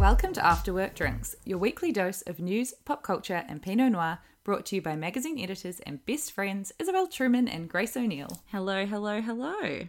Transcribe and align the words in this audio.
Welcome 0.00 0.32
to 0.32 0.44
After 0.44 0.72
Work 0.72 0.94
Drinks, 0.94 1.36
your 1.44 1.58
weekly 1.58 1.92
dose 1.92 2.22
of 2.22 2.40
news, 2.40 2.72
pop 2.86 3.02
culture, 3.02 3.44
and 3.46 3.60
Pinot 3.60 3.92
Noir, 3.92 4.18
brought 4.44 4.64
to 4.66 4.76
you 4.76 4.80
by 4.80 4.96
magazine 4.96 5.38
editors 5.38 5.78
and 5.80 6.04
best 6.06 6.32
friends 6.32 6.72
Isabel 6.78 7.06
Truman 7.06 7.46
and 7.46 7.68
Grace 7.68 7.94
O'Neill. 7.98 8.42
Hello, 8.46 8.86
hello, 8.86 9.20
hello. 9.20 9.88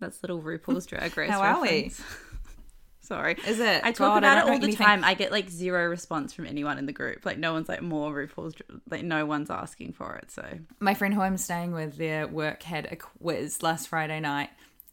That's 0.00 0.22
little 0.22 0.40
RuPaul's 0.40 0.86
Drag 0.86 1.14
Race. 1.16 1.30
How 1.30 1.42
are 1.42 1.60
we? 1.60 1.92
Sorry. 3.00 3.36
Is 3.46 3.60
it? 3.60 3.82
I 3.84 3.92
talk 3.92 4.14
God, 4.14 4.18
about 4.18 4.34
don't 4.36 4.48
it 4.48 4.52
all 4.52 4.58
the 4.58 4.64
anything. 4.64 4.86
time. 4.86 5.04
I 5.04 5.12
get 5.12 5.30
like 5.30 5.50
zero 5.50 5.86
response 5.86 6.32
from 6.32 6.46
anyone 6.46 6.78
in 6.78 6.86
the 6.86 6.92
group. 6.92 7.26
Like 7.26 7.36
no 7.38 7.52
one's 7.52 7.68
like 7.68 7.82
more 7.82 8.10
RuPaul's. 8.10 8.54
Like 8.90 9.04
no 9.04 9.26
one's 9.26 9.50
asking 9.50 9.92
for 9.92 10.16
it. 10.16 10.30
So 10.30 10.42
My 10.78 10.94
friend 10.94 11.12
who 11.12 11.20
I'm 11.20 11.36
staying 11.36 11.72
with, 11.72 11.98
their 11.98 12.26
work 12.26 12.62
had 12.62 12.88
a 12.90 12.96
quiz 12.96 13.62
last 13.62 13.88
Friday 13.88 14.20
night 14.20 14.48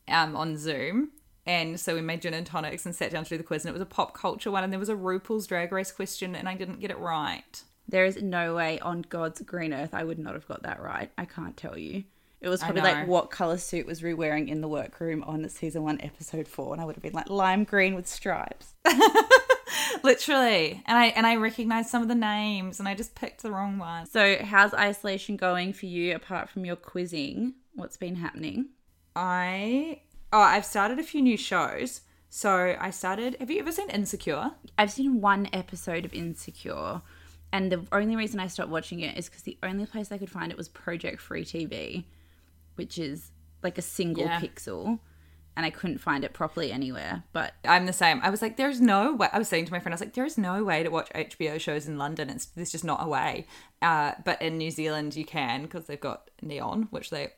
um, 0.09 0.36
on 0.36 0.58
Zoom. 0.58 1.12
And 1.47 1.80
so 1.80 1.96
we 1.96 2.02
made 2.02 2.22
gin 2.22 2.34
and 2.34 2.46
tonics 2.46 2.85
and 2.85 2.94
sat 2.94 3.09
down 3.09 3.24
to 3.24 3.30
do 3.30 3.38
the 3.38 3.44
quiz, 3.44 3.63
and 3.63 3.69
it 3.69 3.74
was 3.74 3.81
a 3.81 3.85
pop 3.85 4.13
culture 4.13 4.52
one, 4.52 4.66
and 4.66 4.72
there 4.72 4.80
was 4.80 4.90
a 4.90 4.96
RuPaul's 4.96 5.47
Drag 5.47 5.72
Race 5.72 5.94
question, 5.94 6.35
and 6.35 6.47
I 6.47 6.56
didn't 6.56 6.81
get 6.81 6.91
it 6.91 7.00
right. 7.00 7.63
there 7.88 8.03
is 8.06 8.22
no 8.22 8.53
way 8.53 8.80
on 8.80 9.02
God's 9.03 9.41
green 9.41 9.74
earth 9.74 9.94
I 9.94 10.03
would 10.03 10.19
not 10.19 10.34
have 10.34 10.47
got 10.47 10.63
that 10.63 10.81
right. 10.81 11.09
I 11.18 11.24
can't 11.25 11.56
tell 11.56 11.78
you. 11.78 12.03
It 12.41 12.50
was 12.50 12.62
probably 12.62 12.81
like 12.81 13.07
what 13.07 13.31
color 13.31 13.57
suit 13.57 13.88
was 13.88 14.03
Ru 14.03 14.16
wearing 14.16 14.47
in 14.50 14.62
the 14.62 14.68
workroom 14.68 15.24
on 15.24 15.47
season 15.50 15.84
one, 15.84 16.00
episode 16.02 16.47
four, 16.47 16.74
and 16.74 16.81
I 16.81 16.86
would 16.86 16.96
have 16.96 17.02
been 17.02 17.13
like 17.13 17.30
lime 17.30 17.63
green 17.63 17.96
with 17.96 18.07
stripes. 18.07 18.75
Literally, 20.03 20.84
and 20.86 20.97
I 20.97 21.07
and 21.07 21.25
I 21.25 21.38
recognized 21.38 21.90
some 21.90 22.03
of 22.03 22.09
the 22.09 22.16
names, 22.16 22.80
and 22.80 22.88
I 22.88 22.94
just 22.94 23.16
picked 23.16 23.41
the 23.41 23.52
wrong 23.52 23.80
one. 23.80 24.06
So 24.06 24.38
how's 24.44 24.74
isolation 24.74 25.36
going 25.36 25.74
for 25.74 25.88
you 25.88 26.16
apart 26.16 26.50
from 26.50 26.63
your 26.63 26.75
quizzing? 26.75 27.56
What's 27.74 27.97
been 27.97 28.16
happening? 28.16 28.68
I 29.16 30.02
oh, 30.34 30.40
I've 30.40 30.66
started 30.66 31.00
a 31.00 31.04
few 31.04 31.22
new 31.22 31.38
shows. 31.38 32.02
So 32.30 32.76
I 32.80 32.90
started. 32.90 33.38
Have 33.40 33.50
you 33.50 33.60
ever 33.60 33.72
seen 33.72 33.90
Insecure? 33.90 34.52
I've 34.78 34.92
seen 34.92 35.22
one 35.22 35.48
episode 35.54 36.04
of 36.06 36.14
Insecure, 36.14 37.02
and 37.54 37.72
the 37.72 37.86
only 37.92 38.16
reason 38.16 38.40
I 38.40 38.48
stopped 38.48 38.70
watching 38.70 39.00
it 39.00 39.18
is 39.18 39.30
because 39.30 39.44
the 39.44 39.58
only 39.64 39.86
place 39.86 40.12
I 40.12 40.18
could 40.18 40.30
find 40.30 40.52
it 40.52 40.58
was 40.58 40.68
Project 40.68 41.22
Free 41.22 41.46
TV, 41.46 42.04
which 42.76 42.98
is 43.00 43.32
like 43.64 43.78
a 43.78 43.82
single 43.82 44.26
Yeah. 44.26 44.40
pixel, 44.42 45.00
and 45.56 45.66
I 45.66 45.70
couldn't 45.70 46.00
find 46.00 46.24
it 46.26 46.34
properly 46.34 46.72
anywhere. 46.72 47.24
But 47.32 47.54
I'm 47.66 47.86
the 47.86 47.94
same. 47.94 48.20
I 48.22 48.30
was 48.30 48.42
like, 48.42 48.58
there's 48.58 48.82
no 48.82 49.16
way. 49.16 49.30
I 49.32 49.40
was 49.40 49.48
saying 49.48 49.66
to 49.66 49.72
my 49.72 49.80
friend, 49.80 49.94
I 49.94 49.96
was 49.96 50.02
like, 50.02 50.14
there's 50.14 50.38
no 50.38 50.64
way 50.66 50.84
to 50.84 50.90
watch 50.90 51.10
HBO 51.16 51.58
shows 51.60 51.88
in 51.88 51.98
London. 51.98 52.30
It's 52.30 52.46
there's 52.48 52.72
just 52.72 52.84
not 52.84 53.02
a 53.02 53.08
way. 53.08 53.48
Uh, 53.82 54.12
but 54.26 54.42
in 54.42 54.58
New 54.58 54.70
Zealand, 54.70 55.16
you 55.16 55.24
can 55.26 55.64
because 55.64 55.86
they've 55.88 56.00
got 56.00 56.30
Neon, 56.42 56.90
which 56.92 57.10
they 57.10 57.30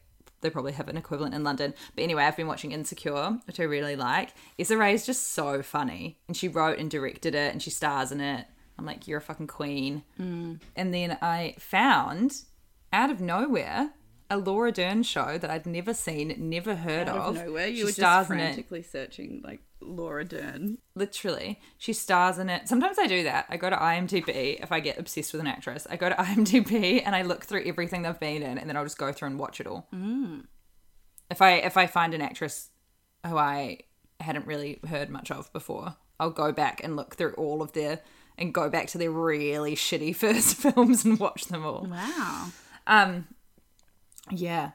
they 0.42 0.50
probably 0.50 0.74
have 0.74 0.88
an 0.88 0.98
equivalent 0.98 1.36
in 1.36 1.44
London. 1.44 1.74
But 1.96 2.04
anyway, 2.04 2.24
I've 2.24 2.38
been 2.38 2.48
watching 2.48 2.72
Insecure, 2.72 3.40
which 3.46 3.60
I 3.60 3.64
really 3.64 3.96
like. 3.96 4.34
Issa 4.58 4.78
Rae 4.78 4.94
is 4.94 5.06
just 5.06 5.34
so 5.34 5.62
funny, 5.62 6.20
and 6.28 6.36
she 6.36 6.48
wrote 6.48 6.80
and 6.80 6.90
directed 6.90 7.36
it, 7.36 7.52
and 7.52 7.62
she 7.62 7.70
stars 7.70 8.12
in 8.12 8.22
it. 8.22 8.46
I'm 8.78 8.86
like, 8.86 9.08
you're 9.08 9.18
a 9.18 9.22
fucking 9.22 9.48
queen. 9.48 10.04
Mm. 10.20 10.60
And 10.76 10.94
then 10.94 11.18
I 11.22 11.56
found 11.60 12.44
out 12.94 13.12
of 13.12 13.20
nowhere 13.20 13.92
a 14.30 14.38
Laura 14.38 14.72
Dern 14.72 15.04
show 15.04 15.38
that 15.38 15.50
I'd 15.50 15.66
never 15.66 15.94
seen, 15.94 16.36
never 16.38 16.76
heard 16.76 17.10
out 17.10 17.18
of. 17.18 17.38
of 17.38 17.46
nowhere, 17.46 17.68
you 17.68 17.78
She 17.78 17.84
were 17.84 17.90
just 17.90 18.00
stars 18.00 18.30
in 18.30 18.40
it 18.40 18.44
frantically 18.44 18.84
searching 18.84 19.42
like 19.44 19.60
Laura 19.82 20.26
Dern. 20.26 20.78
literally. 20.96 21.60
She 21.78 21.94
stars 21.94 22.38
in 22.38 22.50
it. 22.50 22.68
Sometimes 22.68 22.98
i 23.00 23.08
do 23.08 23.24
that. 23.24 23.46
I 23.50 23.58
go 23.58 23.70
to 23.70 23.76
imdb 23.76 24.62
if 24.62 24.72
i 24.72 24.80
get 24.80 24.98
obsessed 25.00 25.32
with 25.34 25.42
an 25.42 25.48
actress. 25.48 25.88
I 25.90 25.96
go 25.96 26.10
to 26.10 26.16
imdb 26.16 27.02
and 27.06 27.16
i 27.16 27.22
look 27.22 27.46
through 27.46 27.64
everything 27.66 28.02
they've 28.02 28.20
been 28.20 28.44
in 28.44 28.58
and 28.58 28.70
then 28.70 28.76
i'll 28.78 28.84
just 28.86 28.98
go 28.98 29.12
through 29.12 29.30
and 29.30 29.40
watch 29.40 29.60
it 29.60 29.68
all. 29.68 29.88
If 31.32 31.42
i 31.42 31.54
if 31.54 31.78
i 31.78 31.88
find 31.88 32.14
an 32.14 32.22
actress 32.22 32.70
who 33.26 33.38
i 33.38 33.80
hadn't 34.20 34.48
really 34.48 34.80
heard 34.88 35.10
much 35.10 35.32
of 35.32 35.52
before 35.54 35.96
i'll 36.20 36.30
go 36.30 36.52
back 36.52 36.84
and 36.84 36.96
look 36.98 37.16
through 37.16 37.34
all 37.34 37.62
of 37.62 37.72
their 37.74 38.02
and 38.38 38.54
go 38.54 38.70
back 38.70 38.88
to 38.88 38.98
their 38.98 39.12
really 39.12 39.76
shitty 39.76 40.16
first 40.24 40.56
films 40.58 41.06
and 41.06 41.20
watch 41.20 41.46
them 41.46 41.66
all. 41.66 41.86
Wow. 41.90 42.48
um, 42.88 43.28
yeah. 44.32 44.72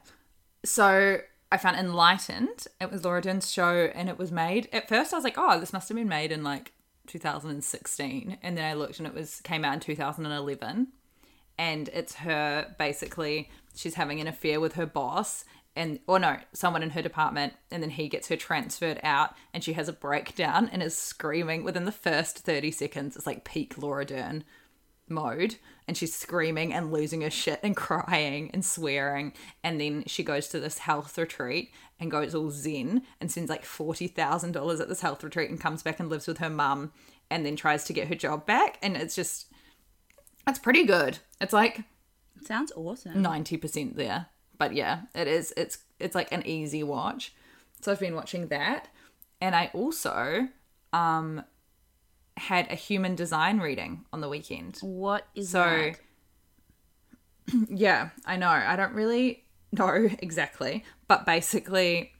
So 0.63 1.17
I 1.51 1.57
found 1.57 1.77
Enlightened. 1.77 2.67
It 2.81 2.91
was 2.91 3.03
Laura 3.03 3.21
Dern's 3.21 3.51
show, 3.51 3.91
and 3.93 4.09
it 4.09 4.17
was 4.17 4.31
made. 4.31 4.67
At 4.73 4.89
first, 4.89 5.13
I 5.13 5.17
was 5.17 5.23
like, 5.23 5.37
"Oh, 5.37 5.59
this 5.59 5.73
must 5.73 5.89
have 5.89 5.95
been 5.95 6.09
made 6.09 6.31
in 6.31 6.43
like 6.43 6.73
2016," 7.07 8.37
and 8.41 8.57
then 8.57 8.65
I 8.65 8.73
looked, 8.73 8.99
and 8.99 9.07
it 9.07 9.13
was 9.13 9.41
came 9.41 9.63
out 9.63 9.73
in 9.73 9.79
2011. 9.79 10.87
And 11.57 11.89
it's 11.93 12.15
her 12.15 12.75
basically. 12.77 13.49
She's 13.75 13.95
having 13.95 14.19
an 14.19 14.27
affair 14.27 14.59
with 14.59 14.73
her 14.73 14.85
boss, 14.85 15.45
and 15.75 15.99
or 16.07 16.19
no, 16.19 16.37
someone 16.53 16.83
in 16.83 16.91
her 16.91 17.01
department, 17.01 17.53
and 17.71 17.83
then 17.83 17.91
he 17.91 18.09
gets 18.09 18.29
her 18.29 18.37
transferred 18.37 18.99
out, 19.03 19.35
and 19.53 19.63
she 19.63 19.73
has 19.73 19.87
a 19.87 19.93
breakdown 19.93 20.69
and 20.71 20.81
is 20.81 20.97
screaming 20.97 21.63
within 21.63 21.85
the 21.85 21.91
first 21.91 22.39
30 22.39 22.71
seconds. 22.71 23.15
It's 23.15 23.27
like 23.27 23.43
peak 23.43 23.77
Laura 23.77 24.05
Dern 24.05 24.43
mode 25.07 25.57
and 25.87 25.95
she's 25.95 26.15
screaming 26.15 26.73
and 26.73 26.91
losing 26.91 27.21
her 27.21 27.29
shit 27.29 27.59
and 27.63 27.75
crying 27.75 28.49
and 28.53 28.65
swearing. 28.65 29.33
And 29.63 29.79
then 29.79 30.03
she 30.07 30.23
goes 30.23 30.47
to 30.49 30.59
this 30.59 30.79
health 30.79 31.17
retreat 31.17 31.71
and 31.99 32.11
goes 32.11 32.33
all 32.33 32.51
zen 32.51 33.03
and 33.21 33.31
spends 33.31 33.49
like 33.49 33.63
$40,000 33.63 34.81
at 34.81 34.87
this 34.87 35.01
health 35.01 35.23
retreat 35.23 35.49
and 35.49 35.59
comes 35.59 35.83
back 35.83 35.99
and 35.99 36.09
lives 36.09 36.27
with 36.27 36.39
her 36.39 36.49
mum 36.49 36.91
and 37.29 37.45
then 37.45 37.55
tries 37.55 37.83
to 37.85 37.93
get 37.93 38.07
her 38.07 38.15
job 38.15 38.45
back. 38.45 38.77
And 38.81 38.97
it's 38.97 39.15
just 39.15 39.47
it's 40.47 40.59
pretty 40.59 40.85
good. 40.85 41.19
It's 41.41 41.53
like 41.53 41.83
Sounds 42.43 42.71
awesome. 42.75 43.23
90% 43.23 43.95
there. 43.95 44.27
But 44.57 44.73
yeah 44.73 45.01
it 45.13 45.27
is 45.27 45.53
it's 45.57 45.79
it's 45.99 46.15
like 46.15 46.31
an 46.31 46.45
easy 46.45 46.83
watch. 46.83 47.33
So 47.81 47.91
i've 47.91 47.99
been 47.99 48.15
watching 48.15 48.47
that. 48.47 48.87
And 49.41 49.55
i 49.55 49.69
also 49.73 50.47
um 50.93 51.43
had 52.37 52.69
a 52.71 52.75
human 52.75 53.15
design 53.15 53.59
reading 53.59 54.05
on 54.11 54.21
the 54.21 54.29
weekend 54.29 54.77
What 54.81 55.27
is 55.35 55.51
that? 55.53 55.97
so 57.47 57.57
that? 57.57 57.67
yeah 57.69 58.09
i 58.25 58.35
know 58.35 58.49
i 58.49 58.75
don't 58.75 58.93
really 58.93 59.45
know 59.77 60.09
exactly. 60.19 60.83
But 61.07 61.25
basically, 61.25 62.13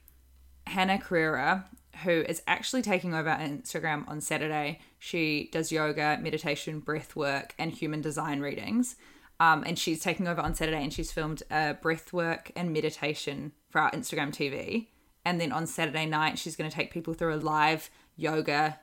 Hannah 0.66 0.98
Carrera, 0.98 1.66
who 2.04 2.10
is 2.10 2.42
actually 2.46 2.82
taking 2.82 3.14
over 3.14 3.30
Instagram 3.30 4.08
on 4.08 4.20
Saturday, 4.20 4.80
she 4.98 5.48
does 5.52 5.72
yoga, 5.72 6.18
meditation, 6.20 6.80
breath 6.80 7.16
work, 7.16 7.54
and 7.58 7.72
human 7.72 8.00
design 8.00 8.40
readings. 8.40 8.96
Um, 9.38 9.64
and 9.66 9.78
she's 9.78 10.00
taking 10.00 10.28
over 10.28 10.40
on 10.40 10.54
Saturday 10.54 10.82
and 10.82 10.92
she's 10.92 11.12
filmed 11.12 11.42
a 11.50 11.74
breath 11.74 12.12
work 12.12 12.50
and 12.56 12.72
meditation 12.72 13.52
for 13.68 13.80
our 13.82 13.90
Instagram 13.90 14.30
TV. 14.30 14.88
And 15.26 15.40
then 15.40 15.52
on 15.52 15.66
Saturday 15.66 16.06
night, 16.06 16.38
she's 16.38 16.56
going 16.56 16.70
to 16.70 16.74
take 16.74 16.90
people 16.90 17.12
through 17.12 17.34
a 17.34 17.36
live 17.36 17.90
yoga 18.16 18.78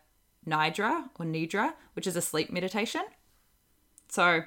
nidra 0.47 1.09
or 1.19 1.25
nidra, 1.25 1.73
which 1.93 2.07
is 2.07 2.15
a 2.15 2.21
sleep 2.21 2.51
meditation. 2.51 3.03
So 4.09 4.43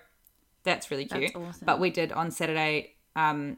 that's 0.64 0.90
really 0.90 1.06
cute. 1.06 1.32
That's 1.32 1.36
awesome. 1.36 1.64
But 1.64 1.80
we 1.80 1.90
did 1.90 2.12
on 2.12 2.30
Saturday. 2.30 2.96
Um, 3.14 3.56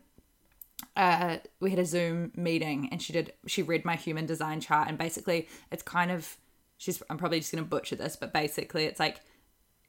uh, 0.97 1.39
we 1.61 1.71
had 1.71 1.79
a 1.79 1.85
Zoom 1.85 2.33
meeting, 2.37 2.89
and 2.93 3.03
she 3.03 3.13
did. 3.13 3.33
She 3.47 3.63
read 3.63 3.85
my 3.85 3.97
human 3.97 4.27
design 4.27 4.61
chart, 4.61 4.89
and 4.89 4.97
basically, 4.97 5.49
it's 5.73 5.83
kind 5.83 6.11
of. 6.11 6.37
She's. 6.77 7.03
I'm 7.11 7.19
probably 7.19 7.41
just 7.41 7.53
going 7.53 7.65
to 7.65 7.69
butcher 7.69 7.97
this, 7.97 8.17
but 8.17 8.33
basically, 8.33 8.85
it's 8.85 9.01
like 9.01 9.21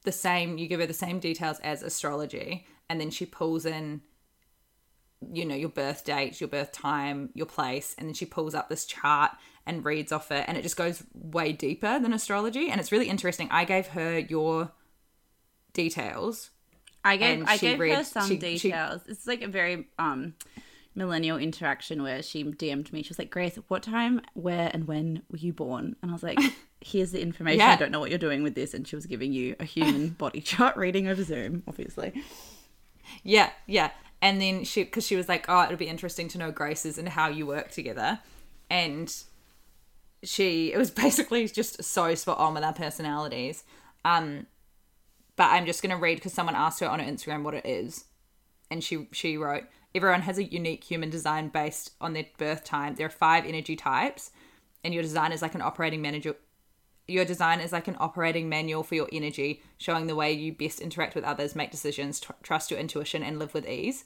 the 0.04 0.12
same. 0.12 0.58
You 0.58 0.68
give 0.68 0.80
her 0.80 0.86
the 0.88 0.94
same 0.94 1.20
details 1.20 1.60
as 1.60 1.84
astrology, 1.84 2.66
and 2.90 3.00
then 3.00 3.12
she 3.12 3.26
pulls 3.26 3.66
in. 3.66 4.02
You 5.34 5.46
know 5.46 5.56
your 5.56 5.70
birth 5.70 6.06
date, 6.06 6.40
your 6.40 6.48
birth 6.48 6.72
time, 6.72 7.30
your 7.34 7.46
place, 7.46 7.96
and 7.98 8.08
then 8.08 8.14
she 8.14 8.26
pulls 8.26 8.56
up 8.56 8.70
this 8.70 8.86
chart 8.86 9.32
and 9.66 9.84
reads 9.86 10.12
off 10.12 10.32
it, 10.32 10.46
and 10.48 10.58
it 10.58 10.62
just 10.62 10.78
goes 10.78 11.04
way 11.14 11.52
deeper 11.52 12.00
than 12.00 12.14
astrology, 12.14 12.70
and 12.70 12.80
it's 12.80 12.92
really 12.92 13.10
interesting. 13.10 13.48
I 13.52 13.66
gave 13.66 13.88
her 13.88 14.18
your 14.18 14.72
details 15.74 16.50
I 17.04 17.18
gave 17.18 17.46
I 17.48 17.58
she 17.58 17.78
gave 17.78 17.96
her 17.96 18.04
some 18.04 18.28
she- 18.28 18.36
she- 18.58 18.70
details. 18.70 19.02
It's 19.08 19.28
like 19.28 19.42
a 19.42 19.48
very 19.48 19.88
um 19.98 20.34
millennial 20.96 21.38
interaction 21.38 22.04
where 22.04 22.22
she 22.22 22.44
DM'd 22.44 22.92
me. 22.92 23.04
She 23.04 23.10
was 23.10 23.20
like, 23.20 23.30
Grace, 23.30 23.58
what 23.68 23.84
time, 23.84 24.22
where, 24.34 24.70
and 24.74 24.86
when 24.88 25.22
were 25.32 25.38
you 25.38 25.54
born? 25.54 25.96
And 26.02 26.12
I 26.12 26.14
was 26.14 26.24
like, 26.24 26.40
Here's 26.82 27.12
the 27.12 27.22
information. 27.22 27.60
Yeah. 27.60 27.72
I 27.72 27.76
don't 27.76 27.92
know 27.92 28.00
what 28.00 28.10
you're 28.10 28.20
doing 28.20 28.42
with 28.42 28.56
this. 28.56 28.74
And 28.74 28.88
she 28.88 28.96
was 28.96 29.06
giving 29.06 29.34
you 29.34 29.56
a 29.60 29.66
human 29.66 30.10
body 30.18 30.40
chart 30.42 30.78
reading 30.78 31.08
over 31.08 31.24
Zoom, 31.24 31.64
obviously. 31.68 32.22
Yeah, 33.24 33.50
yeah. 33.68 33.92
And 34.22 34.42
then 34.42 34.64
she, 34.64 34.84
because 34.84 35.06
she 35.06 35.16
was 35.16 35.30
like, 35.30 35.46
oh, 35.48 35.64
it'll 35.64 35.78
be 35.78 35.88
interesting 35.88 36.28
to 36.30 36.38
know 36.38 36.52
Grace's 36.52 36.98
and 36.98 37.10
how 37.10 37.30
you 37.30 37.46
work 37.46 37.72
together. 37.72 38.20
And 38.70 39.14
she, 40.24 40.74
it 40.74 40.78
was 40.78 40.92
basically 41.06 41.48
just 41.48 41.84
so 41.84 42.14
spot 42.16 42.38
on 42.38 42.54
with 42.54 42.64
our 42.64 42.74
personalities. 42.74 43.64
Um, 44.04 44.48
but 45.36 45.52
I'm 45.52 45.66
just 45.66 45.82
going 45.82 45.96
to 45.96 46.02
read 46.02 46.16
because 46.16 46.34
someone 46.34 46.56
asked 46.56 46.82
her 46.82 46.90
on 46.90 47.00
her 47.00 47.10
Instagram 47.10 47.44
what 47.44 47.54
it 47.54 47.66
is. 47.66 48.06
And 48.70 48.84
she, 48.84 49.08
she 49.14 49.38
wrote, 49.38 49.64
everyone 49.96 50.22
has 50.22 50.38
a 50.38 50.44
unique 50.44 50.84
human 50.84 51.10
design 51.10 51.48
based 51.48 51.92
on 52.02 52.14
their 52.14 52.26
birth 52.38 52.64
time. 52.64 52.96
There 52.96 53.08
are 53.08 53.12
five 53.12 53.46
energy 53.46 53.76
types. 53.76 54.32
And 54.84 54.94
your 54.94 55.04
design 55.04 55.32
is 55.32 55.42
like 55.42 55.56
an 55.56 55.62
operating 55.62 56.02
manager, 56.02 56.36
your 57.10 57.26
design 57.26 57.60
is 57.60 57.72
like 57.72 57.88
an 57.88 57.98
operating 58.00 58.50
manual 58.50 58.84
for 58.84 58.96
your 58.96 59.10
energy, 59.12 59.62
showing 59.78 60.08
the 60.08 60.16
way 60.16 60.32
you 60.32 60.54
best 60.54 60.80
interact 60.80 61.16
with 61.16 61.24
others, 61.24 61.56
make 61.56 61.72
decisions, 61.72 62.20
tr- 62.20 62.34
trust 62.44 62.72
your 62.72 62.80
intuition, 62.80 63.24
and 63.24 63.40
live 63.40 63.54
with 63.54 63.68
ease. 63.68 64.06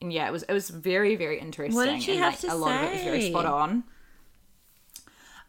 And 0.00 0.12
yeah, 0.12 0.28
it 0.28 0.32
was 0.32 0.42
it 0.44 0.52
was 0.52 0.70
very 0.70 1.16
very 1.16 1.38
interesting. 1.38 1.74
What 1.74 1.86
did 1.86 2.02
she 2.02 2.12
and, 2.12 2.20
have 2.20 2.32
like, 2.32 2.40
to 2.40 2.52
a 2.52 2.56
lot 2.56 2.84
of 2.84 2.90
it 2.90 2.92
was 2.92 3.02
very 3.02 3.28
spot 3.28 3.46
on. 3.46 3.84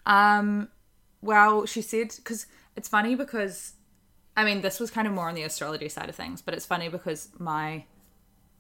Um, 0.06 0.70
well, 1.22 1.66
she 1.66 1.82
said 1.82 2.14
because 2.16 2.46
it's 2.76 2.88
funny 2.88 3.16
because, 3.16 3.74
I 4.38 4.44
mean, 4.44 4.62
this 4.62 4.80
was 4.80 4.92
kind 4.92 5.08
of 5.08 5.14
more 5.14 5.30
on 5.30 5.36
the 5.36 5.44
astrology 5.44 5.90
side 5.90 6.10
of 6.10 6.16
things, 6.16 6.42
but 6.42 6.54
it's 6.54 6.66
funny 6.66 6.90
because 6.90 7.30
my 7.40 7.86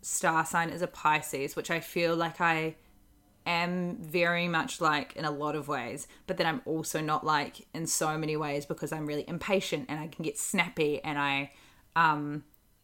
star 0.01 0.45
sign 0.45 0.69
is 0.69 0.81
a 0.81 0.88
Pisces, 0.88 1.56
which 1.56 1.69
I 1.69 1.80
feel 1.80 2.16
like 2.16 2.42
I 2.42 2.75
am 3.45 3.97
very 3.97 4.47
much 4.47 4.81
like 4.81 5.15
in 5.15 5.25
a 5.25 5.31
lot 5.31 5.56
of 5.56 5.68
ways, 5.68 6.07
but 6.27 6.38
then 6.38 6.47
I'm 6.47 6.62
also 6.65 7.01
not 7.01 7.25
like 7.25 7.68
in 7.74 7.88
so 7.88 8.18
many 8.18 8.36
ways 8.36 8.65
because 8.65 8.92
I'm 8.92 9.06
really 9.06 9.25
impatient 9.27 9.86
and 9.89 10.00
I 10.00 10.07
can 10.07 10.24
get 10.24 10.38
snappy 10.38 11.03
and 11.03 11.19
I 11.19 11.51
um 11.95 12.44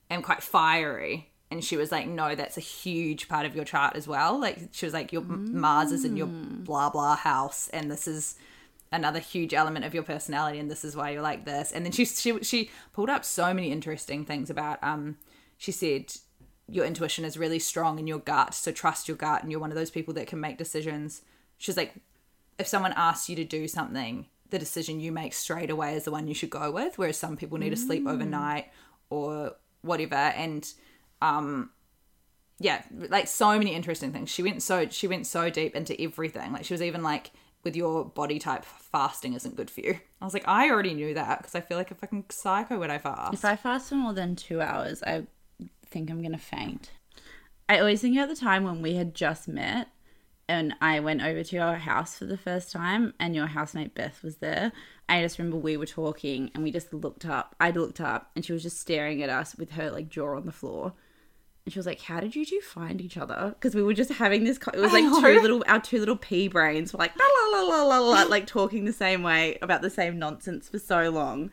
am 0.10 0.22
quite 0.22 0.44
fiery. 0.44 1.30
And 1.50 1.62
she 1.62 1.75
was 1.75 1.92
like, 1.92 2.08
"No, 2.08 2.34
that's 2.34 2.58
a 2.58 2.62
huge 2.62 3.28
part 3.28 3.46
of 3.46 3.56
your 3.56 3.66
chart 3.66 3.98
as 3.98 4.08
well." 4.08 4.40
Like 4.40 4.69
she 4.72 4.86
was 4.86 4.94
like, 4.94 5.12
"Your 5.12 5.22
Mars 5.24 5.92
is 5.92 6.06
in 6.06 6.16
your 6.16 6.28
blah 6.28 6.90
blah 6.90 7.18
house, 7.18 7.68
and 7.69 7.92
this 7.92 8.08
is 8.08 8.36
another 8.94 9.19
huge 9.19 9.54
element 9.54 9.84
of 9.84 9.94
your 9.94 10.04
personality, 10.04 10.60
and 10.60 10.72
this 10.72 10.86
is 10.86 10.96
why 10.96 11.10
you're 11.10 11.22
like 11.22 11.44
this." 11.44 11.74
And 11.74 11.84
then 11.84 11.92
she 11.92 12.06
she 12.06 12.40
she 12.42 12.69
pulled 12.94 13.10
up 13.10 13.25
so 13.25 13.54
many 13.54 13.69
interesting 13.72 14.24
things 14.24 14.50
about. 14.50 14.81
Um, 14.81 15.18
she 15.58 15.74
said 15.74 16.13
your 16.72 16.86
intuition 16.86 17.26
is 17.26 17.38
really 17.38 17.60
strong 17.60 18.00
in 18.00 18.08
your 18.08 18.20
gut, 18.20 18.54
so 18.54 18.72
trust 18.72 19.08
your 19.08 19.18
gut, 19.18 19.44
and 19.44 19.52
you're 19.52 19.60
one 19.60 19.72
of 19.72 19.78
those 19.78 19.92
people 19.92 20.14
that 20.16 20.28
can 20.28 20.40
make 20.40 20.58
decisions. 20.58 21.22
She's 21.58 21.78
like, 21.78 21.94
if 22.58 22.68
someone 22.68 22.94
asks 22.96 23.30
you 23.30 23.36
to 23.36 23.44
do 23.44 23.68
something, 23.68 24.28
the 24.50 24.60
decision 24.60 25.00
you 25.00 25.12
make 25.12 25.34
straight 25.34 25.70
away 25.70 25.96
is 25.96 26.06
the 26.06 26.12
one 26.12 26.28
you 26.28 26.34
should 26.34 26.50
go 26.50 26.72
with, 26.72 26.98
whereas 26.98 27.18
some 27.18 27.38
people 27.38 27.58
need 27.58 27.72
to 27.72 27.76
sleep 27.76 28.08
overnight 28.08 28.72
or 29.10 29.56
whatever. 29.82 30.16
And 30.16 30.72
um, 31.22 31.72
yeah, 32.60 32.84
like 32.92 33.28
so 33.28 33.58
many 33.58 33.74
interesting 33.74 34.12
things. 34.12 34.30
She 34.30 34.44
went 34.44 34.62
so 34.62 34.88
she 34.90 35.08
went 35.08 35.28
so 35.28 35.50
deep 35.50 35.76
into 35.76 36.00
everything. 36.02 36.54
Like 36.54 36.66
she 36.66 36.74
was 36.74 36.82
even 36.82 37.04
like, 37.04 37.32
with 37.64 37.76
your 37.76 38.06
body 38.06 38.40
type, 38.40 38.66
fasting 38.66 39.34
isn't 39.34 39.56
good 39.56 39.70
for 39.70 39.82
you. 39.82 40.00
I 40.22 40.26
was 40.26 40.34
like, 40.34 40.48
I 40.48 40.70
already 40.70 40.94
knew 40.94 41.14
that 41.14 41.38
because 41.38 41.56
I 41.56 41.62
feel 41.62 41.78
like 41.78 41.92
a 41.92 41.96
fucking 41.96 42.26
psycho 42.30 42.80
when 42.80 42.92
I 42.92 42.98
fast. 42.98 43.34
If 43.34 43.46
I 43.46 43.56
fast 43.56 43.90
for 43.90 43.96
more 43.96 44.14
than 44.14 44.36
two 44.36 44.62
hours, 44.62 45.04
I 45.04 45.28
think 45.92 46.10
I'm 46.10 46.22
gonna 46.22 46.38
faint. 46.38 46.92
I 47.70 47.80
always 47.80 48.02
think 48.02 48.18
about 48.18 48.30
the 48.30 48.36
time 48.36 48.64
when 48.64 48.82
we 48.82 48.96
had 48.96 49.14
just 49.14 49.48
met 49.48 49.90
and 50.50 50.74
I 50.82 51.00
went 51.00 51.22
over 51.22 51.44
to 51.44 51.56
your 51.56 51.76
house 51.76 52.18
for 52.18 52.26
the 52.26 52.38
first 52.38 52.72
time 52.72 53.14
and 53.20 53.34
your 53.36 53.48
housemate 53.48 53.94
Beth 53.96 54.22
was 54.24 54.38
there. 54.38 54.74
I 55.08 55.22
just 55.22 55.38
remember 55.38 55.58
we 55.58 55.78
were 55.78 55.86
talking 55.86 56.52
and 56.54 56.64
we 56.64 56.72
just 56.72 56.94
looked 56.94 57.26
up. 57.26 57.56
I 57.60 57.72
looked 57.72 58.02
up 58.02 58.32
and 58.36 58.44
she 58.44 58.52
was 58.52 58.64
just 58.64 58.80
staring 58.80 59.22
at 59.24 59.30
us 59.30 59.56
with 59.56 59.72
her 59.72 59.90
like 59.92 60.10
jaw 60.10 60.36
on 60.36 60.46
the 60.46 60.52
floor. 60.52 60.94
And 61.64 61.72
she 61.72 61.78
was 61.80 61.86
like, 61.86 62.02
"How 62.02 62.20
did 62.20 62.36
you 62.36 62.44
two 62.44 62.60
find 62.60 63.00
each 63.00 63.18
other?" 63.18 63.50
Because 63.54 63.76
we 63.76 63.84
were 63.84 63.94
just 63.94 64.12
having 64.14 64.44
this. 64.46 64.58
co- 64.58 64.72
It 64.74 64.80
was 64.80 64.92
like 64.92 65.04
two 65.04 65.42
little, 65.42 65.64
our 65.68 65.80
two 65.80 66.00
little 66.00 66.18
pea 66.18 66.48
brains 66.48 66.92
were 66.92 66.98
like 66.98 67.14
la 67.16 67.24
la 67.24 67.60
la 67.60 67.84
la 67.84 67.84
la 67.84 68.00
la, 68.00 68.24
like 68.24 68.48
talking 68.48 68.86
the 68.86 68.92
same 68.92 69.22
way 69.22 69.60
about 69.62 69.84
the 69.84 69.92
same 69.92 70.18
nonsense 70.18 70.68
for 70.68 70.80
so 70.80 71.12
long. 71.12 71.52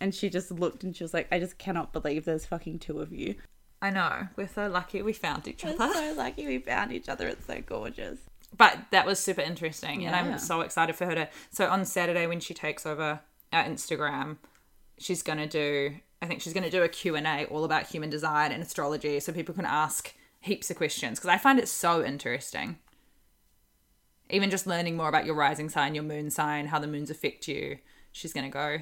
And 0.00 0.12
she 0.12 0.28
just 0.28 0.50
looked 0.50 0.82
and 0.82 0.94
she 0.96 1.04
was 1.04 1.14
like, 1.14 1.28
"I 1.30 1.38
just 1.38 1.56
cannot 1.56 1.92
believe 1.92 2.24
there's 2.24 2.44
fucking 2.46 2.80
two 2.80 2.98
of 3.00 3.12
you." 3.12 3.36
I 3.84 3.90
know. 3.90 4.28
We're 4.36 4.48
so 4.48 4.66
lucky 4.68 5.02
we 5.02 5.12
found 5.12 5.46
each 5.46 5.62
other. 5.64 5.76
We're 5.78 5.92
so 5.92 6.14
lucky 6.16 6.46
we 6.46 6.58
found 6.58 6.90
each 6.90 7.08
other. 7.08 7.28
It's 7.28 7.46
so 7.46 7.60
gorgeous. 7.60 8.18
but 8.56 8.78
that 8.92 9.04
was 9.04 9.18
super 9.18 9.40
interesting 9.40 10.06
and 10.06 10.14
i'm 10.14 10.38
so 10.38 10.60
excited 10.60 10.94
for 10.94 11.06
her 11.06 11.14
to 11.14 11.28
so 11.50 11.68
on 11.68 11.84
saturday 11.84 12.26
when 12.26 12.38
she 12.40 12.54
takes 12.54 12.86
over 12.86 13.20
our 13.52 13.64
instagram 13.64 14.36
she's 14.96 15.22
going 15.24 15.38
to 15.38 15.46
do 15.46 15.96
i 16.22 16.26
think 16.26 16.40
she's 16.40 16.52
going 16.52 16.62
to 16.70 16.70
do 16.70 16.82
a 16.84 16.88
q&a 16.88 17.44
all 17.46 17.64
about 17.64 17.86
human 17.88 18.08
design 18.10 18.52
and 18.52 18.62
astrology 18.62 19.18
so 19.18 19.32
people 19.32 19.54
can 19.54 19.64
ask 19.66 20.14
heaps 20.40 20.70
of 20.70 20.76
questions 20.76 21.18
because 21.18 21.30
i 21.30 21.36
find 21.36 21.58
it 21.58 21.68
so 21.68 22.04
interesting 22.04 22.78
even 24.30 24.50
just 24.50 24.66
learning 24.68 24.96
more 24.96 25.08
about 25.08 25.26
your 25.26 25.34
rising 25.34 25.68
sign 25.68 25.94
your 25.94 26.04
moon 26.04 26.30
sign 26.30 26.68
how 26.68 26.78
the 26.78 26.86
moons 26.86 27.10
affect 27.10 27.48
you 27.48 27.78
she's 28.12 28.32
going 28.32 28.44
to 28.44 28.50
go 28.50 28.78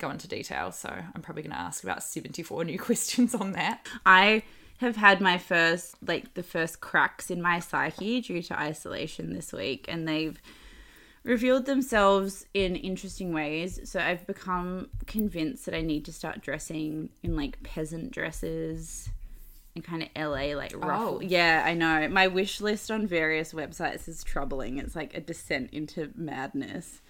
go 0.00 0.10
into 0.10 0.26
detail 0.26 0.72
so 0.72 0.88
i'm 0.88 1.22
probably 1.22 1.42
going 1.42 1.52
to 1.52 1.58
ask 1.58 1.84
about 1.84 2.02
74 2.02 2.64
new 2.64 2.78
questions 2.90 3.34
on 3.34 3.52
that 3.52 3.86
I 4.04 4.42
have 4.80 4.96
had 4.96 5.20
my 5.20 5.36
first, 5.36 5.94
like, 6.06 6.32
the 6.34 6.42
first 6.42 6.80
cracks 6.80 7.30
in 7.30 7.42
my 7.42 7.60
psyche 7.60 8.22
due 8.22 8.42
to 8.42 8.58
isolation 8.58 9.34
this 9.34 9.52
week, 9.52 9.84
and 9.88 10.08
they've 10.08 10.40
revealed 11.22 11.66
themselves 11.66 12.46
in 12.54 12.76
interesting 12.76 13.34
ways. 13.34 13.78
So 13.84 14.00
I've 14.00 14.26
become 14.26 14.88
convinced 15.06 15.66
that 15.66 15.74
I 15.74 15.82
need 15.82 16.06
to 16.06 16.14
start 16.14 16.40
dressing 16.40 17.10
in 17.22 17.36
like 17.36 17.62
peasant 17.62 18.10
dresses 18.10 19.10
and 19.74 19.84
kind 19.84 20.02
of 20.02 20.08
LA 20.16 20.56
like 20.56 20.74
oh. 20.74 20.78
ruffle. 20.78 21.16
Oh. 21.16 21.20
Yeah, 21.20 21.62
I 21.66 21.74
know. 21.74 22.08
My 22.08 22.26
wish 22.26 22.62
list 22.62 22.90
on 22.90 23.06
various 23.06 23.52
websites 23.52 24.08
is 24.08 24.24
troubling. 24.24 24.78
It's 24.78 24.96
like 24.96 25.14
a 25.14 25.20
descent 25.20 25.74
into 25.74 26.10
madness 26.14 27.02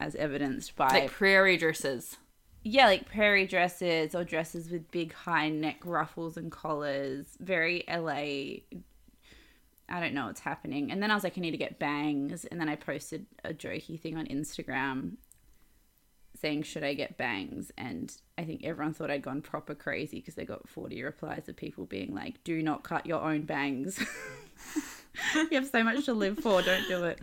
as 0.00 0.16
evidenced 0.16 0.74
by 0.74 0.88
like 0.88 1.10
prairie 1.12 1.56
dresses 1.56 2.16
yeah, 2.64 2.86
like 2.86 3.10
prairie 3.10 3.46
dresses 3.46 4.14
or 4.14 4.24
dresses 4.24 4.70
with 4.70 4.90
big 4.90 5.12
high 5.12 5.48
neck 5.48 5.80
ruffles 5.84 6.36
and 6.36 6.50
collars. 6.50 7.26
Very 7.40 7.84
LA. 7.88 8.60
I 9.88 10.00
don't 10.00 10.14
know 10.14 10.26
what's 10.26 10.40
happening. 10.40 10.90
And 10.92 11.02
then 11.02 11.10
I 11.10 11.14
was 11.14 11.24
like, 11.24 11.36
I 11.36 11.40
need 11.40 11.50
to 11.50 11.56
get 11.56 11.78
bangs. 11.78 12.44
And 12.44 12.60
then 12.60 12.68
I 12.68 12.76
posted 12.76 13.26
a 13.44 13.52
jokey 13.52 14.00
thing 14.00 14.16
on 14.16 14.26
Instagram 14.26 15.16
saying, 16.40 16.62
Should 16.62 16.84
I 16.84 16.94
get 16.94 17.18
bangs? 17.18 17.72
And 17.76 18.14
I 18.38 18.44
think 18.44 18.64
everyone 18.64 18.94
thought 18.94 19.10
I'd 19.10 19.22
gone 19.22 19.42
proper 19.42 19.74
crazy 19.74 20.20
because 20.20 20.36
they 20.36 20.44
got 20.44 20.68
40 20.68 21.02
replies 21.02 21.48
of 21.48 21.56
people 21.56 21.86
being 21.86 22.14
like, 22.14 22.44
Do 22.44 22.62
not 22.62 22.84
cut 22.84 23.06
your 23.06 23.22
own 23.22 23.42
bangs. 23.42 23.98
you 25.34 25.48
have 25.52 25.68
so 25.68 25.82
much 25.82 26.04
to 26.04 26.14
live 26.14 26.38
for. 26.38 26.62
Don't 26.62 26.86
do 26.86 27.04
it. 27.04 27.20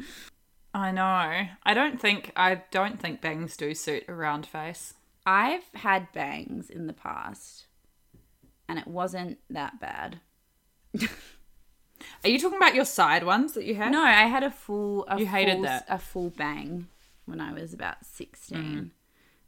I 0.74 0.92
know. 0.92 1.48
I 1.64 1.74
don't 1.74 2.00
think 2.00 2.32
I 2.36 2.64
don't 2.72 3.00
think 3.00 3.22
bangs 3.22 3.58
do 3.58 3.74
suit 3.74 4.04
a 4.08 4.14
round 4.14 4.46
face. 4.46 4.94
I've 5.30 5.70
had 5.76 6.12
bangs 6.12 6.70
in 6.70 6.88
the 6.88 6.94
past, 6.94 7.68
and 8.68 8.80
it 8.80 8.88
wasn't 8.88 9.38
that 9.50 9.80
bad. 9.80 10.20
Are 12.24 12.30
you 12.30 12.40
talking 12.40 12.58
about 12.58 12.76
your 12.76 12.86
side 12.86 13.24
ones 13.24 13.54
that 13.54 13.66
you 13.66 13.76
had? 13.76 13.92
No, 13.92 14.02
I 14.02 14.24
had 14.26 14.44
a 14.44 14.50
full. 14.52 15.06
A 15.08 15.20
You 15.20 15.28
hated 15.28 15.56
full, 15.56 15.64
that. 15.64 15.86
A 15.90 15.98
full 16.00 16.30
bang 16.30 16.88
when 17.26 17.40
I 17.42 17.54
was 17.54 17.74
about 17.74 18.06
sixteen, 18.06 18.58
Mm. 18.58 18.92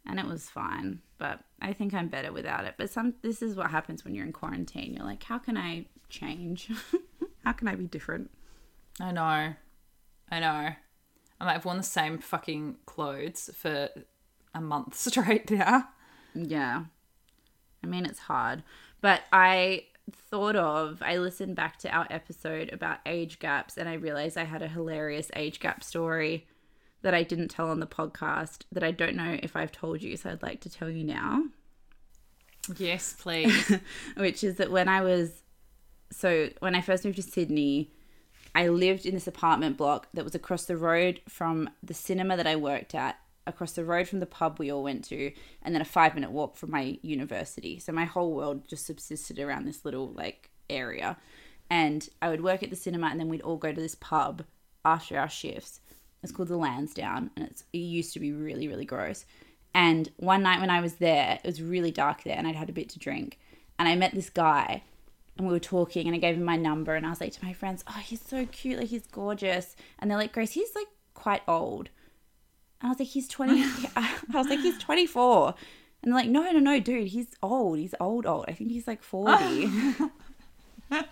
and 0.09 0.19
it 0.19 0.25
was 0.25 0.49
fine. 0.49 1.01
But 1.17 1.39
I 1.61 1.73
think 1.73 1.93
I'm 1.93 2.07
better 2.09 2.31
without 2.31 2.65
it. 2.65 2.75
But 2.77 2.89
some. 2.89 3.15
This 3.21 3.41
is 3.41 3.55
what 3.55 3.71
happens 3.71 4.03
when 4.05 4.13
you're 4.13 4.25
in 4.25 4.33
quarantine. 4.33 4.93
You're 4.93 5.05
like, 5.05 5.23
how 5.23 5.37
can 5.39 5.57
I 5.57 5.85
change? 6.09 6.69
how 7.43 7.53
can 7.53 7.67
I 7.67 7.75
be 7.75 7.85
different? 7.87 8.29
I 8.99 9.11
know. 9.11 9.53
I 10.33 10.39
know. 10.39 10.69
I'm 11.39 11.47
like, 11.47 11.55
I've 11.55 11.65
worn 11.65 11.77
the 11.77 11.83
same 11.83 12.19
fucking 12.19 12.77
clothes 12.85 13.49
for 13.55 13.89
a 14.53 14.61
month 14.61 14.95
straight 14.97 15.49
now. 15.51 15.89
Yeah. 16.33 16.85
I 17.83 17.87
mean, 17.87 18.05
it's 18.05 18.19
hard. 18.19 18.63
But 19.01 19.21
I 19.33 19.85
thought 20.11 20.55
of, 20.55 21.01
I 21.01 21.17
listened 21.17 21.55
back 21.55 21.77
to 21.79 21.89
our 21.89 22.07
episode 22.09 22.69
about 22.73 22.99
age 23.05 23.39
gaps 23.39 23.77
and 23.77 23.87
I 23.89 23.93
realized 23.93 24.37
I 24.37 24.43
had 24.43 24.61
a 24.61 24.67
hilarious 24.67 25.31
age 25.35 25.59
gap 25.59 25.83
story 25.83 26.47
that 27.01 27.13
I 27.13 27.23
didn't 27.23 27.47
tell 27.47 27.69
on 27.69 27.79
the 27.79 27.87
podcast 27.87 28.63
that 28.71 28.83
I 28.83 28.91
don't 28.91 29.15
know 29.15 29.37
if 29.41 29.55
I've 29.55 29.71
told 29.71 30.01
you. 30.01 30.15
So 30.17 30.29
I'd 30.29 30.43
like 30.43 30.61
to 30.61 30.69
tell 30.69 30.89
you 30.89 31.03
now, 31.03 31.43
Yes, 32.77 33.13
please. 33.19 33.71
which 34.15 34.43
is 34.43 34.57
that 34.57 34.69
when 34.71 34.87
I 34.87 35.01
was, 35.01 35.41
so 36.11 36.49
when 36.59 36.75
I 36.75 36.81
first 36.81 37.03
moved 37.03 37.15
to 37.17 37.23
Sydney, 37.23 37.91
I 38.53 38.67
lived 38.67 39.05
in 39.05 39.15
this 39.15 39.27
apartment 39.27 39.77
block 39.77 40.07
that 40.13 40.23
was 40.23 40.35
across 40.35 40.65
the 40.65 40.77
road 40.77 41.21
from 41.27 41.69
the 41.81 41.93
cinema 41.93 42.37
that 42.37 42.45
I 42.47 42.55
worked 42.57 42.93
at, 42.93 43.17
across 43.51 43.73
the 43.73 43.85
road 43.85 44.07
from 44.07 44.19
the 44.19 44.25
pub 44.25 44.57
we 44.57 44.71
all 44.71 44.83
went 44.83 45.03
to, 45.05 45.31
and 45.61 45.75
then 45.75 45.81
a 45.81 45.85
five 45.85 46.15
minute 46.15 46.31
walk 46.31 46.57
from 46.57 46.71
my 46.71 46.97
university. 47.01 47.79
So 47.79 47.91
my 47.91 48.05
whole 48.05 48.33
world 48.33 48.67
just 48.67 48.85
subsisted 48.85 49.39
around 49.39 49.65
this 49.65 49.85
little 49.85 50.09
like 50.09 50.49
area. 50.69 51.17
And 51.69 52.09
I 52.21 52.29
would 52.29 52.43
work 52.43 52.63
at 52.63 52.69
the 52.69 52.75
cinema, 52.75 53.07
and 53.07 53.19
then 53.19 53.29
we'd 53.29 53.41
all 53.41 53.57
go 53.57 53.71
to 53.71 53.81
this 53.81 53.95
pub 53.95 54.43
after 54.83 55.17
our 55.17 55.29
shifts. 55.29 55.79
It's 56.23 56.31
called 56.31 56.49
the 56.49 56.57
Lansdowne, 56.57 57.31
and 57.35 57.45
it's, 57.45 57.63
it 57.71 57.77
used 57.77 58.13
to 58.13 58.19
be 58.19 58.31
really, 58.31 58.67
really 58.67 58.85
gross. 58.85 59.25
And 59.73 60.09
one 60.17 60.43
night 60.43 60.59
when 60.59 60.69
I 60.69 60.81
was 60.81 60.95
there, 60.95 61.39
it 61.43 61.47
was 61.47 61.61
really 61.61 61.91
dark 61.91 62.23
there, 62.23 62.37
and 62.37 62.47
I'd 62.47 62.55
had 62.55 62.69
a 62.69 62.73
bit 62.73 62.89
to 62.89 62.99
drink. 62.99 63.39
And 63.79 63.87
I 63.87 63.95
met 63.95 64.13
this 64.13 64.29
guy, 64.29 64.83
and 65.37 65.47
we 65.47 65.53
were 65.53 65.59
talking 65.59 66.07
and 66.07 66.15
I 66.15 66.19
gave 66.19 66.35
him 66.35 66.43
my 66.43 66.57
number 66.57 66.95
and 66.95 67.05
I 67.05 67.09
was 67.09 67.21
like 67.21 67.33
to 67.33 67.45
my 67.45 67.53
friends, 67.53 67.83
"Oh, 67.87 67.99
he's 68.03 68.21
so 68.21 68.45
cute, 68.45 68.79
like 68.79 68.89
he's 68.89 69.07
gorgeous." 69.07 69.75
And 69.99 70.09
they're 70.09 70.17
like, 70.17 70.33
"Grace, 70.33 70.51
he's 70.51 70.75
like 70.75 70.87
quite 71.13 71.41
old." 71.47 71.89
And 72.81 72.87
I 72.87 72.89
was 72.89 72.99
like, 72.99 73.07
"He's 73.09 73.27
20." 73.27 73.63
I 73.95 74.11
was 74.33 74.47
like, 74.47 74.59
"He's 74.59 74.77
24." 74.77 75.53
And 76.03 76.11
they're 76.11 76.21
like, 76.21 76.29
"No, 76.29 76.51
no, 76.51 76.59
no, 76.59 76.79
dude, 76.79 77.07
he's 77.07 77.27
old. 77.43 77.77
He's 77.77 77.93
old, 77.99 78.25
old. 78.25 78.45
I 78.47 78.53
think 78.53 78.71
he's 78.71 78.87
like 78.87 79.03
40." 79.03 79.33
and 80.91 81.05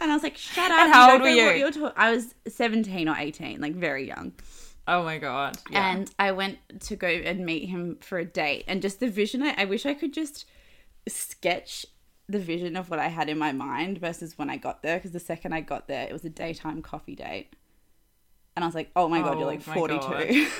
I 0.00 0.14
was 0.14 0.22
like, 0.22 0.36
"Shut 0.36 0.70
up." 0.70 0.78
And 0.78 0.92
how 0.92 1.12
old 1.12 1.22
were 1.22 1.28
you? 1.28 1.92
I 1.96 2.10
was 2.12 2.34
17 2.46 3.08
or 3.08 3.16
18, 3.16 3.60
like 3.60 3.74
very 3.74 4.06
young. 4.06 4.32
oh 4.86 5.02
my 5.02 5.18
god. 5.18 5.56
Yeah. 5.70 5.90
And 5.90 6.10
I 6.18 6.32
went 6.32 6.58
to 6.80 6.96
go 6.96 7.08
and 7.08 7.44
meet 7.44 7.68
him 7.68 7.98
for 8.00 8.18
a 8.18 8.24
date. 8.24 8.64
And 8.68 8.82
just 8.82 9.00
the 9.00 9.08
vision, 9.08 9.42
I, 9.42 9.54
I 9.58 9.64
wish 9.64 9.84
I 9.86 9.94
could 9.94 10.12
just 10.12 10.46
sketch 11.08 11.86
the 12.28 12.38
vision 12.38 12.76
of 12.76 12.88
what 12.90 12.98
I 13.00 13.08
had 13.08 13.28
in 13.28 13.38
my 13.38 13.52
mind 13.52 13.98
versus 13.98 14.38
when 14.38 14.48
I 14.50 14.56
got 14.56 14.82
there. 14.82 14.96
Because 14.98 15.12
the 15.12 15.20
second 15.20 15.52
I 15.52 15.60
got 15.60 15.88
there, 15.88 16.06
it 16.06 16.12
was 16.12 16.24
a 16.24 16.30
daytime 16.30 16.82
coffee 16.82 17.16
date. 17.16 17.54
And 18.56 18.64
I 18.64 18.68
was 18.68 18.74
like, 18.74 18.90
oh 18.96 19.08
my 19.08 19.20
God, 19.20 19.38
you're 19.38 19.42
Oh 19.42 19.46
like 19.46 19.62
42. 19.62 20.46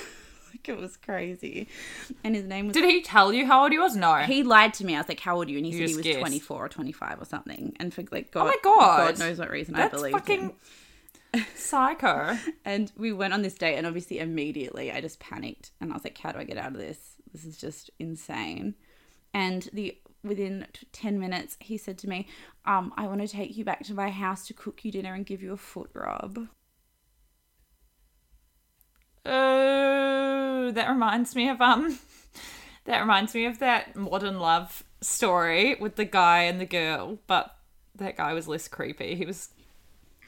Like 0.52 0.68
it 0.68 0.78
was 0.78 0.96
crazy. 0.96 1.68
And 2.24 2.34
his 2.34 2.44
name 2.44 2.66
was. 2.66 2.74
Did 2.74 2.84
he 2.84 3.02
tell 3.02 3.32
you 3.32 3.46
how 3.46 3.62
old 3.62 3.72
he 3.72 3.78
was? 3.78 3.94
No. 3.96 4.16
he 4.16 4.42
lied 4.42 4.74
to 4.74 4.84
me. 4.84 4.94
I 4.94 4.98
was 4.98 5.08
like, 5.08 5.20
"How 5.20 5.36
old 5.36 5.46
are 5.46 5.50
you?" 5.50 5.58
And 5.58 5.66
he 5.66 5.72
You 5.72 5.78
said 5.78 5.90
he 5.90 5.96
was 5.96 6.04
guessed. 6.04 6.18
Oh 6.18 6.20
24 6.20 6.64
or 6.64 6.68
25 6.68 7.20
or 7.20 7.24
something. 7.24 7.76
And 7.78 7.94
for 7.94 8.02
like 8.10 8.30
God, 8.32 8.46
my 8.46 8.56
God. 8.62 9.14
God 9.14 9.18
knows 9.20 9.38
what 9.38 9.48
reason 9.48 9.74
I 9.76 9.82
That's 9.82 9.94
believed 9.94 10.16
fucking 10.18 10.52
him. 11.32 11.46
psycho. 11.54 12.36
And 12.64 12.92
we 12.96 13.12
went 13.12 13.32
on 13.32 13.42
this 13.42 13.54
date, 13.54 13.76
and 13.76 13.86
obviously, 13.86 14.18
immediately, 14.18 14.90
I 14.90 15.00
just 15.00 15.20
panicked, 15.20 15.70
and 15.80 15.92
I 15.92 15.94
was 15.94 16.04
like, 16.04 16.18
"How 16.18 16.32
do 16.32 16.38
I 16.38 16.44
get 16.44 16.58
out 16.58 16.72
of 16.72 16.78
this? 16.78 16.98
This 17.32 17.44
is 17.44 17.56
just 17.56 17.90
insane." 17.98 18.74
And 19.32 19.68
the 19.72 19.96
within 20.24 20.66
t- 20.72 20.86
ten 20.92 21.18
minutes, 21.20 21.56
he 21.60 21.76
said 21.78 21.96
to 21.98 22.08
me, 22.08 22.26
"Um, 22.64 22.92
I 22.96 23.06
want 23.06 23.20
to 23.20 23.28
take 23.28 23.56
you 23.56 23.64
back 23.64 23.84
to 23.84 23.94
my 23.94 24.10
house 24.10 24.46
to 24.48 24.52
cook 24.54 24.84
you 24.84 24.90
dinner 24.90 25.14
and 25.14 25.24
give 25.24 25.42
you 25.42 25.52
a 25.52 25.56
foot 25.56 25.90
rub." 25.94 26.48
Oh, 29.26 30.70
that 30.72 30.88
reminds 30.88 31.34
me 31.36 31.48
of 31.48 31.60
um, 31.60 31.98
that 32.84 33.00
reminds 33.00 33.34
me 33.34 33.46
of 33.46 33.58
that 33.58 33.96
modern 33.96 34.38
love 34.38 34.82
story 35.00 35.74
with 35.76 35.96
the 35.96 36.04
guy 36.04 36.42
and 36.44 36.60
the 36.60 36.66
girl, 36.66 37.18
but 37.26 37.54
that 37.96 38.16
guy 38.16 38.32
was 38.32 38.48
less 38.48 38.68
creepy. 38.68 39.14
He 39.14 39.26
was, 39.26 39.50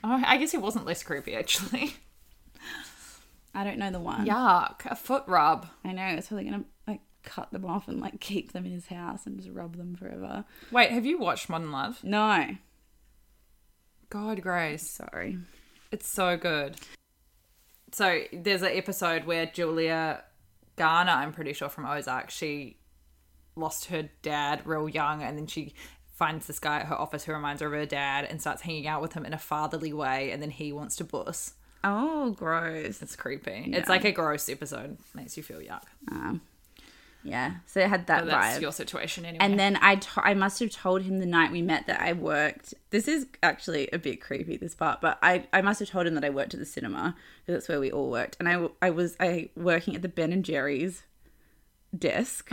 oh, 0.05 0.23
I 0.25 0.37
guess 0.37 0.53
he 0.53 0.59
wasn't 0.59 0.87
less 0.87 1.03
creepy 1.03 1.35
actually. 1.35 1.95
I 3.55 3.65
don't 3.65 3.79
know 3.79 3.91
the 3.91 4.01
one. 4.01 4.27
Yuck, 4.27 4.87
a 4.87 4.97
foot 4.97 5.25
rub. 5.27 5.67
I 5.85 5.93
know. 5.93 6.07
It's 6.07 6.29
probably 6.29 6.45
gonna 6.45 6.65
like 6.87 7.01
cut 7.23 7.51
them 7.53 7.65
off 7.67 7.87
and 7.89 8.01
like 8.01 8.19
keep 8.21 8.53
them 8.53 8.65
in 8.65 8.73
his 8.73 8.87
house 8.87 9.27
and 9.27 9.39
just 9.39 9.51
rub 9.51 9.77
them 9.77 9.95
forever. 9.95 10.45
Wait, 10.71 10.91
have 10.91 11.05
you 11.05 11.19
watched 11.19 11.49
Modern 11.49 11.71
Love? 11.71 12.03
No, 12.03 12.57
God, 14.11 14.41
Grace. 14.43 14.91
sorry. 14.91 15.39
It's 15.91 16.11
so 16.11 16.37
good. 16.39 16.77
So 17.93 18.23
there's 18.33 18.63
an 18.63 18.73
episode 18.73 19.25
where 19.25 19.47
Julia 19.47 20.25
Garner, 20.77 21.13
I'm 21.13 21.33
pretty 21.33 21.53
sure 21.53 21.69
from 21.69 21.87
Ozark, 21.87 22.31
she 22.31 22.79
lost 23.55 23.87
her 23.87 24.09
dad 24.23 24.63
real 24.67 24.89
young 24.89 25.23
and 25.23 25.37
then 25.37 25.47
she 25.47 25.75
finds 26.15 26.47
this 26.47 26.59
guy 26.59 26.81
at 26.81 26.87
her 26.87 26.95
office 26.95 27.25
who 27.25 27.33
reminds 27.33 27.61
her 27.61 27.69
of 27.69 27.73
her 27.75 27.87
dad 27.87 28.25
and 28.25 28.41
starts 28.41 28.63
hanging 28.63 28.87
out 28.87 29.03
with 29.03 29.13
him 29.13 29.27
in 29.27 29.35
a 29.35 29.39
fatherly 29.39 29.93
way 29.93 30.31
and 30.31 30.43
then 30.43 30.51
he 30.51 30.73
wants 30.73 30.97
to 30.97 31.05
buss. 31.05 31.55
Oh, 31.85 32.31
gross. 32.31 33.03
It's 33.03 33.17
creepy. 33.17 33.71
It's 33.73 33.89
like 33.89 34.05
a 34.05 34.13
gross 34.13 34.49
episode. 34.49 34.99
Makes 35.15 35.37
you 35.37 35.43
feel 35.43 35.59
yuck. 35.59 35.83
Um, 36.11 36.41
Yeah. 37.25 37.55
So 37.67 37.81
it 37.81 37.89
had 37.89 38.07
that 38.09 38.21
But 38.21 38.31
that's 38.31 38.59
vibe. 38.59 38.61
your 38.63 38.73
situation 38.73 39.25
anyway. 39.25 39.45
And 39.45 39.59
then 39.59 39.79
I, 39.81 39.97
to- 39.97 40.27
I 40.27 40.35
must 40.35 40.59
have 40.61 40.71
told 40.71 41.03
him 41.03 41.19
the 41.21 41.27
night 41.27 41.53
we 41.53 41.63
met 41.63 41.87
that 41.87 42.01
I 42.01 42.13
worked. 42.13 42.75
This 42.91 43.07
is 43.09 43.27
actually 43.43 43.89
a 43.93 43.99
bit 43.99 44.21
creepy, 44.21 44.57
this 44.57 44.75
part, 44.75 45.01
but 45.01 45.19
I, 45.23 45.47
I 45.53 45.63
must 45.63 45.81
have 45.81 45.89
told 45.89 46.07
him 46.07 46.15
that 46.15 46.25
I 46.25 46.31
worked 46.31 46.53
at 46.55 46.61
the 46.61 46.67
cinema 46.67 47.15
because 47.41 47.55
that's 47.61 47.69
where 47.69 47.81
we 47.81 47.91
all 47.93 48.11
worked. 48.11 48.37
And 48.41 48.49
I, 48.49 48.69
I 48.81 48.91
was 48.91 49.17
I 49.21 49.51
working 49.57 49.95
at 49.95 50.03
the 50.03 50.09
Ben 50.09 50.33
and 50.33 50.45
Jerry's 50.45 51.03
desk, 51.97 52.49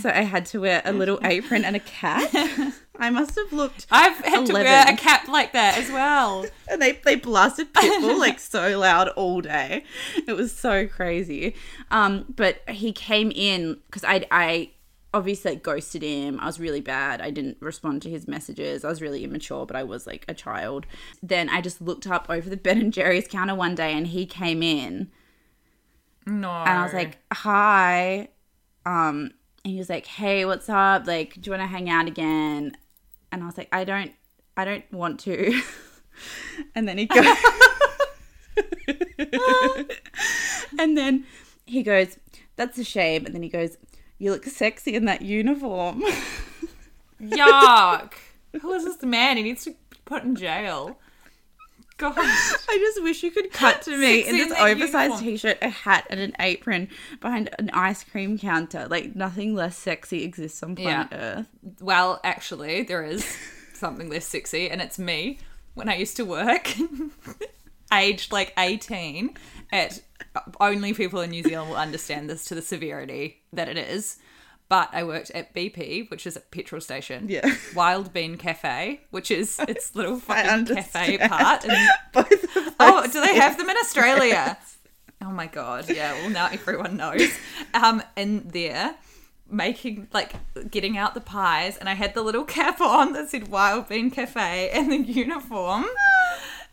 so 0.00 0.08
I 0.10 0.22
had 0.22 0.46
to 0.46 0.60
wear 0.60 0.82
a 0.84 0.92
little 0.92 1.18
apron 1.22 1.64
and 1.64 1.76
a 1.76 1.80
cap. 1.80 2.30
I 2.96 3.10
must 3.10 3.34
have 3.36 3.52
looked. 3.52 3.86
I've 3.90 4.16
had 4.18 4.46
to 4.46 4.52
wear 4.52 4.84
a 4.86 4.96
cap 4.96 5.26
like 5.26 5.52
that 5.52 5.78
as 5.78 5.90
well. 5.90 6.46
and 6.70 6.80
they 6.80 6.92
they 7.04 7.16
blasted 7.16 7.72
Pitbull 7.74 8.18
like 8.18 8.38
so 8.38 8.78
loud 8.78 9.08
all 9.08 9.40
day. 9.40 9.84
It 10.28 10.34
was 10.34 10.52
so 10.52 10.86
crazy. 10.86 11.54
Um, 11.90 12.26
but 12.34 12.60
he 12.68 12.92
came 12.92 13.32
in 13.34 13.78
because 13.86 14.04
I 14.04 14.26
I 14.30 14.70
obviously 15.12 15.52
like, 15.52 15.62
ghosted 15.62 16.02
him. 16.02 16.38
I 16.40 16.46
was 16.46 16.60
really 16.60 16.80
bad. 16.80 17.20
I 17.20 17.30
didn't 17.30 17.56
respond 17.60 18.02
to 18.02 18.10
his 18.10 18.28
messages. 18.28 18.84
I 18.84 18.88
was 18.88 19.00
really 19.00 19.24
immature, 19.24 19.64
but 19.66 19.76
I 19.76 19.82
was 19.82 20.06
like 20.06 20.24
a 20.28 20.34
child. 20.34 20.86
Then 21.22 21.48
I 21.48 21.60
just 21.60 21.80
looked 21.80 22.06
up 22.06 22.26
over 22.28 22.48
the 22.50 22.56
Ben 22.56 22.78
and 22.80 22.92
Jerry's 22.92 23.26
counter 23.26 23.54
one 23.54 23.74
day, 23.74 23.92
and 23.92 24.06
he 24.08 24.26
came 24.26 24.62
in, 24.62 25.10
No. 26.26 26.50
and 26.50 26.78
I 26.78 26.82
was 26.84 26.92
like, 26.92 27.18
"Hi." 27.32 28.28
Um, 28.86 29.32
and 29.64 29.72
he 29.72 29.78
was 29.78 29.88
like, 29.88 30.06
"Hey, 30.06 30.44
what's 30.44 30.68
up? 30.68 31.06
Like, 31.06 31.34
do 31.34 31.40
you 31.44 31.50
want 31.52 31.62
to 31.62 31.66
hang 31.66 31.88
out 31.88 32.06
again?" 32.06 32.76
And 33.32 33.42
I 33.42 33.46
was 33.46 33.56
like, 33.56 33.68
"I 33.72 33.84
don't, 33.84 34.12
I 34.56 34.64
don't 34.64 34.90
want 34.92 35.20
to." 35.20 35.62
and 36.74 36.86
then 36.86 36.98
he 36.98 37.06
goes, 37.06 37.26
and 40.78 40.96
then 40.96 41.24
he 41.66 41.82
goes, 41.82 42.18
"That's 42.56 42.78
a 42.78 42.84
shame." 42.84 43.24
And 43.26 43.34
then 43.34 43.42
he 43.42 43.48
goes, 43.48 43.78
"You 44.18 44.32
look 44.32 44.44
sexy 44.44 44.94
in 44.94 45.06
that 45.06 45.22
uniform." 45.22 46.02
yuck. 47.20 48.14
Who 48.60 48.72
is 48.72 48.84
this 48.84 49.02
man? 49.02 49.36
He 49.36 49.42
needs 49.42 49.64
to 49.64 49.70
be 49.70 49.98
put 50.04 50.22
in 50.22 50.36
jail. 50.36 50.98
God. 51.96 52.14
I 52.18 52.78
just 52.78 53.02
wish 53.02 53.22
you 53.22 53.30
could 53.30 53.52
cut 53.52 53.82
to 53.82 53.96
me 53.96 54.26
in 54.26 54.36
this 54.36 54.52
oversized 54.58 54.94
uniform. 54.94 55.20
t-shirt, 55.20 55.58
a 55.62 55.68
hat, 55.68 56.06
and 56.10 56.18
an 56.20 56.32
apron 56.40 56.88
behind 57.20 57.50
an 57.58 57.70
ice 57.72 58.02
cream 58.02 58.36
counter. 58.38 58.86
Like 58.88 59.14
nothing 59.14 59.54
less 59.54 59.76
sexy 59.76 60.24
exists 60.24 60.62
on 60.62 60.74
planet 60.76 61.08
Yeah. 61.12 61.18
Earth. 61.18 61.48
Well, 61.80 62.20
actually, 62.24 62.82
there 62.82 63.04
is 63.04 63.24
something 63.74 64.08
less 64.08 64.26
sexy, 64.26 64.68
and 64.70 64.80
it's 64.82 64.98
me 64.98 65.38
when 65.74 65.88
I 65.88 65.96
used 65.96 66.16
to 66.16 66.24
work, 66.24 66.72
aged 67.92 68.32
like 68.32 68.52
18, 68.58 69.36
at 69.72 70.00
uh, 70.34 70.40
only 70.60 70.94
people 70.94 71.20
in 71.20 71.30
New 71.30 71.42
Zealand 71.42 71.70
will 71.70 71.76
understand 71.76 72.28
this 72.28 72.44
to 72.46 72.54
the 72.54 72.62
severity 72.62 73.42
that 73.52 73.68
it 73.68 73.76
is. 73.78 74.18
But 74.68 74.88
I 74.92 75.04
worked 75.04 75.30
at 75.32 75.54
BP, 75.54 76.10
which 76.10 76.26
is 76.26 76.36
a 76.36 76.40
petrol 76.40 76.80
station. 76.80 77.26
Yeah. 77.28 77.54
Wild 77.74 78.12
Bean 78.12 78.36
Cafe, 78.36 79.02
which 79.10 79.30
is 79.30 79.58
its 79.60 79.94
little 79.94 80.18
fucking 80.20 80.74
cafe 80.74 81.18
part. 81.18 81.64
And, 81.64 81.88
Both 82.12 82.56
of 82.56 82.74
oh, 82.80 83.06
do 83.06 83.20
they 83.20 83.34
have 83.36 83.58
them 83.58 83.68
in 83.68 83.76
Australia? 83.76 84.56
Oh 85.22 85.30
my 85.30 85.46
god, 85.46 85.90
yeah. 85.90 86.12
Well, 86.14 86.30
now 86.30 86.46
everyone 86.46 86.96
knows. 86.96 87.30
Um, 87.74 88.02
in 88.16 88.48
there, 88.48 88.94
making 89.50 90.08
like 90.12 90.34
getting 90.70 90.96
out 90.96 91.14
the 91.14 91.20
pies 91.20 91.76
and 91.76 91.88
I 91.88 91.94
had 91.94 92.14
the 92.14 92.22
little 92.22 92.44
cap 92.44 92.80
on 92.80 93.12
that 93.12 93.30
said 93.30 93.48
Wild 93.48 93.88
Bean 93.88 94.10
Cafe 94.10 94.70
and 94.70 94.90
the 94.90 94.98
uniform. 94.98 95.84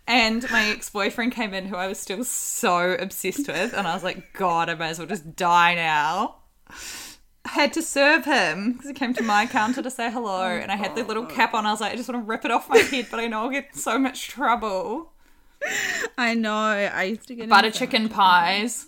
And 0.07 0.49
my 0.51 0.65
ex 0.69 0.89
boyfriend 0.89 1.31
came 1.33 1.53
in, 1.53 1.65
who 1.67 1.75
I 1.75 1.87
was 1.87 1.99
still 1.99 2.23
so 2.23 2.93
obsessed 2.93 3.47
with, 3.47 3.73
and 3.73 3.87
I 3.87 3.93
was 3.93 4.03
like, 4.03 4.33
God, 4.33 4.67
I 4.67 4.75
might 4.75 4.89
as 4.89 4.99
well 4.99 5.07
just 5.07 5.35
die 5.35 5.75
now. 5.75 6.37
Had 7.45 7.73
to 7.73 7.81
serve 7.81 8.25
him 8.25 8.73
because 8.73 8.87
he 8.87 8.93
came 8.93 9.13
to 9.15 9.23
my 9.23 9.45
counter 9.45 9.81
to 9.81 9.89
say 9.89 10.11
hello, 10.11 10.43
and 10.43 10.71
I 10.71 10.75
had 10.75 10.95
the 10.95 11.03
little 11.03 11.25
cap 11.25 11.53
on. 11.53 11.65
I 11.65 11.71
was 11.71 11.81
like, 11.81 11.93
I 11.93 11.95
just 11.95 12.07
want 12.07 12.23
to 12.23 12.27
rip 12.27 12.45
it 12.45 12.51
off 12.51 12.69
my 12.69 12.77
head, 12.77 13.07
but 13.09 13.19
I 13.19 13.27
know 13.27 13.41
I'll 13.41 13.49
get 13.49 13.69
in 13.73 13.79
so 13.79 13.97
much 13.97 14.27
trouble. 14.27 15.11
I 16.17 16.33
know. 16.33 16.55
I 16.55 17.03
used 17.03 17.27
to 17.27 17.35
get 17.35 17.49
Butter 17.49 17.71
chicken 17.71 18.09
pies, 18.09 18.87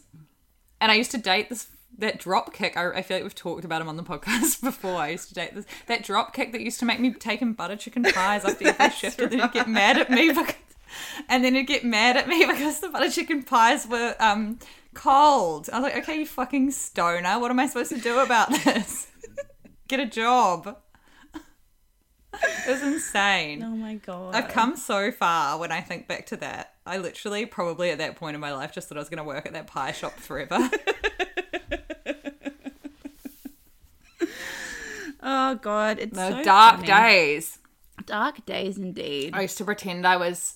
and 0.79 0.91
I 0.91 0.95
used 0.95 1.11
to 1.11 1.17
date 1.17 1.49
this 1.49 1.67
that 1.97 2.19
drop 2.19 2.53
kick. 2.53 2.75
I, 2.75 2.89
I 2.91 3.01
feel 3.01 3.17
like 3.17 3.23
we've 3.23 3.35
talked 3.35 3.65
about 3.65 3.81
him 3.81 3.89
on 3.89 3.97
the 3.97 4.03
podcast 4.03 4.61
before. 4.63 4.95
I 4.95 5.09
used 5.09 5.29
to 5.29 5.33
date 5.33 5.55
this 5.55 5.65
that 5.87 6.03
drop 6.03 6.33
kick 6.33 6.51
that 6.51 6.61
used 6.61 6.79
to 6.79 6.85
make 6.85 6.99
me 6.99 7.13
take 7.13 7.41
him 7.41 7.53
butter 7.53 7.75
chicken 7.75 8.03
pies 8.03 8.45
after 8.45 8.67
every 8.67 8.89
shift, 8.95 9.19
and 9.19 9.31
then 9.31 9.39
he'd 9.39 9.51
get 9.51 9.67
mad 9.67 9.97
at 9.97 10.09
me 10.09 10.29
because, 10.33 10.55
and 11.29 11.43
then 11.43 11.55
he'd 11.55 11.67
get 11.67 11.83
mad 11.83 12.17
at 12.17 12.27
me 12.27 12.45
because 12.45 12.79
the 12.79 12.89
butter 12.89 13.09
chicken 13.09 13.43
pies 13.43 13.87
were 13.87 14.15
um 14.19 14.59
cold. 14.93 15.69
I 15.71 15.79
was 15.79 15.83
like, 15.83 15.97
okay, 16.03 16.19
you 16.19 16.25
fucking 16.25 16.71
stoner. 16.71 17.39
What 17.39 17.51
am 17.51 17.59
I 17.59 17.67
supposed 17.67 17.91
to 17.91 17.99
do 17.99 18.19
about 18.19 18.49
this? 18.49 19.07
Get 19.87 19.99
a 19.99 20.05
job. 20.05 20.77
It 22.33 22.69
was 22.69 22.81
insane. 22.81 23.61
Oh 23.63 23.69
my 23.75 23.95
god. 23.95 24.33
I've 24.35 24.47
come 24.49 24.75
so 24.75 25.11
far 25.11 25.59
when 25.59 25.71
I 25.71 25.81
think 25.81 26.07
back 26.07 26.25
to 26.27 26.37
that. 26.37 26.73
I 26.85 26.97
literally, 26.97 27.45
probably 27.45 27.91
at 27.91 27.99
that 27.99 28.15
point 28.15 28.35
in 28.35 28.41
my 28.41 28.53
life, 28.53 28.73
just 28.73 28.89
thought 28.89 28.97
I 28.97 29.01
was 29.01 29.09
going 29.09 29.17
to 29.19 29.23
work 29.23 29.45
at 29.45 29.53
that 29.53 29.67
pie 29.67 29.91
shop 29.91 30.13
forever. 30.19 30.69
Oh 35.25 35.55
god, 35.55 35.99
it's 35.99 36.15
No 36.15 36.29
so 36.31 36.43
dark 36.43 36.75
funny. 36.77 36.87
days. 36.87 37.59
Dark 38.05 38.45
days 38.45 38.77
indeed. 38.77 39.33
I 39.33 39.43
used 39.43 39.57
to 39.59 39.65
pretend 39.65 40.05
I 40.05 40.17
was. 40.17 40.55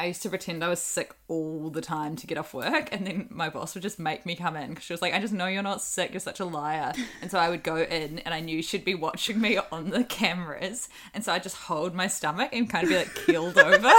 I 0.00 0.06
used 0.06 0.22
to 0.22 0.28
pretend 0.28 0.62
I 0.62 0.68
was 0.68 0.80
sick 0.80 1.12
all 1.26 1.70
the 1.70 1.80
time 1.80 2.14
to 2.16 2.26
get 2.26 2.38
off 2.38 2.54
work, 2.54 2.88
and 2.92 3.04
then 3.04 3.26
my 3.30 3.48
boss 3.48 3.74
would 3.74 3.82
just 3.82 3.98
make 3.98 4.24
me 4.24 4.36
come 4.36 4.56
in 4.56 4.70
because 4.70 4.84
she 4.84 4.92
was 4.92 5.02
like, 5.02 5.12
"I 5.12 5.20
just 5.20 5.32
know 5.32 5.46
you're 5.46 5.62
not 5.62 5.82
sick. 5.82 6.12
You're 6.12 6.20
such 6.20 6.40
a 6.40 6.44
liar." 6.44 6.92
And 7.20 7.30
so 7.30 7.38
I 7.38 7.48
would 7.48 7.64
go 7.64 7.76
in, 7.76 8.20
and 8.20 8.32
I 8.32 8.40
knew 8.40 8.62
she'd 8.62 8.84
be 8.84 8.94
watching 8.94 9.40
me 9.40 9.58
on 9.72 9.90
the 9.90 10.04
cameras, 10.04 10.88
and 11.12 11.24
so 11.24 11.32
I 11.32 11.40
just 11.40 11.56
hold 11.56 11.94
my 11.94 12.06
stomach 12.06 12.50
and 12.52 12.70
kind 12.70 12.84
of 12.84 12.90
be 12.90 12.96
like 12.96 13.14
keeled 13.26 13.58
over. 13.70 13.92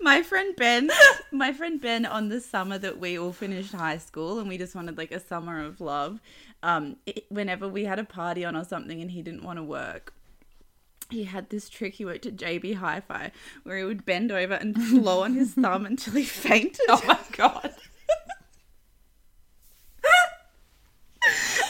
my 0.00 0.22
friend 0.22 0.54
Ben, 0.56 0.90
my 1.30 1.52
friend 1.52 1.80
Ben, 1.80 2.04
on 2.04 2.28
the 2.28 2.40
summer 2.40 2.78
that 2.78 2.98
we 2.98 3.18
all 3.18 3.32
finished 3.32 3.72
high 3.72 3.98
school 3.98 4.38
and 4.38 4.48
we 4.48 4.58
just 4.58 4.74
wanted 4.74 4.98
like 4.98 5.12
a 5.12 5.20
summer 5.20 5.64
of 5.64 5.80
love. 5.80 6.20
Um, 6.62 6.96
it, 7.06 7.26
whenever 7.28 7.68
we 7.68 7.84
had 7.84 7.98
a 7.98 8.04
party 8.04 8.44
on 8.44 8.56
or 8.56 8.64
something 8.64 9.00
and 9.00 9.10
he 9.10 9.22
didn't 9.22 9.44
want 9.44 9.58
to 9.58 9.62
work, 9.62 10.12
he 11.10 11.24
had 11.24 11.50
this 11.50 11.68
trick. 11.68 11.94
He 11.94 12.04
worked 12.04 12.26
at 12.26 12.36
JB 12.36 12.76
Hi-Fi 12.76 13.30
where 13.62 13.78
he 13.78 13.84
would 13.84 14.04
bend 14.04 14.32
over 14.32 14.54
and 14.54 14.74
blow 14.74 15.22
on 15.22 15.34
his 15.34 15.52
thumb 15.54 15.86
until 15.86 16.14
he 16.14 16.24
fainted. 16.24 16.80
oh 16.88 17.02
my 17.06 17.18
god! 17.32 17.74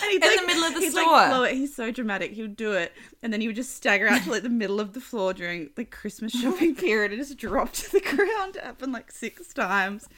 And 0.03 0.11
he'd, 0.11 0.25
In 0.25 0.37
the 0.37 0.47
middle 0.47 0.65
of 0.65 0.75
the 0.75 0.81
he'd, 0.81 0.91
store. 0.91 1.05
Like, 1.13 1.31
blow 1.31 1.43
it. 1.45 1.55
He's 1.55 1.75
so 1.75 1.91
dramatic. 1.93 2.33
He 2.33 2.43
would 2.43 2.57
do 2.57 2.73
it, 2.73 2.93
and 3.23 3.33
then 3.33 3.41
he 3.41 3.47
would 3.47 3.55
just 3.57 3.77
stagger 3.77 4.09
out 4.09 4.23
to 4.25 4.31
like 4.31 4.43
the 4.43 4.49
middle 4.49 4.81
of 4.81 4.93
the 4.95 5.01
floor 5.01 5.33
during 5.33 5.71
the 5.77 5.85
Christmas 5.85 6.33
shopping 6.41 6.75
period 6.75 7.13
and 7.13 7.21
just 7.21 7.39
drop 7.39 7.73
to 7.73 7.93
the 7.93 8.01
ground. 8.01 8.57
It 8.57 8.65
happened 8.65 8.93
like 8.93 9.13
six 9.13 9.53
times, 9.55 10.09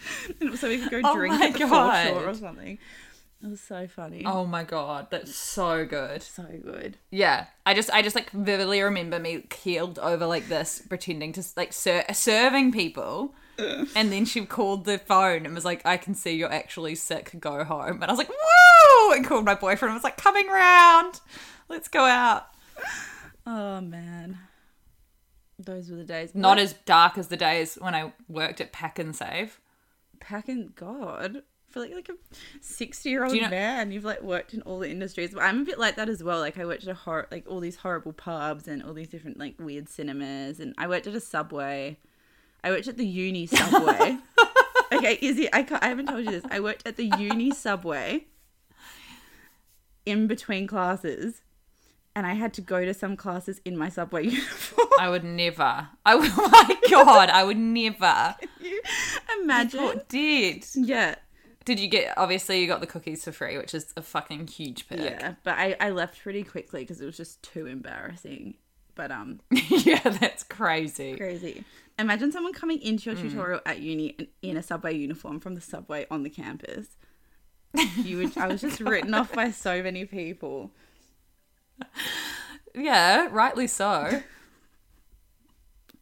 and 0.40 0.58
so 0.58 0.68
we 0.68 0.78
could 0.78 0.90
go 0.90 1.00
Oh 1.04 1.14
drink 1.14 1.34
at 1.34 1.52
the 1.52 1.58
God. 1.60 2.08
foreshore 2.08 2.28
or 2.30 2.34
something. 2.34 2.78
It 3.42 3.48
was 3.50 3.60
so 3.60 3.86
funny. 3.86 4.24
Oh 4.24 4.46
my 4.46 4.64
god, 4.64 5.08
that's 5.10 5.34
so 5.34 5.84
good. 5.84 6.22
so 6.22 6.44
good. 6.64 6.96
Yeah, 7.10 7.46
I 7.66 7.74
just, 7.74 7.90
I 7.90 8.00
just 8.02 8.16
like 8.16 8.30
vividly 8.30 8.80
remember 8.80 9.18
me 9.18 9.42
keeled 9.50 9.98
over 9.98 10.26
like 10.26 10.48
this, 10.48 10.82
pretending 10.88 11.32
to 11.34 11.44
like 11.56 11.72
ser- 11.72 12.06
serving 12.12 12.72
people, 12.72 13.34
and 13.58 14.10
then 14.10 14.24
she 14.24 14.46
called 14.46 14.84
the 14.86 14.98
phone 14.98 15.44
and 15.44 15.54
was 15.54 15.64
like, 15.66 15.84
"I 15.84 15.96
can 15.98 16.14
see 16.14 16.32
you're 16.34 16.52
actually 16.52 16.94
sick. 16.94 17.32
Go 17.38 17.62
home." 17.62 18.02
And 18.02 18.04
I 18.04 18.10
was 18.10 18.18
like, 18.18 18.30
"Woo!" 18.30 19.12
And 19.12 19.24
called 19.24 19.44
my 19.44 19.54
boyfriend 19.54 19.90
and 19.90 19.94
was 19.96 20.04
like, 20.04 20.16
"Coming 20.16 20.48
round, 20.48 21.20
let's 21.68 21.88
go 21.88 22.04
out." 22.04 22.46
Oh 23.46 23.80
man, 23.82 24.38
those 25.58 25.90
were 25.90 25.98
the 25.98 26.04
days. 26.04 26.34
Not 26.34 26.58
as 26.58 26.72
dark 26.72 27.16
as 27.18 27.28
the 27.28 27.36
days 27.36 27.76
when 27.80 27.94
I 27.94 28.12
worked 28.28 28.60
at 28.62 28.72
Pack 28.72 28.98
and 28.98 29.14
Save. 29.14 29.60
Pack 30.20 30.48
and 30.48 30.74
God, 30.74 31.42
for 31.76 31.80
like 31.82 31.94
like 31.94 32.08
a 32.08 32.14
sixty-year-old 32.60 33.30
Do 33.30 33.36
you 33.36 33.42
know- 33.42 33.50
man, 33.50 33.92
you've 33.92 34.04
like 34.04 34.22
worked 34.22 34.54
in 34.54 34.62
all 34.62 34.78
the 34.78 34.88
industries. 34.90 35.32
But 35.34 35.42
I'm 35.42 35.60
a 35.62 35.64
bit 35.64 35.78
like 35.78 35.96
that 35.96 36.08
as 36.08 36.22
well. 36.22 36.40
Like 36.40 36.58
I 36.58 36.64
worked 36.64 36.84
at 36.84 36.88
a 36.88 36.94
hor- 36.94 37.28
like 37.30 37.44
all 37.48 37.60
these 37.60 37.76
horrible 37.76 38.12
pubs 38.12 38.66
and 38.66 38.82
all 38.82 38.94
these 38.94 39.08
different 39.08 39.38
like 39.38 39.54
weird 39.58 39.88
cinemas, 39.88 40.58
and 40.60 40.74
I 40.78 40.86
worked 40.88 41.06
at 41.06 41.14
a 41.14 41.20
subway. 41.20 41.98
I 42.64 42.70
worked 42.70 42.88
at 42.88 42.96
the 42.96 43.06
uni 43.06 43.46
subway. 43.58 44.16
okay, 44.92 45.18
Izzy, 45.20 45.48
I 45.52 45.62
can't, 45.62 45.82
I 45.84 45.88
haven't 45.88 46.06
told 46.06 46.24
you 46.24 46.30
this. 46.30 46.44
I 46.50 46.60
worked 46.60 46.86
at 46.86 46.96
the 46.96 47.04
uni 47.18 47.50
subway 47.52 48.26
in 50.04 50.26
between 50.26 50.66
classes, 50.66 51.42
and 52.14 52.26
I 52.26 52.34
had 52.34 52.54
to 52.54 52.60
go 52.60 52.84
to 52.84 52.94
some 52.94 53.16
classes 53.16 53.60
in 53.64 53.76
my 53.76 53.88
subway 53.88 54.24
uniform. 54.28 54.88
I 54.98 55.08
would 55.10 55.24
never. 55.24 55.88
I 56.06 56.14
would, 56.14 56.30
oh 56.36 56.48
my 56.68 56.76
god, 56.90 57.28
I 57.30 57.44
would 57.44 57.56
never. 57.58 58.34
you 58.60 58.80
imagine? 59.42 59.82
What 59.82 60.08
did? 60.08 60.64
Yeah. 60.74 61.16
Did 61.66 61.78
you 61.80 61.88
get? 61.88 62.16
Obviously, 62.16 62.60
you 62.62 62.66
got 62.66 62.80
the 62.80 62.86
cookies 62.86 63.22
for 63.24 63.32
free, 63.32 63.58
which 63.58 63.74
is 63.74 63.92
a 63.96 64.00
fucking 64.02 64.46
huge 64.46 64.88
perk. 64.88 64.98
Yeah, 65.00 65.34
but 65.44 65.58
I, 65.58 65.76
I 65.80 65.90
left 65.90 66.22
pretty 66.22 66.42
quickly 66.44 66.80
because 66.80 67.00
it 67.00 67.04
was 67.06 67.16
just 67.18 67.42
too 67.42 67.66
embarrassing. 67.66 68.54
But 68.94 69.10
um, 69.10 69.40
yeah, 69.50 69.98
that's 70.00 70.42
crazy. 70.42 71.16
crazy. 71.16 71.64
Imagine 71.98 72.32
someone 72.32 72.54
coming 72.54 72.80
into 72.80 73.10
Mm. 73.10 73.20
your 73.20 73.30
tutorial 73.30 73.60
at 73.66 73.80
uni 73.80 74.16
in, 74.42 74.56
a 74.56 74.62
subway 74.62 74.94
uniform 74.96 75.40
from 75.40 75.54
the 75.54 75.60
subway 75.60 76.06
on 76.10 76.22
the 76.22 76.30
campus. 76.30 76.96
You 77.96 78.18
would. 78.18 78.38
I 78.38 78.46
was 78.46 78.62
just 78.62 78.80
written 78.80 79.12
off 79.12 79.32
by 79.34 79.50
so 79.50 79.82
many 79.82 80.04
people. 80.06 80.70
Yeah, 82.74 83.28
rightly 83.30 83.66
so. 83.68 84.22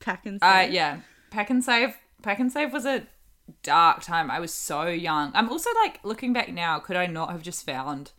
Pack 0.00 0.26
and 0.26 0.38
Uh, 0.42 0.62
save. 0.64 0.72
yeah, 0.72 1.00
pack 1.30 1.50
and 1.50 1.62
save. 1.64 1.96
Pack 2.22 2.38
and 2.40 2.52
save 2.52 2.72
was 2.72 2.84
a 2.84 3.06
dark 3.62 4.02
time. 4.02 4.30
I 4.30 4.40
was 4.40 4.52
so 4.52 4.86
young. 4.88 5.32
I'm 5.34 5.48
also 5.48 5.70
like 5.82 6.00
looking 6.04 6.32
back 6.32 6.52
now. 6.52 6.78
Could 6.78 6.96
I 6.96 7.06
not 7.06 7.30
have 7.30 7.42
just 7.42 7.64
found 7.64 8.12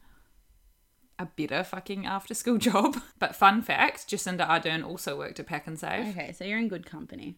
a 1.17 1.25
better 1.25 1.63
fucking 1.63 2.05
after 2.05 2.33
school 2.33 2.57
job? 2.59 2.97
But 3.19 3.35
fun 3.35 3.61
fact: 3.61 4.07
Jacinda 4.09 4.47
Ardern 4.47 4.85
also 4.85 5.17
worked 5.17 5.39
at 5.39 5.47
Pack 5.47 5.67
and 5.67 5.79
Save 5.79 6.15
Okay, 6.15 6.31
so 6.31 6.43
you're 6.43 6.59
in 6.59 6.67
good 6.67 6.85
company. 6.85 7.37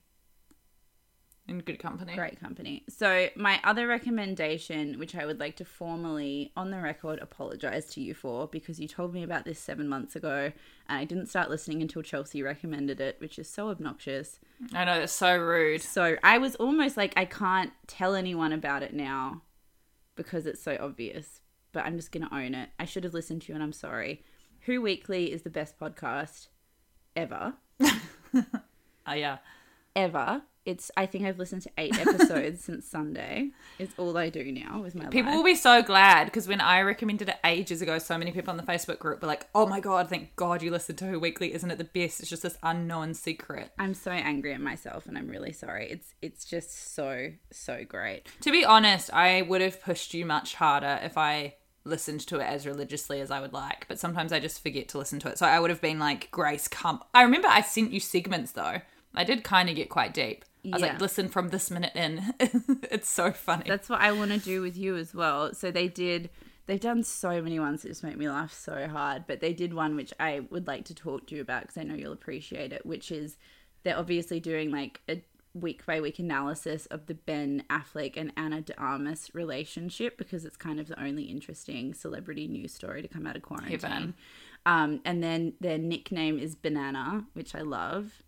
In 1.47 1.60
good 1.60 1.79
company. 1.79 2.15
Great 2.15 2.39
company. 2.39 2.83
So, 2.89 3.29
my 3.36 3.60
other 3.63 3.88
recommendation, 3.88 4.99
which 4.99 5.15
I 5.15 5.25
would 5.25 5.39
like 5.39 5.55
to 5.57 5.65
formally, 5.65 6.51
on 6.55 6.71
the 6.71 6.79
record, 6.79 7.19
apologize 7.19 7.86
to 7.93 8.01
you 8.01 8.13
for, 8.13 8.47
because 8.47 8.79
you 8.79 8.88
told 8.88 9.13
me 9.13 9.23
about 9.23 9.45
this 9.45 9.60
seven 9.60 9.88
months 9.88 10.15
ago, 10.15 10.51
and 10.88 10.97
I 10.99 11.05
didn't 11.05 11.27
start 11.27 11.49
listening 11.49 11.81
until 11.81 12.01
Chelsea 12.01 12.43
recommended 12.43 12.99
it, 12.99 13.15
which 13.19 13.39
is 13.39 13.49
so 13.49 13.69
obnoxious. 13.69 14.39
I 14.73 14.86
know 14.86 14.99
that's 14.99 15.13
so 15.13 15.38
rude. 15.38 15.81
So, 15.81 16.17
I 16.23 16.38
was 16.38 16.55
almost 16.55 16.97
like, 16.97 17.13
I 17.15 17.25
can't 17.25 17.71
tell 17.88 18.15
anyone 18.15 18.53
about 18.53 18.83
it 18.83 18.93
now 18.93 19.41
because 20.15 20.45
it's 20.45 20.62
so 20.62 20.77
obvious, 20.79 21.41
but 21.71 21.86
I'm 21.86 21.95
just 21.95 22.12
going 22.12 22.27
to 22.27 22.36
own 22.36 22.55
it. 22.55 22.69
I 22.79 22.86
should 22.86 23.03
have 23.03 23.13
listened 23.13 23.43
to 23.43 23.49
you, 23.49 23.55
and 23.55 23.63
I'm 23.63 23.73
sorry. 23.73 24.23
Who 24.62 24.81
Weekly 24.81 25.31
is 25.31 25.43
the 25.43 25.49
best 25.49 25.79
podcast 25.79 26.47
ever. 27.15 27.53
Oh 29.10 29.13
yeah. 29.13 29.38
ever. 29.95 30.41
It's 30.67 30.91
I 30.97 31.06
think 31.06 31.23
I've 31.25 31.39
listened 31.39 31.62
to 31.62 31.71
eight 31.77 31.97
episodes 31.97 32.65
since 32.65 32.86
Sunday. 32.86 33.51
It's 33.80 33.93
all 33.97 34.17
I 34.17 34.30
do 34.30 34.51
now 34.51 34.82
with 34.82 34.95
my 34.95 35.06
life. 35.06 35.12
People 35.12 35.32
life. 35.32 35.38
will 35.38 35.45
be 35.45 35.56
so 35.56 35.82
glad 35.82 36.25
because 36.25 36.45
when 36.45 36.60
I 36.60 36.82
recommended 36.82 37.30
it 37.30 37.38
ages 37.45 37.82
ago, 37.82 37.99
so 37.99 38.17
many 38.17 38.34
people 38.34 38.51
on 38.51 38.58
the 38.58 38.63
Facebook 38.63 38.99
group 38.99 39.21
were 39.21 39.30
like, 39.30 39.47
"Oh 39.56 39.65
my 39.65 39.80
god, 39.80 40.10
thank 40.10 40.36
God 40.36 40.62
you 40.62 40.69
listened 40.69 40.97
to 40.97 41.06
Who 41.06 41.21
Weekly! 41.21 41.53
Isn't 41.53 41.71
it 41.71 41.77
the 41.77 41.86
best? 41.86 42.19
It's 42.19 42.30
just 42.30 42.43
this 42.43 42.58
unknown 42.63 43.13
secret." 43.13 43.71
I'm 43.80 43.93
so 43.93 44.12
angry 44.12 44.53
at 44.53 44.60
myself 44.60 45.06
and 45.06 45.17
I'm 45.17 45.30
really 45.30 45.53
sorry. 45.53 45.89
It's 45.89 46.13
it's 46.21 46.43
just 46.43 46.93
so 46.93 47.30
so 47.49 47.86
great. 47.88 48.27
To 48.41 48.51
be 48.51 48.65
honest, 48.65 49.10
I 49.13 49.43
would 49.43 49.62
have 49.62 49.82
pushed 49.82 50.13
you 50.13 50.25
much 50.25 50.56
harder 50.56 50.99
if 51.01 51.17
I 51.17 51.56
listened 51.86 52.27
to 52.27 52.39
it 52.39 52.43
as 52.43 52.67
religiously 52.67 53.21
as 53.21 53.32
I 53.32 53.39
would 53.39 53.53
like, 53.53 53.88
but 53.88 53.99
sometimes 53.99 54.34
I 54.34 54.41
just 54.41 54.62
forget 54.62 54.89
to 54.89 54.97
listen 54.97 55.19
to 55.19 55.30
it. 55.30 55.38
So 55.38 55.45
I 55.45 55.62
would 55.62 55.69
have 55.69 55.80
been 55.80 55.99
like, 55.99 56.30
Grace, 56.30 56.67
come. 56.67 57.01
I 57.13 57.21
remember 57.21 57.47
I 57.47 57.62
sent 57.62 57.93
you 57.93 58.01
segments 58.01 58.51
though. 58.51 58.82
I 59.15 59.23
did 59.23 59.45
kind 59.45 59.69
of 59.69 59.75
get 59.75 59.89
quite 59.89 60.13
deep. 60.13 60.43
I 60.73 60.75
was 60.75 60.82
Yeah. 60.82 60.91
like, 60.93 61.01
listen 61.01 61.27
from 61.30 61.49
this 61.49 61.69
minute 61.71 61.93
in. 61.95 62.34
it's 62.39 63.10
so 63.10 63.32
funny. 63.32 63.65
That's 63.67 63.89
what 63.89 64.01
I 64.01 64.12
want 64.12 64.32
to 64.32 64.39
do 64.39 64.62
with 64.62 64.77
you 64.77 64.95
as 64.97 65.13
well. 65.13 65.53
So 65.53 65.71
they 65.71 65.88
did 65.88 66.30
they've 66.65 66.80
done 66.82 67.01
so 67.01 67.41
many 67.41 67.60
ones 67.60 67.82
that 67.84 67.88
just 67.88 68.03
make 68.03 68.17
me 68.17 68.27
laugh 68.30 68.53
so 68.53 68.88
hard, 68.89 69.23
but 69.25 69.39
they 69.39 69.53
did 69.53 69.73
one 69.73 69.95
which 69.95 70.13
I 70.19 70.41
would 70.49 70.67
like 70.67 70.84
to 70.86 70.93
talk 70.95 71.27
to 71.27 71.36
you 71.36 71.41
about 71.41 71.62
because 71.62 71.77
I 71.77 71.84
know 71.84 71.95
you'll 71.95 72.12
appreciate 72.12 72.73
it, 72.73 72.86
which 72.86 73.10
is 73.12 73.38
they're 73.84 73.97
obviously 73.97 74.41
doing 74.41 74.69
like 74.71 74.99
a 75.08 75.23
week 75.53 75.86
by 75.86 76.01
week 76.01 76.19
analysis 76.19 76.86
of 76.88 77.06
the 77.08 77.13
Ben 77.15 77.63
Affleck 77.69 78.17
and 78.17 78.32
Ana 78.36 78.62
de 78.62 78.77
Armas 78.77 79.32
relationship 79.34 80.17
because 80.17 80.43
it's 80.45 80.58
kind 80.58 80.80
of 80.80 80.88
the 80.89 81.01
only 81.01 81.23
interesting 81.23 81.93
celebrity 81.93 82.47
news 82.49 82.73
story 82.73 83.01
to 83.01 83.08
come 83.08 83.25
out 83.25 83.36
of 83.38 83.41
quarantine. 83.43 83.80
Heaven. 83.80 84.13
Um, 84.65 84.99
and 85.06 85.23
then 85.23 85.53
their 85.62 85.77
nickname 85.77 86.38
is 86.38 86.53
Banana, 86.53 87.25
which 87.34 87.56
I 87.56 87.62
love. 87.62 88.21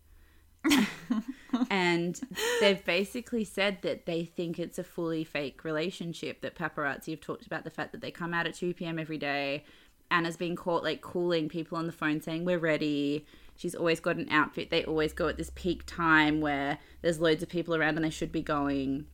and 1.70 2.20
they've 2.60 2.84
basically 2.84 3.44
said 3.44 3.78
that 3.82 4.06
they 4.06 4.24
think 4.24 4.58
it's 4.58 4.78
a 4.78 4.84
fully 4.84 5.24
fake 5.24 5.64
relationship. 5.64 6.40
That 6.40 6.54
paparazzi 6.54 7.10
have 7.10 7.20
talked 7.20 7.46
about 7.46 7.64
the 7.64 7.70
fact 7.70 7.92
that 7.92 8.00
they 8.00 8.10
come 8.10 8.34
out 8.34 8.46
at 8.46 8.54
2 8.54 8.74
p.m. 8.74 8.98
every 8.98 9.18
day. 9.18 9.64
Ana's 10.10 10.36
been 10.36 10.56
caught 10.56 10.82
like 10.82 11.00
calling 11.00 11.48
people 11.48 11.78
on 11.78 11.86
the 11.86 11.92
phone 11.92 12.20
saying, 12.20 12.44
We're 12.44 12.58
ready. 12.58 13.26
She's 13.56 13.74
always 13.74 14.00
got 14.00 14.16
an 14.16 14.28
outfit. 14.30 14.70
They 14.70 14.84
always 14.84 15.12
go 15.12 15.28
at 15.28 15.36
this 15.36 15.50
peak 15.54 15.84
time 15.86 16.40
where 16.40 16.78
there's 17.02 17.20
loads 17.20 17.42
of 17.42 17.48
people 17.48 17.74
around 17.74 17.96
and 17.96 18.04
they 18.04 18.10
should 18.10 18.32
be 18.32 18.42
going. 18.42 19.06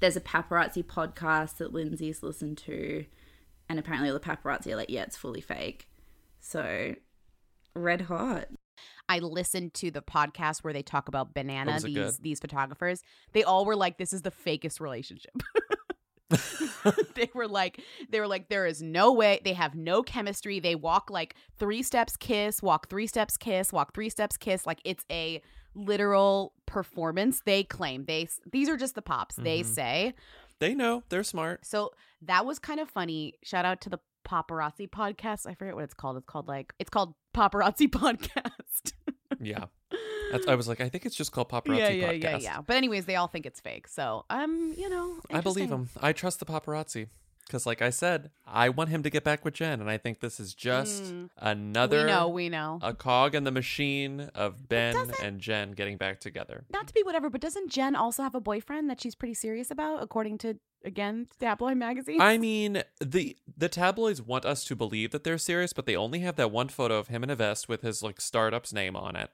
There's 0.00 0.16
a 0.16 0.20
paparazzi 0.20 0.84
podcast 0.84 1.58
that 1.58 1.72
Lindsay's 1.72 2.22
listened 2.22 2.58
to. 2.58 3.06
And 3.68 3.78
apparently 3.78 4.10
all 4.10 4.18
the 4.18 4.20
paparazzi 4.20 4.72
are 4.72 4.76
like, 4.76 4.90
Yeah, 4.90 5.02
it's 5.02 5.16
fully 5.16 5.40
fake. 5.40 5.88
So, 6.40 6.94
red 7.74 8.02
hot. 8.02 8.48
I 9.08 9.18
listened 9.20 9.74
to 9.74 9.90
the 9.90 10.02
podcast 10.02 10.62
where 10.64 10.72
they 10.72 10.82
talk 10.82 11.08
about 11.08 11.34
banana 11.34 11.78
these 11.80 11.94
good? 11.94 12.14
these 12.22 12.40
photographers. 12.40 13.02
They 13.32 13.42
all 13.44 13.64
were 13.64 13.76
like, 13.76 13.98
"This 13.98 14.12
is 14.12 14.22
the 14.22 14.30
fakest 14.30 14.80
relationship." 14.80 15.32
they 17.14 17.30
were 17.34 17.46
like, 17.46 17.80
they 18.10 18.18
were 18.20 18.26
like, 18.26 18.48
there 18.48 18.66
is 18.66 18.82
no 18.82 19.12
way 19.12 19.40
they 19.44 19.52
have 19.52 19.74
no 19.74 20.02
chemistry. 20.02 20.58
They 20.58 20.74
walk 20.74 21.10
like 21.10 21.36
three 21.58 21.82
steps, 21.82 22.16
kiss, 22.16 22.62
walk 22.62 22.88
three 22.88 23.06
steps, 23.06 23.36
kiss, 23.36 23.72
walk 23.72 23.94
three 23.94 24.08
steps, 24.08 24.36
kiss. 24.36 24.66
Like 24.66 24.80
it's 24.84 25.04
a 25.10 25.40
literal 25.74 26.52
performance. 26.66 27.42
They 27.44 27.62
claim 27.64 28.04
they 28.06 28.28
these 28.50 28.68
are 28.68 28.76
just 28.76 28.94
the 28.94 29.02
pops. 29.02 29.36
They 29.36 29.60
Mhm. 29.60 29.66
say 29.66 30.14
They 30.60 30.74
know 30.74 31.02
they're 31.08 31.24
smart. 31.24 31.64
so 31.66 31.92
that 32.22 32.46
was 32.46 32.58
kind 32.58 32.80
of 32.80 32.88
funny. 32.88 33.34
Shout 33.42 33.64
out 33.64 33.80
to 33.82 33.90
the 33.90 33.98
paparazzi 34.26 34.88
podcast. 34.88 35.46
I 35.46 35.54
forget 35.54 35.74
what 35.74 35.84
it's 35.84 35.94
called. 35.94 36.16
It's 36.16 36.26
called 36.26 36.48
like 36.48 36.72
it's 36.78 36.90
called 36.90 37.14
paparazzi 37.34 37.88
podcast. 37.90 38.92
Yeah. 39.40 39.64
That's, 40.32 40.48
I 40.48 40.54
was 40.54 40.66
like, 40.66 40.80
I 40.80 40.88
think 40.88 41.04
it's 41.04 41.14
just 41.14 41.32
called 41.32 41.48
paparazzi 41.50 41.78
yeah, 41.78 41.88
yeah, 41.90 42.12
podcast. 42.12 42.22
yeah, 42.22 42.38
yeah. 42.38 42.60
But 42.66 42.76
anyways, 42.76 43.04
they 43.06 43.16
all 43.16 43.26
think 43.28 43.46
it's 43.46 43.60
fake. 43.60 43.88
So 43.88 44.24
I'm, 44.30 44.50
um, 44.50 44.74
you 44.76 44.88
know, 44.88 45.18
I 45.30 45.40
believe 45.40 45.68
them. 45.68 45.90
I 46.00 46.12
trust 46.12 46.38
the 46.40 46.46
paparazzi. 46.46 47.08
Because, 47.46 47.66
like 47.66 47.82
I 47.82 47.90
said, 47.90 48.30
I 48.46 48.70
want 48.70 48.88
him 48.88 49.02
to 49.02 49.10
get 49.10 49.22
back 49.22 49.44
with 49.44 49.52
Jen, 49.54 49.80
and 49.80 49.90
I 49.90 49.98
think 49.98 50.20
this 50.20 50.40
is 50.40 50.54
just 50.54 51.02
Mm. 51.04 51.28
another 51.36 52.00
We 52.00 52.04
know, 52.06 52.28
we 52.28 52.48
know. 52.48 52.78
a 52.82 52.94
cog 52.94 53.34
in 53.34 53.44
the 53.44 53.50
machine 53.50 54.30
of 54.34 54.66
Ben 54.68 54.94
doesn't- 54.94 55.20
and 55.22 55.40
Jen 55.40 55.72
getting 55.72 55.98
back 55.98 56.20
together. 56.20 56.64
Not 56.70 56.88
to 56.88 56.94
be 56.94 57.02
whatever, 57.02 57.28
but 57.28 57.42
doesn't 57.42 57.70
Jen 57.70 57.94
also 57.94 58.22
have 58.22 58.34
a 58.34 58.40
boyfriend 58.40 58.88
that 58.88 59.00
she's 59.00 59.14
pretty 59.14 59.34
serious 59.34 59.70
about, 59.70 60.02
according 60.02 60.38
to 60.38 60.58
again 60.86 61.28
tabloid 61.38 61.76
magazine? 61.76 62.20
I 62.20 62.38
mean, 62.38 62.82
the 63.00 63.36
the 63.56 63.68
tabloids 63.68 64.22
want 64.22 64.46
us 64.46 64.64
to 64.64 64.74
believe 64.74 65.10
that 65.12 65.22
they're 65.24 65.36
serious, 65.38 65.72
but 65.74 65.84
they 65.84 65.96
only 65.96 66.20
have 66.20 66.36
that 66.36 66.50
one 66.50 66.68
photo 66.68 66.98
of 66.98 67.08
him 67.08 67.22
in 67.22 67.28
a 67.30 67.36
vest 67.36 67.68
with 67.68 67.82
his 67.82 68.02
like 68.02 68.20
startup's 68.22 68.72
name 68.72 68.96
on 68.96 69.16
it. 69.16 69.30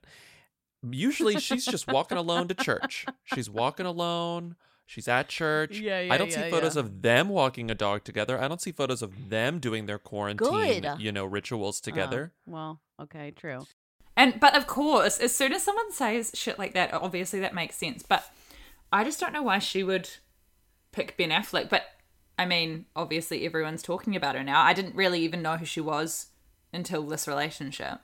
Usually, 0.83 1.39
she's 1.39 1.65
just 1.67 1.87
walking 1.87 2.17
alone 2.19 2.49
to 2.49 2.55
church. 2.55 3.05
She's 3.25 3.51
walking 3.51 3.85
alone. 3.87 4.57
She's 4.91 5.07
at 5.07 5.29
church. 5.29 5.79
Yeah, 5.79 6.01
yeah. 6.01 6.13
I 6.13 6.19
don't 6.19 6.33
yeah, 6.33 6.47
see 6.47 6.51
photos 6.51 6.75
yeah. 6.75 6.81
of 6.81 7.03
them 7.03 7.29
walking 7.29 7.71
a 7.71 7.77
dog 7.77 8.03
together. 8.03 8.43
I 8.43 8.49
don't 8.49 8.61
see 8.61 8.73
photos 8.73 9.03
of 9.03 9.31
them 9.31 9.61
doing 9.61 9.87
their 9.87 10.01
quarantine, 10.01 10.83
Good. 10.83 10.99
you 10.99 11.13
know, 11.13 11.25
rituals 11.25 11.81
Oh, 11.81 11.85
together. 11.85 12.33
well, 12.45 12.81
okay, 13.01 13.31
true. 13.31 13.67
And 14.17 14.41
but 14.41 14.57
of 14.57 14.67
course, 14.67 15.21
as 15.21 15.33
soon 15.33 15.53
as 15.53 15.63
someone 15.63 15.93
says 15.93 16.33
shit 16.35 16.59
like 16.59 16.75
that, 16.75 16.93
obviously 16.93 17.39
that 17.39 17.55
makes 17.55 17.77
sense. 17.77 18.03
But 18.03 18.29
I 18.93 19.05
just 19.05 19.21
don't 19.21 19.33
know 19.33 19.45
why 19.45 19.61
she 19.61 19.85
would 19.85 20.11
pick 20.91 21.17
Ben 21.17 21.31
Affleck. 21.31 21.69
But 21.69 21.85
I 22.37 22.45
mean, 22.45 22.87
obviously 22.97 23.47
everyone's 23.47 23.85
talking 23.85 24.17
about 24.17 24.35
her 24.35 24.43
now. 24.43 24.61
I 24.61 24.73
didn't 24.73 24.97
really 24.97 25.21
even 25.21 25.41
know 25.41 25.57
who 25.57 25.65
she 25.67 25.81
was 25.81 26.31
until 26.73 27.05
this 27.05 27.29
relationship. 27.29 28.01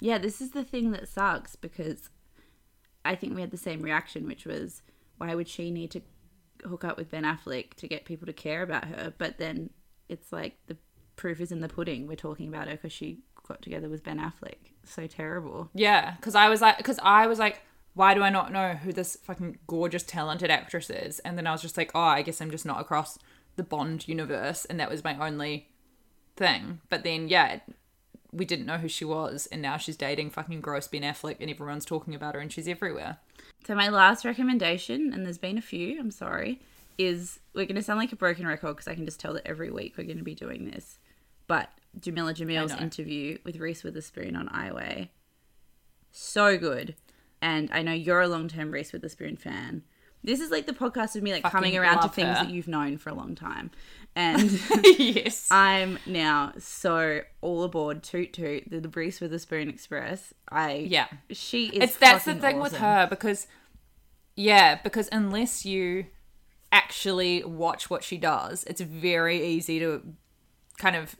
Yeah, 0.00 0.16
this 0.16 0.40
is 0.40 0.52
the 0.52 0.64
thing 0.64 0.92
that 0.92 1.06
sucks 1.06 1.54
because 1.54 2.08
I 3.04 3.14
think 3.14 3.34
we 3.34 3.42
had 3.42 3.50
the 3.50 3.58
same 3.58 3.82
reaction, 3.82 4.26
which 4.26 4.46
was 4.46 4.80
why 5.18 5.34
would 5.34 5.46
she 5.46 5.70
need 5.70 5.90
to 5.90 6.00
hook 6.64 6.84
up 6.84 6.96
with 6.96 7.10
Ben 7.10 7.24
Affleck 7.24 7.74
to 7.74 7.88
get 7.88 8.04
people 8.04 8.26
to 8.26 8.32
care 8.32 8.62
about 8.62 8.86
her? 8.86 9.12
But 9.16 9.38
then 9.38 9.70
it's 10.08 10.32
like 10.32 10.58
the 10.66 10.76
proof 11.16 11.40
is 11.40 11.52
in 11.52 11.60
the 11.60 11.68
pudding. 11.68 12.06
We're 12.06 12.16
talking 12.16 12.48
about 12.48 12.68
her 12.68 12.74
because 12.74 12.92
she 12.92 13.20
got 13.46 13.62
together 13.62 13.88
with 13.88 14.04
Ben 14.04 14.18
Affleck. 14.18 14.72
So 14.84 15.06
terrible. 15.06 15.70
Yeah, 15.74 16.14
because 16.16 16.34
I 16.34 16.48
was 16.48 16.60
like, 16.60 16.78
because 16.78 16.98
I 17.02 17.26
was 17.26 17.38
like, 17.38 17.60
why 17.94 18.14
do 18.14 18.22
I 18.22 18.30
not 18.30 18.52
know 18.52 18.74
who 18.74 18.92
this 18.92 19.16
fucking 19.24 19.58
gorgeous, 19.66 20.04
talented 20.04 20.50
actress 20.50 20.90
is? 20.90 21.18
And 21.20 21.36
then 21.36 21.46
I 21.46 21.52
was 21.52 21.62
just 21.62 21.76
like, 21.76 21.90
oh, 21.94 22.00
I 22.00 22.22
guess 22.22 22.40
I'm 22.40 22.50
just 22.50 22.64
not 22.64 22.80
across 22.80 23.18
the 23.56 23.62
Bond 23.62 24.06
universe, 24.08 24.64
and 24.64 24.78
that 24.78 24.90
was 24.90 25.04
my 25.04 25.16
only 25.18 25.68
thing. 26.36 26.80
But 26.88 27.02
then, 27.02 27.28
yeah, 27.28 27.60
we 28.32 28.44
didn't 28.44 28.66
know 28.66 28.78
who 28.78 28.88
she 28.88 29.04
was, 29.04 29.46
and 29.50 29.60
now 29.60 29.76
she's 29.76 29.96
dating 29.96 30.30
fucking 30.30 30.60
gross 30.60 30.86
Ben 30.86 31.02
Affleck, 31.02 31.36
and 31.40 31.50
everyone's 31.50 31.84
talking 31.84 32.14
about 32.14 32.34
her, 32.34 32.40
and 32.40 32.52
she's 32.52 32.68
everywhere. 32.68 33.18
So 33.66 33.74
my 33.74 33.88
last 33.88 34.24
recommendation, 34.24 35.12
and 35.12 35.24
there's 35.24 35.38
been 35.38 35.58
a 35.58 35.62
few, 35.62 35.98
I'm 36.00 36.10
sorry, 36.10 36.60
is 36.98 37.40
we're 37.54 37.66
going 37.66 37.76
to 37.76 37.82
sound 37.82 37.98
like 37.98 38.12
a 38.12 38.16
broken 38.16 38.46
record 38.46 38.76
because 38.76 38.88
I 38.88 38.94
can 38.94 39.04
just 39.04 39.20
tell 39.20 39.34
that 39.34 39.46
every 39.46 39.70
week 39.70 39.94
we're 39.96 40.04
going 40.04 40.18
to 40.18 40.24
be 40.24 40.34
doing 40.34 40.70
this. 40.70 40.98
But 41.46 41.70
Jameela 41.98 42.34
Jamil's 42.34 42.72
interview 42.72 43.38
with 43.44 43.56
Reese 43.56 43.82
Witherspoon 43.82 44.36
on 44.36 44.48
I 44.48 44.72
Weigh, 44.72 45.10
so 46.12 46.56
good. 46.56 46.94
And 47.42 47.70
I 47.72 47.82
know 47.82 47.92
you're 47.92 48.20
a 48.20 48.28
long-term 48.28 48.70
Reese 48.70 48.92
Witherspoon 48.92 49.36
fan. 49.36 49.82
This 50.22 50.40
is 50.40 50.50
like 50.50 50.66
the 50.66 50.72
podcast 50.72 51.16
of 51.16 51.22
me 51.22 51.32
like 51.32 51.42
Fucking 51.42 51.56
coming 51.56 51.76
around 51.78 52.02
to 52.02 52.08
things 52.08 52.38
her. 52.38 52.44
that 52.44 52.50
you've 52.50 52.68
known 52.68 52.98
for 52.98 53.10
a 53.10 53.14
long 53.14 53.34
time. 53.34 53.70
And 54.16 54.50
yes. 54.98 55.46
I'm 55.52 55.98
now 56.04 56.52
so 56.58 57.20
all 57.42 57.62
aboard 57.62 58.02
toot 58.02 58.32
toot 58.32 58.64
the 58.68 58.88
Reese 58.88 59.20
Witherspoon 59.20 59.68
Express. 59.68 60.34
I 60.50 60.86
Yeah. 60.88 61.06
she 61.30 61.66
is 61.68 61.82
it's 61.90 61.96
that's 61.96 62.24
the 62.24 62.34
thing 62.34 62.58
with 62.58 62.76
her 62.78 63.06
because 63.08 63.46
yeah 64.34 64.80
because 64.82 65.08
unless 65.12 65.64
you 65.64 66.06
actually 66.72 67.44
watch 67.44 67.88
what 67.88 68.02
she 68.02 68.16
does 68.18 68.64
it's 68.64 68.80
very 68.80 69.44
easy 69.46 69.78
to 69.78 70.02
kind 70.78 70.96
of 70.96 71.14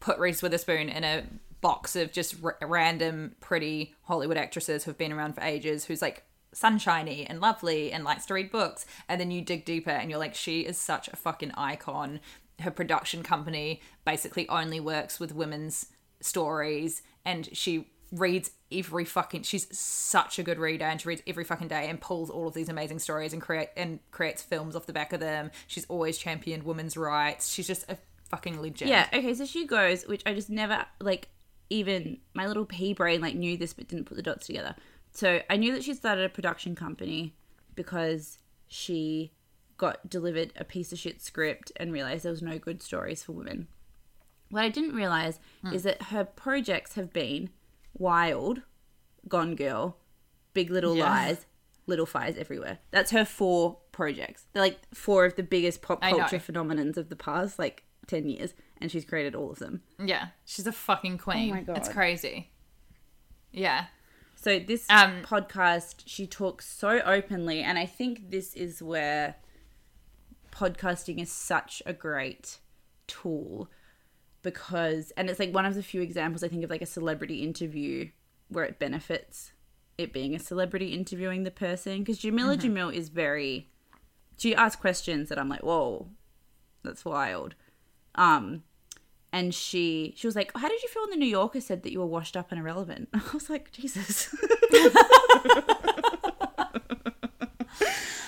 put 0.00 0.18
Reese 0.18 0.42
Witherspoon 0.42 0.90
in 0.90 1.02
a 1.02 1.24
box 1.62 1.96
of 1.96 2.12
just 2.12 2.36
r- 2.44 2.58
random 2.60 3.36
pretty 3.40 3.94
Hollywood 4.02 4.36
actresses 4.36 4.84
who've 4.84 4.98
been 4.98 5.12
around 5.14 5.34
for 5.34 5.40
ages 5.40 5.86
who's 5.86 6.02
like 6.02 6.24
sunshiny 6.54 7.26
and 7.26 7.40
lovely 7.40 7.92
and 7.92 8.04
likes 8.04 8.26
to 8.26 8.34
read 8.34 8.50
books 8.50 8.86
and 9.08 9.20
then 9.20 9.30
you 9.30 9.42
dig 9.42 9.64
deeper 9.64 9.90
and 9.90 10.10
you're 10.10 10.18
like 10.18 10.34
she 10.34 10.60
is 10.60 10.78
such 10.78 11.08
a 11.08 11.16
fucking 11.16 11.52
icon. 11.52 12.20
Her 12.60 12.70
production 12.70 13.22
company 13.22 13.80
basically 14.04 14.48
only 14.48 14.80
works 14.80 15.18
with 15.18 15.34
women's 15.34 15.86
stories 16.20 17.02
and 17.24 17.48
she 17.52 17.88
reads 18.12 18.50
every 18.70 19.04
fucking 19.04 19.42
she's 19.42 19.66
such 19.76 20.38
a 20.38 20.42
good 20.42 20.58
reader 20.58 20.84
and 20.84 21.00
she 21.00 21.08
reads 21.08 21.22
every 21.26 21.44
fucking 21.44 21.68
day 21.68 21.88
and 21.88 22.00
pulls 22.00 22.30
all 22.30 22.46
of 22.46 22.54
these 22.54 22.68
amazing 22.68 22.98
stories 22.98 23.32
and 23.32 23.42
create 23.42 23.70
and 23.76 23.98
creates 24.10 24.42
films 24.42 24.76
off 24.76 24.86
the 24.86 24.92
back 24.92 25.12
of 25.12 25.20
them. 25.20 25.50
She's 25.66 25.84
always 25.86 26.16
championed 26.18 26.62
women's 26.62 26.96
rights. 26.96 27.52
She's 27.52 27.66
just 27.66 27.90
a 27.90 27.98
fucking 28.28 28.60
legend. 28.60 28.90
Yeah, 28.90 29.08
okay, 29.12 29.34
so 29.34 29.44
she 29.44 29.66
goes, 29.66 30.06
which 30.06 30.22
I 30.26 30.34
just 30.34 30.50
never 30.50 30.86
like 31.00 31.28
even 31.70 32.18
my 32.34 32.46
little 32.46 32.66
pea 32.66 32.92
brain 32.92 33.20
like 33.20 33.34
knew 33.34 33.56
this 33.56 33.72
but 33.72 33.88
didn't 33.88 34.04
put 34.04 34.16
the 34.16 34.22
dots 34.22 34.46
together. 34.46 34.74
So 35.14 35.40
I 35.48 35.56
knew 35.56 35.72
that 35.72 35.84
she 35.84 35.94
started 35.94 36.24
a 36.24 36.28
production 36.28 36.74
company 36.74 37.34
because 37.74 38.38
she 38.66 39.32
got 39.76 40.08
delivered 40.08 40.52
a 40.56 40.64
piece 40.64 40.92
of 40.92 40.98
shit 40.98 41.22
script 41.22 41.72
and 41.76 41.92
realized 41.92 42.24
there 42.24 42.32
was 42.32 42.42
no 42.42 42.58
good 42.58 42.82
stories 42.82 43.22
for 43.22 43.32
women. 43.32 43.68
What 44.50 44.64
I 44.64 44.68
didn't 44.68 44.94
realize 44.94 45.40
hmm. 45.62 45.72
is 45.72 45.84
that 45.84 46.02
her 46.04 46.24
projects 46.24 46.94
have 46.94 47.12
been 47.12 47.50
Wild, 47.96 48.62
Gone 49.28 49.54
Girl, 49.54 49.96
Big 50.52 50.70
Little. 50.70 50.96
Lies, 50.96 51.46
Little 51.86 52.06
Fires 52.06 52.36
Everywhere. 52.36 52.78
That's 52.90 53.10
her 53.10 53.24
four 53.24 53.78
projects. 53.92 54.46
They're 54.52 54.62
like 54.62 54.80
four 54.92 55.24
of 55.24 55.36
the 55.36 55.42
biggest 55.42 55.82
pop 55.82 56.02
culture 56.02 56.38
phenomenons 56.38 56.96
of 56.96 57.08
the 57.08 57.16
past 57.16 57.58
like 57.58 57.84
10 58.06 58.28
years 58.28 58.54
and 58.80 58.90
she's 58.90 59.04
created 59.04 59.34
all 59.34 59.50
of 59.50 59.58
them. 59.58 59.82
yeah 59.98 60.28
she's 60.44 60.66
a 60.66 60.72
fucking 60.72 61.18
queen 61.18 61.50
Oh 61.50 61.54
my 61.54 61.62
God. 61.62 61.78
it's 61.78 61.88
crazy 61.88 62.50
yeah 63.50 63.86
So 64.36 64.58
this 64.58 64.86
Um, 64.90 65.22
podcast, 65.22 66.02
she 66.06 66.26
talks 66.26 66.66
so 66.66 67.00
openly, 67.00 67.62
and 67.62 67.78
I 67.78 67.86
think 67.86 68.30
this 68.30 68.54
is 68.54 68.82
where 68.82 69.36
podcasting 70.52 71.20
is 71.20 71.32
such 71.32 71.82
a 71.86 71.92
great 71.92 72.58
tool 73.06 73.70
because, 74.42 75.12
and 75.16 75.28
it's 75.30 75.38
like 75.40 75.52
one 75.52 75.66
of 75.66 75.74
the 75.74 75.82
few 75.82 76.00
examples 76.00 76.44
I 76.44 76.48
think 76.48 76.62
of 76.62 76.70
like 76.70 76.82
a 76.82 76.86
celebrity 76.86 77.42
interview 77.42 78.10
where 78.48 78.64
it 78.64 78.78
benefits 78.78 79.52
it 79.96 80.12
being 80.12 80.34
a 80.34 80.38
celebrity 80.38 80.92
interviewing 80.92 81.44
the 81.44 81.50
person 81.50 82.00
because 82.00 82.20
Jameela 82.20 82.58
Jamil 82.58 82.92
is 82.92 83.08
very, 83.08 83.70
she 84.36 84.54
asks 84.54 84.80
questions 84.80 85.28
that 85.28 85.38
I'm 85.38 85.48
like, 85.48 85.62
whoa, 85.62 86.08
that's 86.82 87.04
wild. 87.04 87.54
Um, 88.14 88.64
and 89.34 89.52
she 89.54 90.14
she 90.16 90.26
was 90.26 90.34
like, 90.36 90.50
"How 90.56 90.68
did 90.68 90.82
you 90.82 90.88
feel 90.88 91.02
when 91.02 91.10
the 91.10 91.16
New 91.16 91.26
Yorker 91.40 91.60
said 91.60 91.82
that 91.82 91.92
you 91.92 91.98
were 91.98 92.06
washed 92.06 92.36
up 92.36 92.50
and 92.52 92.58
irrelevant?" 92.60 93.08
I 93.14 93.20
was 93.34 93.50
like, 93.50 93.70
"Jesus." 93.72 94.34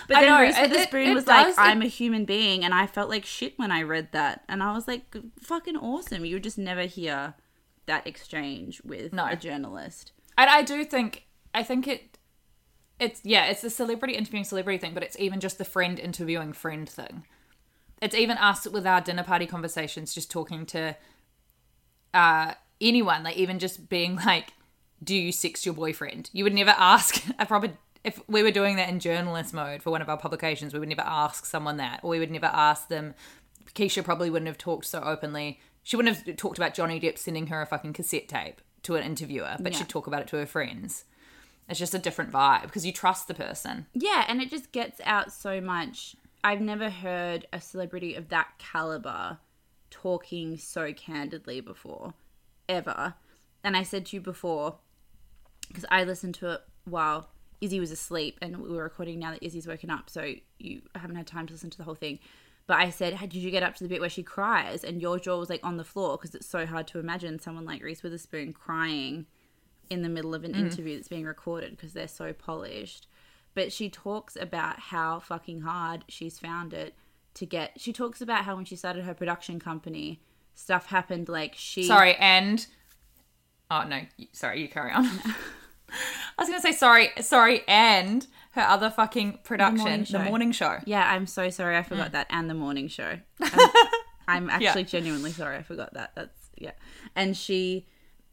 But 0.08 0.20
then 0.20 0.40
Reese 0.40 0.56
it- 0.56 0.70
Witherspoon 0.70 1.02
it- 1.02 1.08
it 1.10 1.14
was 1.14 1.26
like, 1.26 1.46
does- 1.46 1.56
"I'm 1.58 1.82
a 1.82 1.86
human 1.86 2.24
being," 2.24 2.64
and 2.64 2.72
I 2.72 2.86
felt 2.86 3.10
like 3.10 3.24
shit 3.24 3.58
when 3.58 3.72
I 3.72 3.82
read 3.82 4.12
that, 4.12 4.44
and 4.48 4.62
I 4.62 4.72
was 4.72 4.86
like, 4.86 5.16
"Fucking 5.40 5.76
awesome!" 5.76 6.24
You 6.24 6.36
would 6.36 6.44
just 6.44 6.58
never 6.58 6.82
hear 6.82 7.34
that 7.86 8.06
exchange 8.06 8.80
with 8.84 9.12
No. 9.12 9.26
a 9.26 9.34
journalist. 9.36 10.12
And 10.38 10.48
I 10.48 10.62
do 10.62 10.84
think 10.84 11.26
I 11.52 11.62
think 11.64 11.88
it 11.88 12.18
it's 13.00 13.20
yeah, 13.24 13.46
it's 13.46 13.62
the 13.62 13.70
celebrity 13.70 14.14
interviewing 14.14 14.44
celebrity 14.44 14.78
thing, 14.78 14.94
but 14.94 15.02
it's 15.02 15.18
even 15.18 15.40
just 15.40 15.58
the 15.58 15.64
friend 15.64 15.98
interviewing 15.98 16.52
friend 16.52 16.88
thing. 16.88 17.24
It's 18.02 18.14
even 18.14 18.36
us 18.38 18.66
with 18.68 18.86
our 18.86 19.00
dinner 19.00 19.22
party 19.24 19.46
conversations, 19.46 20.14
just 20.14 20.30
talking 20.30 20.66
to 20.66 20.96
uh 22.14 22.54
anyone, 22.80 23.22
like 23.22 23.36
even 23.36 23.58
just 23.58 23.88
being 23.88 24.16
like, 24.16 24.52
Do 25.02 25.14
you 25.14 25.32
sex 25.32 25.64
your 25.64 25.74
boyfriend? 25.74 26.30
You 26.32 26.44
would 26.44 26.54
never 26.54 26.74
ask 26.76 27.22
a 27.38 27.46
proper 27.46 27.72
if 28.04 28.20
we 28.28 28.42
were 28.42 28.52
doing 28.52 28.76
that 28.76 28.88
in 28.88 29.00
journalist 29.00 29.52
mode 29.52 29.82
for 29.82 29.90
one 29.90 30.00
of 30.00 30.08
our 30.08 30.16
publications, 30.16 30.72
we 30.72 30.78
would 30.78 30.88
never 30.88 31.02
ask 31.02 31.44
someone 31.44 31.76
that, 31.78 31.98
or 32.04 32.10
we 32.10 32.20
would 32.20 32.30
never 32.30 32.46
ask 32.46 32.86
them. 32.88 33.14
Keisha 33.74 34.04
probably 34.04 34.30
wouldn't 34.30 34.46
have 34.46 34.56
talked 34.56 34.86
so 34.86 35.02
openly. 35.02 35.58
She 35.82 35.96
wouldn't 35.96 36.16
have 36.16 36.36
talked 36.36 36.56
about 36.56 36.72
Johnny 36.72 37.00
Depp 37.00 37.18
sending 37.18 37.48
her 37.48 37.60
a 37.60 37.66
fucking 37.66 37.94
cassette 37.94 38.28
tape 38.28 38.60
to 38.84 38.94
an 38.94 39.02
interviewer, 39.02 39.56
but 39.58 39.72
Yeah. 39.72 39.78
she'd 39.78 39.88
talk 39.88 40.06
about 40.06 40.22
it 40.22 40.28
to 40.28 40.36
her 40.36 40.46
friends. 40.46 41.04
It's 41.68 41.80
just 41.80 41.94
a 41.94 41.98
different 41.98 42.30
vibe 42.30 42.62
because 42.62 42.86
you 42.86 42.92
trust 42.92 43.26
the 43.26 43.34
person. 43.34 43.86
Yeah, 43.92 44.24
and 44.28 44.40
it 44.40 44.50
just 44.50 44.70
gets 44.70 45.00
out 45.04 45.32
so 45.32 45.60
much. 45.60 46.14
I've 46.46 46.60
never 46.60 46.90
heard 46.90 47.44
a 47.52 47.60
celebrity 47.60 48.14
of 48.14 48.28
that 48.28 48.50
caliber 48.58 49.38
talking 49.90 50.56
so 50.56 50.92
candidly 50.92 51.60
before, 51.60 52.14
ever. 52.68 53.14
And 53.64 53.76
I 53.76 53.82
said 53.82 54.06
to 54.06 54.16
you 54.16 54.20
before, 54.20 54.76
because 55.66 55.84
I 55.90 56.04
listened 56.04 56.36
to 56.36 56.52
it 56.52 56.60
while 56.84 57.30
Izzy 57.60 57.80
was 57.80 57.90
asleep, 57.90 58.38
and 58.40 58.58
we 58.58 58.70
were 58.70 58.84
recording 58.84 59.18
now 59.18 59.32
that 59.32 59.42
Izzy's 59.44 59.66
woken 59.66 59.90
up, 59.90 60.08
so 60.08 60.34
you 60.60 60.82
haven't 60.94 61.16
had 61.16 61.26
time 61.26 61.48
to 61.48 61.52
listen 61.52 61.70
to 61.70 61.78
the 61.78 61.82
whole 61.82 61.96
thing. 61.96 62.20
But 62.68 62.78
I 62.78 62.90
said, 62.90 63.14
"Hey, 63.14 63.26
did 63.26 63.42
you 63.42 63.50
get 63.50 63.64
up 63.64 63.74
to 63.74 63.82
the 63.82 63.88
bit 63.88 64.00
where 64.00 64.08
she 64.08 64.22
cries 64.22 64.84
and 64.84 65.02
your 65.02 65.18
jaw 65.18 65.40
was 65.40 65.50
like 65.50 65.64
on 65.64 65.78
the 65.78 65.84
floor? 65.84 66.16
Because 66.16 66.36
it's 66.36 66.46
so 66.46 66.64
hard 66.64 66.86
to 66.88 67.00
imagine 67.00 67.40
someone 67.40 67.64
like 67.64 67.82
Reese 67.82 68.04
Witherspoon 68.04 68.52
crying 68.52 69.26
in 69.90 70.02
the 70.02 70.08
middle 70.08 70.32
of 70.32 70.44
an 70.44 70.52
mm. 70.52 70.60
interview 70.60 70.94
that's 70.94 71.08
being 71.08 71.24
recorded 71.24 71.72
because 71.72 71.92
they're 71.92 72.06
so 72.06 72.32
polished. 72.32 73.08
But 73.56 73.72
she 73.72 73.88
talks 73.88 74.36
about 74.38 74.78
how 74.78 75.18
fucking 75.18 75.62
hard 75.62 76.04
she's 76.08 76.38
found 76.38 76.74
it 76.74 76.94
to 77.34 77.46
get. 77.46 77.80
She 77.80 77.90
talks 77.90 78.20
about 78.20 78.44
how 78.44 78.54
when 78.54 78.66
she 78.66 78.76
started 78.76 79.04
her 79.04 79.14
production 79.14 79.58
company, 79.58 80.20
stuff 80.54 80.88
happened 80.88 81.30
like 81.30 81.54
she. 81.56 81.84
Sorry, 81.84 82.16
and 82.16 82.66
oh 83.70 83.84
no, 83.88 84.02
sorry, 84.32 84.60
you 84.60 84.68
carry 84.68 84.92
on. 84.92 85.06
I 85.08 86.42
was 86.42 86.50
gonna 86.50 86.60
say 86.60 86.72
sorry, 86.72 87.08
sorry, 87.22 87.62
and 87.66 88.26
her 88.50 88.60
other 88.60 88.90
fucking 88.90 89.38
production, 89.42 90.00
the 90.00 90.04
Show. 90.04 90.18
morning 90.24 90.52
show. 90.52 90.76
Yeah, 90.84 91.10
I'm 91.10 91.26
so 91.26 91.48
sorry. 91.48 91.78
I 91.78 91.82
forgot 91.82 92.08
mm. 92.08 92.12
that. 92.12 92.26
And 92.28 92.50
the 92.50 92.54
morning 92.54 92.88
show. 92.88 93.18
I'm, 93.40 93.70
I'm 94.28 94.50
actually 94.50 94.84
genuinely 94.84 95.32
sorry. 95.32 95.56
I 95.56 95.62
forgot 95.62 95.94
that. 95.94 96.12
That's 96.14 96.50
yeah. 96.58 96.72
And 97.14 97.34
she 97.34 97.86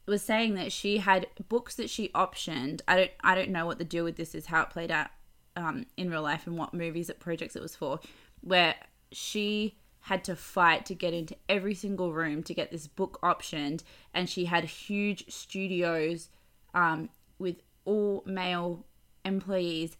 was 0.06 0.22
saying 0.22 0.54
that 0.54 0.72
she 0.72 0.98
had 0.98 1.26
books 1.48 1.74
that 1.76 1.90
she 1.90 2.08
optioned. 2.10 2.80
I 2.86 2.96
don't. 2.96 3.10
I 3.22 3.34
don't 3.34 3.50
know 3.50 3.66
what 3.66 3.78
the 3.78 3.84
deal 3.84 4.04
with 4.04 4.16
this 4.16 4.34
is. 4.34 4.46
How 4.46 4.62
it 4.62 4.70
played 4.70 4.90
out 4.90 5.08
um, 5.56 5.86
in 5.96 6.10
real 6.10 6.22
life 6.22 6.46
and 6.46 6.58
what 6.58 6.74
movies, 6.74 7.08
it 7.08 7.20
projects 7.20 7.56
it 7.56 7.62
was 7.62 7.76
for. 7.76 8.00
Where 8.40 8.74
she 9.12 9.76
had 10.00 10.22
to 10.24 10.36
fight 10.36 10.84
to 10.84 10.94
get 10.94 11.14
into 11.14 11.34
every 11.48 11.74
single 11.74 12.12
room 12.12 12.42
to 12.42 12.52
get 12.52 12.70
this 12.70 12.86
book 12.86 13.18
optioned, 13.22 13.82
and 14.12 14.28
she 14.28 14.44
had 14.44 14.64
huge 14.64 15.24
studios 15.32 16.28
um, 16.74 17.08
with 17.38 17.56
all 17.84 18.22
male 18.26 18.84
employees 19.24 19.96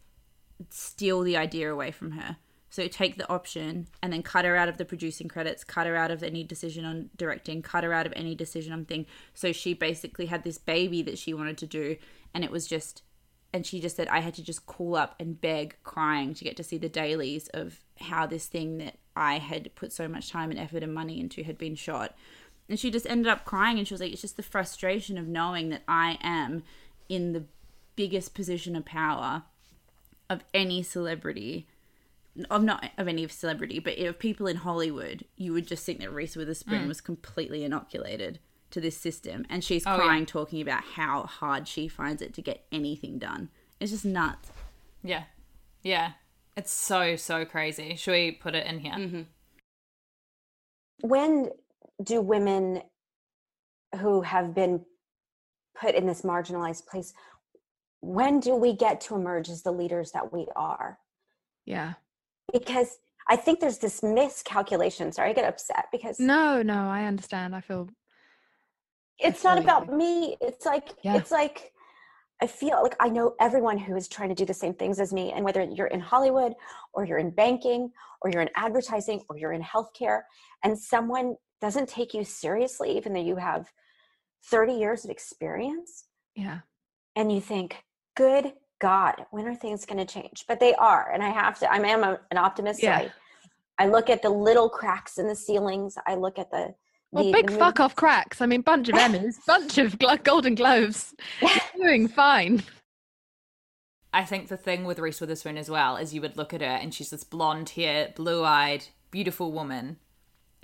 steal 0.69 1.21
the 1.21 1.37
idea 1.37 1.71
away 1.71 1.91
from 1.91 2.11
her. 2.11 2.37
So 2.75 2.89
take 2.89 3.17
the 3.17 3.29
option 3.31 3.87
and 4.03 4.11
then 4.11 4.21
cut 4.21 4.43
her 4.43 4.57
out 4.57 4.67
of 4.67 4.77
the 4.77 4.83
producing 4.83 5.29
credits, 5.29 5.63
cut 5.63 5.87
her 5.87 5.95
out 5.95 6.11
of 6.11 6.21
any 6.21 6.43
decision 6.43 6.83
on 6.83 7.09
directing, 7.15 7.61
cut 7.61 7.85
her 7.85 7.93
out 7.93 8.05
of 8.05 8.11
any 8.17 8.35
decision 8.35 8.73
on 8.73 8.83
thing. 8.83 9.05
So 9.33 9.53
she 9.53 9.73
basically 9.73 10.25
had 10.25 10.43
this 10.43 10.57
baby 10.57 11.01
that 11.03 11.17
she 11.17 11.33
wanted 11.33 11.57
to 11.59 11.67
do, 11.67 11.95
and 12.33 12.43
it 12.43 12.51
was 12.51 12.67
just, 12.67 13.01
and 13.53 13.65
she 13.65 13.79
just 13.79 13.95
said, 13.95 14.09
I 14.09 14.19
had 14.19 14.33
to 14.33 14.43
just 14.43 14.65
call 14.65 14.97
up 14.97 15.15
and 15.21 15.39
beg, 15.39 15.77
crying 15.85 16.33
to 16.33 16.43
get 16.43 16.57
to 16.57 16.65
see 16.65 16.77
the 16.77 16.89
dailies 16.89 17.47
of 17.53 17.79
how 18.01 18.25
this 18.25 18.47
thing 18.47 18.79
that 18.79 18.97
I 19.15 19.37
had 19.37 19.73
put 19.75 19.93
so 19.93 20.09
much 20.09 20.29
time 20.29 20.51
and 20.51 20.59
effort 20.59 20.83
and 20.83 20.93
money 20.93 21.21
into 21.21 21.43
had 21.43 21.57
been 21.57 21.75
shot. 21.75 22.13
And 22.67 22.77
she 22.77 22.91
just 22.91 23.07
ended 23.07 23.27
up 23.27 23.45
crying, 23.45 23.77
and 23.77 23.87
she 23.87 23.93
was 23.93 24.01
like, 24.01 24.11
it's 24.11 24.21
just 24.21 24.35
the 24.35 24.43
frustration 24.43 25.17
of 25.17 25.29
knowing 25.29 25.69
that 25.69 25.83
I 25.87 26.17
am 26.19 26.63
in 27.07 27.31
the 27.31 27.45
biggest 27.95 28.33
position 28.33 28.75
of 28.75 28.83
power 28.83 29.43
of 30.29 30.43
any 30.53 30.83
celebrity 30.83 31.67
of 32.49 32.63
not 32.63 32.89
of 32.97 33.07
any 33.07 33.27
celebrity, 33.27 33.79
but 33.79 33.97
of 33.99 34.19
people 34.19 34.47
in 34.47 34.57
Hollywood, 34.57 35.25
you 35.37 35.53
would 35.53 35.67
just 35.67 35.85
think 35.85 35.99
that 35.99 36.11
Reese 36.11 36.35
Witherspoon 36.35 36.87
was 36.87 37.01
completely 37.01 37.63
inoculated 37.63 38.39
to 38.71 38.81
this 38.81 38.97
system, 38.97 39.45
and 39.49 39.63
she's 39.63 39.83
Oh, 39.87 39.95
crying, 39.95 40.21
yeah. 40.21 40.25
talking 40.25 40.61
about 40.61 40.83
how 40.83 41.23
hard 41.23 41.67
she 41.67 41.87
finds 41.87 42.21
it 42.21 42.33
to 42.33 42.41
get 42.41 42.65
anything 42.71 43.17
done. 43.19 43.49
It's 43.79 43.91
just 43.91 44.05
nuts. 44.05 44.49
Yeah, 45.03 45.23
yeah, 45.83 46.13
it's 46.57 46.71
so 46.71 47.15
so 47.15 47.45
crazy. 47.45 47.95
Should 47.95 48.11
we 48.11 48.31
put 48.31 48.55
it 48.55 48.65
in 48.67 48.79
here? 48.79 48.93
Mm-hmm. 48.93 49.21
when 51.01 51.49
do 52.03 52.19
women 52.21 52.81
who 54.01 54.21
have 54.21 54.53
been 54.53 54.83
put 55.79 55.95
in 55.95 56.05
this 56.07 56.21
marginalized 56.23 56.85
place 56.87 57.13
when 58.01 58.39
do 58.39 58.55
we 58.55 58.73
get 58.73 58.99
to 59.01 59.15
emerge 59.15 59.49
as 59.49 59.63
the 59.63 59.71
leaders 59.71 60.11
that 60.11 60.31
we 60.33 60.47
are 60.55 60.99
Yeah. 61.65 61.93
Because 62.53 62.97
i 63.29 63.35
think 63.35 63.59
there's 63.59 63.77
this 63.79 64.03
miscalculation 64.03 65.11
sorry 65.11 65.29
i 65.29 65.33
get 65.33 65.45
upset 65.45 65.85
because 65.91 66.19
No, 66.19 66.61
no, 66.61 66.89
I 66.89 67.05
understand. 67.05 67.55
I 67.55 67.61
feel 67.61 67.89
it's 69.19 69.43
not 69.43 69.57
about 69.57 69.91
me 69.93 70.35
it's 70.41 70.65
like 70.65 70.89
Yeah. 71.03 71.15
it's 71.15 71.31
like 71.31 71.71
i 72.41 72.47
feel 72.47 72.81
like 72.83 72.95
i 72.99 73.07
know 73.07 73.33
everyone 73.39 73.77
who 73.77 73.95
is 73.95 74.07
trying 74.09 74.27
to 74.29 74.35
do 74.35 74.45
the 74.45 74.53
same 74.53 74.73
things 74.73 74.99
as 74.99 75.13
me 75.13 75.31
and 75.31 75.45
whether 75.45 75.63
you're 75.63 75.87
in 75.87 76.01
hollywood 76.01 76.53
or 76.93 77.05
you're 77.05 77.17
in 77.19 77.29
banking 77.29 77.89
or 78.21 78.29
you're 78.29 78.41
in 78.41 78.49
advertising 78.55 79.23
or 79.29 79.37
you're 79.37 79.53
in 79.53 79.61
healthcare 79.63 80.21
and 80.63 80.77
someone 80.77 81.35
doesn't 81.61 81.87
take 81.87 82.13
you 82.13 82.23
seriously 82.25 82.95
even 82.97 83.13
though 83.13 83.21
you 83.21 83.37
have 83.37 83.71
30 84.51 84.73
years 84.73 85.05
of 85.05 85.11
experience 85.11 86.05
yeah. 86.35 86.59
and 87.15 87.31
you 87.31 87.39
think 87.39 87.83
good 88.17 88.51
god 88.79 89.25
when 89.31 89.45
are 89.47 89.55
things 89.55 89.85
going 89.85 89.97
to 89.97 90.05
change 90.05 90.43
but 90.47 90.59
they 90.59 90.73
are 90.75 91.11
and 91.13 91.23
i 91.23 91.29
have 91.29 91.57
to 91.59 91.71
i 91.71 91.77
am 91.77 92.03
a, 92.03 92.19
an 92.31 92.37
optimist 92.37 92.81
so 92.81 92.89
I, 92.89 93.11
I 93.79 93.87
look 93.87 94.09
at 94.09 94.21
the 94.21 94.29
little 94.29 94.69
cracks 94.69 95.17
in 95.17 95.27
the 95.27 95.35
ceilings 95.35 95.97
i 96.05 96.15
look 96.15 96.37
at 96.39 96.51
the 96.51 96.73
Well, 97.11 97.23
the- 97.25 97.31
big 97.31 97.51
the 97.51 97.57
fuck 97.57 97.79
off 97.79 97.95
cracks. 97.95 98.41
I 98.41 98.45
mean, 98.45 98.61
bunch 98.61 98.89
of 98.89 98.95
Emmys, 99.05 99.35
bunch 99.47 99.77
of 99.77 99.97
glo- 99.99 100.17
Golden 100.17 100.55
Globes. 100.55 101.13
You're 101.41 101.51
doing 101.77 102.07
fine. 102.09 102.63
I 104.13 104.23
think 104.23 104.47
the 104.47 104.57
thing 104.57 104.85
with 104.85 104.99
Reese 104.99 105.19
Witherspoon 105.21 105.57
as 105.57 105.69
well 105.69 105.97
is 105.97 106.13
you 106.13 106.21
would 106.21 106.37
look 106.37 106.53
at 106.53 106.61
her 106.61 106.67
and 106.67 106.93
she's 106.93 107.09
this 107.09 107.23
blonde 107.23 107.69
hair, 107.69 108.11
blue 108.15 108.43
eyed, 108.43 108.85
beautiful 109.11 109.51
woman. 109.51 109.97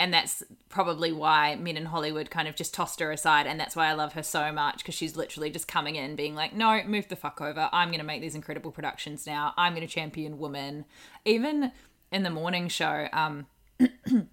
And 0.01 0.11
that's 0.11 0.41
probably 0.67 1.11
why 1.11 1.55
men 1.57 1.77
in 1.77 1.85
Hollywood 1.85 2.31
kind 2.31 2.47
of 2.47 2.55
just 2.55 2.73
tossed 2.73 2.99
her 3.01 3.11
aside. 3.11 3.45
And 3.45 3.59
that's 3.59 3.75
why 3.75 3.85
I 3.85 3.93
love 3.93 4.13
her 4.13 4.23
so 4.23 4.51
much 4.51 4.79
because 4.79 4.95
she's 4.95 5.15
literally 5.15 5.51
just 5.51 5.67
coming 5.67 5.95
in 5.95 6.15
being 6.15 6.33
like, 6.33 6.55
no, 6.55 6.81
move 6.87 7.07
the 7.07 7.15
fuck 7.15 7.39
over. 7.39 7.69
I'm 7.71 7.89
going 7.89 7.99
to 7.99 8.03
make 8.03 8.19
these 8.19 8.33
incredible 8.33 8.71
productions 8.71 9.27
now. 9.27 9.53
I'm 9.57 9.75
going 9.75 9.87
to 9.87 9.93
champion 9.93 10.39
women. 10.39 10.85
Even 11.23 11.71
in 12.11 12.23
the 12.23 12.31
morning 12.31 12.67
show, 12.67 13.09
um, 13.13 13.45
and 13.79 14.27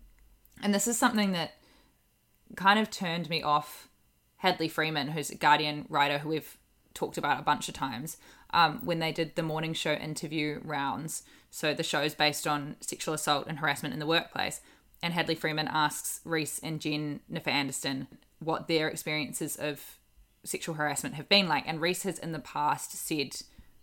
this 0.63 0.89
is 0.89 0.99
something 0.99 1.33
that 1.33 1.57
kind 2.57 2.79
of 2.79 2.91
turned 2.91 3.29
me 3.29 3.43
off 3.43 3.91
Hadley 4.39 4.69
Freeman, 4.69 5.09
who's 5.09 5.29
a 5.29 5.35
Guardian 5.35 5.85
writer 5.91 6.17
who 6.17 6.31
we've 6.31 6.57
talked 6.95 7.19
about 7.19 7.41
a 7.41 7.45
bunch 7.45 7.69
of 7.69 7.75
times, 7.75 8.17
um, 8.55 8.81
when 8.87 9.01
they 9.01 9.13
did 9.13 9.37
the 9.37 9.43
morning 9.43 9.75
show 9.75 9.93
interview 9.93 10.61
rounds. 10.65 11.25
So 11.51 11.75
the 11.75 11.83
show's 11.83 12.15
based 12.15 12.47
on 12.47 12.77
sexual 12.81 13.13
assault 13.13 13.49
and 13.49 13.59
harassment 13.59 13.93
in 13.93 14.01
the 14.01 14.07
workplace. 14.07 14.63
And 15.03 15.15
Hadley 15.15 15.35
Freeman 15.35 15.69
asks 15.69 16.21
Reese 16.25 16.59
and 16.59 16.81
Jen 16.81 17.21
Niffer 17.31 17.49
Anderson 17.49 18.09
what 18.41 18.69
their 18.69 18.89
experiences 18.89 19.57
of 19.57 19.99
sexual 20.45 20.75
harassment 20.77 21.15
have 21.15 21.29
been 21.29 21.49
like. 21.49 21.65
And 21.67 21.81
Reese 21.81 22.03
has 22.03 22.19
in 22.19 22.33
the 22.33 22.39
past 22.39 22.93
said 22.93 23.37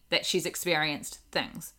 that 0.10 0.26
she's 0.26 0.46
experienced 0.46 1.20
things. 1.32 1.74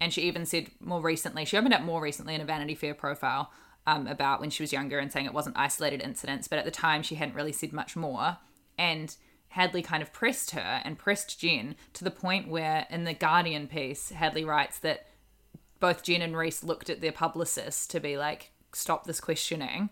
And 0.00 0.12
she 0.12 0.22
even 0.22 0.46
said 0.46 0.68
more 0.80 1.00
recently, 1.00 1.44
she 1.44 1.56
opened 1.56 1.74
up 1.74 1.82
more 1.82 2.02
recently 2.02 2.34
in 2.34 2.40
a 2.40 2.44
Vanity 2.44 2.74
Fair 2.74 2.94
profile 2.94 3.52
um, 3.86 4.06
about 4.06 4.40
when 4.40 4.50
she 4.50 4.62
was 4.62 4.72
younger 4.72 4.98
and 4.98 5.12
saying 5.12 5.26
it 5.26 5.34
wasn't 5.34 5.58
isolated 5.58 6.02
incidents, 6.02 6.48
but 6.48 6.58
at 6.58 6.64
the 6.64 6.70
time 6.70 7.02
she 7.02 7.16
hadn't 7.16 7.34
really 7.34 7.52
said 7.52 7.72
much 7.72 7.96
more. 7.96 8.38
And 8.78 9.14
Hadley 9.48 9.82
kind 9.82 10.02
of 10.02 10.12
pressed 10.12 10.52
her 10.52 10.80
and 10.84 10.98
pressed 10.98 11.38
Jen 11.38 11.76
to 11.92 12.04
the 12.04 12.10
point 12.10 12.48
where 12.48 12.86
in 12.90 13.04
the 13.04 13.14
Guardian 13.14 13.68
piece, 13.68 14.10
Hadley 14.10 14.44
writes 14.44 14.78
that 14.78 15.06
both 15.78 16.02
Jen 16.02 16.22
and 16.22 16.36
Reese 16.36 16.64
looked 16.64 16.88
at 16.88 17.00
their 17.00 17.12
publicists 17.12 17.86
to 17.88 18.00
be 18.00 18.16
like, 18.16 18.51
stop 18.74 19.06
this 19.06 19.20
questioning. 19.20 19.90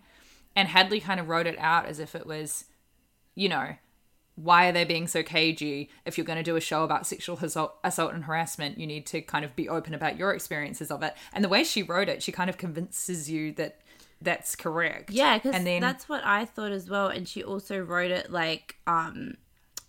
And 0.56 0.68
Hadley 0.68 1.00
kind 1.00 1.20
of 1.20 1.28
wrote 1.28 1.46
it 1.46 1.58
out 1.58 1.86
as 1.86 2.00
if 2.00 2.14
it 2.14 2.26
was, 2.26 2.64
you 3.34 3.48
know, 3.48 3.76
why 4.34 4.68
are 4.68 4.72
they 4.72 4.84
being 4.84 5.06
so 5.06 5.22
cagey? 5.22 5.90
If 6.04 6.16
you're 6.16 6.24
going 6.24 6.38
to 6.38 6.42
do 6.42 6.56
a 6.56 6.60
show 6.60 6.82
about 6.82 7.06
sexual 7.06 7.38
assault, 7.38 7.74
assault 7.84 8.14
and 8.14 8.24
harassment, 8.24 8.78
you 8.78 8.86
need 8.86 9.06
to 9.06 9.20
kind 9.20 9.44
of 9.44 9.54
be 9.54 9.68
open 9.68 9.94
about 9.94 10.16
your 10.16 10.32
experiences 10.32 10.90
of 10.90 11.02
it. 11.02 11.14
And 11.32 11.44
the 11.44 11.48
way 11.48 11.62
she 11.62 11.82
wrote 11.82 12.08
it, 12.08 12.22
she 12.22 12.32
kind 12.32 12.48
of 12.48 12.56
convinces 12.56 13.30
you 13.30 13.52
that 13.52 13.80
that's 14.22 14.56
correct. 14.56 15.10
Yeah, 15.10 15.38
because 15.38 15.62
then 15.64 15.80
that's 15.80 16.08
what 16.08 16.24
I 16.24 16.44
thought 16.44 16.72
as 16.72 16.88
well. 16.88 17.08
And 17.08 17.28
she 17.28 17.42
also 17.42 17.78
wrote 17.78 18.10
it 18.10 18.30
like, 18.30 18.76
um, 18.86 19.36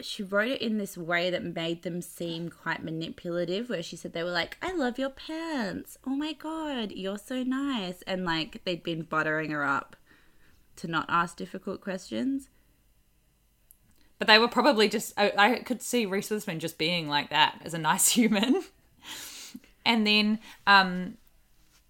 she 0.06 0.24
wrote 0.24 0.50
it 0.50 0.62
in 0.62 0.78
this 0.78 0.98
way 0.98 1.30
that 1.30 1.44
made 1.44 1.84
them 1.84 2.02
seem 2.02 2.50
quite 2.50 2.84
manipulative, 2.84 3.70
where 3.70 3.84
she 3.84 3.96
said 3.96 4.14
they 4.14 4.24
were 4.24 4.32
like, 4.32 4.58
I 4.62 4.74
love 4.74 4.98
your 4.98 5.10
pants. 5.10 5.98
Oh 6.06 6.16
my 6.16 6.34
God, 6.34 6.92
you're 6.92 7.18
so 7.18 7.44
nice. 7.44 8.02
And 8.08 8.26
like 8.26 8.64
they'd 8.66 8.84
been 8.84 9.04
buttering 9.04 9.52
her 9.52 9.64
up 9.64 9.96
to 10.78 10.88
not 10.88 11.06
ask 11.10 11.36
difficult 11.38 11.82
questions. 11.82 12.50
But 14.18 14.28
they 14.28 14.38
were 14.38 14.48
probably 14.48 14.88
just, 14.88 15.14
I, 15.18 15.34
I 15.38 15.60
could 15.60 15.82
see 15.82 16.06
Reese 16.06 16.30
Witherspoon 16.30 16.60
just 16.60 16.78
being 16.78 17.08
like 17.08 17.30
that 17.32 17.60
as 17.66 17.74
a 17.74 17.80
nice 17.80 18.10
human. 18.14 18.64
and 19.86 20.06
then 20.06 20.40
um, 20.68 21.18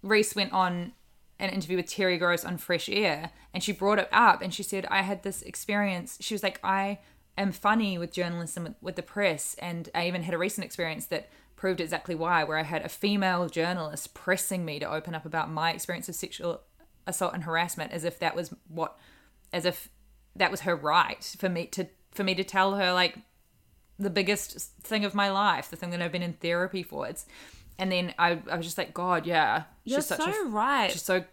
Reese 0.02 0.34
went 0.34 0.52
on 0.52 0.92
an 1.38 1.50
interview 1.50 1.76
with 1.76 1.86
Terry 1.86 2.18
Gross 2.18 2.44
on 2.44 2.56
Fresh 2.56 2.88
Air 2.88 3.30
and 3.52 3.62
she 3.62 3.72
brought 3.72 3.98
it 3.98 4.08
up 4.12 4.42
and 4.42 4.54
she 4.54 4.62
said, 4.62 4.86
I 4.86 5.02
had 5.02 5.22
this 5.22 5.42
experience. 5.42 6.16
She 6.20 6.34
was 6.34 6.42
like, 6.42 6.60
I 6.64 7.00
am 7.36 7.52
funny 7.52 7.98
with 7.98 8.12
journalism 8.12 8.64
with, 8.64 8.74
with 8.80 8.96
the 8.96 9.02
press. 9.02 9.54
And 9.58 9.88
I 9.94 10.06
even 10.06 10.22
had 10.22 10.34
a 10.34 10.38
recent 10.38 10.64
experience 10.64 11.06
that 11.06 11.30
proved 11.56 11.80
exactly 11.80 12.14
why, 12.14 12.44
where 12.44 12.58
I 12.58 12.64
had 12.64 12.84
a 12.84 12.88
female 12.88 13.48
journalist 13.48 14.14
pressing 14.14 14.64
me 14.64 14.78
to 14.80 14.90
open 14.90 15.14
up 15.14 15.24
about 15.24 15.50
my 15.50 15.72
experience 15.72 16.08
of 16.08 16.14
sexual 16.14 16.62
assault 17.06 17.34
and 17.34 17.44
harassment 17.44 17.92
as 17.92 18.04
if 18.04 18.18
that 18.18 18.34
was 18.34 18.54
what, 18.68 18.98
as 19.52 19.64
if 19.64 19.88
that 20.36 20.50
was 20.50 20.62
her 20.62 20.74
right 20.74 21.36
for 21.38 21.48
me 21.48 21.66
to 21.66 21.86
for 22.12 22.24
me 22.24 22.34
to 22.34 22.44
tell 22.44 22.74
her 22.76 22.92
like 22.92 23.16
the 23.98 24.10
biggest 24.10 24.58
thing 24.82 25.04
of 25.04 25.14
my 25.14 25.30
life, 25.30 25.70
the 25.70 25.76
thing 25.76 25.90
that 25.90 26.02
I've 26.02 26.12
been 26.12 26.22
in 26.22 26.34
therapy 26.34 26.82
for. 26.82 27.06
It's 27.06 27.26
and 27.78 27.90
then 27.90 28.14
I, 28.18 28.38
I 28.50 28.56
was 28.56 28.66
just 28.66 28.78
like, 28.78 28.92
God, 28.92 29.26
yeah, 29.26 29.64
You're 29.84 29.98
she's 29.98 30.06
such 30.06 30.20
so 30.20 30.46
a, 30.46 30.48
right. 30.48 30.90
She's 30.90 31.02
so 31.02 31.24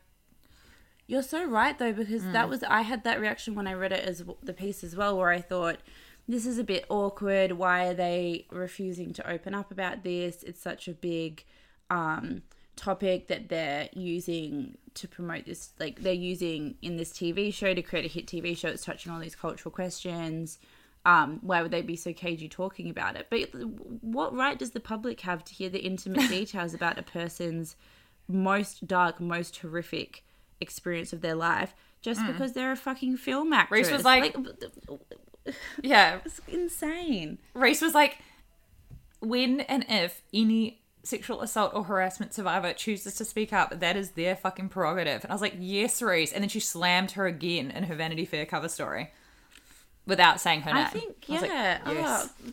You're 1.10 1.24
so 1.24 1.44
right 1.44 1.76
though, 1.78 1.92
because 1.92 2.22
Mm. 2.22 2.34
that 2.34 2.48
was 2.50 2.62
I 2.64 2.82
had 2.82 3.04
that 3.04 3.20
reaction 3.20 3.56
when 3.56 3.66
I 3.66 3.74
read 3.74 3.92
it 3.92 4.06
as 4.06 4.24
the 4.44 4.54
piece 4.54 4.84
as 4.84 4.96
well, 4.96 5.18
where 5.18 5.30
I 5.30 5.42
thought 5.42 5.80
this 6.28 6.46
is 6.46 6.60
a 6.60 6.64
bit 6.64 6.86
awkward. 6.88 7.54
Why 7.54 7.88
are 7.88 7.96
they 7.96 8.46
refusing 8.52 9.12
to 9.14 9.28
open 9.28 9.56
up 9.56 9.72
about 9.72 10.04
this? 10.04 10.44
It's 10.44 10.62
such 10.62 10.88
a 10.88 10.94
big 10.94 11.44
um, 11.90 12.44
topic 12.76 13.28
that 13.28 13.50
they're 13.50 13.90
using 13.94 14.78
to 14.94 15.08
promote 15.08 15.46
this. 15.46 15.74
Like 15.80 16.02
they're 16.04 16.14
using 16.14 16.76
in 16.84 16.98
this 16.98 17.12
TV 17.12 17.52
show 17.52 17.74
to 17.74 17.82
create 17.82 18.06
a 18.06 18.08
hit 18.08 18.28
TV 18.28 18.56
show. 18.56 18.68
It's 18.68 18.86
touching 18.86 19.12
all 19.12 19.20
these 19.20 19.36
cultural 19.36 19.72
questions. 19.72 20.60
Um, 21.06 21.40
why 21.42 21.64
would 21.64 21.72
they 21.72 21.82
be 21.82 21.96
so 21.96 22.14
cagey 22.14 22.48
talking 22.50 22.88
about 22.88 23.16
it? 23.16 23.26
But 23.32 23.50
what 24.04 24.36
right 24.36 24.60
does 24.60 24.72
the 24.72 24.80
public 24.80 25.22
have 25.22 25.44
to 25.46 25.54
hear 25.56 25.70
the 25.70 25.80
intimate 25.80 26.30
details 26.38 26.76
about 26.76 27.00
a 27.00 27.04
person's 27.04 27.76
most 28.28 28.86
dark, 28.86 29.20
most 29.20 29.58
horrific 29.58 30.24
experience 30.62 31.14
of 31.14 31.22
their 31.22 31.36
life 31.36 31.74
just 32.02 32.26
because 32.26 32.54
they're 32.54 32.72
a 32.72 32.78
fucking 32.78 33.18
film 33.18 33.54
actress? 33.54 33.88
Mm. 33.88 33.92
Reese 33.92 33.92
was 33.92 34.06
like- 34.06 34.36
yeah. 35.82 36.20
it's 36.26 36.42
insane. 36.48 37.38
Reese 37.54 37.82
was 37.82 37.94
like, 37.94 38.18
when 39.20 39.62
and 39.62 39.86
if 39.90 40.22
any 40.34 40.82
sexual 41.04 41.42
assault 41.42 41.74
or 41.74 41.84
harassment 41.86 42.34
survivor 42.34 42.74
chooses 42.74 43.16
to 43.16 43.26
speak 43.26 43.52
up, 43.52 43.80
that 43.80 43.96
is 43.98 44.12
their 44.12 44.36
fucking 44.36 44.70
prerogative. 44.70 45.24
And 45.24 45.32
I 45.32 45.36
was 45.36 45.42
like, 45.42 45.56
yes, 45.58 46.02
Reese. 46.02 46.32
And 46.32 46.44
then 46.44 46.50
she 46.50 46.60
slammed 46.60 47.12
her 47.12 47.26
again 47.26 47.72
in 47.72 47.84
her 47.86 47.96
Vanity 47.96 48.26
Fair 48.26 48.46
cover 48.46 48.70
story 48.70 49.12
without 50.06 50.40
saying 50.40 50.62
her 50.62 50.74
name. 50.74 50.86
I 50.86 50.90
think, 50.90 51.26
I 51.30 51.32
was 51.34 51.42
like, 51.42 51.52
yeah. 51.52 51.80
yes. 51.92 52.30
oh, 52.48 52.52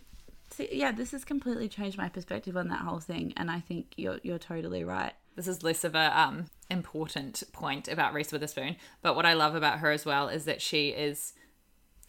see, 0.51 0.69
yeah, 0.73 0.92
this 0.92 1.12
has 1.12 1.25
completely 1.25 1.69
changed 1.69 1.99
my 1.99 2.09
perspective 2.09 2.57
on 2.57 2.69
that 2.69 2.81
whole 2.81 3.01
thing, 3.01 3.33
and 3.37 3.51
I 3.51 3.61
think 3.61 3.95
you're 3.97 4.19
you're 4.23 4.38
totally 4.38 4.85
right. 4.85 5.12
This 5.37 5.46
is 5.46 5.62
less 5.62 5.85
of 5.85 5.94
a 5.94 6.18
um 6.18 6.46
important 6.68 7.42
point 7.53 7.87
about 7.87 8.12
Reese 8.12 8.33
Witherspoon, 8.33 8.77
but 9.03 9.14
what 9.14 9.27
I 9.27 9.35
love 9.35 9.55
about 9.55 9.79
her 9.79 9.92
as 9.92 10.05
well 10.05 10.29
is 10.29 10.44
that 10.46 10.61
she 10.61 10.88
is 10.88 11.35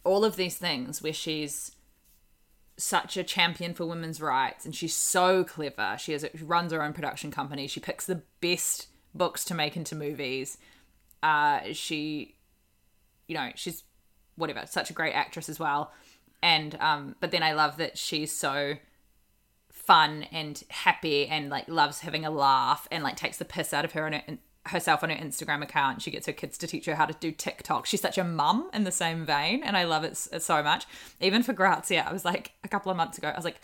all 0.02 0.24
of 0.24 0.36
these 0.36 0.56
things 0.56 1.02
where 1.02 1.12
she's 1.12 1.72
such 2.78 3.16
a 3.16 3.24
champion 3.24 3.74
for 3.74 3.84
women's 3.84 4.20
rights 4.20 4.64
and 4.64 4.74
she's 4.74 4.94
so 4.94 5.44
clever. 5.44 5.96
She 5.98 6.12
has 6.12 6.24
she 6.34 6.44
runs 6.44 6.72
her 6.72 6.82
own 6.82 6.92
production 6.92 7.30
company. 7.30 7.66
She 7.66 7.80
picks 7.80 8.06
the 8.06 8.22
best 8.40 8.88
books 9.14 9.44
to 9.46 9.54
make 9.54 9.76
into 9.76 9.94
movies. 9.94 10.58
Uh 11.22 11.72
she 11.72 12.36
you 13.26 13.34
know, 13.34 13.50
she's 13.54 13.84
whatever, 14.36 14.64
such 14.66 14.90
a 14.90 14.94
great 14.94 15.12
actress 15.12 15.48
as 15.48 15.58
well. 15.58 15.92
And 16.42 16.76
um 16.80 17.16
but 17.20 17.30
then 17.30 17.42
I 17.42 17.52
love 17.52 17.76
that 17.76 17.98
she's 17.98 18.32
so 18.32 18.74
fun 19.78 20.24
and 20.32 20.62
happy 20.68 21.26
and 21.26 21.48
like 21.48 21.68
loves 21.68 22.00
having 22.00 22.24
a 22.24 22.30
laugh 22.30 22.86
and 22.90 23.02
like 23.02 23.16
takes 23.16 23.38
the 23.38 23.44
piss 23.44 23.72
out 23.72 23.84
of 23.84 23.92
her 23.92 24.06
and 24.06 24.14
her, 24.16 24.38
herself 24.66 25.02
on 25.02 25.10
her 25.10 25.16
Instagram 25.16 25.62
account. 25.62 26.02
She 26.02 26.10
gets 26.10 26.26
her 26.26 26.32
kids 26.32 26.58
to 26.58 26.66
teach 26.66 26.86
her 26.86 26.94
how 26.94 27.06
to 27.06 27.14
do 27.18 27.32
TikTok. 27.32 27.86
She's 27.86 28.00
such 28.00 28.18
a 28.18 28.24
mum 28.24 28.70
in 28.74 28.84
the 28.84 28.92
same 28.92 29.24
vein, 29.24 29.62
and 29.62 29.76
I 29.76 29.84
love 29.84 30.04
it 30.04 30.26
uh, 30.32 30.38
so 30.38 30.62
much. 30.62 30.84
Even 31.20 31.42
for 31.42 31.52
Grazia, 31.52 32.04
I 32.06 32.12
was 32.12 32.24
like 32.24 32.52
a 32.64 32.68
couple 32.68 32.90
of 32.90 32.96
months 32.96 33.18
ago, 33.18 33.28
I 33.28 33.36
was 33.36 33.44
like, 33.44 33.60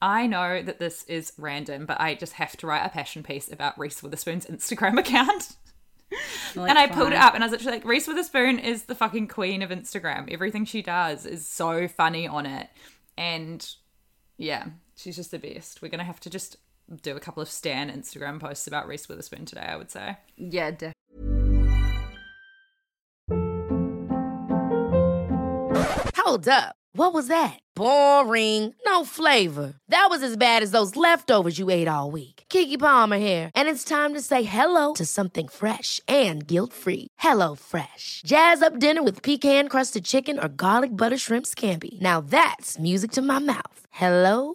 I 0.00 0.26
know 0.26 0.62
that 0.62 0.78
this 0.78 1.04
is 1.04 1.32
random, 1.38 1.86
but 1.86 2.00
I 2.00 2.14
just 2.14 2.34
have 2.34 2.56
to 2.58 2.66
write 2.66 2.84
a 2.84 2.88
passion 2.88 3.22
piece 3.22 3.50
about 3.50 3.78
Reese 3.78 4.02
Witherspoon's 4.02 4.46
Instagram 4.46 4.98
account. 4.98 5.56
and 6.56 6.78
I 6.78 6.86
pulled 6.86 7.12
it 7.12 7.18
up 7.18 7.34
and 7.34 7.42
I 7.42 7.46
was 7.46 7.52
literally 7.52 7.78
like, 7.78 7.84
Reese 7.84 8.06
Witherspoon 8.06 8.58
is 8.58 8.84
the 8.84 8.94
fucking 8.94 9.28
queen 9.28 9.60
of 9.62 9.70
Instagram. 9.70 10.32
Everything 10.32 10.64
she 10.64 10.82
does 10.82 11.26
is 11.26 11.46
so 11.46 11.88
funny 11.88 12.26
on 12.26 12.46
it. 12.46 12.68
And 13.16 13.68
yeah, 14.36 14.66
she's 14.98 15.16
just 15.16 15.30
the 15.30 15.38
best. 15.38 15.80
We're 15.80 15.88
going 15.88 15.98
to 15.98 16.04
have 16.04 16.20
to 16.20 16.30
just 16.30 16.56
do 17.02 17.16
a 17.16 17.20
couple 17.20 17.42
of 17.42 17.48
Stan 17.48 17.90
Instagram 17.90 18.40
posts 18.40 18.66
about 18.66 18.88
Reese 18.88 19.08
Witherspoon 19.08 19.44
today, 19.44 19.66
I 19.68 19.76
would 19.76 19.90
say. 19.90 20.16
Yeah, 20.36 20.70
definitely. 20.70 20.94
Hold 26.16 26.48
up. 26.48 26.74
What 26.92 27.14
was 27.14 27.28
that? 27.28 27.58
Boring. 27.76 28.74
No 28.84 29.04
flavor. 29.04 29.74
That 29.88 30.08
was 30.10 30.22
as 30.22 30.36
bad 30.36 30.62
as 30.62 30.72
those 30.72 30.96
leftovers 30.96 31.58
you 31.58 31.70
ate 31.70 31.86
all 31.86 32.10
week. 32.10 32.44
Keke 32.48 32.78
Palmer 32.78 33.18
here, 33.18 33.50
and 33.54 33.68
it's 33.68 33.84
time 33.84 34.14
to 34.14 34.22
say 34.22 34.42
hello 34.42 34.94
to 34.94 35.04
something 35.04 35.48
fresh 35.48 36.00
and 36.08 36.46
guilt-free. 36.46 37.08
Hello 37.18 37.54
Fresh. 37.54 38.22
Jazz 38.24 38.62
up 38.62 38.78
dinner 38.78 39.02
with 39.02 39.22
pecan-crusted 39.22 40.04
chicken 40.04 40.42
or 40.42 40.48
garlic 40.48 40.96
butter 40.96 41.18
shrimp 41.18 41.44
scampi. 41.46 42.00
Now 42.00 42.20
that's 42.20 42.78
music 42.78 43.12
to 43.12 43.22
my 43.22 43.38
mouth. 43.38 43.86
Hello 43.90 44.54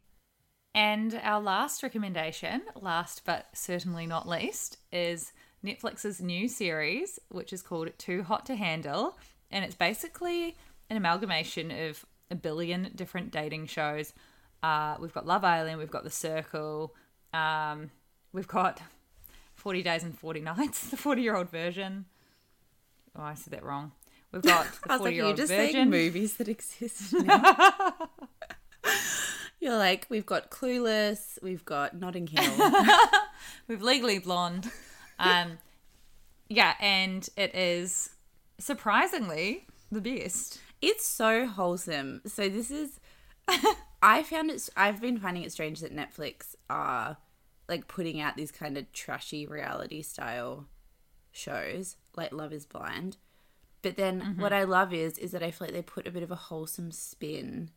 And 0.73 1.19
our 1.23 1.41
last 1.41 1.83
recommendation, 1.83 2.61
last 2.79 3.23
but 3.25 3.47
certainly 3.53 4.07
not 4.07 4.27
least, 4.27 4.77
is 4.91 5.33
Netflix's 5.65 6.21
new 6.21 6.47
series, 6.47 7.19
which 7.29 7.51
is 7.51 7.61
called 7.61 7.89
Too 7.97 8.23
Hot 8.23 8.45
to 8.45 8.55
Handle. 8.55 9.17
And 9.51 9.65
it's 9.65 9.75
basically 9.75 10.55
an 10.89 10.97
amalgamation 10.97 11.71
of 11.71 12.05
a 12.29 12.35
billion 12.35 12.91
different 12.95 13.31
dating 13.31 13.67
shows. 13.67 14.13
Uh, 14.63 14.95
we've 14.99 15.13
got 15.13 15.25
Love 15.25 15.43
Island, 15.43 15.77
we've 15.77 15.91
got 15.91 16.03
The 16.03 16.09
Circle, 16.09 16.93
um, 17.33 17.89
we've 18.31 18.47
got 18.47 18.81
40 19.55 19.83
Days 19.83 20.03
and 20.03 20.17
40 20.17 20.41
Nights, 20.41 20.87
the 20.89 20.97
40 20.97 21.21
year 21.21 21.35
old 21.35 21.49
version. 21.49 22.05
Oh, 23.17 23.23
I 23.23 23.33
said 23.33 23.51
that 23.53 23.63
wrong. 23.63 23.91
We've 24.31 24.41
got 24.41 24.65
the 24.83 24.89
I 24.89 24.97
was 24.97 24.99
40 24.99 25.03
like, 25.03 25.13
year 25.13 25.21
you're 25.23 25.27
old 25.27 25.37
just 25.37 25.51
version. 25.51 25.73
saying 25.73 25.89
movies 25.89 26.37
that 26.37 26.47
exist 26.47 27.11
now. 27.13 27.93
You're 29.61 29.77
like, 29.77 30.07
we've 30.09 30.25
got 30.25 30.49
Clueless, 30.49 31.41
we've 31.41 31.63
got 31.63 31.95
Notting 31.95 32.27
Hill. 32.27 32.71
We've 33.67 33.81
Legally 33.81 34.19
Blonde. 34.19 34.69
Um, 35.19 35.59
yeah, 36.49 36.73
and 36.79 37.27
it 37.37 37.53
is 37.55 38.09
surprisingly 38.57 39.67
the 39.91 40.01
best. 40.01 40.59
it's 40.81 41.05
so 41.07 41.45
wholesome. 41.45 42.21
So 42.25 42.49
this 42.49 42.71
is 42.71 42.99
I 44.01 44.23
found 44.23 44.49
it. 44.49 44.67
I've 44.75 44.99
been 44.99 45.19
finding 45.19 45.43
it 45.43 45.51
strange 45.51 45.79
that 45.81 45.95
Netflix 45.95 46.55
are 46.69 47.17
like 47.69 47.87
putting 47.87 48.19
out 48.19 48.35
these 48.35 48.51
kind 48.51 48.77
of 48.77 48.91
trashy 48.93 49.45
reality 49.45 50.01
style 50.01 50.65
shows, 51.31 51.97
like 52.15 52.31
Love 52.33 52.51
Is 52.51 52.65
Blind. 52.65 53.17
But 53.83 53.95
then 53.95 54.21
Mm-hmm. 54.21 54.41
what 54.41 54.53
I 54.53 54.63
love 54.63 54.91
is 54.93 55.17
is 55.19 55.31
that 55.31 55.43
I 55.43 55.51
feel 55.51 55.67
like 55.67 55.73
they 55.75 55.81
put 55.83 56.07
a 56.07 56.11
bit 56.11 56.23
of 56.23 56.31
a 56.31 56.35
wholesome 56.35 56.91
spin 56.91 57.69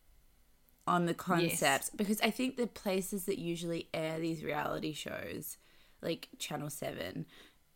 on 0.87 1.07
the 1.07 1.15
concepts 1.15 1.91
because 1.91 2.21
I 2.21 2.31
think 2.31 2.57
the 2.57 2.67
places 2.67 3.25
that 3.25 3.39
usually 3.39 3.89
air 3.95 4.19
these 4.19 4.45
reality 4.45 4.93
shows, 4.93 5.57
like 6.03 6.29
Channel 6.39 6.71
Seven, 6.71 7.27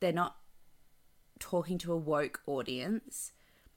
they're 0.01 0.13
not 0.13 0.37
talking 1.39 1.79
to 1.79 1.93
a 1.93 1.97
woke 1.97 2.41
audience. 2.47 3.33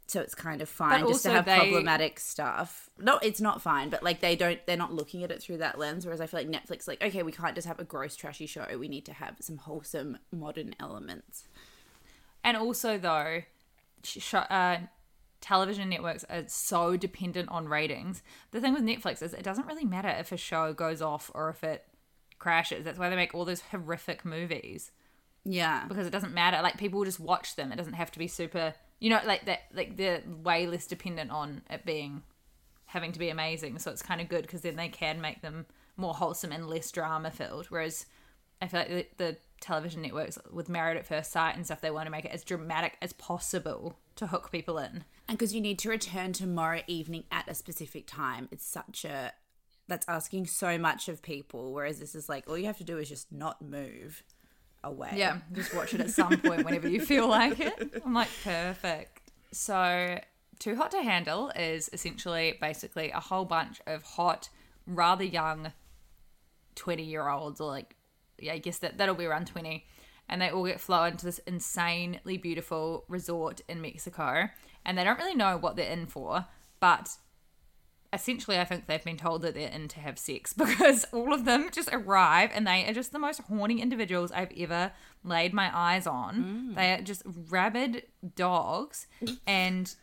So 0.07 0.19
it's 0.19 0.36
kind 0.36 0.61
of 0.61 0.67
fine 0.67 1.07
just 1.07 1.23
to 1.23 1.29
have 1.32 1.45
they- 1.45 1.55
problematic 1.57 2.19
stuff. 2.19 2.89
No, 2.99 3.17
it's 3.19 3.39
not 3.39 3.61
fine, 3.61 3.89
but 3.89 4.03
like 4.03 4.19
they 4.19 4.36
don't 4.36 4.59
they're 4.65 4.75
not 4.75 4.93
looking 4.93 5.23
at 5.23 5.32
it 5.32 5.41
through 5.41 5.57
that 5.57 5.79
lens. 5.79 6.05
Whereas 6.05 6.19
I 6.19 6.25
feel 6.25 6.41
like 6.41 6.49
Netflix, 6.49 6.86
like, 6.86 7.01
okay, 7.01 7.23
we 7.23 7.32
can't 7.32 7.55
just 7.55 7.67
have 7.67 7.79
a 7.79 7.86
gross 7.86 8.17
trashy 8.17 8.45
show. 8.45 8.65
We 8.77 8.89
need 8.89 9.05
to 9.05 9.13
have 9.13 9.38
some 9.39 9.55
wholesome 9.57 10.17
modern 10.29 10.75
elements. 10.82 11.45
And 12.43 12.57
also, 12.57 12.97
though, 12.97 13.43
sh- 14.03 14.17
sh- 14.19 14.34
uh, 14.34 14.79
television 15.41 15.89
networks 15.89 16.23
are 16.29 16.43
so 16.47 16.95
dependent 16.95 17.49
on 17.49 17.67
ratings. 17.67 18.21
The 18.51 18.61
thing 18.61 18.73
with 18.73 18.83
Netflix 18.83 19.21
is 19.21 19.33
it 19.33 19.43
doesn't 19.43 19.67
really 19.67 19.85
matter 19.85 20.09
if 20.09 20.31
a 20.31 20.37
show 20.37 20.73
goes 20.73 21.01
off 21.01 21.29
or 21.33 21.49
if 21.49 21.63
it 21.63 21.85
crashes. 22.39 22.85
That's 22.85 22.97
why 22.99 23.09
they 23.09 23.15
make 23.15 23.33
all 23.35 23.45
those 23.45 23.61
horrific 23.71 24.23
movies 24.23 24.91
Yeah. 25.43 25.85
because 25.87 26.07
it 26.07 26.11
doesn't 26.11 26.33
matter. 26.33 26.61
Like 26.61 26.77
people 26.77 26.99
will 26.99 27.05
just 27.05 27.19
watch 27.19 27.55
them. 27.55 27.71
It 27.71 27.75
doesn't 27.77 27.93
have 27.93 28.11
to 28.11 28.19
be 28.19 28.27
super. 28.27 28.73
You 28.99 29.09
know, 29.09 29.19
like 29.25 29.45
that. 29.45 29.61
Like 29.73 29.97
they're 29.97 30.21
way 30.43 30.67
less 30.67 30.85
dependent 30.87 31.31
on 31.31 31.63
it 31.69 31.85
being 31.85 32.21
having 32.85 33.11
to 33.13 33.19
be 33.19 33.29
amazing. 33.29 33.79
So 33.79 33.89
it's 33.91 34.01
kind 34.03 34.21
of 34.21 34.29
good 34.29 34.43
because 34.43 34.61
then 34.61 34.75
they 34.75 34.89
can 34.89 35.21
make 35.21 35.41
them 35.41 35.65
more 35.97 36.13
wholesome 36.13 36.51
and 36.51 36.67
less 36.67 36.91
drama 36.91 37.31
filled. 37.31 37.67
Whereas 37.67 38.05
I 38.61 38.67
feel 38.67 38.81
like 38.81 38.89
the, 38.89 39.07
the 39.17 39.37
television 39.59 40.01
networks 40.01 40.37
with 40.51 40.69
Married 40.69 40.97
at 40.97 41.05
First 41.07 41.31
Sight 41.31 41.55
and 41.55 41.65
stuff, 41.65 41.81
they 41.81 41.89
want 41.91 42.05
to 42.07 42.11
make 42.11 42.25
it 42.25 42.31
as 42.31 42.43
dramatic 42.43 42.97
as 43.01 43.13
possible 43.13 43.97
to 44.17 44.27
hook 44.27 44.51
people 44.51 44.77
in. 44.77 45.03
And 45.28 45.38
because 45.38 45.53
you 45.53 45.61
need 45.61 45.80
to 45.80 45.89
return 45.89 46.34
tomorrow 46.34 46.82
evening 46.88 47.24
at 47.32 47.47
a 47.47 47.53
specific 47.53 48.05
time, 48.07 48.49
it's 48.51 48.65
such 48.65 49.05
a 49.05 49.34
that's 49.88 50.07
asking 50.07 50.47
so 50.47 50.78
much 50.78 51.09
of 51.09 51.22
people. 51.22 51.74
Whereas 51.74 51.99
this 51.99 52.15
is 52.15 52.30
like 52.30 52.49
all 52.49 52.57
you 52.57 52.65
have 52.65 52.78
to 52.78 52.84
do 52.84 52.97
is 52.97 53.09
just 53.09 53.32
not 53.32 53.61
move 53.61 54.24
away. 54.84 55.11
Yeah, 55.15 55.39
just 55.53 55.76
watch 55.76 55.93
it 55.93 56.01
at 56.01 56.09
some 56.09 56.38
point 56.39 56.65
whenever 56.65 56.88
you 56.88 57.01
feel 57.01 57.28
like 57.30 57.59
it. 57.59 58.01
I'm 58.05 58.13
like, 58.13 58.30
perfect. 58.43 59.32
So, 59.51 60.19
Too 60.59 60.76
Hot 60.76 60.91
to 60.91 61.01
Handle 61.03 61.51
is 61.55 61.89
essentially 61.93 62.57
basically 62.61 63.11
a 63.11 63.19
whole 63.19 63.45
bunch 63.45 63.82
of 63.86 64.03
hot, 64.03 64.49
rather 64.88 65.24
young 65.24 65.74
20 66.76 67.03
year 67.03 67.28
olds, 67.28 67.59
or 67.59 67.67
like, 67.67 67.95
yeah, 68.39 68.53
I 68.53 68.57
guess 68.57 68.80
that, 68.80 68.97
that'll 68.97 69.15
be 69.15 69.26
around 69.26 69.47
20. 69.47 69.86
And 70.30 70.41
they 70.41 70.49
all 70.49 70.65
get 70.65 70.80
flown 70.80 71.17
to 71.17 71.26
this 71.26 71.39
insanely 71.39 72.38
beautiful 72.38 73.03
resort 73.09 73.59
in 73.67 73.82
Mexico. 73.82 74.49
And 74.86 74.97
they 74.97 75.03
don't 75.03 75.19
really 75.19 75.36
know 75.36 75.57
what 75.57 75.75
they're 75.75 75.91
in 75.91 76.07
for, 76.07 76.45
but 76.79 77.17
essentially 78.13 78.59
I 78.59 78.65
think 78.65 78.88
they've 78.88 79.03
been 79.03 79.17
told 79.17 79.41
that 79.41 79.53
they're 79.53 79.69
in 79.69 79.88
to 79.89 79.99
have 79.99 80.19
sex 80.19 80.53
because 80.57 81.05
all 81.13 81.34
of 81.34 81.45
them 81.45 81.69
just 81.71 81.89
arrive 81.91 82.51
and 82.53 82.67
they 82.67 82.88
are 82.88 82.93
just 82.93 83.11
the 83.11 83.19
most 83.19 83.41
horny 83.41 83.82
individuals 83.82 84.32
I've 84.32 84.51
ever 84.57 84.91
laid 85.23 85.53
my 85.53 85.71
eyes 85.73 86.07
on. 86.07 86.71
Mm. 86.71 86.75
They 86.75 86.93
are 86.93 87.01
just 87.01 87.23
rabid 87.25 88.03
dogs 88.36 89.07
and 89.47 89.93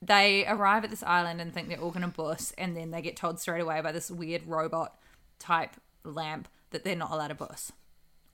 they 0.00 0.46
arrive 0.46 0.84
at 0.84 0.90
this 0.90 1.02
island 1.02 1.40
and 1.40 1.52
think 1.52 1.68
they're 1.68 1.80
all 1.80 1.90
going 1.90 2.02
to 2.02 2.08
bus 2.08 2.52
and 2.56 2.76
then 2.76 2.90
they 2.90 3.02
get 3.02 3.16
told 3.16 3.40
straight 3.40 3.60
away 3.60 3.80
by 3.80 3.92
this 3.92 4.10
weird 4.10 4.46
robot 4.46 4.98
type 5.38 5.72
lamp 6.04 6.48
that 6.70 6.84
they're 6.84 6.96
not 6.96 7.10
allowed 7.10 7.28
to 7.28 7.34
bus 7.34 7.72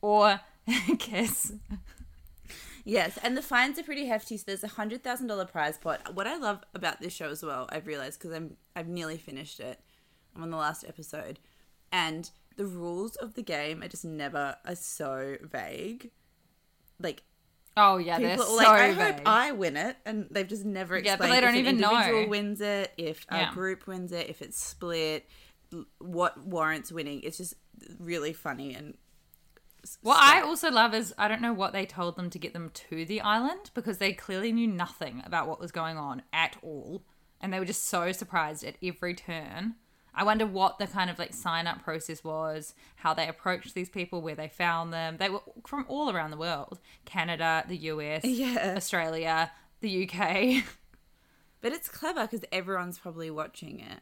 or 0.01 0.41
kiss. 0.99 1.53
Yes, 2.85 3.19
and 3.23 3.37
the 3.37 3.43
fines 3.43 3.79
are 3.79 3.83
pretty 3.83 4.07
hefty. 4.07 4.37
So 4.37 4.45
there's 4.47 4.63
a 4.65 4.69
hundred 4.69 5.03
thousand 5.03 5.27
dollar 5.29 5.47
prize 5.47 5.79
pot. 5.79 6.15
What 6.15 6.27
I 6.27 6.37
love 6.37 6.63
about 6.75 7.01
this 7.01 7.13
show 7.15 7.31
as 7.31 7.43
well, 7.43 7.67
I've 7.71 7.87
realized 7.87 8.19
because 8.21 8.37
I'm 8.37 8.57
I've 8.77 8.89
nearly 8.89 9.17
finished 9.17 9.59
it. 9.61 9.81
I'm 10.37 10.43
on 10.43 10.51
the 10.51 10.57
last 10.59 10.85
episode, 10.87 11.39
and 11.91 12.31
the 12.57 12.67
rules 12.67 13.17
of 13.17 13.35
the 13.35 13.43
game 13.43 13.83
are 13.83 13.89
just 13.89 14.05
never 14.05 14.57
are 14.67 14.75
so 14.77 15.37
vague. 15.43 16.11
Like 17.01 17.23
Oh 17.77 17.97
yeah, 17.97 18.19
they're 18.19 18.31
people 18.37 18.45
so 18.45 18.55
like, 18.57 18.67
I 18.69 18.93
hope. 18.93 19.21
I 19.27 19.51
win 19.53 19.77
it, 19.77 19.97
and 20.05 20.29
they've 20.31 20.47
just 20.47 20.65
never 20.65 20.97
explained. 20.97 21.21
Yeah, 21.21 21.27
but 21.29 21.35
they 21.35 21.41
don't 21.41 21.55
if 21.55 21.61
even 21.61 21.75
an 21.77 21.81
know. 21.81 21.91
individual 21.97 22.29
wins 22.29 22.61
it, 22.61 22.93
if 22.97 23.27
Yeah. 23.33 23.51
a 23.51 23.53
group 23.53 23.87
wins 23.87 24.13
it, 24.13 24.29
if 24.29 24.43
it's 24.43 24.63
split, 24.63 25.27
what 25.99 26.39
warrants 26.47 26.93
winning. 26.93 27.23
It's 27.23 27.39
just 27.39 27.55
really 27.99 28.33
funny 28.33 28.75
and 28.75 28.97
What 30.03 30.19
I 30.23 30.41
also 30.41 30.71
love 30.71 30.95
is 30.95 31.15
I 31.19 31.29
don't 31.29 31.43
know 31.43 31.53
what 31.53 31.73
they 31.73 31.85
told 31.87 32.17
them 32.17 32.31
to 32.31 32.39
get 32.39 32.53
them 32.53 32.71
to 32.89 33.05
the 33.05 33.21
island 33.21 33.71
because 33.75 33.99
they 33.99 34.13
clearly 34.13 34.53
knew 34.53 34.67
nothing 34.67 35.23
about 35.25 35.49
what 35.49 35.61
was 35.61 35.73
going 35.73 35.97
on 35.99 36.23
at 36.33 36.57
all. 36.63 37.03
And 37.41 37.53
they 37.53 37.59
were 37.59 37.65
just 37.65 37.85
so 37.85 38.11
surprised 38.13 38.65
at 38.65 38.77
every 38.83 39.15
turn. 39.15 39.75
I 40.15 40.23
wonder 40.25 40.47
what 40.47 40.79
the 40.79 40.87
kind 40.87 41.11
of 41.11 41.19
like 41.19 41.35
sign 41.35 41.67
up 41.67 41.83
process 41.83 42.23
was, 42.23 42.75
how 42.97 43.15
they 43.15 43.27
approached 43.29 43.75
these 43.75 43.91
people, 43.91 44.23
where 44.23 44.37
they 44.37 44.49
found 44.49 44.93
them. 44.93 45.17
They 45.19 45.29
were 45.29 45.43
from 45.67 45.85
all 45.89 46.11
around 46.11 46.31
the 46.31 46.37
world 46.37 46.79
Canada, 47.05 47.65
the 47.69 47.77
US, 47.77 48.25
Yeah. 48.25 48.75
Australia, 48.77 49.51
the 49.81 50.09
UK. 50.09 50.65
But 51.61 51.73
it's 51.73 51.89
clever 51.89 52.23
because 52.27 52.45
everyone's 52.53 52.99
probably 52.99 53.31
watching 53.31 53.81
it. 53.81 54.01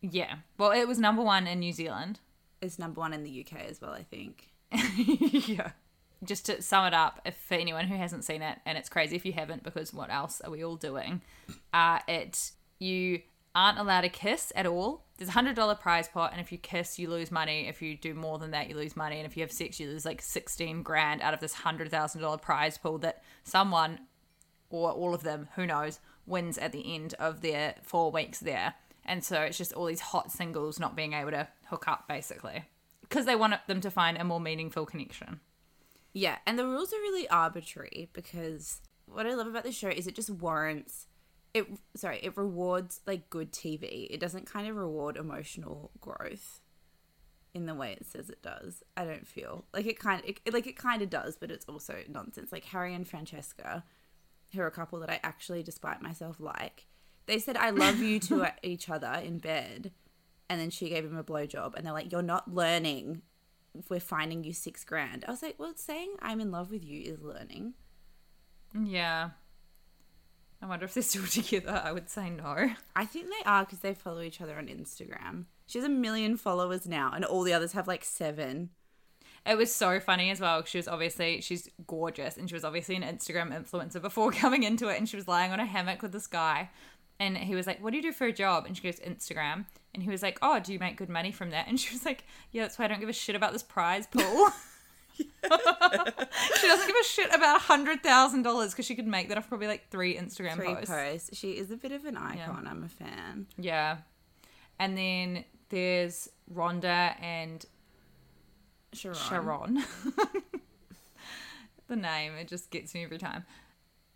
yeah. 0.00 0.36
Well, 0.58 0.70
it 0.70 0.86
was 0.86 0.98
number 0.98 1.22
one 1.22 1.46
in 1.48 1.58
New 1.58 1.72
Zealand. 1.72 2.20
It's 2.62 2.78
number 2.78 3.00
one 3.00 3.12
in 3.12 3.24
the 3.24 3.44
UK 3.44 3.62
as 3.68 3.80
well, 3.80 3.90
I 3.92 4.04
think. 4.04 4.50
yeah. 4.96 5.72
Just 6.22 6.46
to 6.46 6.62
sum 6.62 6.86
it 6.86 6.94
up, 6.94 7.20
if 7.26 7.36
for 7.36 7.54
anyone 7.54 7.86
who 7.86 7.96
hasn't 7.96 8.24
seen 8.24 8.40
it, 8.40 8.58
and 8.64 8.78
it's 8.78 8.88
crazy 8.88 9.14
if 9.16 9.26
you 9.26 9.32
haven't, 9.32 9.62
because 9.62 9.92
what 9.92 10.10
else 10.10 10.40
are 10.40 10.50
we 10.50 10.64
all 10.64 10.76
doing? 10.76 11.20
Uh, 11.72 11.98
it 12.08 12.52
you 12.78 13.20
aren't 13.54 13.78
allowed 13.78 14.00
to 14.02 14.08
kiss 14.08 14.52
at 14.56 14.66
all. 14.66 15.04
There's 15.18 15.28
a 15.28 15.32
hundred 15.32 15.54
dollar 15.54 15.74
prize 15.74 16.08
pot, 16.08 16.32
and 16.32 16.40
if 16.40 16.50
you 16.50 16.58
kiss, 16.58 16.98
you 16.98 17.10
lose 17.10 17.30
money. 17.30 17.68
If 17.68 17.82
you 17.82 17.96
do 17.96 18.14
more 18.14 18.38
than 18.38 18.52
that, 18.52 18.68
you 18.68 18.76
lose 18.76 18.96
money, 18.96 19.18
and 19.18 19.26
if 19.26 19.36
you 19.36 19.42
have 19.42 19.52
sex, 19.52 19.78
you 19.78 19.88
lose 19.88 20.06
like 20.06 20.22
sixteen 20.22 20.82
grand 20.82 21.20
out 21.20 21.34
of 21.34 21.40
this 21.40 21.54
hundred 21.54 21.90
thousand 21.90 22.22
dollar 22.22 22.38
prize 22.38 22.78
pool 22.78 22.98
that 22.98 23.22
someone 23.42 24.00
or 24.70 24.90
all 24.90 25.14
of 25.14 25.22
them, 25.22 25.48
who 25.54 25.66
knows, 25.66 26.00
wins 26.26 26.58
at 26.58 26.72
the 26.72 26.94
end 26.94 27.14
of 27.18 27.42
their 27.42 27.76
four 27.82 28.10
weeks 28.10 28.40
there. 28.40 28.74
And 29.04 29.22
so 29.22 29.40
it's 29.42 29.58
just 29.58 29.72
all 29.72 29.86
these 29.86 30.00
hot 30.00 30.32
singles 30.32 30.80
not 30.80 30.96
being 30.96 31.12
able 31.12 31.30
to 31.30 31.46
hook 31.66 31.86
up, 31.86 32.08
basically, 32.08 32.64
because 33.14 33.26
they 33.26 33.36
want 33.36 33.54
them 33.68 33.80
to 33.80 33.90
find 33.90 34.16
a 34.16 34.24
more 34.24 34.40
meaningful 34.40 34.84
connection. 34.84 35.38
Yeah, 36.12 36.38
and 36.46 36.58
the 36.58 36.66
rules 36.66 36.92
are 36.92 36.98
really 36.98 37.28
arbitrary 37.28 38.08
because 38.12 38.80
what 39.06 39.24
I 39.26 39.34
love 39.34 39.46
about 39.46 39.62
this 39.62 39.76
show 39.76 39.88
is 39.88 40.06
it 40.08 40.16
just 40.16 40.30
warrants 40.30 41.06
it 41.54 41.68
sorry, 41.94 42.18
it 42.20 42.36
rewards 42.36 43.00
like 43.06 43.30
good 43.30 43.52
TV. 43.52 44.08
It 44.10 44.18
doesn't 44.18 44.50
kind 44.50 44.66
of 44.68 44.74
reward 44.74 45.16
emotional 45.16 45.92
growth 46.00 46.60
in 47.54 47.66
the 47.66 47.74
way 47.76 47.92
it 47.92 48.04
says 48.04 48.28
it 48.28 48.42
does. 48.42 48.82
I 48.96 49.04
don't 49.04 49.26
feel 49.26 49.64
like 49.72 49.86
it 49.86 49.98
kind 50.00 50.20
of 50.20 50.28
it, 50.28 50.52
like 50.52 50.66
it 50.66 50.76
kind 50.76 51.00
of 51.00 51.08
does, 51.08 51.36
but 51.36 51.52
it's 51.52 51.66
also 51.66 51.98
nonsense. 52.08 52.50
Like 52.50 52.64
Harry 52.64 52.92
and 52.92 53.06
Francesca, 53.06 53.84
who 54.52 54.60
are 54.60 54.66
a 54.66 54.72
couple 54.72 54.98
that 54.98 55.10
I 55.10 55.20
actually, 55.22 55.62
despite 55.62 56.02
myself, 56.02 56.40
like. 56.40 56.86
They 57.26 57.38
said 57.38 57.56
I 57.56 57.70
love 57.70 58.00
you 58.00 58.18
to 58.20 58.52
each 58.62 58.90
other 58.90 59.20
in 59.24 59.38
bed, 59.38 59.92
and 60.48 60.60
then 60.60 60.70
she 60.70 60.88
gave 60.88 61.04
him 61.04 61.16
a 61.16 61.24
blowjob, 61.24 61.74
and 61.74 61.84
they're 61.84 61.92
like, 61.92 62.12
"You're 62.12 62.22
not 62.22 62.52
learning. 62.52 63.22
We're 63.88 64.00
finding 64.00 64.44
you 64.44 64.52
six 64.52 64.84
grand." 64.84 65.24
I 65.26 65.30
was 65.30 65.42
like, 65.42 65.58
"Well, 65.58 65.74
saying 65.76 66.14
I'm 66.20 66.40
in 66.40 66.50
love 66.50 66.70
with 66.70 66.84
you 66.84 67.02
is 67.02 67.22
learning." 67.22 67.74
Yeah. 68.78 69.30
I 70.64 70.66
wonder 70.66 70.86
if 70.86 70.94
they're 70.94 71.02
still 71.02 71.26
together. 71.30 71.80
I 71.84 71.92
would 71.92 72.08
say 72.08 72.30
no. 72.30 72.70
I 72.96 73.04
think 73.04 73.26
they 73.26 73.44
are 73.50 73.64
because 73.64 73.80
they 73.80 73.94
follow 73.94 74.22
each 74.22 74.40
other 74.40 74.56
on 74.56 74.66
Instagram. 74.66 75.44
She 75.66 75.78
has 75.78 75.86
a 75.86 75.90
million 75.90 76.36
followers 76.36 76.86
now, 76.86 77.12
and 77.14 77.24
all 77.24 77.42
the 77.42 77.52
others 77.52 77.72
have 77.72 77.86
like 77.86 78.04
seven. 78.04 78.70
It 79.46 79.58
was 79.58 79.74
so 79.74 80.00
funny 80.00 80.30
as 80.30 80.40
well. 80.40 80.64
She 80.64 80.78
was 80.78 80.88
obviously 80.88 81.42
she's 81.42 81.68
gorgeous, 81.86 82.36
and 82.36 82.48
she 82.48 82.54
was 82.54 82.64
obviously 82.64 82.96
an 82.96 83.02
Instagram 83.02 83.52
influencer 83.52 84.00
before 84.00 84.32
coming 84.32 84.62
into 84.62 84.88
it. 84.88 84.98
And 84.98 85.08
she 85.08 85.16
was 85.16 85.28
lying 85.28 85.52
on 85.52 85.60
a 85.60 85.66
hammock 85.66 86.00
with 86.02 86.12
this 86.12 86.26
guy, 86.26 86.70
and 87.20 87.36
he 87.36 87.54
was 87.54 87.66
like, 87.66 87.82
"What 87.82 87.90
do 87.90 87.96
you 87.96 88.02
do 88.02 88.12
for 88.12 88.26
a 88.26 88.32
job?" 88.32 88.64
And 88.66 88.76
she 88.76 88.82
goes, 88.82 89.00
"Instagram." 89.00 89.66
And 89.94 90.02
he 90.02 90.10
was 90.10 90.22
like, 90.22 90.38
"Oh, 90.42 90.60
do 90.60 90.72
you 90.72 90.78
make 90.78 90.96
good 90.96 91.08
money 91.08 91.32
from 91.32 91.50
that?" 91.50 91.68
And 91.68 91.78
she 91.78 91.94
was 91.94 92.04
like, 92.04 92.24
"Yeah, 92.50 92.62
that's 92.62 92.78
why 92.78 92.84
I 92.84 92.88
don't 92.88 93.00
give 93.00 93.08
a 93.08 93.12
shit 93.12 93.36
about 93.36 93.52
this 93.52 93.62
prize 93.62 94.06
pool." 94.06 94.50
she 95.16 95.24
doesn't 96.66 96.86
give 96.86 96.96
a 97.00 97.04
shit 97.04 97.32
about 97.32 97.56
a 97.56 97.60
hundred 97.60 98.02
thousand 98.02 98.42
dollars 98.42 98.72
because 98.72 98.84
she 98.84 98.94
could 98.94 99.06
make 99.06 99.28
that 99.28 99.38
off 99.38 99.48
probably 99.48 99.68
like 99.68 99.88
three 99.90 100.16
Instagram 100.16 100.56
Three 100.56 100.74
posts. 100.74 100.90
posts. 100.90 101.38
She 101.38 101.52
is 101.52 101.70
a 101.70 101.76
bit 101.76 101.92
of 101.92 102.04
an 102.04 102.16
icon. 102.16 102.66
I'm 102.68 102.82
a 102.82 102.88
fan. 102.88 103.46
Yeah. 103.56 103.98
And 104.80 104.98
then 104.98 105.44
there's 105.68 106.28
Rhonda 106.52 107.14
and 107.22 107.64
Sharron. 108.92 109.78
Sharron. 109.78 109.84
the 111.88 111.96
name, 111.96 112.32
it 112.34 112.48
just 112.48 112.70
gets 112.70 112.94
me 112.94 113.04
every 113.04 113.18
time. 113.18 113.44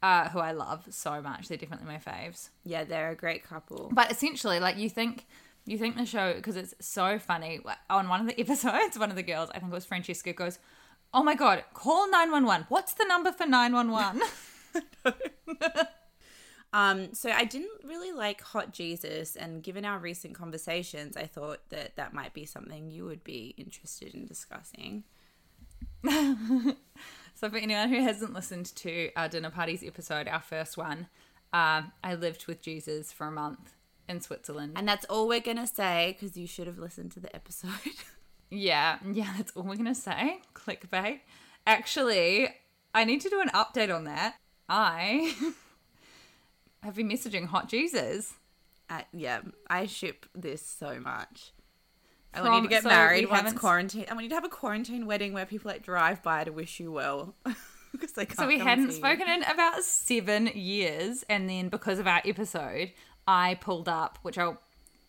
Uh, 0.02 0.28
who 0.28 0.38
I 0.38 0.52
love 0.52 0.84
so 0.90 1.20
much. 1.20 1.48
They're 1.48 1.58
definitely 1.58 1.86
my 1.86 1.98
faves. 1.98 2.50
Yeah, 2.64 2.84
they're 2.84 3.10
a 3.10 3.16
great 3.16 3.42
couple. 3.44 3.90
But 3.92 4.12
essentially, 4.12 4.60
like 4.60 4.76
you 4.76 4.88
think 4.88 5.26
You 5.68 5.78
think 5.78 5.96
the 5.96 6.06
show 6.06 6.34
because 6.34 6.56
it's 6.56 6.74
so 6.80 7.18
funny. 7.18 7.60
On 7.90 8.08
one 8.08 8.20
of 8.20 8.26
the 8.26 8.40
episodes, 8.40 8.98
one 8.98 9.10
of 9.10 9.16
the 9.16 9.22
girls, 9.22 9.50
I 9.50 9.58
think 9.58 9.72
it 9.72 9.74
was 9.74 9.84
Francesca, 9.84 10.32
goes, 10.32 10.58
"Oh 11.12 11.22
my 11.22 11.34
god, 11.34 11.64
call 11.74 12.10
nine 12.10 12.30
one 12.30 12.46
one. 12.46 12.66
What's 12.68 12.94
the 12.94 13.04
number 13.04 13.32
for 13.32 13.46
nine 13.46 13.72
one 13.72 13.90
one?" 13.90 14.22
Um, 16.70 17.14
so 17.14 17.30
I 17.30 17.44
didn't 17.44 17.82
really 17.82 18.12
like 18.12 18.42
Hot 18.42 18.74
Jesus, 18.74 19.36
and 19.36 19.62
given 19.62 19.86
our 19.86 19.98
recent 19.98 20.34
conversations, 20.34 21.16
I 21.16 21.24
thought 21.24 21.60
that 21.70 21.96
that 21.96 22.12
might 22.12 22.34
be 22.34 22.44
something 22.44 22.90
you 22.90 23.06
would 23.06 23.24
be 23.24 23.54
interested 23.56 24.14
in 24.14 24.26
discussing. 24.26 25.04
So, 27.38 27.48
for 27.48 27.56
anyone 27.56 27.88
who 27.88 28.02
hasn't 28.02 28.34
listened 28.34 28.66
to 28.76 29.10
our 29.14 29.28
dinner 29.28 29.50
parties 29.50 29.84
episode, 29.86 30.26
our 30.26 30.40
first 30.40 30.76
one, 30.76 31.06
um, 31.52 31.92
I 32.02 32.16
lived 32.18 32.48
with 32.48 32.60
Jesus 32.60 33.12
for 33.12 33.28
a 33.28 33.30
month 33.30 33.74
in 34.08 34.20
Switzerland. 34.20 34.72
And 34.76 34.88
that's 34.88 35.04
all 35.06 35.28
we're 35.28 35.40
gonna 35.40 35.66
say 35.66 36.16
because 36.18 36.36
you 36.36 36.46
should 36.46 36.66
have 36.66 36.78
listened 36.78 37.12
to 37.12 37.20
the 37.20 37.34
episode. 37.34 37.70
yeah, 38.50 38.98
yeah, 39.12 39.32
that's 39.36 39.52
all 39.52 39.64
we're 39.64 39.76
gonna 39.76 39.94
say. 39.94 40.40
Clickbait. 40.54 41.20
Actually, 41.66 42.48
I 42.94 43.04
need 43.04 43.20
to 43.22 43.28
do 43.28 43.40
an 43.40 43.48
update 43.50 43.94
on 43.94 44.04
that. 44.04 44.36
I 44.68 45.34
have 46.82 46.94
been 46.94 47.08
messaging 47.08 47.46
Hot 47.46 47.68
Jesus. 47.68 48.34
uh, 48.90 49.02
yeah, 49.12 49.40
I 49.68 49.86
ship 49.86 50.26
this 50.34 50.62
so 50.62 50.98
much. 51.00 51.52
I 52.34 52.42
want 52.42 52.62
you 52.62 52.62
to 52.62 52.68
get 52.68 52.82
so 52.82 52.88
married 52.88 53.30
once 53.30 53.52
quarantine. 53.52 54.06
I 54.10 54.14
want 54.14 54.24
you 54.24 54.28
to 54.30 54.34
have 54.34 54.44
a 54.44 54.50
quarantine 54.50 55.06
wedding 55.06 55.32
where 55.32 55.46
people 55.46 55.70
like 55.70 55.82
drive 55.82 56.22
by 56.22 56.44
to 56.44 56.52
wish 56.52 56.78
you 56.78 56.92
well 56.92 57.34
because 57.92 58.12
they 58.12 58.26
can't. 58.26 58.38
So 58.38 58.46
we 58.46 58.58
hadn't 58.58 58.90
see 58.90 58.96
you. 58.96 59.02
spoken 59.02 59.28
in 59.28 59.42
about 59.44 59.82
seven 59.82 60.48
years, 60.54 61.24
and 61.28 61.48
then 61.48 61.68
because 61.68 61.98
of 61.98 62.06
our 62.06 62.20
episode, 62.24 62.92
I 63.28 63.56
pulled 63.60 63.88
up, 63.88 64.18
which 64.22 64.38
I'll 64.38 64.58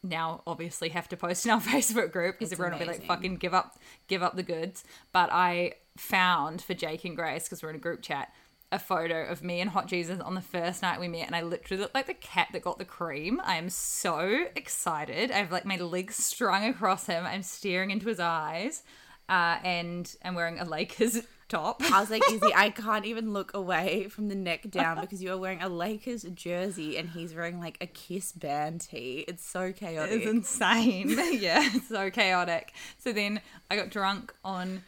now 0.04 0.44
obviously 0.46 0.90
have 0.90 1.08
to 1.10 1.18
post 1.18 1.46
in 1.46 1.52
our 1.52 1.62
Facebook 1.62 2.12
group 2.12 2.38
because 2.38 2.52
everyone 2.52 2.74
will 2.74 2.80
be 2.80 2.86
like, 2.86 3.06
"Fucking 3.06 3.38
give 3.38 3.54
up, 3.54 3.80
give 4.08 4.22
up 4.22 4.36
the 4.36 4.44
goods." 4.44 4.84
But 5.14 5.32
I 5.32 5.76
found 5.98 6.62
for 6.62 6.74
Jake 6.74 7.06
and 7.06 7.16
Grace 7.16 7.46
because 7.46 7.64
we're 7.64 7.70
in 7.70 7.78
a 7.78 7.80
group 7.80 8.02
chat 8.02 8.32
a 8.72 8.80
photo 8.80 9.26
of 9.26 9.44
me 9.44 9.62
and 9.62 9.72
Hot 9.72 9.88
Jesus 9.88 10.20
on 10.20 10.36
the 10.36 10.42
first 10.42 10.82
night 10.82 11.00
we 11.00 11.08
met, 11.08 11.26
and 11.26 11.36
I 11.36 11.42
literally 11.42 11.82
look 11.82 11.96
like 11.96 12.08
the 12.08 12.14
cat 12.14 12.50
that 12.54 12.62
got 12.62 12.78
the 12.78 12.86
cream. 12.86 13.42
I 13.44 13.56
am 13.56 13.70
so 13.70 14.46
excited. 14.56 15.32
I 15.32 15.38
have 15.38 15.52
like 15.52 15.66
my 15.66 15.78
legs 15.78 16.16
strung 16.24 16.66
across 16.66 17.08
him. 17.08 17.26
I'm 17.26 17.44
staring 17.44 17.90
into 17.90 18.08
his 18.08 18.20
eyes, 18.20 18.84
uh, 19.28 19.58
and 19.64 20.14
I'm 20.24 20.36
wearing 20.36 20.60
a 20.60 20.66
Lakers 20.66 21.22
top. 21.50 21.82
I 21.92 22.00
was 22.00 22.10
like, 22.10 22.22
Izzy, 22.32 22.54
I 22.56 22.70
can't 22.76 23.06
even 23.06 23.34
look 23.34 23.54
away 23.54 24.08
from 24.08 24.30
the 24.30 24.36
neck 24.36 24.70
down 24.70 25.02
because 25.02 25.22
you 25.22 25.32
are 25.34 25.38
wearing 25.38 25.62
a 25.62 25.68
Lakers 25.68 26.24
jersey 26.34 26.98
and 26.98 27.10
he's 27.10 27.34
wearing 27.34 27.60
like 27.60 27.78
a 27.82 27.88
Kiss 27.88 28.32
band 28.32 28.82
tee. 28.82 29.26
It's 29.28 29.46
so 29.46 29.74
chaotic. 29.74 30.22
It's 30.22 30.28
insane. 30.30 31.10
yeah, 31.40 31.68
it's 31.74 31.90
so 31.90 32.10
chaotic. 32.10 32.74
So 33.00 33.12
then 33.12 33.42
I 33.70 33.76
got 33.76 33.90
drunk 33.90 34.34
on 34.44 34.84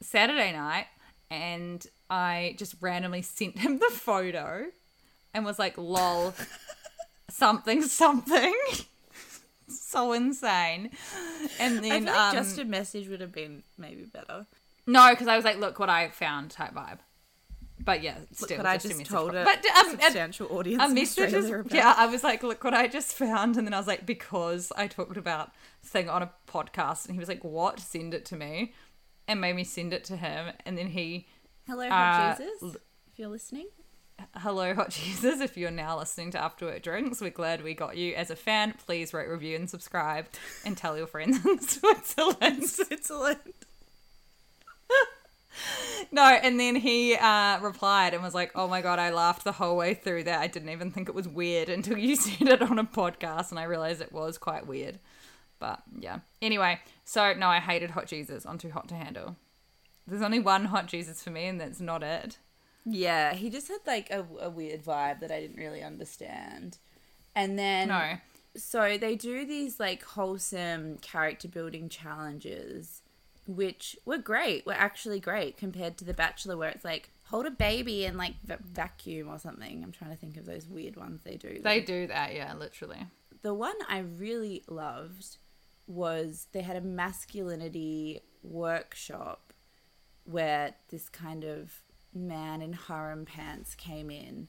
Saturday 0.00 0.52
night 0.52 0.86
and 1.30 1.86
I 2.10 2.56
just 2.58 2.76
randomly 2.80 3.22
sent 3.22 3.58
him 3.58 3.78
the 3.78 3.90
photo 3.92 4.66
and 5.34 5.44
was 5.44 5.58
like, 5.58 5.76
lol, 5.76 6.34
something, 7.30 7.82
something. 7.82 8.54
so 9.68 10.12
insane. 10.12 10.90
And 11.60 11.78
I 11.78 11.80
then, 11.80 12.04
feel 12.04 12.14
like 12.14 12.34
um, 12.34 12.34
just 12.34 12.58
a 12.58 12.64
message 12.64 13.08
would 13.08 13.20
have 13.20 13.32
been 13.32 13.62
maybe 13.76 14.04
better. 14.04 14.46
No, 14.88 15.10
because 15.10 15.28
I 15.28 15.36
was 15.36 15.44
like, 15.44 15.58
look 15.58 15.78
what 15.78 15.88
I 15.90 16.08
found 16.08 16.50
type 16.50 16.74
vibe. 16.74 16.98
But 17.80 18.02
yeah, 18.02 18.16
still, 18.32 18.48
Look 18.56 18.64
what 18.64 18.66
I 18.66 18.76
just, 18.76 19.04
told 19.06 19.34
a 19.36 19.44
but 19.44 19.64
um, 19.64 19.86
a- 19.86 19.90
substantial 20.02 20.48
audience 20.50 20.82
a 20.82 20.88
message 20.88 21.32
is, 21.32 21.50
yeah 21.70 21.94
i 21.96 22.06
was 22.06 22.24
like 22.24 22.42
look 22.42 22.64
what 22.64 22.74
i 22.74 22.88
just 22.88 23.14
found 23.14 23.56
and 23.56 23.64
then 23.66 23.72
i 23.72 23.78
was 23.78 23.86
like 23.86 24.04
because 24.04 24.72
i 24.76 24.88
talked 24.88 25.16
about 25.16 25.52
thing 25.84 26.10
on 26.10 26.20
a 26.20 26.30
podcast 26.50 27.06
and 27.06 27.14
he 27.14 27.20
was 27.20 27.28
like 27.28 27.42
what 27.44 27.78
send 27.78 28.14
it 28.14 28.24
to 28.26 28.36
me 28.36 28.74
and 29.28 29.40
made 29.40 29.54
me 29.54 29.62
send 29.62 29.92
it 29.92 30.02
to 30.04 30.16
him 30.16 30.52
and 30.66 30.76
then 30.76 30.88
he 30.88 31.28
Hello, 31.68 31.84
uh, 31.86 31.88
Hot 31.90 32.38
Jesus, 32.38 32.76
if 33.12 33.16
you're 33.18 33.28
listening. 33.28 33.68
hello 34.38 34.74
hot 34.74 34.90
jesus 34.90 35.40
if 35.40 35.56
you're 35.56 35.70
now 35.70 35.96
listening 35.96 36.32
to 36.32 36.42
after 36.42 36.66
work 36.66 36.82
drinks 36.82 37.20
we're 37.20 37.30
glad 37.30 37.62
we 37.62 37.74
got 37.74 37.96
you 37.96 38.12
as 38.16 38.28
a 38.30 38.36
fan 38.36 38.74
please 38.86 39.14
rate 39.14 39.28
review 39.28 39.54
and 39.54 39.70
subscribe 39.70 40.26
and 40.66 40.76
tell 40.76 40.98
your 40.98 41.06
friends 41.06 41.46
in 41.46 41.60
switzerland 41.62 42.64
Switzerland. 42.68 43.38
no 46.12 46.22
and 46.22 46.58
then 46.58 46.76
he 46.76 47.14
uh, 47.14 47.58
replied 47.60 48.14
and 48.14 48.22
was 48.22 48.34
like 48.34 48.50
oh 48.54 48.68
my 48.68 48.80
god 48.80 48.98
i 48.98 49.10
laughed 49.10 49.44
the 49.44 49.52
whole 49.52 49.76
way 49.76 49.94
through 49.94 50.24
that. 50.24 50.40
I 50.40 50.46
didn't 50.46 50.70
even 50.70 50.90
think 50.90 51.08
it 51.08 51.14
was 51.14 51.28
weird 51.28 51.68
until 51.68 51.98
you 51.98 52.16
said 52.16 52.48
it 52.48 52.62
on 52.62 52.78
a 52.78 52.84
podcast 52.84 53.50
and 53.50 53.58
i 53.58 53.64
realized 53.64 54.00
it 54.00 54.12
was 54.12 54.38
quite 54.38 54.66
weird. 54.66 54.98
But 55.58 55.82
yeah. 55.98 56.20
Anyway 56.40 56.80
so 57.04 57.34
no 57.34 57.48
i 57.48 57.60
hated 57.60 57.90
hot 57.90 58.06
jesus. 58.06 58.46
On 58.46 58.58
too 58.58 58.70
hot 58.70 58.88
to 58.88 58.94
handle. 58.94 59.36
There's 60.06 60.22
only 60.22 60.40
one 60.40 60.66
hot 60.66 60.86
jesus 60.86 61.22
for 61.22 61.30
me 61.30 61.46
and 61.46 61.60
that's 61.60 61.80
not 61.80 62.02
it. 62.02 62.38
Yeah, 62.90 63.34
he 63.34 63.50
just 63.50 63.68
had 63.68 63.80
like 63.86 64.10
a, 64.10 64.24
a 64.40 64.48
weird 64.48 64.82
vibe 64.82 65.20
that 65.20 65.30
I 65.30 65.40
didn't 65.40 65.58
really 65.58 65.82
understand. 65.82 66.78
And 67.34 67.58
then 67.58 67.88
no. 67.88 68.14
so 68.56 68.96
they 68.96 69.14
do 69.14 69.44
these 69.46 69.78
like 69.78 70.02
wholesome 70.02 70.96
character 70.98 71.48
building 71.48 71.88
challenges 71.88 73.02
which 73.48 73.96
were 74.04 74.18
great 74.18 74.66
were 74.66 74.74
actually 74.74 75.18
great 75.18 75.56
compared 75.56 75.96
to 75.96 76.04
the 76.04 76.12
bachelor 76.12 76.56
where 76.56 76.68
it's 76.68 76.84
like 76.84 77.10
hold 77.24 77.46
a 77.46 77.50
baby 77.50 78.04
and 78.04 78.18
like 78.18 78.34
v- 78.44 78.54
vacuum 78.62 79.28
or 79.28 79.38
something. 79.38 79.82
I'm 79.82 79.90
trying 79.90 80.10
to 80.10 80.16
think 80.16 80.36
of 80.36 80.44
those 80.44 80.66
weird 80.68 80.96
ones 80.96 81.22
they 81.24 81.36
do. 81.36 81.60
They 81.62 81.80
do 81.80 82.06
that 82.08 82.34
yeah 82.34 82.54
literally. 82.54 83.06
The 83.42 83.54
one 83.54 83.74
i 83.88 84.00
really 84.00 84.62
loved 84.68 85.38
was 85.86 86.48
they 86.52 86.60
had 86.60 86.76
a 86.76 86.82
masculinity 86.82 88.20
workshop 88.42 89.54
where 90.24 90.74
this 90.90 91.08
kind 91.08 91.42
of 91.42 91.80
man 92.14 92.60
in 92.60 92.74
harem 92.74 93.24
pants 93.24 93.74
came 93.74 94.10
in 94.10 94.48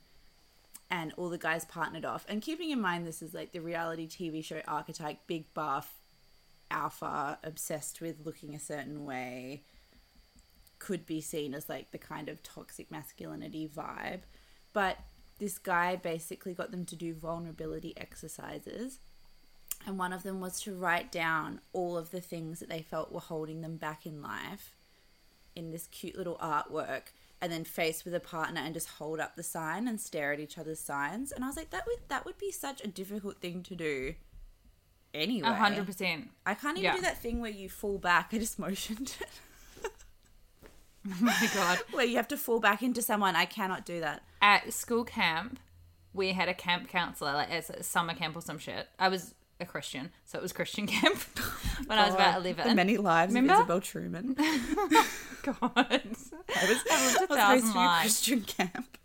and 0.91 1.13
all 1.15 1.29
the 1.29 1.37
guys 1.37 1.63
partnered 1.63 2.03
off. 2.03 2.25
And 2.27 2.41
keeping 2.41 2.69
in 2.71 2.81
mind 2.81 3.07
this 3.07 3.21
is 3.21 3.33
like 3.33 3.53
the 3.53 3.59
reality 3.59 4.07
TV 4.09 4.43
show 4.43 4.61
archetype, 4.67 5.19
big 5.25 5.53
buff, 5.53 5.98
alpha, 6.71 7.37
obsessed 7.43 8.01
with 8.01 8.25
looking 8.25 8.55
a 8.55 8.59
certain 8.59 9.05
way, 9.05 9.61
could 10.79 11.05
be 11.05 11.21
seen 11.21 11.53
as 11.53 11.69
like 11.69 11.91
the 11.91 11.97
kind 11.97 12.29
of 12.29 12.41
toxic 12.43 12.89
masculinity 12.89 13.67
vibe. 13.67 14.21
But 14.73 14.97
this 15.39 15.57
guy 15.57 15.95
basically 15.95 16.53
got 16.53 16.71
them 16.71 16.85
to 16.85 16.95
do 16.95 17.13
vulnerability 17.13 17.93
exercises. 17.97 18.99
And 19.85 19.97
one 19.97 20.13
of 20.13 20.23
them 20.23 20.41
was 20.41 20.59
to 20.61 20.73
write 20.73 21.11
down 21.11 21.61
all 21.71 21.97
of 21.97 22.11
the 22.11 22.21
things 22.21 22.59
that 22.59 22.69
they 22.69 22.81
felt 22.81 23.11
were 23.11 23.19
holding 23.19 23.61
them 23.61 23.77
back 23.77 24.05
in 24.05 24.21
life 24.21 24.75
in 25.55 25.71
this 25.71 25.87
cute 25.87 26.17
little 26.17 26.37
artwork 26.37 27.03
and 27.41 27.51
then 27.51 27.63
face 27.63 28.03
with 28.03 28.13
a 28.13 28.19
partner 28.19 28.61
and 28.61 28.73
just 28.73 28.89
hold 28.89 29.19
up 29.19 29.35
the 29.35 29.43
sign 29.43 29.87
and 29.87 29.99
stare 29.99 30.33
at 30.33 30.39
each 30.39 30.57
other's 30.57 30.79
signs 30.79 31.31
and 31.31 31.43
i 31.43 31.47
was 31.47 31.57
like 31.57 31.69
that 31.69 31.85
would 31.87 31.99
that 32.07 32.25
would 32.25 32.37
be 32.37 32.51
such 32.51 32.83
a 32.83 32.87
difficult 32.87 33.37
thing 33.37 33.63
to 33.63 33.75
do 33.75 34.13
anyway. 35.13 35.47
A 35.49 35.53
hundred 35.53 35.85
percent. 35.85 36.29
I 36.45 36.53
can't 36.53 36.77
even 36.77 36.83
Yeah. 36.91 36.95
do 36.95 37.01
that 37.01 37.21
thing 37.21 37.39
where 37.41 37.51
you 37.51 37.69
fall 37.69 37.97
back. 37.97 38.29
I 38.33 38.37
just 38.39 38.59
motioned 38.59 39.15
oh 41.09 41.15
my 41.21 41.49
god. 41.53 41.79
Where 41.91 42.05
you 42.05 42.17
have 42.17 42.27
to 42.29 42.37
fall 42.37 42.59
back 42.59 42.83
into 42.83 43.01
someone. 43.01 43.35
I 43.35 43.45
cannot 43.45 43.85
do 43.85 43.99
that. 44.01 44.21
At 44.41 44.73
school 44.73 45.03
camp, 45.03 45.59
we 46.13 46.33
had 46.33 46.49
a 46.49 46.53
camp 46.53 46.89
counselor, 46.89 47.33
like 47.33 47.49
as 47.51 47.69
a 47.69 47.83
summer 47.83 48.13
camp 48.13 48.35
or 48.35 48.41
some 48.41 48.57
shit. 48.59 48.87
I 48.99 49.07
was 49.09 49.33
a 49.61 49.65
Christian, 49.65 50.11
so 50.25 50.37
it 50.37 50.41
was 50.41 50.53
Christian 50.53 50.87
camp 50.95 51.17
when 51.85 51.97
I 51.97 52.05
was 52.05 52.15
about 52.15 52.35
God, 52.35 52.45
eleven. 52.45 52.67
the 52.67 52.75
many 52.75 52.97
lives 52.97 53.33
Remember? 53.33 53.53
of 53.53 53.59
isabel 53.61 53.81
truman. 53.81 54.33
God, 54.33 55.55
i 55.75 56.01
was, 56.09 56.31
I 56.51 56.67
lived 56.67 57.31
a 57.31 57.33
I 57.33 57.55
was 57.55 57.63
thousand 57.63 57.63
raised 57.63 57.65
to 57.67 57.73
be 57.73 57.79
a 57.79 57.81
lives. 57.81 58.01
christian 58.01 58.41
camp 58.41 58.97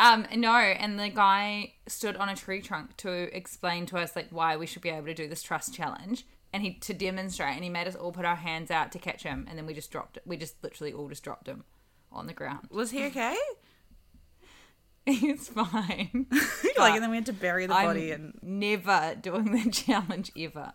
Um, 0.00 0.26
no, 0.34 0.54
and 0.56 0.98
the 0.98 1.10
guy 1.10 1.74
stood 1.86 2.16
on 2.16 2.28
a 2.28 2.34
tree 2.34 2.62
trunk 2.62 2.96
to 2.98 3.10
explain 3.36 3.84
to 3.86 3.98
us 3.98 4.16
like 4.16 4.28
why 4.30 4.56
we 4.56 4.66
should 4.66 4.82
be 4.82 4.88
able 4.88 5.06
to 5.06 5.14
do 5.14 5.28
this 5.28 5.42
trust 5.42 5.74
challenge, 5.74 6.26
and 6.52 6.62
he 6.62 6.74
to 6.74 6.94
demonstrate, 6.94 7.54
and 7.54 7.62
he 7.62 7.68
made 7.70 7.86
us 7.86 7.94
all 7.94 8.10
put 8.10 8.24
our 8.24 8.36
hands 8.36 8.70
out 8.70 8.90
to 8.92 8.98
catch 8.98 9.22
him, 9.22 9.46
and 9.48 9.58
then 9.58 9.66
we 9.66 9.74
just 9.74 9.90
dropped 9.90 10.16
it. 10.16 10.22
We 10.26 10.36
just 10.38 10.56
literally 10.64 10.92
all 10.94 11.08
just 11.08 11.22
dropped 11.22 11.46
him 11.46 11.64
on 12.10 12.26
the 12.26 12.32
ground. 12.32 12.68
was 12.70 12.90
he 12.90 13.04
okay 13.06 13.36
He's 15.06 15.48
fine. 15.48 16.26
like 16.78 16.94
and 16.94 17.02
then 17.02 17.10
we 17.10 17.16
had 17.16 17.26
to 17.26 17.32
bury 17.32 17.66
the 17.66 17.74
I'm 17.74 17.86
body 17.86 18.10
and 18.12 18.38
never 18.42 19.16
doing 19.20 19.50
the 19.52 19.70
challenge 19.72 20.30
ever. 20.38 20.72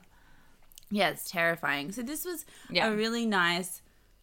Yeah, 0.91 1.09
it's 1.09 1.29
terrifying. 1.29 1.91
So 1.91 2.01
this 2.01 2.25
was 2.25 2.45
Yeah. 2.69 2.87
a 2.87 2.95
really 2.95 3.25
nice 3.25 3.81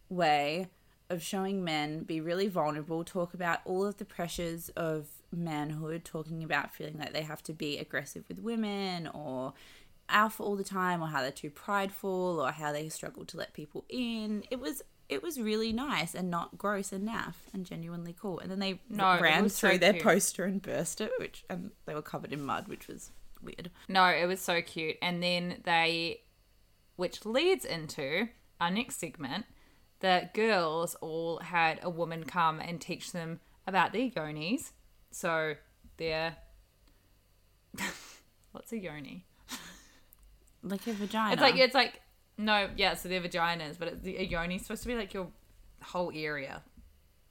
way 0.09 0.67
of 1.13 1.23
showing 1.23 1.63
men 1.63 2.03
be 2.03 2.19
really 2.19 2.47
vulnerable, 2.47 3.03
talk 3.03 3.33
about 3.33 3.59
all 3.65 3.85
of 3.85 3.97
the 3.97 4.05
pressures 4.05 4.69
of 4.75 5.07
manhood, 5.31 6.03
talking 6.03 6.43
about 6.43 6.73
feeling 6.73 6.97
like 6.99 7.13
they 7.13 7.21
have 7.23 7.41
to 7.43 7.53
be 7.53 7.77
aggressive 7.77 8.25
with 8.27 8.39
women 8.39 9.07
or 9.07 9.53
alpha 10.09 10.43
all 10.43 10.55
the 10.57 10.63
time 10.63 11.01
or 11.01 11.07
how 11.07 11.21
they're 11.21 11.31
too 11.31 11.49
prideful 11.49 12.39
or 12.41 12.51
how 12.51 12.71
they 12.73 12.89
struggle 12.89 13.23
to 13.25 13.37
let 13.37 13.53
people 13.53 13.85
in. 13.89 14.43
It 14.51 14.59
was 14.59 14.81
it 15.09 15.21
was 15.21 15.39
really 15.39 15.71
nice 15.73 16.15
and 16.15 16.29
not 16.31 16.57
gross 16.57 16.91
and 16.91 17.07
naff 17.07 17.35
and 17.53 17.65
genuinely 17.65 18.15
cool. 18.19 18.39
And 18.39 18.49
then 18.49 18.59
they 18.59 18.81
No, 18.89 19.19
ran 19.19 19.43
was 19.43 19.55
so 19.55 19.69
through 19.69 19.79
their 19.79 19.93
cute. 19.93 20.03
poster 20.03 20.43
and 20.45 20.61
burst 20.61 21.01
it, 21.01 21.11
which 21.19 21.45
and 21.49 21.71
they 21.85 21.93
were 21.93 22.01
covered 22.01 22.33
in 22.33 22.43
mud, 22.43 22.67
which 22.67 22.87
was 22.87 23.11
weird. 23.41 23.69
No, 23.87 24.05
it 24.05 24.25
was 24.25 24.39
so 24.39 24.61
cute. 24.61 24.95
And 25.01 25.21
then 25.21 25.61
they, 25.65 26.21
which 26.95 27.25
leads 27.25 27.65
into 27.65 28.29
our 28.61 28.71
next 28.71 28.95
segment, 28.97 29.45
the 30.03 30.29
girls 30.33 30.95
all 30.95 31.37
had 31.37 31.79
a 31.81 31.89
woman 31.89 32.25
come 32.25 32.59
and 32.59 32.81
teach 32.81 33.13
them 33.13 33.39
about 33.65 33.93
their 33.93 34.09
yonis. 34.09 34.71
So 35.11 35.55
their. 35.95 36.35
What's 38.51 38.73
a 38.73 38.77
yoni? 38.77 39.25
Like 40.61 40.85
a 40.87 40.93
vagina. 40.93 41.31
It's 41.31 41.41
like, 41.41 41.55
it's 41.55 41.73
like, 41.73 42.01
no, 42.37 42.69
yeah, 42.75 42.95
so 42.95 43.07
they're 43.07 43.21
vaginas, 43.21 43.79
but 43.79 43.87
it's, 43.87 44.05
a 44.05 44.25
yoni 44.25 44.57
is 44.57 44.63
supposed 44.63 44.81
to 44.83 44.89
be 44.89 44.95
like 44.95 45.13
your 45.13 45.27
whole 45.81 46.11
area, 46.13 46.61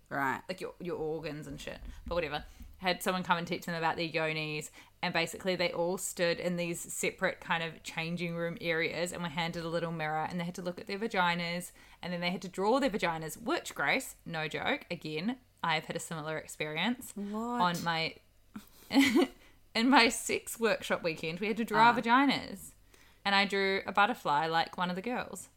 right. 0.09 0.41
like 0.49 0.61
your, 0.63 0.73
your 0.81 0.97
organs 0.97 1.47
and 1.47 1.61
shit. 1.61 1.79
But 2.07 2.15
whatever. 2.15 2.43
Had 2.83 3.03
someone 3.03 3.23
come 3.23 3.39
and 3.39 3.47
teach 3.47 3.65
them 3.65 3.77
about 3.77 3.97
their 3.97 4.09
yonis, 4.09 4.71
and 5.03 5.15
basically 5.15 5.57
they 5.57 5.73
all 5.73 5.99
stood 5.99 6.39
in 6.39 6.57
these 6.57 6.81
separate 6.81 7.41
kind 7.41 7.63
of 7.63 7.83
changing 7.85 8.35
room 8.35 8.59
areas 8.61 9.13
and 9.13 9.23
were 9.23 9.29
handed 9.29 9.65
a 9.65 9.69
little 9.69 9.93
mirror, 9.93 10.27
and 10.29 10.39
they 10.39 10.45
had 10.45 10.55
to 10.57 10.63
look 10.63 10.81
at 10.81 10.89
their 10.89 10.99
vaginas, 10.99 11.71
and 12.03 12.13
then 12.13 12.21
they 12.21 12.31
had 12.31 12.43
to 12.43 12.49
draw 12.49 12.81
their 12.81 12.91
vaginas. 12.91 13.41
Which 13.41 13.75
Grace, 13.75 14.17
no 14.27 14.49
joke, 14.49 14.85
again, 14.91 15.37
I 15.63 15.75
have 15.77 15.85
had 15.85 15.97
a 15.97 16.01
similar 16.01 16.39
experience 16.39 17.15
on 17.35 17.83
my 17.85 18.15
in 19.75 19.89
my 19.89 20.09
sex 20.09 20.59
workshop 20.59 21.03
weekend. 21.03 21.41
We 21.41 21.47
had 21.47 21.57
to 21.59 21.65
draw 21.65 21.91
ah. 21.91 21.95
vaginas, 21.95 22.73
and 23.25 23.35
I 23.35 23.45
drew 23.45 23.83
a 23.87 23.93
butterfly 23.93 24.47
like 24.47 24.77
one 24.77 24.91
of 24.91 24.97
the 24.97 25.03
girls. 25.03 25.49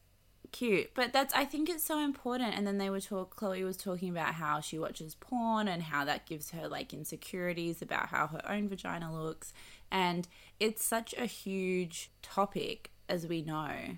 Cute. 0.51 0.91
But 0.93 1.13
that's 1.13 1.33
i 1.33 1.45
think 1.45 1.69
it's 1.69 1.83
so 1.83 1.99
important. 1.99 2.55
And 2.55 2.65
then 2.65 2.77
they 2.77 2.89
were 2.89 2.99
talk 3.01 3.35
chloe 3.35 3.63
was 3.63 3.77
talking 3.77 4.09
about 4.09 4.35
how 4.35 4.59
she 4.59 4.79
watches 4.79 5.15
porn 5.15 5.67
and 5.67 5.83
how 5.83 6.05
that 6.05 6.25
gives 6.25 6.51
her 6.51 6.67
like 6.67 6.93
insecurities 6.93 7.81
about 7.81 8.07
how 8.07 8.27
her 8.27 8.41
own 8.49 8.69
vagina 8.69 9.13
looks. 9.13 9.53
And 9.91 10.27
it's 10.59 10.83
such 10.83 11.13
a 11.17 11.25
huge 11.25 12.11
topic 12.21 12.91
as 13.07 13.27
we 13.27 13.41
know 13.41 13.97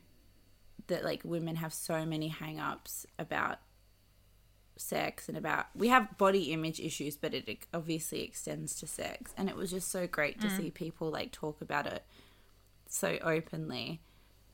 that 0.88 1.04
like 1.04 1.22
women 1.24 1.58
have 1.58 1.74
so 1.74 2.06
many 2.06 2.30
hang-ups 2.30 3.06
about 3.20 3.60
sex 4.80 5.28
and 5.28 5.38
about 5.38 5.66
we 5.76 5.88
have 5.88 6.18
body 6.20 6.52
image 6.54 6.80
issues 6.80 7.18
but 7.18 7.34
it 7.34 7.66
obviously 7.74 8.24
extends 8.24 8.80
to 8.80 8.88
sex. 8.88 9.34
And 9.38 9.50
it 9.50 9.56
was 9.56 9.72
just 9.72 9.90
so 9.90 10.08
great 10.08 10.40
to 10.42 10.48
mm. 10.48 10.58
see 10.58 10.72
people 10.72 11.10
like 11.10 11.32
talk 11.32 11.62
about 11.62 11.88
it 11.88 12.04
so 12.88 13.18
openly. 13.22 14.02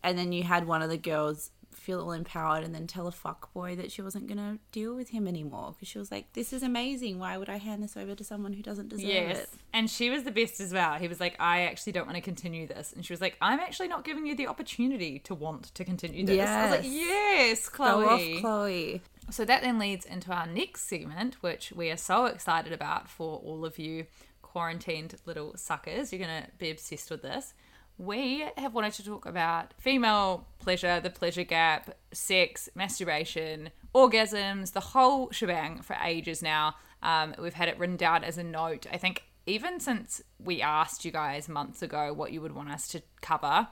And 0.03 0.17
then 0.17 0.31
you 0.31 0.43
had 0.43 0.67
one 0.67 0.81
of 0.81 0.89
the 0.89 0.97
girls 0.97 1.51
feel 1.77 2.01
all 2.01 2.11
empowered 2.11 2.63
and 2.63 2.73
then 2.73 2.87
tell 2.87 3.07
a 3.07 3.11
fuck 3.11 3.53
boy 3.53 3.75
that 3.75 3.91
she 3.91 4.01
wasn't 4.01 4.27
going 4.27 4.37
to 4.37 4.59
deal 4.71 4.95
with 4.95 5.09
him 5.09 5.27
anymore 5.27 5.73
because 5.73 5.87
she 5.87 5.97
was 5.99 6.11
like 6.11 6.31
this 6.33 6.53
is 6.53 6.63
amazing 6.63 7.19
why 7.19 7.37
would 7.37 7.49
i 7.49 7.57
hand 7.57 7.81
this 7.83 7.95
over 7.97 8.15
to 8.15 8.23
someone 8.23 8.53
who 8.53 8.61
doesn't 8.63 8.89
deserve 8.89 9.07
it 9.31 9.49
And 9.73 9.89
she 9.89 10.09
was 10.09 10.23
the 10.23 10.31
best 10.31 10.59
as 10.59 10.71
well. 10.71 10.93
He 10.99 11.07
was 11.07 11.19
like, 11.19 11.35
I 11.39 11.61
actually 11.61 11.93
don't 11.93 12.05
want 12.05 12.15
to 12.15 12.21
continue 12.21 12.67
this. 12.67 12.93
And 12.93 13.03
she 13.03 13.11
was 13.11 13.21
like, 13.21 13.35
I'm 13.41 13.59
actually 13.59 13.87
not 13.87 14.03
giving 14.03 14.25
you 14.27 14.35
the 14.35 14.45
opportunity 14.47 15.17
to 15.19 15.33
want 15.33 15.73
to 15.73 15.83
continue 15.83 16.25
this. 16.25 16.37
I 16.47 16.65
was 16.69 16.79
like, 16.79 16.91
yes, 16.91 17.69
Chloe. 17.69 18.03
go 18.03 18.09
off 18.09 18.41
chloe 18.41 19.01
So 19.31 19.45
that 19.45 19.61
then 19.63 19.79
leads 19.79 20.05
into 20.05 20.31
our 20.31 20.45
next 20.45 20.87
segment, 20.87 21.35
which 21.41 21.73
we 21.75 21.89
are 21.89 21.97
so 21.97 22.25
excited 22.25 22.71
about 22.71 23.09
for 23.09 23.39
all 23.39 23.65
of 23.65 23.79
you 23.79 24.05
quarantined 24.41 25.15
little 25.25 25.57
suckers. 25.57 26.13
You're 26.13 26.25
going 26.25 26.43
to 26.43 26.49
be 26.59 26.69
obsessed 26.69 27.09
with 27.09 27.23
this. 27.23 27.53
We 27.97 28.45
have 28.57 28.73
wanted 28.73 28.93
to 28.93 29.03
talk 29.03 29.25
about 29.25 29.73
female 29.77 30.47
pleasure, 30.59 30.99
the 30.99 31.09
pleasure 31.09 31.43
gap, 31.43 31.95
sex, 32.11 32.67
masturbation, 32.73 33.69
orgasms, 33.93 34.73
the 34.73 34.79
whole 34.79 35.31
shebang 35.31 35.81
for 35.81 35.95
ages 36.03 36.41
now. 36.41 36.75
Um, 37.03 37.35
we've 37.37 37.53
had 37.53 37.69
it 37.69 37.77
written 37.77 37.97
down 37.97 38.23
as 38.23 38.37
a 38.37 38.43
note. 38.43 38.87
I 38.91 38.97
think 38.97 39.23
even 39.45 39.79
since 39.79 40.21
we 40.39 40.61
asked 40.61 41.05
you 41.05 41.11
guys 41.11 41.47
months 41.47 41.81
ago 41.81 42.13
what 42.13 42.31
you 42.31 42.41
would 42.41 42.53
want 42.53 42.71
us 42.71 42.87
to 42.89 43.01
cover, 43.21 43.67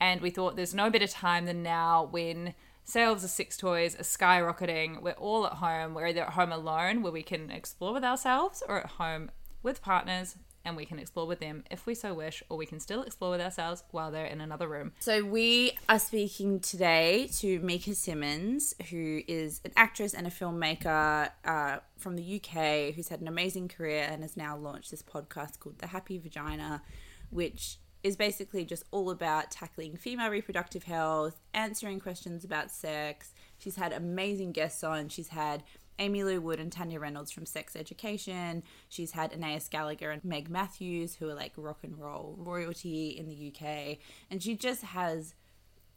and 0.00 0.20
we 0.20 0.30
thought 0.30 0.56
there's 0.56 0.74
no 0.74 0.90
better 0.90 1.06
time 1.06 1.44
than 1.44 1.62
now 1.62 2.08
when 2.10 2.54
sales 2.84 3.22
of 3.22 3.30
sex 3.30 3.56
toys 3.56 3.94
are 3.94 4.02
skyrocketing. 4.02 5.00
We're 5.02 5.12
all 5.12 5.46
at 5.46 5.54
home. 5.54 5.94
We're 5.94 6.06
either 6.06 6.22
at 6.22 6.30
home 6.30 6.52
alone, 6.52 7.02
where 7.02 7.12
we 7.12 7.22
can 7.22 7.50
explore 7.50 7.92
with 7.92 8.02
ourselves, 8.02 8.62
or 8.66 8.80
at 8.80 8.92
home 8.92 9.30
with 9.62 9.82
partners, 9.82 10.36
and 10.64 10.76
we 10.76 10.84
can 10.84 10.98
explore 10.98 11.26
with 11.26 11.40
them 11.40 11.64
if 11.70 11.86
we 11.86 11.94
so 11.94 12.14
wish, 12.14 12.42
or 12.48 12.56
we 12.56 12.66
can 12.66 12.80
still 12.80 13.02
explore 13.02 13.30
with 13.30 13.40
ourselves 13.40 13.82
while 13.90 14.10
they're 14.10 14.26
in 14.26 14.40
another 14.40 14.68
room. 14.68 14.92
So 15.00 15.24
we 15.24 15.78
are 15.88 15.98
speaking 15.98 16.60
today 16.60 17.30
to 17.38 17.60
Mika 17.60 17.94
Simmons, 17.94 18.74
who 18.90 19.22
is 19.26 19.60
an 19.64 19.72
actress 19.76 20.14
and 20.14 20.26
a 20.26 20.30
filmmaker 20.30 21.30
uh, 21.44 21.78
from 21.96 22.16
the 22.16 22.36
UK, 22.36 22.94
who's 22.94 23.08
had 23.08 23.20
an 23.20 23.28
amazing 23.28 23.68
career 23.68 24.06
and 24.10 24.22
has 24.22 24.36
now 24.36 24.56
launched 24.56 24.90
this 24.90 25.02
podcast 25.02 25.60
called 25.60 25.78
The 25.78 25.88
Happy 25.88 26.18
Vagina, 26.18 26.82
which 27.30 27.78
is 28.02 28.16
basically 28.16 28.64
just 28.64 28.84
all 28.90 29.10
about 29.10 29.50
tackling 29.50 29.96
female 29.96 30.30
reproductive 30.30 30.84
health, 30.84 31.38
answering 31.52 32.00
questions 32.00 32.44
about 32.44 32.70
sex. 32.70 33.32
She's 33.58 33.76
had 33.76 33.92
amazing 33.92 34.52
guests 34.52 34.82
on. 34.82 35.08
She's 35.08 35.28
had 35.28 35.62
Aimee 36.00 36.24
Lou 36.24 36.40
Wood 36.40 36.58
and 36.58 36.72
Tanya 36.72 36.98
Reynolds 36.98 37.30
from 37.30 37.44
Sex 37.44 37.76
Education. 37.76 38.62
She's 38.88 39.12
had 39.12 39.32
Anais 39.32 39.64
Gallagher 39.70 40.10
and 40.10 40.24
Meg 40.24 40.48
Matthews, 40.48 41.14
who 41.14 41.28
are 41.28 41.34
like 41.34 41.52
rock 41.56 41.80
and 41.82 41.98
roll 41.98 42.36
royalty 42.38 43.10
in 43.10 43.28
the 43.28 43.52
UK. 43.54 43.98
And 44.30 44.42
she 44.42 44.56
just 44.56 44.82
has 44.82 45.34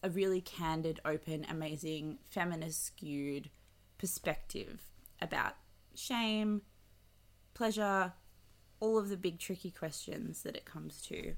a 0.03 0.09
really 0.09 0.41
candid, 0.41 0.99
open, 1.05 1.45
amazing, 1.49 2.19
feminist 2.29 2.83
skewed 2.85 3.49
perspective 3.97 4.81
about 5.21 5.53
shame, 5.95 6.63
pleasure, 7.53 8.11
all 8.81 8.97
of 8.97 9.07
the 9.07 9.15
big 9.15 9.39
tricky 9.39 9.71
questions 9.71 10.43
that 10.43 10.57
it 10.57 10.65
comes 10.65 11.01
to 11.03 11.35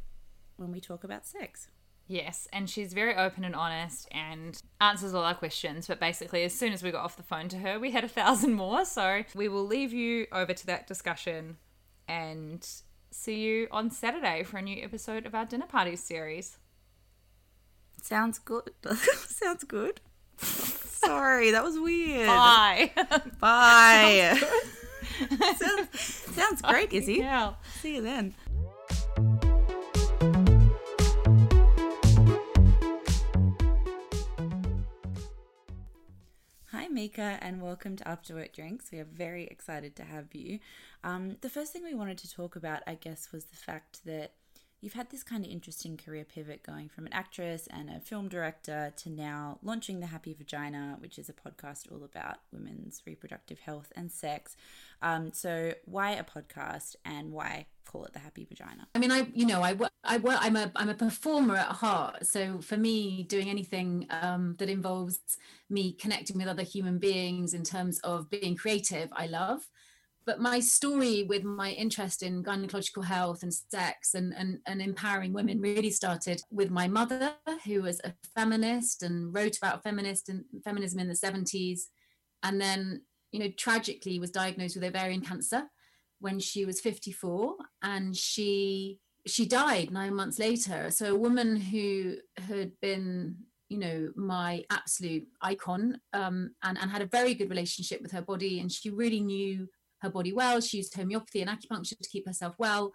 when 0.58 0.72
we 0.72 0.82
talk 0.82 1.04
about 1.04 1.28
sex. 1.28 1.68
Yes, 2.08 2.48
and 2.54 2.70
she's 2.70 2.94
very 2.94 3.16
open 3.16 3.44
and 3.44 3.56
honest 3.56 4.08
and 4.12 4.62
answers 4.80 5.14
all 5.16 5.24
our 5.24 5.34
questions. 5.34 5.88
But 5.88 6.00
basically, 6.00 6.44
as 6.44 6.54
soon 6.54 6.72
as 6.72 6.84
we 6.84 6.92
got 6.92 7.04
off 7.04 7.18
the 7.18 7.24
phone 7.24 7.50
to 7.50 7.58
her, 7.58 7.80
we 7.80 7.92
had 7.92 8.04
a 8.04 8.08
thousand 8.08 8.54
more. 8.54 8.86
So 8.86 9.24
we 9.34 9.48
will 9.48 9.66
leave 9.66 9.92
you 9.92 10.28
over 10.32 10.54
to 10.54 10.66
that 10.68 10.86
discussion 10.86 11.58
and 12.08 12.68
see 13.10 13.40
you 13.40 13.68
on 13.72 13.90
Saturday 13.90 14.44
for 14.44 14.58
a 14.58 14.62
new 14.62 14.84
episode 14.84 15.26
of 15.26 15.34
our 15.34 15.46
Dinner 15.46 15.66
Parties 15.66 16.04
series. 16.04 16.58
Sounds 18.02 18.38
good. 18.38 18.70
Sounds 18.96 19.64
good. 19.64 20.02
Sorry, 20.38 21.52
that 21.52 21.64
was 21.64 21.80
weird. 21.80 22.28
Bye. 22.28 22.92
Bye. 23.40 24.40
sounds, 25.58 26.00
sounds 26.36 26.62
great, 26.62 26.92
Izzy. 26.94 27.16
yeah. 27.16 27.54
See 27.80 27.96
you 27.96 28.02
then. 28.02 28.34
Mika, 36.96 37.38
and 37.42 37.62
welcome 37.62 37.98
to 37.98 38.08
After 38.08 38.36
Work 38.36 38.54
Drinks. 38.54 38.90
We 38.90 39.00
are 39.00 39.04
very 39.04 39.48
excited 39.48 39.98
to 39.98 40.04
have 40.06 40.34
you. 40.34 40.60
Um, 41.04 41.36
the 41.42 41.50
first 41.50 41.74
thing 41.74 41.84
we 41.84 41.94
wanted 41.94 42.18
to 42.20 42.32
talk 42.32 42.56
about, 42.56 42.84
I 42.88 42.96
guess, 42.96 43.34
was 43.34 43.44
the 43.44 43.58
fact 43.58 44.06
that 44.06 44.32
you've 44.86 44.94
had 44.94 45.10
this 45.10 45.24
kind 45.24 45.44
of 45.44 45.50
interesting 45.50 45.98
career 45.98 46.24
pivot 46.24 46.62
going 46.62 46.88
from 46.88 47.08
an 47.08 47.12
actress 47.12 47.68
and 47.72 47.90
a 47.90 48.00
film 48.00 48.30
director 48.30 48.94
to 48.96 49.10
now 49.10 49.58
launching 49.64 50.00
The 50.00 50.06
Happy 50.06 50.36
Vagina, 50.36 50.98
which 51.00 51.18
is 51.18 51.28
a 51.28 51.34
podcast 51.34 51.92
all 51.92 52.04
about 52.04 52.36
women's 52.54 53.02
reproductive 53.04 53.60
health 53.60 53.92
and 53.96 54.12
sex. 54.12 54.56
Um, 55.02 55.34
so, 55.34 55.74
why 55.86 56.12
a 56.12 56.24
podcast 56.24 56.98
and 57.04 57.32
why 57.32 57.66
call 57.84 58.06
it 58.06 58.14
The 58.14 58.20
Happy 58.20 58.46
Vagina? 58.46 58.88
I 58.94 59.00
mean, 59.00 59.12
I 59.12 59.28
you 59.34 59.48
know, 59.48 59.64
I 59.64 59.76
I. 60.04 60.22
I'm 60.24 60.56
a 60.56 60.72
I'm 60.76 60.90
a 60.90 60.94
performer 60.94 61.56
at 61.56 61.68
heart. 61.68 62.28
So 62.28 62.60
for 62.62 62.78
me, 62.78 63.24
doing 63.24 63.50
anything 63.50 64.06
um, 64.12 64.56
that 64.60 64.70
involves 64.70 65.20
me 65.68 65.94
connecting 65.94 66.38
with 66.38 66.48
other 66.48 66.62
human 66.62 67.00
beings 67.00 67.56
in 67.56 67.64
terms 67.64 68.00
of 68.04 68.30
being 68.30 68.56
creative, 68.56 69.10
I 69.14 69.26
love. 69.26 69.68
But 70.26 70.40
my 70.40 70.60
story 70.60 71.24
with 71.24 71.44
my 71.44 71.72
interest 71.72 72.24
in 72.24 72.44
gynecological 72.44 73.06
health 73.06 73.44
and 73.44 73.54
sex 73.54 74.16
and, 74.16 74.34
and, 74.36 74.58
and 74.66 74.82
empowering 74.82 75.34
women 75.34 75.62
really 75.62 75.92
started 75.92 76.42
with 76.52 76.72
my 76.72 76.88
mother, 76.88 77.36
who 77.66 77.84
was 77.84 78.02
a 78.04 78.14
feminist 78.36 79.04
and 79.04 79.34
wrote 79.34 79.58
about 79.58 79.84
feminist 79.84 80.30
and 80.30 80.44
feminism 80.64 81.00
in 81.00 81.08
the 81.08 81.14
70s. 81.14 81.82
And 82.42 82.60
then, 82.60 83.04
you 83.32 83.40
know, 83.40 83.50
tragically 83.56 84.20
was 84.20 84.32
diagnosed 84.32 84.76
with 84.76 84.84
ovarian 84.84 85.22
cancer 85.22 85.64
when 86.20 86.40
she 86.40 86.66
was 86.66 86.82
54 86.82 87.56
and 87.84 88.16
she 88.16 89.00
she 89.28 89.46
died 89.46 89.92
nine 89.92 90.16
months 90.16 90.40
later 90.40 90.90
so 90.90 91.14
a 91.14 91.18
woman 91.18 91.56
who 91.56 92.16
had 92.38 92.72
been 92.82 93.36
you 93.70 93.78
know 93.78 94.10
my 94.16 94.64
absolute 94.72 95.28
icon 95.42 96.00
um, 96.14 96.52
and, 96.64 96.78
and 96.78 96.92
had 96.92 97.02
a 97.02 97.08
very 97.08 97.34
good 97.34 97.50
relationship 97.50 98.02
with 98.02 98.12
her 98.12 98.22
body 98.22 98.60
and 98.60 98.72
she 98.72 98.90
really 98.90 99.20
knew 99.20 99.68
her 100.06 100.10
body 100.10 100.34
well 100.34 100.62
she 100.62 100.78
used 100.78 100.96
homeopathy 100.96 101.42
and 101.42 101.50
acupuncture 101.50 101.98
to 102.02 102.10
keep 102.10 102.26
herself 102.26 102.56
well 102.58 102.94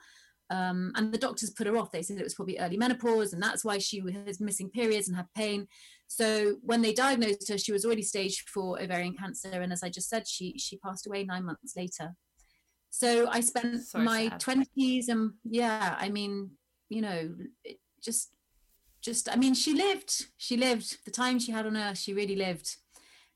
um, 0.50 0.90
and 0.96 1.12
the 1.12 1.18
doctors 1.18 1.50
put 1.50 1.66
her 1.66 1.76
off 1.76 1.92
they 1.92 2.02
said 2.02 2.18
it 2.18 2.24
was 2.24 2.34
probably 2.34 2.58
early 2.58 2.76
menopause 2.76 3.32
and 3.32 3.42
that's 3.42 3.64
why 3.64 3.78
she 3.78 4.00
was 4.00 4.40
missing 4.40 4.68
periods 4.70 5.06
and 5.06 5.16
had 5.16 5.26
pain 5.36 5.66
so 6.08 6.56
when 6.62 6.82
they 6.82 6.92
diagnosed 6.92 7.48
her 7.48 7.58
she 7.58 7.72
was 7.72 7.84
already 7.84 8.02
stage 8.02 8.44
four 8.52 8.80
ovarian 8.82 9.14
cancer 9.14 9.50
and 9.52 9.72
as 9.72 9.82
i 9.82 9.88
just 9.88 10.08
said 10.08 10.26
she 10.26 10.58
she 10.58 10.76
passed 10.78 11.06
away 11.06 11.22
nine 11.22 11.44
months 11.44 11.74
later 11.76 12.14
so 12.90 13.28
I 13.28 13.40
spent 13.40 13.82
So 13.84 14.00
my 14.00 14.28
twenties 14.38 15.08
and 15.08 15.32
yeah, 15.44 15.96
I 15.98 16.08
mean, 16.10 16.50
you 16.88 17.00
know, 17.00 17.34
it 17.64 17.78
just 18.02 18.32
just 19.00 19.28
I 19.30 19.36
mean, 19.36 19.54
she 19.54 19.72
lived. 19.72 20.26
She 20.36 20.56
lived 20.56 20.98
the 21.04 21.10
time 21.10 21.38
she 21.38 21.52
had 21.52 21.66
on 21.66 21.76
earth. 21.76 21.98
She 21.98 22.12
really 22.12 22.36
lived. 22.36 22.76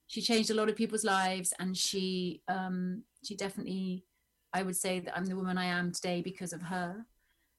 She 0.09 0.21
changed 0.21 0.51
a 0.51 0.55
lot 0.55 0.69
of 0.69 0.77
people's 0.77 1.05
lives, 1.05 1.55
and 1.59 1.77
she 1.77 2.43
um, 2.49 3.05
she 3.25 3.37
definitely, 3.37 4.05
I 4.53 4.63
would 4.63 4.77
say 4.77 5.01
that 5.01 5.17
I'm 5.17 5.27
the 5.27 5.37
woman 5.37 5.59
I 5.59 5.67
am 5.67 5.93
today 5.93 6.23
because 6.23 6.53
of 6.53 6.63
her. 6.63 7.05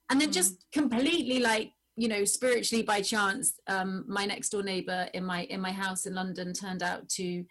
And 0.10 0.22
then 0.22 0.32
just 0.32 0.66
completely 0.72 1.40
like 1.40 1.72
you 1.98 2.08
know 2.08 2.26
spiritually 2.26 2.84
by 2.84 3.02
chance 3.02 3.54
um 3.68 4.04
my 4.06 4.26
next 4.26 4.50
door 4.50 4.62
neighbor 4.62 5.08
in 5.14 5.24
my 5.24 5.44
in 5.46 5.62
my 5.62 5.72
house 5.72 6.06
in 6.06 6.14
london 6.14 6.52
turned 6.52 6.84
out 6.84 7.08
to 7.08 7.46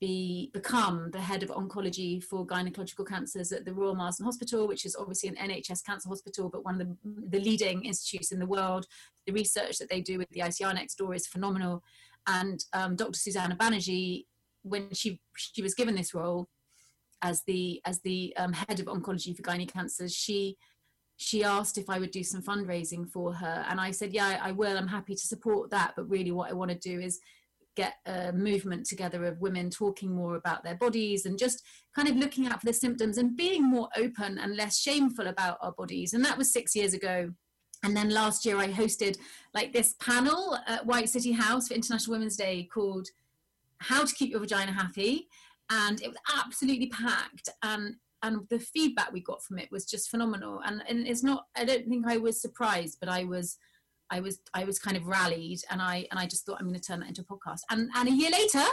be 0.00 0.50
become 0.52 1.10
the 1.12 1.20
head 1.20 1.42
of 1.42 1.48
oncology 1.50 2.22
for 2.22 2.46
gynecological 2.46 3.06
cancers 3.06 3.50
at 3.52 3.64
the 3.64 3.72
royal 3.72 3.94
marsden 3.94 4.26
hospital 4.26 4.68
which 4.68 4.84
is 4.84 4.96
obviously 4.96 5.28
an 5.28 5.36
nhs 5.36 5.84
cancer 5.84 6.08
hospital 6.08 6.50
but 6.50 6.64
one 6.64 6.80
of 6.80 6.86
the, 6.86 6.96
the 7.30 7.40
leading 7.40 7.84
institutes 7.84 8.32
in 8.32 8.38
the 8.38 8.46
world. 8.46 8.86
The 9.26 9.32
research 9.32 9.78
that 9.78 9.88
they 9.88 10.00
do 10.00 10.18
with 10.18 10.28
the 10.30 10.40
icr 10.40 10.74
next 10.74 10.96
door 10.96 11.14
is 11.14 11.26
phenomenal. 11.26 11.82
And 12.26 12.62
um, 12.74 12.96
dr 12.96 13.18
susana 13.18 13.56
banerjee 13.56 14.26
when 14.62 14.92
she 14.92 15.20
she 15.36 15.62
was 15.62 15.74
given 15.74 15.94
this 15.94 16.12
role 16.12 16.48
as 17.22 17.42
the 17.46 17.80
as 17.84 18.00
the 18.00 18.34
um, 18.36 18.52
head 18.52 18.80
of 18.80 18.86
oncology 18.86 19.34
for 19.34 19.42
gynae 19.42 19.70
cancers 19.70 20.14
she 20.14 20.56
she 21.16 21.42
asked 21.42 21.78
if 21.78 21.88
I 21.88 21.98
would 21.98 22.10
do 22.10 22.22
some 22.22 22.42
fundraising 22.42 23.08
for 23.10 23.32
her. 23.32 23.64
And 23.68 23.80
I 23.80 23.90
said, 23.90 24.12
Yeah, 24.12 24.38
I 24.42 24.52
will. 24.52 24.76
I'm 24.76 24.86
happy 24.88 25.14
to 25.14 25.26
support 25.26 25.70
that. 25.70 25.94
But 25.96 26.08
really, 26.08 26.30
what 26.30 26.50
I 26.50 26.54
want 26.54 26.70
to 26.70 26.78
do 26.78 27.00
is 27.00 27.20
get 27.74 27.94
a 28.06 28.32
movement 28.32 28.86
together 28.86 29.24
of 29.24 29.40
women 29.40 29.68
talking 29.68 30.14
more 30.14 30.36
about 30.36 30.64
their 30.64 30.76
bodies 30.76 31.26
and 31.26 31.38
just 31.38 31.62
kind 31.94 32.08
of 32.08 32.16
looking 32.16 32.46
out 32.46 32.60
for 32.60 32.66
the 32.66 32.72
symptoms 32.72 33.18
and 33.18 33.36
being 33.36 33.62
more 33.62 33.88
open 33.96 34.38
and 34.38 34.56
less 34.56 34.78
shameful 34.78 35.26
about 35.26 35.58
our 35.60 35.72
bodies. 35.72 36.14
And 36.14 36.24
that 36.24 36.38
was 36.38 36.52
six 36.52 36.74
years 36.74 36.94
ago. 36.94 37.30
And 37.82 37.94
then 37.94 38.10
last 38.10 38.46
year, 38.46 38.56
I 38.56 38.68
hosted 38.68 39.18
like 39.54 39.72
this 39.72 39.94
panel 40.00 40.58
at 40.66 40.86
White 40.86 41.10
City 41.10 41.32
House 41.32 41.68
for 41.68 41.74
International 41.74 42.16
Women's 42.16 42.36
Day 42.36 42.68
called 42.72 43.08
How 43.78 44.04
to 44.04 44.14
Keep 44.14 44.30
Your 44.30 44.40
Vagina 44.40 44.72
Happy. 44.72 45.28
And 45.70 46.00
it 46.02 46.08
was 46.08 46.16
absolutely 46.36 46.88
packed. 46.88 47.48
And 47.62 47.96
and 48.22 48.48
the 48.48 48.58
feedback 48.58 49.12
we 49.12 49.20
got 49.20 49.42
from 49.42 49.58
it 49.58 49.70
was 49.70 49.84
just 49.84 50.10
phenomenal. 50.10 50.60
And 50.64 50.82
and 50.88 51.06
it's 51.06 51.22
not 51.22 51.46
i 51.56 51.64
don't 51.64 51.86
think 51.88 52.06
i 52.06 52.16
was 52.16 52.40
surprised 52.40 52.98
but 53.00 53.08
i 53.08 53.24
was 53.24 53.58
i 54.10 54.20
was 54.20 54.40
i 54.54 54.64
was 54.64 54.78
kind 54.78 54.96
of 54.96 55.06
rallied 55.06 55.60
and 55.70 55.82
i 55.82 56.06
and 56.10 56.18
i 56.18 56.26
just 56.26 56.46
thought 56.46 56.58
i'm 56.60 56.68
going 56.68 56.80
to 56.80 56.86
turn 56.86 57.00
that 57.00 57.08
into 57.08 57.22
a 57.22 57.24
podcast. 57.24 57.60
And 57.70 57.90
and 57.94 58.08
a 58.08 58.12
year 58.12 58.30
later 58.30 58.64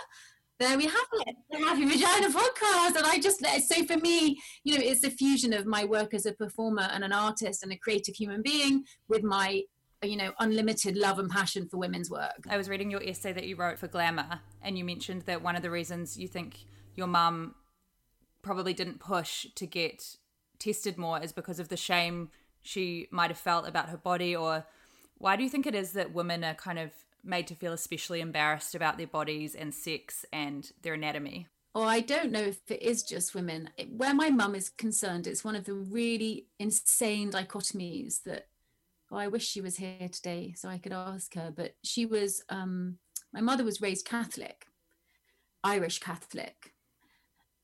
there 0.59 0.77
we 0.77 0.85
have 0.85 1.07
it. 1.13 1.35
The 1.51 1.57
happy 1.57 1.85
vagina 1.85 2.27
podcast 2.29 2.95
and 2.95 3.05
i 3.05 3.19
just 3.19 3.43
so 3.67 3.85
for 3.85 3.97
me 3.97 4.39
you 4.63 4.77
know 4.77 4.83
it's 4.83 5.03
a 5.03 5.09
fusion 5.09 5.51
of 5.51 5.65
my 5.65 5.83
work 5.83 6.13
as 6.13 6.25
a 6.25 6.31
performer 6.33 6.87
and 6.93 7.03
an 7.03 7.11
artist 7.11 7.63
and 7.63 7.71
a 7.71 7.77
creative 7.77 8.15
human 8.15 8.41
being 8.41 8.83
with 9.07 9.23
my 9.23 9.63
you 10.03 10.15
know 10.15 10.31
unlimited 10.39 10.95
love 10.95 11.19
and 11.19 11.29
passion 11.29 11.67
for 11.67 11.77
women's 11.77 12.09
work. 12.09 12.45
I 12.49 12.57
was 12.57 12.69
reading 12.69 12.91
your 12.91 13.01
essay 13.03 13.33
that 13.33 13.45
you 13.45 13.55
wrote 13.55 13.79
for 13.79 13.87
Glamour, 13.87 14.41
and 14.61 14.77
you 14.77 14.83
mentioned 14.83 15.23
that 15.23 15.41
one 15.41 15.55
of 15.55 15.61
the 15.61 15.71
reasons 15.71 16.17
you 16.17 16.27
think 16.27 16.65
your 16.95 17.07
mum 17.07 17.55
probably 18.41 18.73
didn't 18.73 18.99
push 18.99 19.47
to 19.55 19.65
get 19.65 20.17
tested 20.59 20.97
more 20.97 21.21
is 21.21 21.31
because 21.31 21.59
of 21.59 21.69
the 21.69 21.77
shame 21.77 22.29
she 22.61 23.07
might 23.11 23.29
have 23.29 23.37
felt 23.37 23.67
about 23.67 23.89
her 23.89 23.97
body, 23.97 24.35
or 24.35 24.65
why 25.17 25.35
do 25.35 25.43
you 25.43 25.49
think 25.49 25.67
it 25.67 25.75
is 25.75 25.91
that 25.93 26.13
women 26.13 26.43
are 26.43 26.53
kind 26.53 26.79
of 26.79 26.91
made 27.23 27.47
to 27.47 27.55
feel 27.55 27.73
especially 27.73 28.21
embarrassed 28.21 28.75
about 28.75 28.97
their 28.97 29.07
bodies 29.07 29.55
and 29.55 29.73
sex 29.73 30.25
and 30.31 30.71
their 30.81 30.93
anatomy? 30.93 31.47
or 31.75 31.85
I 31.85 32.01
don't 32.01 32.31
know 32.31 32.41
if 32.41 32.69
it 32.69 32.81
is 32.81 33.03
just 33.03 33.33
women. 33.33 33.69
Where 33.89 34.13
my 34.13 34.29
mum 34.29 34.53
is 34.53 34.69
concerned, 34.69 35.25
it's 35.25 35.43
one 35.43 35.55
of 35.55 35.65
the 35.65 35.73
really 35.73 36.47
insane 36.59 37.31
dichotomies 37.31 38.23
that. 38.23 38.47
Oh, 39.11 39.17
I 39.17 39.27
wish 39.27 39.47
she 39.47 39.61
was 39.61 39.77
here 39.77 40.09
today 40.11 40.53
so 40.55 40.69
I 40.69 40.79
could 40.79 40.93
ask 40.93 41.33
her. 41.35 41.51
But 41.55 41.75
she 41.83 42.05
was. 42.05 42.43
Um, 42.49 42.97
my 43.33 43.41
mother 43.41 43.63
was 43.63 43.81
raised 43.81 44.05
Catholic, 44.05 44.67
Irish 45.63 45.99
Catholic, 45.99 46.72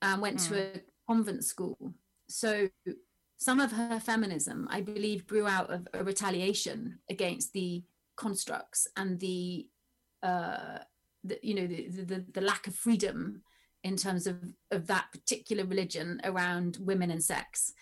and 0.01 0.21
went 0.21 0.39
to 0.39 0.61
a 0.61 0.81
convent 1.07 1.43
school. 1.43 1.93
So 2.27 2.69
some 3.37 3.59
of 3.59 3.71
her 3.71 3.99
feminism, 3.99 4.67
I 4.69 4.81
believe, 4.81 5.27
grew 5.27 5.47
out 5.47 5.69
of 5.69 5.87
a 5.93 6.03
retaliation 6.03 6.99
against 7.09 7.53
the 7.53 7.83
constructs 8.15 8.87
and 8.97 9.19
the, 9.19 9.67
uh, 10.21 10.79
the 11.23 11.39
you 11.41 11.55
know, 11.55 11.67
the, 11.67 11.87
the 11.89 12.25
the 12.33 12.41
lack 12.41 12.67
of 12.67 12.75
freedom 12.75 13.41
in 13.83 13.95
terms 13.95 14.27
of 14.27 14.37
of 14.71 14.87
that 14.87 15.07
particular 15.11 15.65
religion 15.65 16.19
around 16.23 16.77
women 16.81 17.11
and 17.11 17.23
sex. 17.23 17.73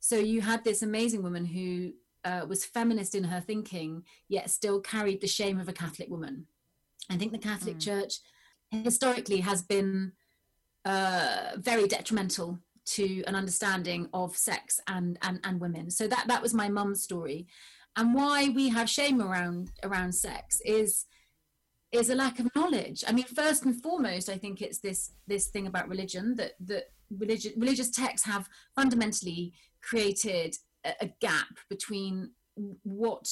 So 0.00 0.16
you 0.16 0.40
had 0.40 0.64
this 0.64 0.82
amazing 0.82 1.22
woman 1.22 1.44
who 1.44 1.92
uh, 2.24 2.46
was 2.48 2.64
feminist 2.64 3.14
in 3.14 3.24
her 3.24 3.40
thinking, 3.40 4.04
yet 4.28 4.50
still 4.50 4.80
carried 4.80 5.20
the 5.20 5.26
shame 5.26 5.60
of 5.60 5.68
a 5.68 5.72
Catholic 5.72 6.08
woman. 6.08 6.46
I 7.10 7.16
think 7.16 7.32
the 7.32 7.38
Catholic 7.38 7.78
Church 7.78 8.14
historically 8.70 9.40
has 9.40 9.62
been 9.62 10.12
uh, 10.84 11.52
very 11.56 11.86
detrimental 11.86 12.58
to 12.84 13.22
an 13.26 13.34
understanding 13.34 14.08
of 14.12 14.36
sex 14.36 14.80
and 14.88 15.18
and 15.22 15.40
and 15.44 15.60
women. 15.60 15.90
So 15.90 16.06
that 16.08 16.26
that 16.28 16.42
was 16.42 16.54
my 16.54 16.68
mum's 16.68 17.02
story, 17.02 17.46
and 17.96 18.14
why 18.14 18.48
we 18.48 18.68
have 18.70 18.90
shame 18.90 19.22
around 19.22 19.70
around 19.82 20.12
sex 20.12 20.60
is 20.64 21.06
is 21.92 22.08
a 22.08 22.14
lack 22.14 22.38
of 22.38 22.48
knowledge. 22.56 23.04
I 23.06 23.12
mean, 23.12 23.24
first 23.24 23.64
and 23.64 23.80
foremost, 23.80 24.28
I 24.28 24.38
think 24.38 24.62
it's 24.62 24.80
this 24.80 25.12
this 25.26 25.48
thing 25.48 25.66
about 25.66 25.88
religion 25.88 26.34
that 26.36 26.52
that 26.66 26.90
religion 27.18 27.52
religious 27.56 27.90
texts 27.90 28.26
have 28.26 28.48
fundamentally 28.74 29.52
created 29.82 30.56
a, 30.84 30.94
a 31.02 31.12
gap 31.20 31.58
between 31.68 32.30
what 32.82 33.28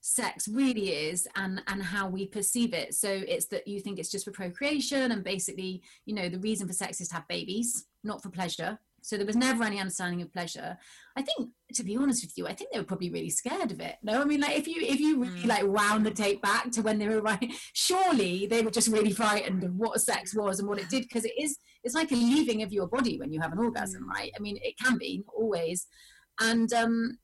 sex 0.00 0.48
really 0.48 0.90
is 0.90 1.26
and 1.36 1.62
and 1.66 1.82
how 1.82 2.08
we 2.08 2.26
perceive 2.26 2.72
it. 2.72 2.94
So 2.94 3.08
it's 3.10 3.46
that 3.46 3.66
you 3.66 3.80
think 3.80 3.98
it's 3.98 4.10
just 4.10 4.24
for 4.24 4.32
procreation 4.32 5.12
and 5.12 5.24
basically 5.24 5.82
you 6.06 6.14
know 6.14 6.28
the 6.28 6.38
reason 6.38 6.66
for 6.66 6.72
sex 6.72 7.00
is 7.00 7.08
to 7.08 7.14
have 7.14 7.28
babies 7.28 7.86
not 8.04 8.22
for 8.22 8.30
pleasure. 8.30 8.78
So 9.00 9.16
there 9.16 9.26
was 9.26 9.36
never 9.36 9.62
any 9.62 9.78
understanding 9.78 10.22
of 10.22 10.32
pleasure. 10.32 10.76
I 11.16 11.22
think 11.22 11.50
to 11.74 11.84
be 11.84 11.96
honest 11.96 12.24
with 12.24 12.36
you 12.36 12.46
i 12.46 12.54
think 12.54 12.72
they 12.72 12.78
were 12.78 12.84
probably 12.84 13.10
really 13.10 13.30
scared 13.30 13.70
of 13.72 13.80
it. 13.80 13.96
No 14.02 14.22
i 14.22 14.24
mean 14.24 14.40
like 14.40 14.56
if 14.56 14.66
you 14.68 14.80
if 14.80 15.00
you 15.00 15.24
really 15.24 15.42
like 15.42 15.66
wound 15.66 16.06
the 16.06 16.10
tape 16.10 16.40
back 16.42 16.70
to 16.72 16.82
when 16.82 16.98
they 16.98 17.08
were 17.08 17.20
right, 17.20 17.52
surely 17.72 18.46
they 18.46 18.62
were 18.62 18.70
just 18.70 18.88
really 18.88 19.12
frightened 19.12 19.64
of 19.64 19.74
what 19.74 20.00
sex 20.00 20.34
was 20.34 20.60
and 20.60 20.68
what 20.68 20.78
it 20.78 20.88
did 20.88 21.02
because 21.02 21.24
it 21.24 21.34
is 21.38 21.58
it's 21.84 21.94
like 21.94 22.12
a 22.12 22.16
leaving 22.16 22.62
of 22.62 22.72
your 22.72 22.86
body 22.86 23.18
when 23.18 23.32
you 23.32 23.40
have 23.40 23.52
an 23.52 23.58
orgasm 23.58 24.08
right? 24.08 24.32
I 24.36 24.40
mean 24.40 24.58
it 24.62 24.74
can 24.82 24.96
be 24.96 25.24
not 25.26 25.34
always. 25.36 25.86
And 26.40 26.72
um 26.72 27.18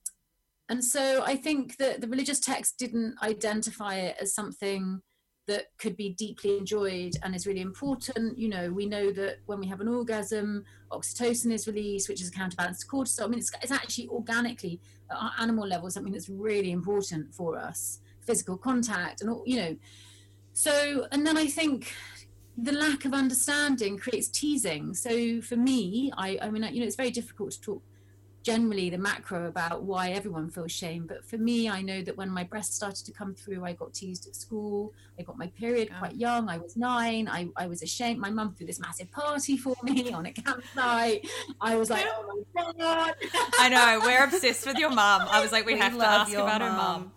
and 0.69 0.83
so 0.85 1.23
I 1.25 1.37
think 1.37 1.77
that 1.77 2.01
the 2.01 2.09
religious 2.09 2.41
text 2.41 2.79
didn't 2.79 3.17
identify 3.23 3.97
it 3.97 4.17
as 4.21 4.35
something 4.35 5.01
that 5.47 5.67
could 5.79 5.97
be 5.97 6.11
deeply 6.11 6.57
enjoyed 6.57 7.17
and 7.23 7.35
is 7.35 7.47
really 7.47 7.61
important. 7.61 8.39
You 8.39 8.49
know, 8.49 8.71
we 8.71 8.87
know 8.87 9.13
that 9.13 9.41
when 9.47 9.61
we 9.61 9.67
have 9.67 9.81
an 9.81 9.89
orgasm, 9.89 10.65
oxytocin 10.91 11.53
is 11.53 11.67
released, 11.67 12.09
which 12.09 12.23
is 12.23 12.29
a 12.29 12.33
counterbalance 12.33 12.81
to 12.81 12.87
cortisol. 12.87 13.25
I 13.25 13.27
mean, 13.27 13.39
it's, 13.41 13.53
it's 13.63 13.73
actually 13.73 14.09
organically 14.09 14.81
at 15.11 15.19
our 15.19 15.33
animal 15.39 15.67
level 15.67 15.91
something 15.91 16.13
that's 16.13 16.31
really 16.31 16.71
important 16.71 17.35
for 17.35 17.59
us. 17.59 18.01
Physical 18.23 18.57
contact, 18.57 19.21
and 19.21 19.29
all, 19.29 19.43
you 19.45 19.57
know. 19.57 19.77
So, 20.55 21.07
and 21.13 21.27
then 21.27 21.37
I 21.37 21.47
think 21.47 21.93
the 22.57 22.73
lack 22.73 23.05
of 23.05 23.13
understanding 23.13 23.99
creates 23.99 24.29
teasing. 24.29 24.95
So 24.95 25.43
for 25.43 25.57
me, 25.57 26.11
I, 26.17 26.39
I 26.41 26.49
mean, 26.49 26.63
you 26.73 26.81
know, 26.81 26.87
it's 26.87 26.97
very 26.97 27.11
difficult 27.11 27.51
to 27.53 27.61
talk 27.61 27.83
generally 28.45 28.91
the 28.91 28.99
macro 28.99 29.47
about 29.47 29.83
why 29.83 30.11
everyone 30.11 30.51
feels 30.51 30.71
shame. 30.71 31.07
But 31.07 31.25
for 31.25 31.39
me, 31.39 31.69
I 31.69 31.81
know 31.81 32.03
that 32.03 32.17
when 32.17 32.29
my 32.29 32.45
breasts 32.45 32.77
started 32.77 33.05
to 33.07 33.13
come 33.13 33.35
through, 33.35 33.65
I 33.65 33.73
got 33.73 33.95
teased 33.95 34.29
at 34.29 34.37
school. 34.37 34.93
I 35.19 35.23
got 35.23 35.39
my 35.39 35.47
period 35.59 35.91
quite 35.99 36.15
young. 36.15 36.51
I 36.51 36.59
was 36.59 36.77
nine. 36.77 37.27
I, 37.27 37.49
I 37.57 37.67
was 37.67 37.83
ashamed. 37.83 38.21
My 38.21 38.29
mum 38.29 38.55
threw 38.55 38.67
this 38.67 38.79
massive 38.79 39.11
party 39.11 39.57
for 39.57 39.75
me 39.83 40.13
on 40.13 40.27
a 40.27 40.33
campsite. 40.33 41.27
I 41.59 41.77
was 41.77 41.89
like, 41.89 42.05
oh 42.07 42.45
my 42.55 42.63
God. 42.63 43.15
I 43.59 43.69
know, 43.71 44.01
we're 44.05 44.25
obsessed 44.25 44.67
with 44.67 44.77
your 44.77 44.91
mum. 44.91 45.27
I 45.29 45.41
was 45.41 45.51
like, 45.51 45.65
we, 45.65 45.75
We 45.75 45.81
have 45.81 45.97
to 45.97 46.07
ask 46.07 46.33
about 46.35 46.61
her 46.61 46.71
mum. 46.71 47.13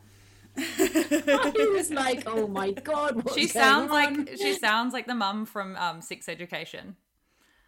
I 0.58 1.54
was 1.76 1.92
like, 1.92 2.24
oh 2.26 2.48
my 2.48 2.72
God. 2.72 3.22
She 3.36 3.48
sounds 3.48 3.92
on? 3.92 4.16
like 4.16 4.38
she 4.38 4.54
sounds 4.54 4.94
like 4.94 5.08
the 5.08 5.14
mum 5.14 5.46
from 5.46 5.76
um, 5.76 6.02
Sex 6.02 6.30
Education. 6.30 6.96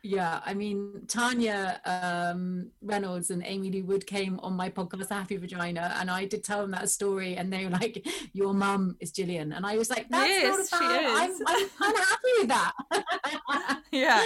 Yeah, 0.02 0.40
I 0.46 0.54
mean, 0.54 1.02
Tanya 1.08 1.82
um, 1.84 2.72
Reynolds 2.82 3.32
and 3.32 3.44
Amy 3.46 3.70
Lee 3.70 3.82
Wood 3.82 4.08
came 4.08 4.40
on 4.40 4.54
my 4.54 4.70
podcast, 4.70 5.10
Happy 5.10 5.36
Vagina, 5.36 5.94
and 6.00 6.10
I 6.10 6.24
did 6.26 6.44
tell 6.44 6.62
them 6.62 6.72
that 6.72 6.90
story, 6.90 7.36
and 7.36 7.52
they 7.52 7.66
were 7.66 7.72
like, 7.72 8.08
"Your 8.32 8.54
mum 8.54 8.96
is 9.02 9.12
Gillian," 9.12 9.52
and 9.52 9.66
I 9.66 9.78
was 9.78 9.90
like, 9.90 10.08
"That's 10.10 10.30
Yes, 10.30 10.72
not 10.72 10.82
she. 10.82 10.88
I'm, 10.88 11.32
is. 11.32 11.42
I'm, 11.46 11.70
I'm 11.82 11.96
happy 11.96 12.32
with 12.40 12.48
that." 12.48 12.74
Yeah. 13.92 14.24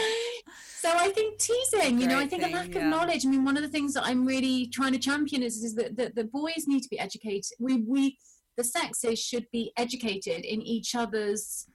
So 0.78 0.90
I 0.92 1.10
think 1.10 1.40
teasing, 1.40 2.02
you 2.02 2.08
know, 2.08 2.20
I 2.20 2.28
think 2.28 2.44
thing, 2.44 2.54
a 2.54 2.58
lack 2.58 2.76
yeah. 2.76 2.82
of 2.82 2.88
knowledge. 2.88 3.26
I 3.26 3.30
mean, 3.30 3.46
one 3.46 3.56
of 3.56 3.64
the 3.64 3.70
things 3.70 3.94
that 3.94 4.04
I'm 4.06 4.26
really 4.26 4.68
trying 4.68 4.92
to 4.92 5.00
champion 5.00 5.42
is, 5.42 5.64
is 5.64 5.74
that, 5.76 5.96
that 5.96 6.16
the 6.16 6.26
boys 6.26 6.66
need 6.68 6.82
to 6.82 6.90
be 6.90 7.00
educated. 7.00 7.54
We 7.60 7.78
we 7.78 8.18
the 8.58 8.64
sexes 8.64 9.20
should 9.20 9.48
be 9.52 9.72
educated 9.78 10.46
in 10.46 10.62
each 10.62 10.94
other's 10.96 11.68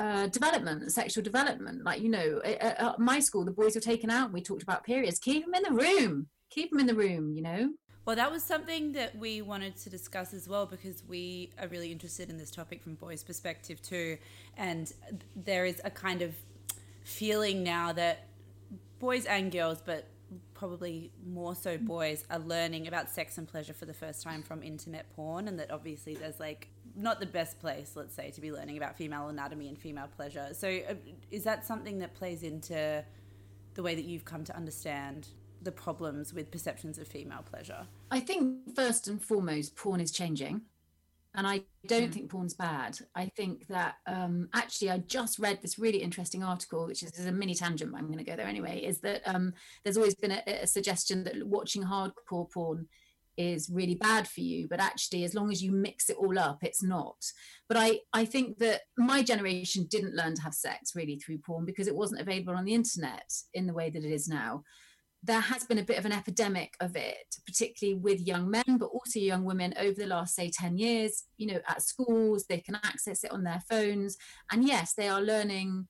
uh, 0.00 0.26
development, 0.28 0.90
sexual 0.90 1.22
development. 1.22 1.84
Like, 1.84 2.00
you 2.00 2.08
know, 2.08 2.40
at, 2.42 2.80
at 2.80 2.98
my 2.98 3.20
school, 3.20 3.44
the 3.44 3.50
boys 3.50 3.74
were 3.74 3.82
taken 3.82 4.08
out. 4.08 4.32
We 4.32 4.40
talked 4.40 4.62
about 4.62 4.82
periods. 4.82 5.18
Keep 5.18 5.44
them 5.44 5.54
in 5.54 5.62
the 5.62 5.72
room. 5.72 6.26
Keep 6.48 6.70
them 6.70 6.80
in 6.80 6.86
the 6.86 6.94
room, 6.94 7.34
you 7.34 7.42
know? 7.42 7.70
Well, 8.06 8.16
that 8.16 8.32
was 8.32 8.42
something 8.42 8.92
that 8.92 9.14
we 9.18 9.42
wanted 9.42 9.76
to 9.76 9.90
discuss 9.90 10.32
as 10.32 10.48
well 10.48 10.64
because 10.64 11.02
we 11.06 11.50
are 11.60 11.68
really 11.68 11.92
interested 11.92 12.30
in 12.30 12.38
this 12.38 12.50
topic 12.50 12.82
from 12.82 12.94
boys' 12.94 13.22
perspective 13.22 13.82
too. 13.82 14.16
And 14.56 14.90
there 15.36 15.66
is 15.66 15.82
a 15.84 15.90
kind 15.90 16.22
of 16.22 16.34
feeling 17.04 17.62
now 17.62 17.92
that 17.92 18.26
boys 19.00 19.26
and 19.26 19.52
girls, 19.52 19.82
but 19.84 20.06
probably 20.54 21.10
more 21.26 21.54
so 21.54 21.76
boys, 21.76 22.24
are 22.30 22.38
learning 22.38 22.88
about 22.88 23.10
sex 23.10 23.36
and 23.36 23.46
pleasure 23.46 23.74
for 23.74 23.84
the 23.84 23.94
first 23.94 24.22
time 24.22 24.42
from 24.42 24.62
internet 24.62 25.14
porn. 25.14 25.46
And 25.46 25.58
that 25.58 25.70
obviously 25.70 26.14
there's 26.14 26.40
like 26.40 26.68
not 26.96 27.20
the 27.20 27.26
best 27.26 27.60
place, 27.60 27.92
let's 27.94 28.14
say, 28.14 28.30
to 28.30 28.40
be 28.40 28.52
learning 28.52 28.76
about 28.76 28.96
female 28.96 29.28
anatomy 29.28 29.68
and 29.68 29.78
female 29.78 30.08
pleasure. 30.16 30.48
So 30.52 30.68
uh, 30.68 30.94
is 31.30 31.44
that 31.44 31.66
something 31.66 31.98
that 31.98 32.14
plays 32.14 32.42
into 32.42 33.04
the 33.74 33.82
way 33.82 33.94
that 33.94 34.04
you've 34.04 34.24
come 34.24 34.44
to 34.44 34.56
understand 34.56 35.28
the 35.62 35.72
problems 35.72 36.32
with 36.32 36.50
perceptions 36.50 36.98
of 36.98 37.06
female 37.06 37.44
pleasure? 37.48 37.86
I 38.10 38.20
think 38.20 38.74
first 38.74 39.08
and 39.08 39.22
foremost, 39.22 39.76
porn 39.76 40.00
is 40.00 40.10
changing. 40.10 40.62
And 41.32 41.46
I 41.46 41.62
don't 41.86 42.10
mm. 42.10 42.12
think 42.12 42.30
porn's 42.30 42.54
bad. 42.54 42.98
I 43.14 43.26
think 43.36 43.68
that 43.68 43.94
um, 44.08 44.48
actually, 44.52 44.90
I 44.90 44.98
just 44.98 45.38
read 45.38 45.62
this 45.62 45.78
really 45.78 45.98
interesting 45.98 46.42
article, 46.42 46.88
which 46.88 47.04
is, 47.04 47.16
is 47.16 47.26
a 47.26 47.30
mini 47.30 47.54
tangent, 47.54 47.92
but 47.92 47.98
I'm 47.98 48.06
going 48.06 48.18
to 48.18 48.24
go 48.24 48.34
there 48.34 48.48
anyway. 48.48 48.80
Is 48.80 48.98
that 49.02 49.22
um, 49.26 49.54
there's 49.84 49.96
always 49.96 50.16
been 50.16 50.32
a, 50.32 50.42
a 50.62 50.66
suggestion 50.66 51.22
that 51.24 51.46
watching 51.46 51.84
hardcore 51.84 52.50
porn 52.50 52.88
is 53.40 53.70
really 53.72 53.94
bad 53.94 54.28
for 54.28 54.40
you 54.40 54.68
but 54.68 54.80
actually 54.80 55.24
as 55.24 55.34
long 55.34 55.50
as 55.50 55.62
you 55.62 55.72
mix 55.72 56.10
it 56.10 56.16
all 56.16 56.38
up 56.38 56.58
it's 56.62 56.82
not 56.82 57.16
but 57.68 57.76
i 57.76 57.98
i 58.12 58.24
think 58.24 58.58
that 58.58 58.82
my 58.98 59.22
generation 59.22 59.86
didn't 59.90 60.14
learn 60.14 60.34
to 60.34 60.42
have 60.42 60.54
sex 60.54 60.94
really 60.94 61.16
through 61.16 61.38
porn 61.38 61.64
because 61.64 61.88
it 61.88 61.96
wasn't 61.96 62.20
available 62.20 62.54
on 62.54 62.64
the 62.64 62.74
internet 62.74 63.30
in 63.54 63.66
the 63.66 63.74
way 63.74 63.88
that 63.88 64.04
it 64.04 64.12
is 64.12 64.28
now 64.28 64.62
there 65.22 65.40
has 65.40 65.64
been 65.64 65.78
a 65.78 65.84
bit 65.84 65.98
of 65.98 66.06
an 66.06 66.12
epidemic 66.12 66.74
of 66.80 66.96
it, 66.96 67.36
particularly 67.44 67.98
with 67.98 68.26
young 68.26 68.50
men, 68.50 68.78
but 68.78 68.86
also 68.86 69.18
young 69.18 69.44
women 69.44 69.74
over 69.78 69.92
the 69.92 70.06
last, 70.06 70.34
say, 70.34 70.50
10 70.50 70.78
years. 70.78 71.24
You 71.36 71.48
know, 71.48 71.60
at 71.68 71.82
schools, 71.82 72.46
they 72.48 72.58
can 72.58 72.76
access 72.76 73.22
it 73.22 73.30
on 73.30 73.44
their 73.44 73.62
phones. 73.68 74.16
And 74.50 74.66
yes, 74.66 74.94
they 74.94 75.08
are 75.08 75.20
learning 75.20 75.88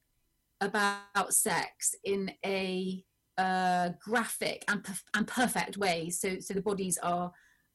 about 0.61 1.33
sex 1.33 1.95
in 2.05 2.33
a 2.45 3.05
uh, 3.39 3.91
graphic 4.01 4.65
and, 4.69 4.85
and 5.15 5.27
perfect 5.27 5.77
way. 5.77 6.11
So, 6.11 6.39
so 6.41 6.55
the 6.55 6.63
bodies 6.63 6.99
are 7.03 7.33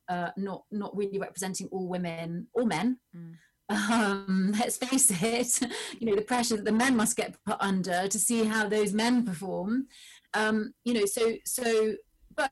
uh, 0.08 0.30
not 0.38 0.64
not 0.72 0.96
really 0.96 1.18
representing 1.18 1.68
all 1.72 1.88
women 1.88 2.48
or 2.54 2.66
men. 2.66 3.00
Mm. 3.16 3.34
Um, 3.68 4.54
let's 4.60 4.78
face 4.78 5.10
it, 5.10 5.72
you 6.00 6.08
know 6.08 6.16
the 6.16 6.22
pressure 6.22 6.56
that 6.56 6.66
the 6.66 6.72
men 6.72 6.96
must 6.96 7.18
get 7.18 7.36
put 7.46 7.58
under 7.60 8.08
to 8.08 8.20
see 8.20 8.44
how 8.46 8.70
those 8.70 8.94
men 8.94 9.26
perform 9.26 9.88
um, 10.36 10.74
you 10.84 10.94
know, 10.94 11.06
so 11.06 11.34
so. 11.46 11.96
But 12.36 12.52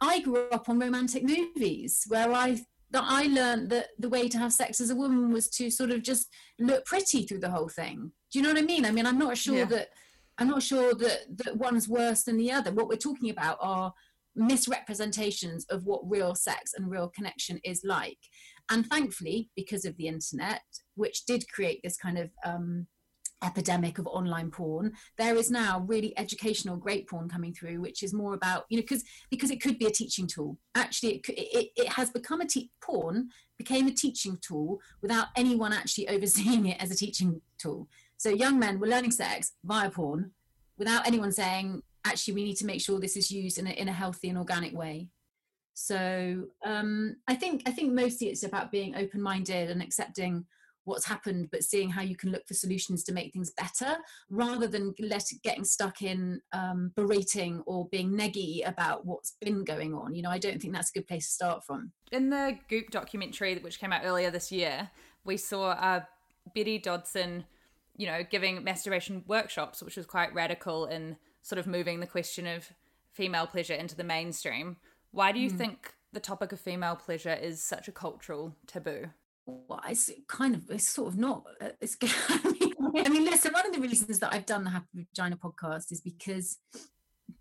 I 0.00 0.20
grew 0.20 0.48
up 0.50 0.68
on 0.68 0.80
romantic 0.80 1.22
movies 1.22 2.04
where 2.08 2.32
I 2.32 2.60
that 2.90 3.04
I 3.06 3.24
learned 3.24 3.70
that 3.70 3.88
the 3.98 4.08
way 4.08 4.28
to 4.28 4.38
have 4.38 4.52
sex 4.52 4.80
as 4.80 4.90
a 4.90 4.96
woman 4.96 5.32
was 5.32 5.48
to 5.50 5.70
sort 5.70 5.90
of 5.90 6.02
just 6.02 6.28
look 6.58 6.84
pretty 6.84 7.22
through 7.22 7.40
the 7.40 7.50
whole 7.50 7.68
thing. 7.68 8.12
Do 8.32 8.38
you 8.38 8.42
know 8.42 8.50
what 8.50 8.62
I 8.62 8.66
mean? 8.66 8.84
I 8.84 8.90
mean, 8.90 9.06
I'm 9.06 9.18
not 9.18 9.38
sure 9.38 9.58
yeah. 9.58 9.64
that 9.66 9.88
I'm 10.38 10.48
not 10.48 10.62
sure 10.62 10.94
that 10.94 11.20
that 11.44 11.56
one's 11.56 11.88
worse 11.88 12.24
than 12.24 12.36
the 12.36 12.50
other. 12.52 12.72
What 12.72 12.88
we're 12.88 12.96
talking 12.96 13.30
about 13.30 13.58
are 13.60 13.92
misrepresentations 14.34 15.64
of 15.66 15.84
what 15.84 16.08
real 16.10 16.34
sex 16.34 16.72
and 16.76 16.90
real 16.90 17.08
connection 17.14 17.60
is 17.64 17.82
like. 17.84 18.18
And 18.70 18.86
thankfully, 18.86 19.50
because 19.54 19.84
of 19.84 19.96
the 19.96 20.08
internet, 20.08 20.62
which 20.96 21.24
did 21.26 21.48
create 21.52 21.80
this 21.84 21.96
kind 21.96 22.18
of 22.18 22.30
um, 22.44 22.86
epidemic 23.44 23.98
of 23.98 24.06
online 24.06 24.50
porn 24.50 24.92
there 25.18 25.36
is 25.36 25.50
now 25.50 25.84
really 25.86 26.16
educational 26.18 26.76
great 26.76 27.06
porn 27.08 27.28
coming 27.28 27.52
through 27.52 27.80
which 27.80 28.02
is 28.02 28.14
more 28.14 28.34
about 28.34 28.64
you 28.70 28.76
know 28.76 28.82
because 28.82 29.04
because 29.30 29.50
it 29.50 29.60
could 29.60 29.78
be 29.78 29.86
a 29.86 29.90
teaching 29.90 30.26
tool 30.26 30.56
actually 30.74 31.16
it, 31.16 31.28
it, 31.28 31.68
it 31.76 31.88
has 31.88 32.10
become 32.10 32.40
a 32.40 32.46
te- 32.46 32.70
porn 32.80 33.28
became 33.58 33.86
a 33.86 33.92
teaching 33.92 34.38
tool 34.40 34.80
without 35.02 35.26
anyone 35.36 35.72
actually 35.72 36.08
overseeing 36.14 36.66
it 36.66 36.82
as 36.82 36.90
a 36.90 36.96
teaching 36.96 37.40
tool 37.58 37.86
so 38.24 38.30
young 38.30 38.58
men 38.58 38.80
were 38.80 38.86
learning 38.86 39.10
sex 39.10 39.52
via 39.66 39.90
porn 39.90 40.30
without 40.78 41.06
anyone 41.06 41.30
saying 41.30 41.82
actually 42.06 42.32
we 42.32 42.42
need 42.42 42.56
to 42.56 42.64
make 42.64 42.80
sure 42.80 42.98
this 42.98 43.18
is 43.18 43.30
used 43.30 43.58
in 43.58 43.66
a, 43.66 43.70
in 43.72 43.88
a 43.88 43.92
healthy 43.92 44.30
and 44.30 44.38
organic 44.38 44.72
way. 44.74 45.10
So 45.74 46.46
um, 46.64 47.16
i 47.28 47.34
think 47.34 47.62
i 47.66 47.70
think 47.70 47.92
mostly 47.92 48.28
it's 48.28 48.44
about 48.44 48.72
being 48.72 48.96
open-minded 48.96 49.70
and 49.70 49.82
accepting 49.82 50.46
what's 50.84 51.04
happened 51.04 51.48
but 51.50 51.64
seeing 51.64 51.90
how 51.90 52.00
you 52.00 52.16
can 52.16 52.30
look 52.30 52.46
for 52.48 52.54
solutions 52.54 53.04
to 53.04 53.12
make 53.12 53.32
things 53.32 53.52
better 53.58 53.96
rather 54.30 54.68
than 54.68 54.94
let 55.00 55.24
getting 55.42 55.64
stuck 55.64 56.00
in 56.00 56.40
um, 56.52 56.92
berating 56.96 57.62
or 57.66 57.88
being 57.88 58.10
neggy 58.12 58.66
about 58.66 59.04
what's 59.04 59.36
been 59.42 59.64
going 59.64 59.92
on. 59.92 60.14
You 60.14 60.22
know 60.22 60.30
i 60.30 60.38
don't 60.38 60.62
think 60.62 60.72
that's 60.72 60.90
a 60.90 60.98
good 60.98 61.06
place 61.06 61.26
to 61.26 61.32
start 61.34 61.64
from. 61.66 61.92
In 62.10 62.30
the 62.30 62.58
goop 62.70 62.88
documentary 62.90 63.54
which 63.56 63.78
came 63.80 63.92
out 63.92 64.02
earlier 64.02 64.30
this 64.30 64.50
year 64.50 64.88
we 65.24 65.36
saw 65.36 65.72
uh, 65.72 66.00
betty 66.54 66.78
dodson 66.78 67.44
you 67.96 68.06
know 68.06 68.22
giving 68.28 68.64
masturbation 68.64 69.22
workshops 69.26 69.82
which 69.82 69.96
was 69.96 70.06
quite 70.06 70.34
radical 70.34 70.86
in 70.86 71.16
sort 71.42 71.58
of 71.58 71.66
moving 71.66 72.00
the 72.00 72.06
question 72.06 72.46
of 72.46 72.70
female 73.12 73.46
pleasure 73.46 73.74
into 73.74 73.94
the 73.94 74.04
mainstream. 74.04 74.76
Why 75.12 75.30
do 75.30 75.38
you 75.38 75.50
mm. 75.50 75.56
think 75.56 75.94
the 76.12 76.20
topic 76.20 76.52
of 76.52 76.60
female 76.60 76.96
pleasure 76.96 77.34
is 77.34 77.62
such 77.62 77.86
a 77.86 77.92
cultural 77.92 78.56
taboo? 78.66 79.06
Well, 79.46 79.80
it's 79.88 80.10
kind 80.26 80.54
of 80.54 80.70
it's 80.70 80.88
sort 80.88 81.08
of 81.08 81.18
not 81.18 81.44
uh, 81.60 81.68
it's 81.80 81.96
I 82.02 83.08
mean 83.08 83.24
listen 83.24 83.52
one 83.52 83.66
of 83.66 83.72
the 83.72 83.80
reasons 83.80 84.18
that 84.20 84.32
I've 84.32 84.46
done 84.46 84.64
the 84.64 84.70
Happy 84.70 84.86
Vagina 84.94 85.36
podcast 85.36 85.92
is 85.92 86.00
because 86.00 86.58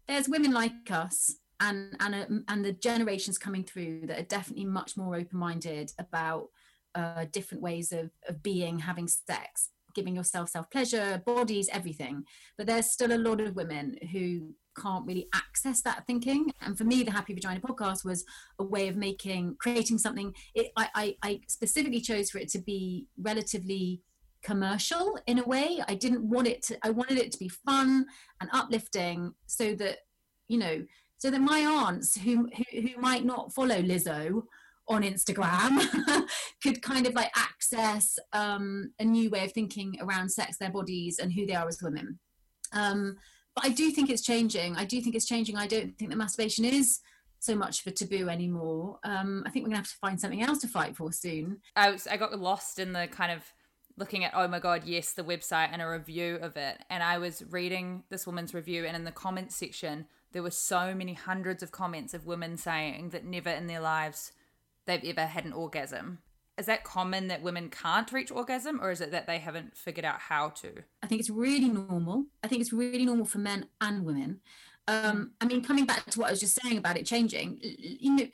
there's 0.07 0.27
women 0.27 0.51
like 0.51 0.91
us 0.91 1.37
and 1.59 1.95
and 2.01 2.13
uh, 2.13 2.25
and 2.49 2.65
the 2.65 2.73
generations 2.73 3.37
coming 3.37 3.63
through 3.63 4.07
that 4.07 4.19
are 4.19 4.23
definitely 4.23 4.65
much 4.65 4.97
more 4.97 5.15
open-minded 5.15 5.93
about 5.97 6.49
uh, 6.93 7.25
different 7.31 7.63
ways 7.63 7.91
of, 7.91 8.11
of 8.27 8.43
being 8.43 8.79
having 8.79 9.07
sex 9.07 9.69
giving 9.93 10.15
yourself 10.15 10.49
self 10.49 10.69
pleasure 10.69 11.21
bodies 11.25 11.69
everything 11.71 12.23
but 12.57 12.67
there's 12.67 12.91
still 12.91 13.13
a 13.13 13.17
lot 13.17 13.41
of 13.41 13.55
women 13.55 13.97
who 14.11 14.53
can't 14.75 15.05
really 15.05 15.27
access 15.33 15.81
that 15.81 16.05
thinking. 16.07 16.51
And 16.61 16.77
for 16.77 16.83
me, 16.83 17.03
the 17.03 17.11
Happy 17.11 17.33
Vagina 17.33 17.59
podcast 17.59 18.03
was 18.03 18.25
a 18.59 18.63
way 18.63 18.87
of 18.87 18.95
making, 18.95 19.55
creating 19.59 19.97
something. 19.97 20.33
It, 20.55 20.71
I, 20.75 20.89
I, 20.95 21.15
I 21.23 21.41
specifically 21.47 22.01
chose 22.01 22.29
for 22.29 22.39
it 22.39 22.49
to 22.49 22.59
be 22.59 23.07
relatively 23.17 24.01
commercial 24.41 25.17
in 25.27 25.39
a 25.39 25.43
way. 25.43 25.81
I 25.87 25.95
didn't 25.95 26.27
want 26.27 26.47
it 26.47 26.61
to, 26.63 26.77
I 26.83 26.89
wanted 26.89 27.17
it 27.17 27.31
to 27.33 27.39
be 27.39 27.49
fun 27.49 28.05
and 28.41 28.49
uplifting 28.51 29.33
so 29.47 29.73
that, 29.75 29.99
you 30.47 30.57
know, 30.57 30.83
so 31.17 31.31
that 31.31 31.39
my 31.39 31.59
aunts 31.59 32.19
who, 32.19 32.49
who, 32.55 32.81
who 32.81 33.01
might 33.01 33.25
not 33.25 33.53
follow 33.53 33.81
Lizzo 33.81 34.43
on 34.87 35.03
Instagram 35.03 36.27
could 36.63 36.81
kind 36.81 37.07
of 37.07 37.13
like 37.13 37.31
access 37.35 38.17
um, 38.33 38.91
a 38.99 39.05
new 39.05 39.29
way 39.29 39.45
of 39.45 39.51
thinking 39.51 39.97
around 40.01 40.29
sex, 40.29 40.57
their 40.57 40.71
bodies, 40.71 41.19
and 41.19 41.31
who 41.31 41.45
they 41.45 41.55
are 41.55 41.67
as 41.67 41.81
women. 41.81 42.19
Um, 42.73 43.17
but 43.55 43.65
I 43.65 43.69
do 43.69 43.91
think 43.91 44.09
it's 44.09 44.23
changing. 44.23 44.75
I 44.75 44.85
do 44.85 44.99
think 45.01 45.15
it's 45.15 45.27
changing. 45.27 45.57
I 45.57 45.67
don't 45.67 45.97
think 45.97 46.11
that 46.11 46.17
masturbation 46.17 46.65
is 46.65 46.99
so 47.39 47.55
much 47.55 47.81
of 47.81 47.91
a 47.91 47.95
taboo 47.95 48.29
anymore. 48.29 48.99
Um, 49.03 49.43
I 49.45 49.49
think 49.49 49.63
we're 49.63 49.69
gonna 49.69 49.77
have 49.77 49.89
to 49.89 49.97
find 49.97 50.19
something 50.19 50.41
else 50.41 50.59
to 50.59 50.67
fight 50.67 50.95
for 50.95 51.11
soon. 51.11 51.57
I 51.75 51.91
was, 51.91 52.07
I 52.07 52.17
got 52.17 52.37
lost 52.39 52.79
in 52.79 52.93
the 52.93 53.07
kind 53.07 53.31
of 53.31 53.43
looking 53.95 54.23
at 54.23 54.31
oh 54.33 54.47
my 54.47 54.59
god 54.59 54.83
yes 54.85 55.13
the 55.13 55.23
website 55.23 55.69
and 55.71 55.81
a 55.81 55.87
review 55.87 56.39
of 56.41 56.57
it 56.57 56.79
and 56.89 57.03
i 57.03 57.17
was 57.17 57.43
reading 57.51 58.03
this 58.09 58.25
woman's 58.25 58.53
review 58.53 58.85
and 58.85 58.95
in 58.95 59.03
the 59.03 59.11
comments 59.11 59.55
section 59.55 60.05
there 60.31 60.41
were 60.41 60.49
so 60.49 60.95
many 60.95 61.13
hundreds 61.13 61.61
of 61.61 61.71
comments 61.71 62.13
of 62.13 62.25
women 62.25 62.57
saying 62.57 63.09
that 63.09 63.23
never 63.23 63.49
in 63.49 63.67
their 63.67 63.79
lives 63.79 64.31
they've 64.85 65.03
ever 65.17 65.25
had 65.25 65.45
an 65.45 65.53
orgasm. 65.53 66.19
Is 66.57 66.67
that 66.67 66.83
common 66.83 67.29
that 67.29 67.41
women 67.41 67.69
can't 67.69 68.11
reach 68.11 68.31
orgasm 68.31 68.79
or 68.81 68.91
is 68.91 69.01
it 69.01 69.11
that 69.11 69.25
they 69.25 69.39
haven't 69.39 69.75
figured 69.75 70.05
out 70.05 70.19
how 70.19 70.49
to? 70.49 70.83
I 71.01 71.07
think 71.07 71.19
it's 71.19 71.29
really 71.29 71.69
normal. 71.69 72.25
I 72.43 72.47
think 72.47 72.61
it's 72.61 72.73
really 72.73 73.05
normal 73.05 73.25
for 73.25 73.39
men 73.39 73.67
and 73.81 74.05
women. 74.05 74.39
Um, 74.87 75.31
i 75.39 75.45
mean 75.45 75.63
coming 75.63 75.85
back 75.85 76.05
to 76.11 76.19
what 76.19 76.27
i 76.27 76.31
was 76.31 76.41
just 76.41 76.59
saying 76.61 76.77
about 76.77 76.97
it 76.97 77.05
changing 77.05 77.57
you 77.61 78.17
know 78.17 78.27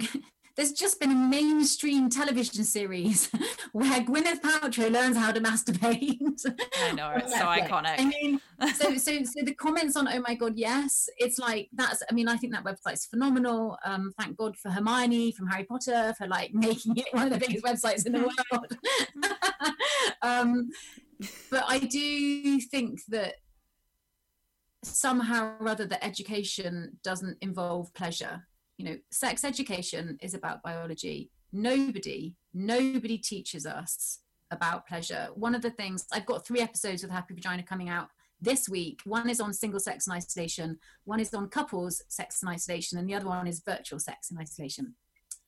there's 0.56 0.72
just 0.72 1.00
been 1.00 1.10
a 1.10 1.14
mainstream 1.14 2.08
television 2.08 2.62
series 2.64 3.28
where 3.72 4.00
Gwyneth 4.02 4.40
Paltrow 4.40 4.90
learns 4.90 5.16
how 5.16 5.32
to 5.32 5.40
masturbate. 5.40 6.46
I 6.80 6.92
know 6.92 7.12
it's 7.16 7.32
so 7.32 7.44
iconic. 7.44 7.96
I 7.98 8.04
mean, 8.04 8.40
so 8.74 8.96
so 8.96 9.24
so 9.24 9.44
the 9.44 9.54
comments 9.54 9.96
on 9.96 10.06
"Oh 10.08 10.20
my 10.20 10.34
God, 10.34 10.52
yes," 10.56 11.08
it's 11.18 11.38
like 11.38 11.68
that's. 11.72 12.02
I 12.08 12.14
mean, 12.14 12.28
I 12.28 12.36
think 12.36 12.52
that 12.52 12.64
website's 12.64 13.06
phenomenal. 13.06 13.78
Um, 13.84 14.12
thank 14.18 14.36
God 14.36 14.56
for 14.56 14.70
Hermione 14.70 15.32
from 15.32 15.48
Harry 15.48 15.64
Potter 15.64 16.14
for 16.16 16.26
like 16.28 16.50
making 16.54 16.96
it 16.96 17.08
one 17.12 17.32
of 17.32 17.32
the 17.32 17.44
biggest 17.44 17.64
websites 17.64 18.06
in 18.06 18.12
the 18.12 18.20
world. 18.20 18.78
um, 20.22 20.70
but 21.50 21.64
I 21.66 21.80
do 21.80 22.60
think 22.60 23.00
that 23.08 23.36
somehow 24.84 25.56
or 25.58 25.68
other 25.68 25.86
the 25.86 26.02
education 26.04 26.98
doesn't 27.02 27.38
involve 27.40 27.92
pleasure 27.94 28.46
you 28.76 28.84
know 28.84 28.96
sex 29.10 29.44
education 29.44 30.18
is 30.20 30.34
about 30.34 30.62
biology 30.62 31.30
nobody 31.52 32.34
nobody 32.52 33.18
teaches 33.18 33.66
us 33.66 34.20
about 34.50 34.86
pleasure 34.86 35.28
one 35.34 35.54
of 35.54 35.62
the 35.62 35.70
things 35.70 36.06
i've 36.12 36.26
got 36.26 36.46
three 36.46 36.60
episodes 36.60 37.04
of 37.04 37.10
happy 37.10 37.34
vagina 37.34 37.62
coming 37.62 37.88
out 37.88 38.08
this 38.44 38.68
week. 38.68 39.00
One 39.04 39.28
is 39.28 39.40
on 39.40 39.52
single 39.52 39.80
sex 39.80 40.06
and 40.06 40.16
isolation, 40.16 40.78
one 41.04 41.20
is 41.20 41.32
on 41.34 41.48
couples 41.48 42.02
sex 42.08 42.42
and 42.42 42.50
isolation, 42.50 42.98
and 42.98 43.08
the 43.08 43.14
other 43.14 43.26
one 43.26 43.46
is 43.46 43.62
virtual 43.64 43.98
sex 43.98 44.30
and 44.30 44.38
isolation. 44.38 44.94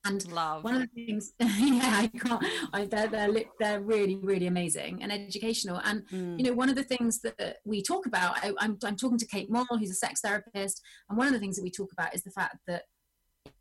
And 0.04 0.30
Love. 0.30 0.62
one 0.62 0.76
of 0.76 0.82
the 0.82 1.06
things, 1.06 1.32
yeah, 1.40 1.80
I 1.82 2.10
can't. 2.16 2.44
I, 2.72 2.84
they're 2.84 3.08
they're 3.08 3.44
they're 3.58 3.80
really 3.80 4.16
really 4.16 4.46
amazing 4.46 5.02
and 5.02 5.10
educational. 5.10 5.80
And 5.84 6.04
you 6.10 6.18
mm. 6.18 6.42
know, 6.42 6.52
one 6.52 6.68
of 6.68 6.76
the 6.76 6.84
things 6.84 7.20
that 7.22 7.56
we 7.64 7.82
talk 7.82 8.06
about, 8.06 8.36
I, 8.42 8.52
I'm 8.58 8.78
I'm 8.84 8.96
talking 8.96 9.18
to 9.18 9.26
Kate 9.26 9.50
Moyle, 9.50 9.66
who's 9.78 9.90
a 9.90 9.94
sex 9.94 10.20
therapist, 10.20 10.80
and 11.08 11.18
one 11.18 11.26
of 11.26 11.32
the 11.32 11.40
things 11.40 11.56
that 11.56 11.64
we 11.64 11.70
talk 11.70 11.92
about 11.92 12.14
is 12.14 12.22
the 12.22 12.30
fact 12.30 12.58
that 12.68 12.84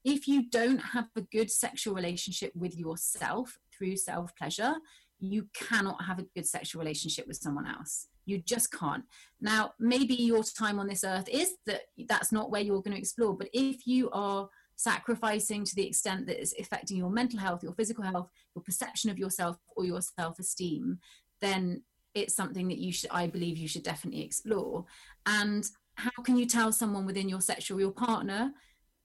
if 0.04 0.28
you 0.28 0.50
don't 0.50 0.80
have 0.80 1.08
a 1.16 1.22
good 1.22 1.50
sexual 1.52 1.94
relationship 1.94 2.52
with 2.56 2.78
yourself 2.78 3.58
through 3.76 3.98
self 3.98 4.36
pleasure, 4.36 4.76
you 5.20 5.48
cannot 5.54 6.04
have 6.04 6.20
a 6.20 6.26
good 6.36 6.46
sexual 6.46 6.82
relationship 6.82 7.28
with 7.28 7.38
someone 7.38 7.68
else. 7.68 8.08
You 8.26 8.40
just 8.40 8.72
can't. 8.72 9.04
Now, 9.40 9.74
maybe 9.80 10.16
your 10.16 10.44
time 10.44 10.80
on 10.80 10.88
this 10.88 11.04
earth 11.04 11.30
is 11.30 11.56
that 11.68 11.82
that's 12.08 12.32
not 12.32 12.52
where 12.52 12.62
you're 12.62 12.82
going 12.82 12.94
to 12.94 13.00
explore, 13.00 13.36
but 13.38 13.50
if 13.54 13.86
you 13.86 14.10
are 14.12 14.50
sacrificing 14.76 15.64
to 15.64 15.76
the 15.76 15.88
extent 15.88 16.28
that 16.28 16.40
it's 16.40 16.54
affecting 16.60 16.98
your 16.98 17.10
mental 17.10 17.40
health, 17.40 17.64
your 17.64 17.74
physical 17.74 18.04
health, 18.04 18.30
your 18.56 18.64
perception 18.64 19.10
of 19.10 19.18
yourself, 19.18 19.58
or 19.76 19.86
your 19.86 20.02
self 20.02 20.40
esteem, 20.40 21.00
then 21.42 21.84
it's 22.14 22.36
something 22.36 22.68
that 22.70 22.78
you 22.78 22.92
should, 22.92 23.10
I 23.12 23.28
believe, 23.28 23.58
you 23.58 23.68
should 23.68 23.84
definitely 23.84 24.24
explore. 24.24 24.86
And 25.26 25.66
how 25.96 26.24
can 26.24 26.38
you 26.38 26.46
tell 26.46 26.72
someone 26.72 27.06
within 27.06 27.30
your 27.30 27.42
sexual, 27.42 27.80
your 27.80 27.92
partner, 27.92 28.52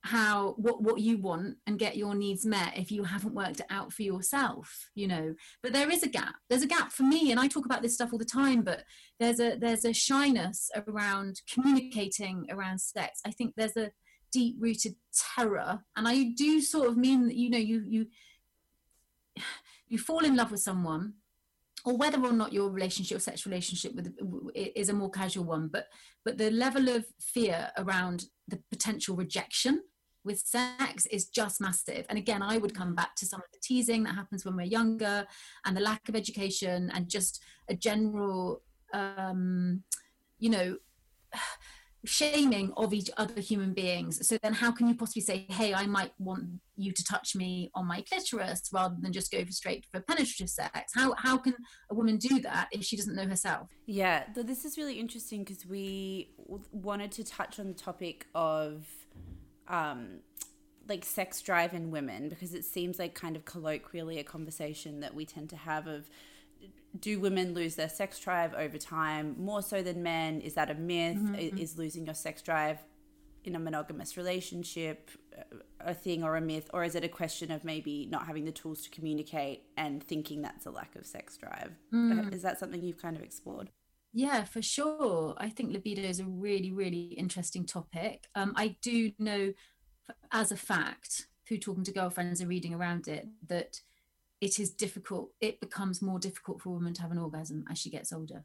how 0.03 0.55
what 0.57 0.81
what 0.81 0.99
you 0.99 1.17
want 1.17 1.57
and 1.67 1.77
get 1.77 1.95
your 1.95 2.15
needs 2.15 2.43
met 2.45 2.75
if 2.75 2.91
you 2.91 3.03
haven't 3.03 3.35
worked 3.35 3.59
it 3.59 3.67
out 3.69 3.93
for 3.93 4.01
yourself 4.01 4.89
you 4.95 5.07
know. 5.07 5.35
But 5.61 5.73
there 5.73 5.91
is 5.91 6.03
a 6.03 6.09
gap. 6.09 6.35
There's 6.49 6.63
a 6.63 6.67
gap 6.67 6.91
for 6.91 7.03
me 7.03 7.31
and 7.31 7.39
i 7.39 7.47
talk 7.47 7.65
about 7.65 7.81
this 7.81 7.93
stuff 7.93 8.11
all 8.11 8.19
the 8.19 8.25
time 8.25 8.63
but 8.63 8.83
there's 9.19 9.39
a 9.39 9.57
there's 9.57 9.85
a 9.85 9.93
shyness 9.93 10.69
around 10.87 11.41
communicating 11.51 12.47
around 12.49 12.81
sex. 12.81 13.21
I 13.25 13.31
think 13.31 13.53
there's 13.55 13.77
a 13.77 13.91
deep 14.31 14.55
rooted 14.59 14.95
terror 15.35 15.81
and 15.97 16.07
i 16.07 16.31
do 16.37 16.61
sort 16.61 16.87
of 16.87 16.95
mean 16.95 17.27
that 17.27 17.35
you 17.35 17.49
know 17.49 17.57
you 17.57 17.83
you 17.85 18.05
you 19.87 19.97
fall 19.97 20.23
in 20.23 20.35
love 20.35 20.51
with 20.51 20.61
someone 20.61 21.13
or 21.83 21.97
whether 21.97 22.23
or 22.23 22.31
not 22.31 22.53
your 22.53 22.69
relationship 22.69 23.17
or 23.17 23.19
sexual 23.19 23.51
relationship 23.51 23.93
with 23.95 24.13
is 24.55 24.89
a 24.89 24.93
more 24.93 25.09
casual 25.09 25.43
one 25.43 25.67
but 25.67 25.87
but 26.23 26.37
the 26.37 26.49
level 26.51 26.89
of 26.89 27.05
fear 27.19 27.69
around 27.77 28.25
the 28.47 28.59
potential 28.71 29.15
rejection 29.15 29.81
with 30.23 30.39
sex 30.39 31.05
is 31.07 31.27
just 31.27 31.61
massive. 31.61 32.05
And 32.09 32.17
again 32.17 32.41
i 32.41 32.57
would 32.57 32.75
come 32.75 32.95
back 32.95 33.15
to 33.15 33.25
some 33.25 33.41
of 33.41 33.51
the 33.51 33.59
teasing 33.61 34.03
that 34.03 34.15
happens 34.15 34.45
when 34.45 34.55
we're 34.55 34.63
younger 34.63 35.25
and 35.65 35.75
the 35.75 35.81
lack 35.81 36.07
of 36.09 36.15
education 36.15 36.91
and 36.93 37.09
just 37.09 37.41
a 37.69 37.75
general 37.75 38.61
um 38.93 39.83
you 40.39 40.49
know 40.49 40.77
shaming 42.03 42.73
of 42.77 42.95
each 42.95 43.11
other 43.17 43.39
human 43.39 43.73
beings. 43.73 44.27
So 44.27 44.35
then 44.41 44.53
how 44.53 44.71
can 44.71 44.87
you 44.87 44.95
possibly 44.95 45.21
say 45.21 45.45
hey 45.49 45.73
i 45.73 45.85
might 45.85 46.13
want 46.17 46.45
you 46.75 46.91
to 46.91 47.03
touch 47.03 47.35
me 47.35 47.69
on 47.75 47.85
my 47.85 48.01
clitoris 48.01 48.63
rather 48.73 48.95
than 48.99 49.13
just 49.13 49.31
go 49.31 49.45
for 49.45 49.51
straight 49.51 49.85
for 49.91 49.99
penetrative 49.99 50.49
sex? 50.49 50.93
How 50.95 51.13
how 51.17 51.37
can 51.37 51.53
a 51.91 51.95
woman 51.95 52.17
do 52.17 52.39
that 52.41 52.69
if 52.71 52.83
she 52.83 52.97
doesn't 52.97 53.15
know 53.15 53.27
herself? 53.27 53.69
Yeah, 53.85 54.23
th- 54.33 54.47
this 54.47 54.65
is 54.65 54.77
really 54.77 54.99
interesting 54.99 55.43
because 55.43 55.65
we 55.65 56.31
wanted 56.71 57.11
to 57.13 57.23
touch 57.23 57.59
on 57.59 57.67
the 57.67 57.73
topic 57.73 58.25
of 58.33 58.87
um, 59.71 60.19
like 60.87 61.05
sex 61.05 61.41
drive 61.41 61.73
in 61.73 61.89
women 61.91 62.29
because 62.29 62.53
it 62.53 62.65
seems 62.65 62.99
like 62.99 63.13
kind 63.15 63.35
of 63.35 63.45
colloquially 63.45 64.19
a 64.19 64.23
conversation 64.23 64.99
that 64.99 65.13
we 65.15 65.25
tend 65.25 65.49
to 65.51 65.55
have 65.55 65.87
of 65.87 66.09
do 66.99 67.19
women 67.19 67.53
lose 67.53 67.75
their 67.75 67.89
sex 67.89 68.19
drive 68.19 68.53
over 68.53 68.77
time 68.77 69.35
more 69.39 69.61
so 69.61 69.81
than 69.81 70.03
men? 70.03 70.41
Is 70.41 70.55
that 70.55 70.69
a 70.69 70.75
myth? 70.75 71.17
I- 71.33 71.53
Is 71.57 71.77
losing 71.77 72.05
your 72.05 72.15
sex 72.15 72.41
drive 72.41 72.79
in 73.43 73.55
a 73.55 73.59
monogamous 73.59 74.17
relationship 74.17 75.09
a 75.79 75.93
thing 75.93 76.23
or 76.23 76.35
a 76.35 76.41
myth? 76.41 76.69
Or 76.73 76.83
is 76.83 76.93
it 76.95 77.03
a 77.03 77.07
question 77.09 77.49
of 77.51 77.63
maybe 77.63 78.05
not 78.11 78.27
having 78.27 78.43
the 78.45 78.51
tools 78.51 78.81
to 78.83 78.89
communicate 78.89 79.63
and 79.77 80.03
thinking 80.03 80.41
that's 80.41 80.65
a 80.65 80.71
lack 80.71 80.95
of 80.97 81.05
sex 81.05 81.37
drive? 81.37 81.71
Mm. 81.93 82.33
Is 82.33 82.41
that 82.41 82.59
something 82.59 82.83
you've 82.83 83.01
kind 83.01 83.15
of 83.15 83.23
explored? 83.23 83.69
Yeah, 84.13 84.43
for 84.43 84.61
sure. 84.61 85.35
I 85.37 85.49
think 85.49 85.71
libido 85.71 86.01
is 86.01 86.19
a 86.19 86.25
really, 86.25 86.71
really 86.71 87.13
interesting 87.17 87.65
topic. 87.65 88.27
Um, 88.35 88.53
I 88.57 88.75
do 88.81 89.11
know 89.17 89.53
as 90.31 90.51
a 90.51 90.57
fact, 90.57 91.27
through 91.47 91.59
talking 91.59 91.83
to 91.83 91.91
girlfriends 91.91 92.39
and 92.39 92.49
reading 92.49 92.73
around 92.73 93.07
it, 93.07 93.27
that 93.47 93.81
it 94.39 94.59
is 94.59 94.71
difficult. 94.71 95.31
It 95.39 95.59
becomes 95.59 96.01
more 96.01 96.19
difficult 96.19 96.61
for 96.61 96.69
a 96.69 96.73
woman 96.73 96.93
to 96.95 97.01
have 97.01 97.11
an 97.11 97.17
orgasm 97.17 97.65
as 97.69 97.77
she 97.77 97.89
gets 97.89 98.13
older. 98.13 98.43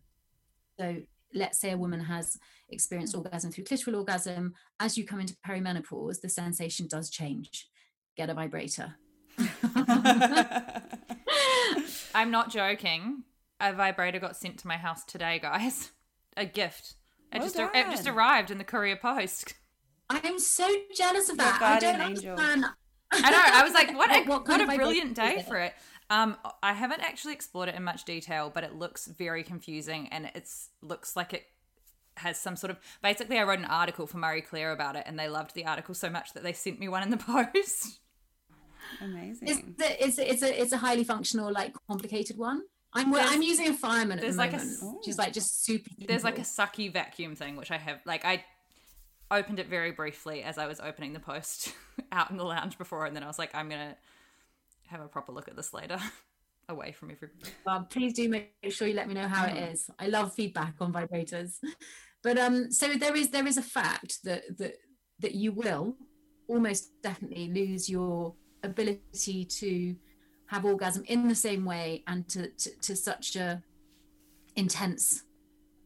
So 0.79 0.97
let's 1.35 1.59
say 1.59 1.73
a 1.73 1.79
woman 1.79 2.01
has 2.01 2.39
experienced 2.69 3.15
orgasm 3.15 3.53
through 3.53 3.65
clitoral 3.65 3.97
orgasm. 3.97 4.55
As 4.81 4.99
you 4.99 5.05
come 5.05 5.21
into 5.21 5.37
perimenopause, 5.47 6.21
the 6.21 6.29
sensation 6.29 6.87
does 6.87 7.11
change. 7.11 7.69
Get 8.17 8.31
a 8.31 8.35
vibrator. 8.35 8.95
I'm 12.15 12.31
not 12.31 12.51
joking. 12.51 13.23
A 13.61 13.73
vibrator 13.73 14.19
got 14.19 14.37
sent 14.37 14.59
to 14.59 14.67
my 14.67 14.77
house 14.77 15.05
today, 15.05 15.39
guys. 15.41 15.91
A 16.37 16.45
gift. 16.45 16.95
It 17.33 17.39
Well 17.39 17.49
just 17.49 17.59
it 17.59 17.87
just 17.91 18.07
arrived 18.07 18.51
in 18.51 18.59
the 18.59 18.65
courier 18.65 18.97
post. 18.97 19.55
I'm 20.11 20.39
so 20.39 20.69
jealous 20.95 21.29
of 21.31 21.37
Your 21.37 21.47
that. 21.47 21.63
I 21.63 21.79
don't 21.81 22.01
angel. 22.01 22.33
understand. 22.39 22.65
I 23.13 23.31
know. 23.31 23.43
I 23.43 23.63
was 23.65 23.73
like, 23.73 23.97
what 23.97 24.11
a, 24.15 24.19
What- 24.29 24.47
what 24.47 24.49
what, 24.49 24.61
a 24.61 24.77
brilliant 24.77 25.15
day 25.15 25.37
it? 25.39 25.47
for 25.47 25.57
it. 25.57 25.73
Um, 26.11 26.37
I 26.63 26.73
haven't 26.75 27.01
actually 27.01 27.33
explored 27.33 27.69
it 27.69 27.75
in 27.75 27.83
much 27.83 28.05
detail, 28.05 28.51
but 28.55 28.63
it 28.63 28.75
looks 28.77 29.07
very 29.07 29.43
confusing, 29.43 30.09
and 30.13 30.31
it's 30.37 30.69
looks 30.83 31.17
like 31.17 31.33
it 31.33 31.45
has 32.19 32.39
some 32.39 32.55
sort 32.55 32.71
of. 32.71 32.79
Basically, 33.03 33.39
I 33.39 33.43
wrote 33.43 33.59
an 33.59 33.65
article 33.65 34.07
for 34.07 34.19
Marie 34.19 34.43
Claire 34.43 34.71
about 34.73 34.95
it, 34.95 35.03
and 35.07 35.19
they 35.19 35.29
loved 35.29 35.55
the 35.55 35.65
article 35.67 35.95
so 35.95 36.09
much 36.11 36.33
that 36.35 36.45
they 36.45 36.53
sent 36.53 36.79
me 36.79 36.89
one 36.89 37.03
in 37.03 37.11
the 37.11 37.17
post. 37.17 37.99
Amazing. 39.01 39.49
It's, 39.49 39.61
the, 39.79 40.05
it's, 40.07 40.19
a- 40.19 40.31
it's 40.33 40.43
a 40.43 40.63
it's 40.63 40.73
a 40.73 40.77
highly 40.79 41.03
functional, 41.05 41.51
like 41.53 41.75
complicated 41.89 42.37
one. 42.39 42.63
I'm 42.97 43.13
There's- 43.13 43.31
I'm 43.31 43.43
using 43.43 43.69
a 43.69 43.75
fireman 43.75 44.19
at 44.19 44.31
the 44.31 44.37
like 44.37 44.53
moment. 44.53 44.71
s- 44.71 44.85
She's 45.05 45.19
like 45.19 45.33
just 45.33 45.65
super. 45.65 45.91
There's 45.99 46.25
like 46.25 46.39
a 46.39 46.43
sucky 46.43 46.93
vacuum 46.93 47.37
thing, 47.37 47.57
which 47.57 47.71
I 47.71 47.77
have. 47.77 48.01
Like 48.05 48.25
I 48.25 48.45
opened 49.31 49.59
it 49.59 49.69
very 49.69 49.91
briefly 49.93 50.43
as 50.43 50.57
I 50.59 50.67
was 50.67 50.81
opening 50.81 51.13
the 51.13 51.21
post 51.21 51.73
out 52.13 52.31
in 52.31 52.37
the 52.37 52.45
lounge 52.45 52.79
before, 52.79 53.07
and 53.07 53.15
then 53.15 53.23
I 53.23 53.27
was 53.27 53.39
like, 53.39 53.55
I'm 53.55 53.69
gonna 53.69 53.97
have 54.89 55.01
a 55.01 55.09
proper 55.09 55.33
look 55.33 55.49
at 55.49 55.57
this 55.57 55.73
later, 55.75 55.99
away 56.69 56.93
from 56.93 57.11
everybody. 57.11 57.51
Well, 57.65 57.87
please 57.91 58.13
do 58.13 58.29
make 58.29 58.53
sure 58.71 58.87
you 58.89 58.95
let 58.95 59.09
me 59.09 59.15
know 59.15 59.27
how 59.29 59.47
it 59.47 59.57
is. 59.57 59.91
I 59.99 60.07
love 60.07 60.33
feedback 60.35 60.75
on 60.81 60.93
vibrators. 60.93 61.55
But 62.23 62.39
um, 62.39 62.73
so 62.73 62.95
there 62.95 63.15
is 63.15 63.29
there 63.31 63.47
is 63.47 63.57
a 63.57 63.63
fact 63.63 64.25
that 64.25 64.43
that 64.59 64.75
that 65.21 65.35
you 65.37 65.53
will 65.53 65.95
almost 66.49 66.91
definitely 67.01 67.49
lose 67.53 67.89
your 67.89 68.35
ability 68.65 69.45
to 69.45 69.95
have 70.47 70.65
orgasm 70.65 71.05
in 71.07 71.29
the 71.29 71.35
same 71.35 71.65
way 71.65 72.03
and 72.07 72.29
to 72.29 72.49
to, 72.49 72.71
to 72.81 72.97
such 72.97 73.37
a 73.37 73.63
intense 74.55 75.23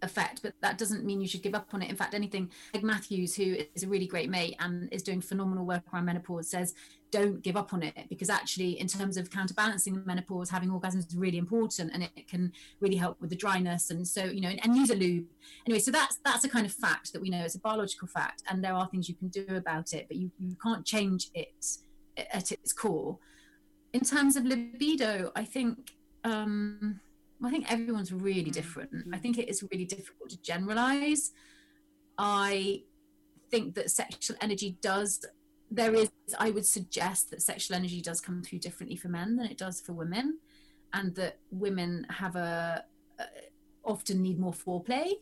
effect. 0.03 0.43
But 0.43 0.55
that 0.63 0.79
doesn't 0.79 1.05
mean 1.05 1.21
you 1.21 1.29
should 1.29 1.43
give 1.43 1.55
up 1.55 1.69
on 1.73 1.83
it. 1.83 1.91
In 1.91 1.97
fact 1.97 2.15
anything 2.15 2.51
like 2.75 2.83
matthews 2.83 3.35
who 3.35 3.57
is 3.75 3.83
a 3.83 3.89
really 3.89 4.07
great 4.07 4.31
mate 4.31 4.57
and 4.59 4.89
is 4.93 5.03
doing 5.03 5.21
phenomenal 5.21 5.67
work 5.67 5.83
around 5.93 6.07
menopause 6.07 6.49
says 6.49 6.75
don't 7.11 7.43
give 7.43 7.57
up 7.57 7.75
on 7.75 7.83
it 7.83 7.95
because 8.09 8.31
actually 8.31 8.79
in 8.79 8.87
terms 8.87 9.17
of 9.17 9.31
counterbalancing 9.31 10.01
menopause 10.07 10.49
having 10.49 10.71
orgasms 10.71 11.09
is 11.09 11.17
really 11.17 11.39
important 11.39 11.91
and 11.93 12.05
it 12.05 12.29
can 12.29 12.53
really 12.81 12.97
help 12.97 13.21
with 13.21 13.31
the 13.31 13.37
dryness. 13.37 13.91
And 13.91 14.07
so 14.07 14.25
you 14.25 14.41
know 14.41 14.49
and, 14.49 14.61
and 14.65 14.77
use 14.77 14.91
a 14.91 14.97
lube. 14.97 15.27
Anyway 15.67 15.81
so 15.81 15.91
that's 15.91 16.19
that's 16.25 16.45
a 16.45 16.49
kind 16.49 16.67
of 16.67 16.73
fact 16.73 17.13
that 17.13 17.21
we 17.21 17.31
know. 17.31 17.45
It's 17.45 17.55
a 17.57 17.61
biological 17.61 18.09
fact 18.09 18.43
and 18.49 18.65
there 18.65 18.75
are 18.75 18.87
things 18.89 19.09
you 19.09 19.15
can 19.15 19.29
do 19.29 19.47
about 19.51 19.93
it 19.93 20.07
but 20.09 20.17
you, 20.17 20.31
you 20.39 20.57
can't 20.63 20.85
change 20.85 21.31
it 21.35 21.79
at 22.33 22.53
its 22.53 22.73
core 22.73 23.19
in 23.93 24.01
terms 24.01 24.37
of 24.37 24.45
libido 24.45 25.33
i 25.35 25.45
think 25.45 25.93
um 26.25 27.01
I 27.43 27.51
think 27.51 27.73
everyone's 27.73 28.13
really 28.13 28.51
mm. 28.51 28.53
different. 28.53 28.91
I 29.13 29.17
mm. 29.17 29.21
think 29.21 29.39
it 29.39 29.49
is 29.49 29.65
really 29.71 29.85
difficult 29.85 30.31
to 30.31 30.43
generalize. 30.43 31.33
I 32.19 32.83
think 33.51 33.75
that 33.75 33.91
sexual 33.91 34.37
energy 34.41 34.77
does, 34.83 35.25
there 35.71 35.95
is, 35.95 36.11
I 36.39 36.51
would 36.51 36.67
suggest 36.67 37.31
that 37.31 37.43
sexual 37.43 37.77
energy 37.77 38.03
does 38.03 38.21
come 38.21 38.43
through 38.43 38.59
differently 38.59 38.97
for 38.97 39.09
men 39.09 39.37
than 39.37 39.47
it 39.47 39.57
does 39.57 39.81
for 39.81 39.93
women, 39.93 40.39
and 40.93 41.15
that 41.15 41.39
women 41.51 42.07
have 42.11 42.37
a, 42.37 42.85
a 43.19 43.25
often 43.83 44.21
need 44.21 44.39
more 44.39 44.53
foreplay 44.53 45.15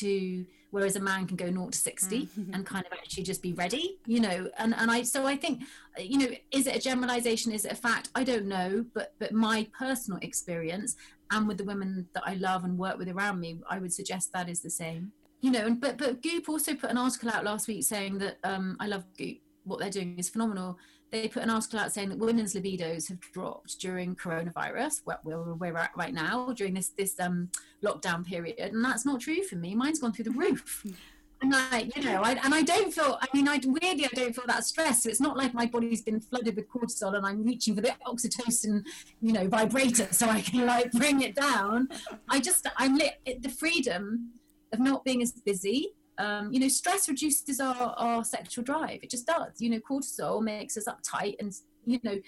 to 0.00 0.44
whereas 0.70 0.96
a 0.96 1.00
man 1.00 1.26
can 1.26 1.36
go 1.36 1.46
0 1.46 1.68
to 1.70 1.78
60 1.78 2.28
and 2.52 2.66
kind 2.66 2.84
of 2.84 2.92
actually 2.92 3.22
just 3.22 3.42
be 3.42 3.52
ready 3.52 3.98
you 4.06 4.18
know 4.18 4.48
and 4.58 4.74
and 4.74 4.90
i 4.90 5.02
so 5.02 5.24
i 5.24 5.36
think 5.36 5.62
you 5.98 6.18
know 6.18 6.30
is 6.50 6.66
it 6.66 6.74
a 6.76 6.80
generalization? 6.80 7.52
Is 7.52 7.64
it 7.64 7.72
a 7.72 7.76
fact? 7.76 8.08
I 8.14 8.24
don't 8.24 8.46
know 8.46 8.84
but 8.92 9.14
but 9.20 9.32
my 9.32 9.68
personal 9.78 10.18
experience 10.22 10.96
and 11.30 11.46
with 11.46 11.58
the 11.58 11.64
women 11.64 12.08
that 12.14 12.24
i 12.26 12.34
love 12.34 12.64
and 12.64 12.76
work 12.76 12.98
with 12.98 13.08
around 13.08 13.40
me 13.40 13.60
i 13.70 13.78
would 13.78 13.92
suggest 13.92 14.32
that 14.32 14.48
is 14.48 14.60
the 14.60 14.70
same. 14.70 15.12
You 15.40 15.50
know 15.52 15.64
and 15.66 15.80
but 15.80 15.96
but 15.96 16.22
goop 16.22 16.48
also 16.48 16.74
put 16.74 16.90
an 16.90 16.98
article 16.98 17.30
out 17.30 17.44
last 17.44 17.68
week 17.68 17.84
saying 17.84 18.18
that 18.18 18.38
um 18.44 18.76
i 18.80 18.86
love 18.86 19.04
goop. 19.16 19.38
What 19.64 19.78
they're 19.78 19.90
doing 19.90 20.18
is 20.18 20.28
phenomenal 20.28 20.78
they 21.14 21.28
put 21.28 21.44
an 21.44 21.50
article 21.50 21.78
out 21.78 21.92
saying 21.92 22.08
that 22.08 22.18
women's 22.18 22.54
libidos 22.54 23.08
have 23.08 23.20
dropped 23.32 23.78
during 23.78 24.16
coronavirus, 24.16 25.02
where, 25.04 25.18
where 25.22 25.54
we're 25.54 25.76
at 25.76 25.96
right 25.96 26.12
now, 26.12 26.52
during 26.52 26.74
this 26.74 26.88
this 26.88 27.18
um, 27.20 27.50
lockdown 27.84 28.26
period, 28.26 28.58
and 28.58 28.84
that's 28.84 29.06
not 29.06 29.20
true 29.20 29.42
for 29.44 29.56
me. 29.56 29.74
Mine's 29.74 30.00
gone 30.00 30.12
through 30.12 30.24
the 30.24 30.30
roof. 30.32 30.84
And 31.42 31.52
like, 31.52 31.94
you 31.94 32.04
know, 32.04 32.22
I, 32.22 32.32
and 32.42 32.54
I 32.54 32.62
don't 32.62 32.94
feel, 32.94 33.18
I 33.20 33.26
mean, 33.34 33.48
I 33.48 33.60
weirdly, 33.62 34.06
I 34.06 34.08
don't 34.14 34.34
feel 34.34 34.46
that 34.46 34.64
stress. 34.64 35.02
So 35.02 35.10
it's 35.10 35.20
not 35.20 35.36
like 35.36 35.52
my 35.52 35.66
body's 35.66 36.00
been 36.00 36.18
flooded 36.18 36.56
with 36.56 36.70
cortisol 36.70 37.14
and 37.14 37.26
I'm 37.26 37.44
reaching 37.44 37.74
for 37.74 37.82
the 37.82 37.92
oxytocin, 38.06 38.82
you 39.20 39.32
know, 39.32 39.46
vibrator 39.48 40.08
so 40.10 40.28
I 40.28 40.40
can 40.40 40.64
like 40.64 40.90
bring 40.92 41.20
it 41.20 41.34
down. 41.34 41.88
I 42.30 42.40
just, 42.40 42.66
I'm 42.78 42.96
lit, 42.96 43.42
the 43.42 43.50
freedom 43.50 44.30
of 44.72 44.78
not 44.78 45.04
being 45.04 45.20
as 45.20 45.32
busy. 45.32 45.90
Um, 46.18 46.52
you 46.52 46.60
know, 46.60 46.68
stress 46.68 47.08
reduces 47.08 47.60
our, 47.60 47.94
our 47.96 48.24
sexual 48.24 48.64
drive. 48.64 49.00
It 49.02 49.10
just 49.10 49.26
does. 49.26 49.60
You 49.60 49.70
know, 49.70 49.80
cortisol 49.80 50.42
makes 50.42 50.76
us 50.76 50.86
uptight 50.86 51.36
and, 51.40 51.52
you 51.86 51.98
know, 52.02 52.18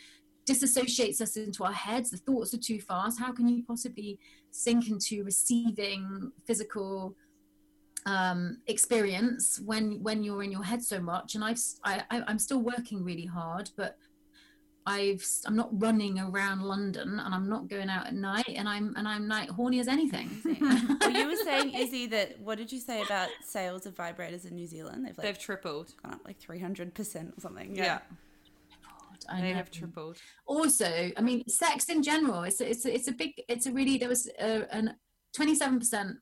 disassociates 0.49 1.21
us 1.21 1.37
into 1.37 1.65
our 1.65 1.73
heads. 1.73 2.11
The 2.11 2.17
thoughts 2.17 2.55
are 2.55 2.59
too 2.59 2.81
fast. 2.81 3.21
How 3.21 3.33
can 3.33 3.49
you 3.49 3.63
possibly 3.65 4.19
sink 4.51 4.89
into 4.89 5.25
receiving 5.25 6.33
physical 6.47 7.17
um, 8.07 8.59
experience 8.69 9.61
when 9.65 10.01
when 10.03 10.23
you're 10.23 10.45
in 10.45 10.53
your 10.53 10.63
head 10.63 10.83
so 10.83 11.01
much 11.01 11.35
and 11.35 11.45
I've 11.45 11.59
I, 11.85 12.05
I'm 12.11 12.39
still 12.39 12.61
working 12.61 13.03
really 13.03 13.27
hard 13.27 13.71
but 13.77 13.97
I've 14.87 15.27
I'm 15.47 15.57
not 15.57 15.69
running 15.73 16.19
around 16.19 16.63
London 16.63 17.19
and 17.19 17.35
I'm 17.35 17.49
not 17.49 17.69
going 17.69 17.91
out 17.91 18.07
at 18.07 18.15
night 18.15 18.49
and 18.55 18.69
I'm 18.69 18.95
and 18.97 19.07
I'm 19.07 19.29
like 19.29 19.51
horny 19.51 19.81
as 19.81 19.89
anything. 19.89 20.31
well, 21.01 21.11
you 21.11 21.27
were 21.27 21.37
saying 21.37 21.75
Izzy 21.75 22.07
that 22.07 22.39
what 22.41 22.59
did 22.59 22.71
you 22.71 22.79
say 22.79 23.03
about 23.03 23.29
sales 23.43 23.87
of 23.87 23.95
vibrators 23.95 24.49
in 24.49 24.55
New 24.55 24.67
Zealand? 24.67 25.05
They've 25.05 25.19
like, 25.19 25.27
they've 25.27 25.39
tripled, 25.39 25.93
gone 26.03 26.15
up 26.15 26.21
like 26.25 26.39
three 26.39 26.61
hundred 26.61 26.95
percent 26.95 27.35
or 27.37 27.41
something. 27.41 27.75
Yeah. 27.75 27.85
yeah. 27.85 27.99
I 29.29 29.41
they 29.41 29.51
know. 29.51 29.57
have 29.57 29.73
tripled. 29.73 30.19
Also, 30.47 31.11
I 31.17 31.21
mean, 31.21 31.49
sex 31.49 31.89
in 31.89 32.03
general. 32.03 32.45
It's 32.45 32.61
a, 32.61 32.71
it's 32.71 32.85
a, 32.87 32.95
it's 32.95 33.09
a 33.09 33.13
big. 33.13 33.33
It's 33.49 33.67
a 33.67 33.73
really 33.73 33.99
there 33.99 34.09
was 34.09 34.31
a, 34.39 34.73
an 34.73 34.95
twenty 35.35 35.57
seven 35.57 35.81
percent 35.81 36.19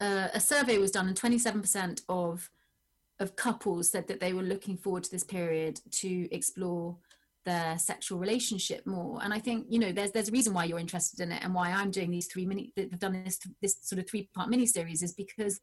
uh, 0.00 0.28
a 0.32 0.40
survey 0.40 0.78
was 0.78 0.90
done, 0.90 1.08
and 1.08 1.20
27% 1.20 2.02
of 2.08 2.50
of 3.20 3.34
couples 3.34 3.90
said 3.90 4.06
that 4.06 4.20
they 4.20 4.32
were 4.32 4.44
looking 4.44 4.76
forward 4.76 5.02
to 5.02 5.10
this 5.10 5.24
period 5.24 5.80
to 5.90 6.32
explore 6.32 6.96
their 7.48 7.78
sexual 7.78 8.18
relationship 8.18 8.86
more. 8.86 9.20
And 9.22 9.32
I 9.32 9.38
think 9.38 9.66
you 9.70 9.78
know 9.78 9.90
there's 9.90 10.12
there's 10.12 10.28
a 10.28 10.32
reason 10.32 10.52
why 10.52 10.64
you're 10.64 10.78
interested 10.78 11.20
in 11.20 11.32
it, 11.32 11.42
and 11.42 11.54
why 11.54 11.70
I'm 11.70 11.90
doing 11.90 12.10
these 12.10 12.26
three 12.26 12.46
mini. 12.46 12.72
They've 12.76 12.98
done 12.98 13.22
this 13.24 13.38
this 13.62 13.78
sort 13.82 13.98
of 13.98 14.08
three 14.08 14.28
part 14.34 14.50
mini 14.50 14.66
series 14.66 15.02
is 15.02 15.14
because 15.14 15.60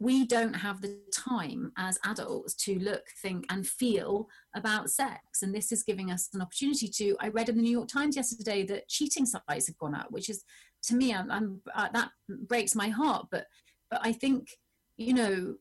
we 0.00 0.26
don't 0.26 0.54
have 0.54 0.80
the 0.80 0.96
time 1.12 1.72
as 1.76 1.98
adults 2.04 2.54
to 2.54 2.78
look, 2.78 3.02
think, 3.20 3.44
and 3.50 3.66
feel 3.66 4.28
about 4.54 4.90
sex. 4.90 5.42
And 5.42 5.52
this 5.52 5.72
is 5.72 5.82
giving 5.82 6.12
us 6.12 6.28
an 6.34 6.40
opportunity 6.40 6.88
to. 6.98 7.16
I 7.20 7.28
read 7.28 7.48
in 7.48 7.56
the 7.56 7.62
New 7.62 7.76
York 7.78 7.88
Times 7.88 8.14
yesterday 8.14 8.64
that 8.66 8.88
cheating 8.88 9.26
sites 9.26 9.66
have 9.66 9.78
gone 9.78 9.94
up, 9.94 10.08
which 10.10 10.28
is 10.28 10.44
to 10.84 10.94
me, 10.94 11.14
I'm, 11.14 11.30
I'm 11.30 11.60
uh, 11.74 11.88
that 11.94 12.10
breaks 12.28 12.74
my 12.74 12.90
heart. 12.90 13.26
But 13.30 13.46
but 13.90 14.00
I 14.02 14.12
think 14.12 14.50
you 14.98 15.14
know, 15.14 15.54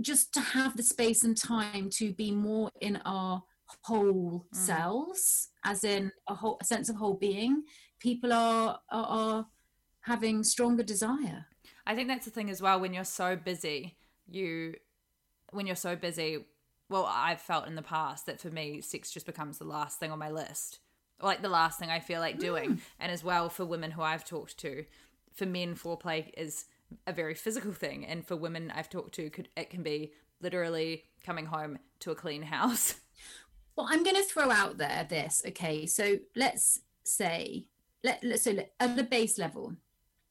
just 0.00 0.32
to 0.34 0.40
have 0.40 0.76
the 0.76 0.82
space 0.82 1.22
and 1.24 1.36
time 1.36 1.90
to 1.90 2.14
be 2.14 2.30
more 2.30 2.70
in 2.80 3.00
our 3.04 3.42
whole 3.82 4.46
mm. 4.52 4.56
selves, 4.56 5.48
as 5.64 5.84
in 5.84 6.12
a 6.28 6.34
whole 6.34 6.58
a 6.60 6.64
sense 6.64 6.88
of 6.88 6.96
whole 6.96 7.14
being, 7.14 7.64
people 7.98 8.32
are, 8.32 8.80
are 8.90 9.06
are 9.06 9.46
having 10.02 10.44
stronger 10.44 10.82
desire. 10.82 11.46
I 11.86 11.94
think 11.94 12.08
that's 12.08 12.24
the 12.24 12.30
thing 12.30 12.50
as 12.50 12.60
well. 12.60 12.80
When 12.80 12.94
you're 12.94 13.04
so 13.04 13.36
busy, 13.36 13.96
you 14.28 14.74
when 15.50 15.66
you're 15.66 15.76
so 15.76 15.96
busy. 15.96 16.46
Well, 16.88 17.08
I've 17.10 17.40
felt 17.40 17.66
in 17.66 17.74
the 17.74 17.82
past 17.82 18.26
that 18.26 18.40
for 18.40 18.48
me, 18.48 18.80
sex 18.80 19.10
just 19.10 19.26
becomes 19.26 19.58
the 19.58 19.64
last 19.64 19.98
thing 19.98 20.12
on 20.12 20.20
my 20.20 20.30
list 20.30 20.78
like 21.20 21.42
the 21.42 21.48
last 21.48 21.78
thing 21.78 21.90
I 21.90 22.00
feel 22.00 22.20
like 22.20 22.38
doing. 22.38 22.72
Mm. 22.72 22.80
And 23.00 23.12
as 23.12 23.24
well 23.24 23.48
for 23.48 23.64
women 23.64 23.90
who 23.90 24.02
I've 24.02 24.24
talked 24.24 24.58
to, 24.58 24.84
for 25.34 25.46
men 25.46 25.74
foreplay 25.74 26.30
is 26.36 26.66
a 27.06 27.12
very 27.12 27.34
physical 27.34 27.72
thing, 27.72 28.04
and 28.06 28.26
for 28.26 28.36
women 28.36 28.72
I've 28.74 28.88
talked 28.88 29.14
to, 29.14 29.28
could 29.30 29.48
it 29.56 29.70
can 29.70 29.82
be 29.82 30.12
literally 30.40 31.04
coming 31.24 31.46
home 31.46 31.78
to 32.00 32.10
a 32.10 32.14
clean 32.14 32.42
house. 32.42 32.94
Well, 33.76 33.88
I'm 33.90 34.02
going 34.02 34.16
to 34.16 34.22
throw 34.22 34.50
out 34.50 34.78
there 34.78 35.06
this. 35.08 35.42
Okay, 35.48 35.86
so 35.86 36.18
let's 36.34 36.80
say 37.04 37.66
let, 38.02 38.22
let 38.24 38.40
so 38.40 38.52
let, 38.52 38.72
at 38.80 38.96
the 38.96 39.04
base 39.04 39.38
level, 39.38 39.74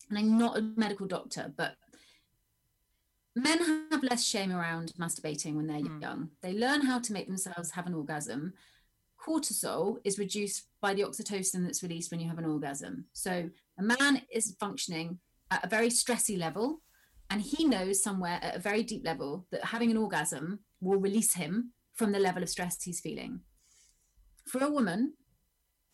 and 0.10 0.18
I'm 0.18 0.38
not 0.38 0.58
a 0.58 0.62
medical 0.62 1.08
doctor, 1.08 1.54
but 1.56 1.76
men 3.36 3.88
have 3.92 4.04
less 4.04 4.26
shame 4.26 4.52
around 4.52 4.94
masturbating 5.00 5.56
when 5.56 5.68
they're 5.68 5.80
mm. 5.80 6.02
young. 6.02 6.30
They 6.42 6.54
learn 6.54 6.82
how 6.82 7.00
to 7.00 7.14
make 7.14 7.28
themselves 7.28 7.72
have 7.72 7.88
an 7.88 7.94
orgasm 7.94 8.54
cortisol 9.26 9.98
is 10.04 10.20
reduced 10.20 10.68
by 10.82 10.94
the 10.94 11.04
oxytocin 11.04 11.64
that's 11.64 11.84
released 11.84 12.12
when 12.12 12.20
you 12.20 12.28
have 12.28 12.38
an 12.38 12.46
orgasm. 12.46 13.06
So 13.14 13.50
a 13.80 13.84
man 13.84 14.22
is 14.32 14.56
functioning 14.60 15.20
at 15.52 15.64
a 15.64 15.70
very 15.70 15.90
stressy 15.90 16.38
level, 16.38 16.82
and 17.30 17.42
he 17.42 17.66
knows 17.66 18.04
somewhere 18.04 18.40
at 18.42 18.56
a 18.56 18.60
very 18.60 18.84
deep 18.84 19.04
level 19.04 19.48
that 19.52 19.66
having 19.66 19.90
an 19.90 19.98
orgasm 19.98 20.60
will 20.80 21.00
release 21.00 21.34
him 21.34 21.72
from 21.96 22.12
the 22.12 22.20
level 22.20 22.44
of 22.44 22.50
stress 22.50 22.82
he's 22.84 23.00
feeling. 23.00 23.42
For 24.48 24.64
a 24.64 24.70
woman, 24.70 25.14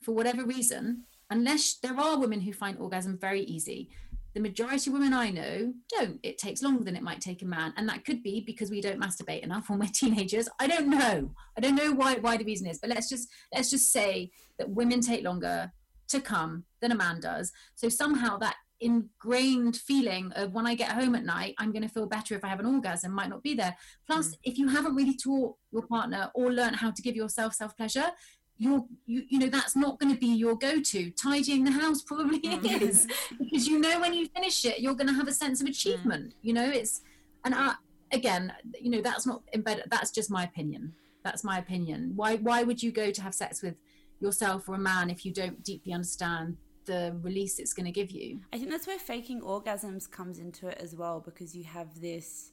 for 0.02 0.14
whatever 0.14 0.43
reason, 0.43 1.06
unless 1.30 1.76
there 1.76 1.97
are 1.97 2.20
women 2.20 2.41
who 2.41 2.54
find 2.54 2.78
orgasm 2.78 3.18
very 3.18 3.41
easy, 3.41 3.89
the 4.34 4.39
majority 4.39 4.89
of 4.89 4.93
women 4.93 5.14
I 5.14 5.30
know 5.30 5.74
don't. 5.89 6.20
It 6.24 6.38
takes 6.38 6.62
longer 6.62 6.84
than 6.84 6.95
it 6.95 7.04
might 7.04 7.20
take 7.20 7.41
a 7.41 7.45
man. 7.45 7.74
And 7.76 7.88
that 7.89 8.06
could 8.06 8.24
be 8.24 8.41
because 8.41 8.72
we 8.72 8.80
don't 8.80 8.99
masturbate 8.99 9.41
enough 9.41 9.70
when 9.70 9.80
we're 9.80 9.89
teenagers. 9.93 10.47
I 10.60 10.68
don't 10.68 10.89
know. 10.89 11.34
I 11.58 11.62
don't 11.62 11.76
know 11.76 11.91
why 11.91 12.16
why 12.16 12.38
the 12.38 12.45
reason 12.45 12.68
is, 12.68 12.80
but 12.80 12.89
let's 12.89 13.10
just 13.10 13.30
let's 13.54 13.70
just 13.70 13.91
say 13.91 14.32
that 14.58 14.70
women 14.70 15.02
take 15.02 15.24
longer 15.24 15.72
to 16.10 16.22
come 16.22 16.64
than 16.82 16.91
a 16.91 16.95
man 16.95 17.20
does. 17.20 17.52
So 17.76 17.89
somehow 17.89 18.38
that 18.38 18.56
ingrained 18.82 19.78
feeling 19.78 20.32
of 20.36 20.54
when 20.54 20.68
I 20.68 20.76
get 20.76 20.92
home 20.92 21.16
at 21.16 21.24
night, 21.24 21.56
I'm 21.58 21.72
going 21.72 21.84
to 21.84 21.90
feel 21.90 22.08
better 22.08 22.36
if 22.36 22.44
I 22.44 22.48
have 22.48 22.60
an 22.60 22.66
orgasm 22.66 23.12
might 23.12 23.30
not 23.30 23.44
be 23.44 23.54
there. 23.54 23.76
Plus, 24.08 24.30
mm. 24.30 24.38
if 24.44 24.58
you 24.58 24.68
haven't 24.68 24.96
really 24.96 25.16
taught 25.16 25.56
your 25.72 25.84
partner 25.84 26.32
or 26.34 26.52
learned 26.52 26.78
how 26.78 26.92
to 26.92 27.02
give 27.02 27.16
yourself 27.16 27.54
self 27.54 27.78
pleasure, 27.78 28.12
you're 28.58 28.86
you, 29.08 29.24
you 29.28 29.40
know 29.40 29.48
that's 29.48 29.76
not 29.76 30.00
going 30.00 30.14
to 30.14 30.20
be 30.20 30.28
your 30.28 30.56
go-to 30.56 31.10
tidying 31.12 31.64
the 31.64 31.72
house 31.72 32.04
probably 32.04 32.40
mm. 32.42 32.82
is 32.82 33.08
because 33.40 33.68
you 33.68 33.80
know 33.80 34.00
when 34.00 34.14
you 34.14 34.28
finish 34.36 34.64
it 34.66 34.80
you're 34.80 34.94
going 34.94 35.08
to 35.08 35.14
have 35.14 35.28
a 35.28 35.34
sense 35.34 35.62
of 35.62 35.68
achievement 35.68 36.36
you 36.44 36.54
know 36.54 36.70
it's 36.70 37.02
and 37.44 37.56
I, 37.56 37.74
again 38.12 38.54
you 38.80 38.92
know 38.92 39.02
that's 39.02 39.26
not 39.26 39.42
embedded 39.56 39.86
that's 39.90 40.12
just 40.12 40.30
my 40.30 40.44
opinion 40.44 40.94
that's 41.24 41.44
my 41.44 41.58
opinion 41.58 42.14
why 42.16 42.36
why 42.36 42.62
would 42.62 42.84
you 42.84 42.92
go 42.92 43.10
to 43.10 43.22
have 43.24 43.34
sex 43.34 43.64
with 43.64 43.78
yourself 44.20 44.70
or 44.70 44.76
a 44.76 44.80
man 44.80 45.10
if 45.10 45.26
you 45.26 45.34
don't 45.34 45.64
deeply 45.64 45.92
understand 45.92 46.56
the 46.86 47.16
release 47.22 47.60
it's 47.60 47.74
going 47.74 47.86
to 47.86 47.92
give 47.92 48.12
you 48.12 48.40
i 48.52 48.58
think 48.58 48.70
that's 48.70 48.88
where 48.88 49.00
faking 49.00 49.42
orgasms 49.42 50.10
comes 50.10 50.40
into 50.40 50.68
it 50.68 50.78
as 50.82 50.96
well 50.96 51.20
because 51.20 51.56
you 51.56 51.64
have 51.64 52.02
this 52.02 52.52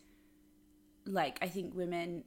like 1.06 1.38
i 1.40 1.48
think 1.48 1.74
women 1.74 2.22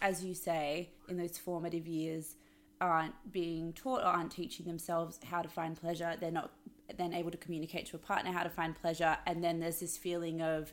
as 0.00 0.24
you 0.24 0.34
say 0.34 0.90
in 1.08 1.16
those 1.16 1.38
formative 1.38 1.86
years 1.86 2.36
aren't 2.82 3.14
being 3.32 3.72
taught 3.72 4.00
or 4.00 4.06
aren't 4.06 4.32
teaching 4.32 4.66
themselves 4.66 5.18
how 5.24 5.40
to 5.40 5.48
find 5.48 5.80
pleasure. 5.80 6.16
They're 6.20 6.32
not 6.32 6.50
then 6.98 7.14
able 7.14 7.30
to 7.30 7.36
communicate 7.38 7.86
to 7.86 7.96
a 7.96 7.98
partner 7.98 8.32
how 8.32 8.42
to 8.42 8.50
find 8.50 8.74
pleasure. 8.74 9.16
And 9.24 9.42
then 9.42 9.60
there's 9.60 9.78
this 9.78 9.96
feeling 9.96 10.42
of 10.42 10.72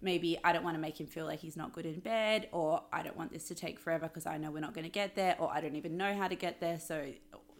maybe 0.00 0.38
I 0.44 0.52
don't 0.52 0.62
want 0.62 0.76
to 0.76 0.80
make 0.80 1.00
him 1.00 1.08
feel 1.08 1.26
like 1.26 1.40
he's 1.40 1.56
not 1.56 1.72
good 1.72 1.84
in 1.84 1.98
bed, 1.98 2.48
or 2.52 2.84
I 2.92 3.02
don't 3.02 3.16
want 3.16 3.32
this 3.32 3.48
to 3.48 3.56
take 3.56 3.80
forever 3.80 4.06
because 4.06 4.24
I 4.24 4.38
know 4.38 4.52
we're 4.52 4.60
not 4.60 4.72
going 4.72 4.84
to 4.84 4.90
get 4.90 5.16
there, 5.16 5.34
or 5.40 5.50
I 5.52 5.60
don't 5.60 5.74
even 5.74 5.96
know 5.96 6.14
how 6.14 6.28
to 6.28 6.36
get 6.36 6.60
there. 6.60 6.78
So 6.78 7.12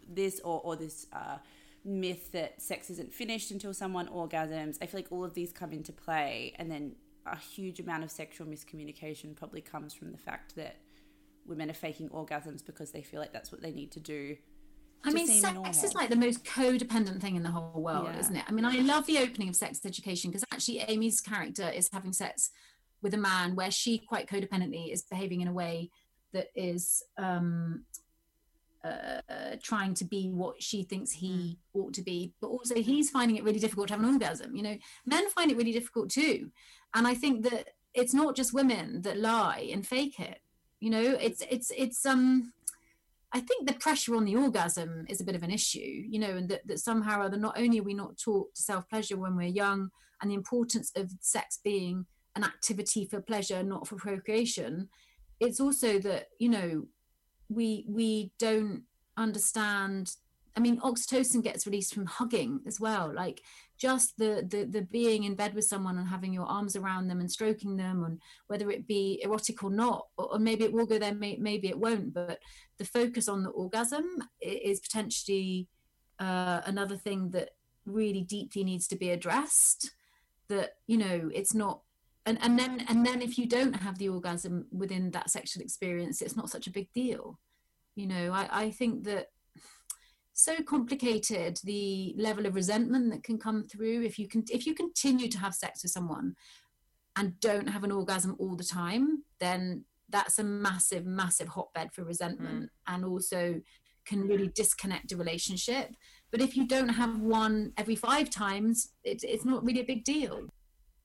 this 0.08 0.40
or 0.44 0.60
or 0.62 0.76
this 0.76 1.06
uh, 1.12 1.38
myth 1.84 2.32
that 2.32 2.60
sex 2.60 2.90
isn't 2.90 3.12
finished 3.12 3.50
until 3.50 3.72
someone 3.72 4.08
orgasms. 4.08 4.76
I 4.82 4.86
feel 4.86 4.98
like 4.98 5.10
all 5.10 5.24
of 5.24 5.34
these 5.34 5.52
come 5.52 5.72
into 5.72 5.92
play, 5.92 6.54
and 6.58 6.70
then 6.70 6.96
a 7.26 7.36
huge 7.36 7.80
amount 7.80 8.04
of 8.04 8.10
sexual 8.10 8.46
miscommunication 8.46 9.36
probably 9.36 9.60
comes 9.60 9.94
from 9.94 10.12
the 10.12 10.18
fact 10.18 10.56
that 10.56 10.76
women 11.46 11.70
are 11.70 11.74
faking 11.74 12.08
orgasms 12.10 12.64
because 12.64 12.90
they 12.90 13.02
feel 13.02 13.20
like 13.20 13.32
that's 13.32 13.50
what 13.50 13.62
they 13.62 13.72
need 13.72 13.90
to 13.92 14.00
do. 14.00 14.36
I 15.04 15.12
mean, 15.12 15.26
sex 15.26 15.54
normal. 15.54 15.70
is 15.70 15.94
like 15.94 16.10
the 16.10 16.16
most 16.16 16.44
codependent 16.44 17.20
thing 17.20 17.36
in 17.36 17.42
the 17.42 17.50
whole 17.50 17.80
world, 17.80 18.08
yeah. 18.12 18.18
isn't 18.18 18.36
it? 18.36 18.44
I 18.48 18.52
mean, 18.52 18.64
I 18.64 18.78
love 18.80 19.06
the 19.06 19.18
opening 19.18 19.48
of 19.48 19.56
sex 19.56 19.80
education 19.84 20.30
because 20.30 20.44
actually 20.52 20.80
Aimee's 20.80 21.20
character 21.20 21.70
is 21.70 21.88
having 21.92 22.12
sex 22.12 22.50
with 23.00 23.14
a 23.14 23.18
man 23.18 23.54
where 23.54 23.70
she 23.70 23.98
quite 23.98 24.28
codependently 24.28 24.92
is 24.92 25.02
behaving 25.02 25.40
in 25.40 25.48
a 25.48 25.52
way 25.52 25.90
that 26.32 26.48
is 26.56 27.02
um, 27.16 27.84
uh, 28.88 29.56
trying 29.62 29.94
to 29.94 30.04
be 30.04 30.30
what 30.30 30.62
she 30.62 30.82
thinks 30.82 31.10
he 31.10 31.30
mm. 31.30 31.56
ought 31.80 31.94
to 31.94 32.02
be, 32.02 32.32
but 32.40 32.48
also 32.48 32.74
he's 32.76 33.10
finding 33.10 33.36
it 33.36 33.44
really 33.44 33.58
difficult 33.58 33.88
to 33.88 33.94
have 33.94 34.02
an 34.02 34.10
orgasm. 34.10 34.54
You 34.54 34.62
know, 34.62 34.76
men 35.06 35.28
find 35.30 35.50
it 35.50 35.56
really 35.56 35.72
difficult 35.72 36.10
too. 36.10 36.50
And 36.94 37.06
I 37.06 37.14
think 37.14 37.44
that 37.44 37.68
it's 37.94 38.14
not 38.14 38.36
just 38.36 38.54
women 38.54 39.02
that 39.02 39.18
lie 39.18 39.68
and 39.72 39.86
fake 39.86 40.20
it 40.20 40.40
you 40.80 40.90
know 40.90 41.16
it's 41.20 41.42
it's 41.50 41.72
it's 41.76 42.06
um 42.06 42.52
I 43.30 43.40
think 43.40 43.66
the 43.66 43.74
pressure 43.74 44.16
on 44.16 44.24
the 44.24 44.36
orgasm 44.36 45.04
is 45.06 45.20
a 45.20 45.24
bit 45.24 45.34
of 45.34 45.42
an 45.42 45.50
issue, 45.50 45.78
you 46.08 46.18
know, 46.18 46.30
and 46.30 46.48
that, 46.48 46.66
that 46.66 46.78
somehow 46.78 47.20
or 47.20 47.24
other, 47.24 47.36
not 47.36 47.58
only 47.58 47.78
are 47.78 47.82
we 47.82 47.92
not 47.92 48.16
taught 48.16 48.54
to 48.54 48.62
self 48.62 48.88
pleasure 48.88 49.18
when 49.18 49.36
we're 49.36 49.48
young 49.48 49.90
and 50.22 50.30
the 50.30 50.34
importance 50.34 50.90
of 50.96 51.10
sex 51.20 51.58
being 51.62 52.06
an 52.36 52.42
activity 52.42 53.04
for 53.04 53.20
pleasure, 53.20 53.62
not 53.62 53.86
for 53.86 53.96
procreation, 53.96 54.88
it's 55.40 55.60
also 55.60 55.98
that, 55.98 56.28
you 56.38 56.48
know, 56.48 56.86
we 57.48 57.84
we 57.88 58.30
don't 58.38 58.82
understand 59.16 60.16
i 60.56 60.60
mean 60.60 60.80
oxytocin 60.80 61.42
gets 61.42 61.66
released 61.66 61.94
from 61.94 62.06
hugging 62.06 62.60
as 62.66 62.78
well 62.78 63.12
like 63.12 63.42
just 63.78 64.18
the, 64.18 64.44
the 64.48 64.64
the 64.64 64.82
being 64.82 65.24
in 65.24 65.36
bed 65.36 65.54
with 65.54 65.64
someone 65.64 65.98
and 65.98 66.08
having 66.08 66.32
your 66.32 66.46
arms 66.46 66.74
around 66.74 67.06
them 67.06 67.20
and 67.20 67.30
stroking 67.30 67.76
them 67.76 68.04
and 68.04 68.20
whether 68.48 68.70
it 68.70 68.88
be 68.88 69.20
erotic 69.22 69.62
or 69.62 69.70
not 69.70 70.08
or, 70.16 70.32
or 70.32 70.38
maybe 70.38 70.64
it 70.64 70.72
will 70.72 70.86
go 70.86 70.98
there 70.98 71.14
may, 71.14 71.36
maybe 71.36 71.68
it 71.68 71.78
won't 71.78 72.12
but 72.12 72.40
the 72.78 72.84
focus 72.84 73.28
on 73.28 73.42
the 73.44 73.50
orgasm 73.50 74.04
is 74.40 74.80
potentially 74.80 75.68
uh, 76.18 76.60
another 76.64 76.96
thing 76.96 77.30
that 77.30 77.50
really 77.86 78.22
deeply 78.22 78.64
needs 78.64 78.88
to 78.88 78.96
be 78.96 79.10
addressed 79.10 79.92
that 80.48 80.74
you 80.86 80.98
know 80.98 81.30
it's 81.32 81.54
not 81.54 81.82
and 82.28 82.38
and 82.42 82.58
then 82.58 82.84
and 82.88 83.04
then 83.04 83.22
if 83.22 83.38
you 83.38 83.46
don't 83.46 83.74
have 83.74 83.98
the 83.98 84.08
orgasm 84.08 84.66
within 84.70 85.10
that 85.10 85.30
sexual 85.30 85.62
experience 85.62 86.20
it's 86.20 86.36
not 86.36 86.50
such 86.50 86.66
a 86.66 86.70
big 86.70 86.92
deal. 86.92 87.38
You 87.96 88.06
know 88.06 88.32
i 88.32 88.48
i 88.64 88.70
think 88.70 89.04
that 89.04 89.26
so 90.32 90.62
complicated 90.62 91.58
the 91.64 92.14
level 92.16 92.46
of 92.46 92.54
resentment 92.54 93.10
that 93.10 93.24
can 93.24 93.38
come 93.38 93.64
through 93.64 94.02
if 94.02 94.18
you 94.20 94.28
can 94.28 94.44
if 94.52 94.66
you 94.66 94.74
continue 94.74 95.28
to 95.28 95.38
have 95.38 95.54
sex 95.54 95.82
with 95.82 95.90
someone 95.90 96.36
and 97.16 97.40
don't 97.40 97.68
have 97.68 97.82
an 97.82 97.90
orgasm 97.90 98.36
all 98.38 98.54
the 98.54 98.62
time 98.62 99.24
then 99.40 99.84
that's 100.10 100.38
a 100.38 100.44
massive 100.44 101.04
massive 101.04 101.48
hotbed 101.48 101.92
for 101.92 102.04
resentment 102.04 102.66
mm. 102.66 102.94
and 102.94 103.04
also 103.04 103.60
can 104.08 104.26
really 104.26 104.48
disconnect 104.54 105.12
a 105.12 105.16
relationship. 105.16 105.94
But 106.30 106.40
if 106.40 106.56
you 106.56 106.66
don't 106.66 106.88
have 106.88 107.20
one 107.20 107.72
every 107.76 107.94
five 107.94 108.30
times 108.30 108.92
it, 109.04 109.22
it's 109.22 109.44
not 109.44 109.64
really 109.64 109.80
a 109.80 109.92
big 109.92 110.04
deal 110.04 110.48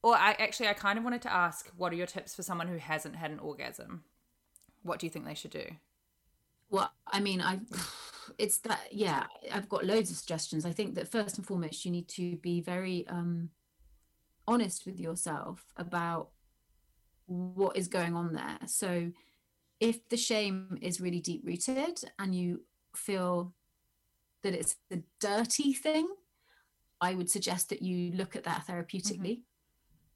or 0.03 0.15
I 0.15 0.35
actually 0.37 0.67
I 0.67 0.73
kind 0.73 0.97
of 0.97 1.03
wanted 1.03 1.21
to 1.23 1.33
ask 1.33 1.71
what 1.77 1.91
are 1.93 1.95
your 1.95 2.05
tips 2.05 2.35
for 2.35 2.43
someone 2.43 2.67
who 2.67 2.77
hasn't 2.77 3.15
had 3.15 3.31
an 3.31 3.39
orgasm? 3.39 4.03
What 4.83 4.99
do 4.99 5.05
you 5.05 5.09
think 5.09 5.25
they 5.25 5.33
should 5.33 5.51
do? 5.51 5.65
Well 6.69 6.91
i 7.07 7.19
mean 7.19 7.39
i 7.39 7.59
it's 8.39 8.57
that 8.59 8.79
yeah 8.91 9.25
i've 9.51 9.69
got 9.69 9.85
loads 9.85 10.11
of 10.11 10.17
suggestions. 10.17 10.65
I 10.65 10.71
think 10.71 10.95
that 10.95 11.07
first 11.07 11.37
and 11.37 11.47
foremost 11.47 11.85
you 11.85 11.91
need 11.91 12.07
to 12.09 12.35
be 12.37 12.61
very 12.61 13.07
um 13.07 13.49
honest 14.47 14.85
with 14.85 14.99
yourself 14.99 15.65
about 15.77 16.29
what 17.27 17.77
is 17.77 17.87
going 17.87 18.15
on 18.15 18.33
there. 18.33 18.59
So 18.65 19.11
if 19.79 20.07
the 20.09 20.17
shame 20.17 20.77
is 20.81 20.99
really 20.99 21.21
deep 21.21 21.41
rooted 21.45 22.03
and 22.19 22.35
you 22.35 22.63
feel 22.95 23.53
that 24.43 24.53
it's 24.53 24.75
a 24.91 24.99
dirty 25.19 25.73
thing 25.73 26.07
i 27.01 27.15
would 27.15 27.29
suggest 27.29 27.69
that 27.69 27.81
you 27.81 28.11
look 28.11 28.35
at 28.35 28.43
that 28.43 28.65
therapeutically. 28.67 29.37
mm-hmm 29.37 29.52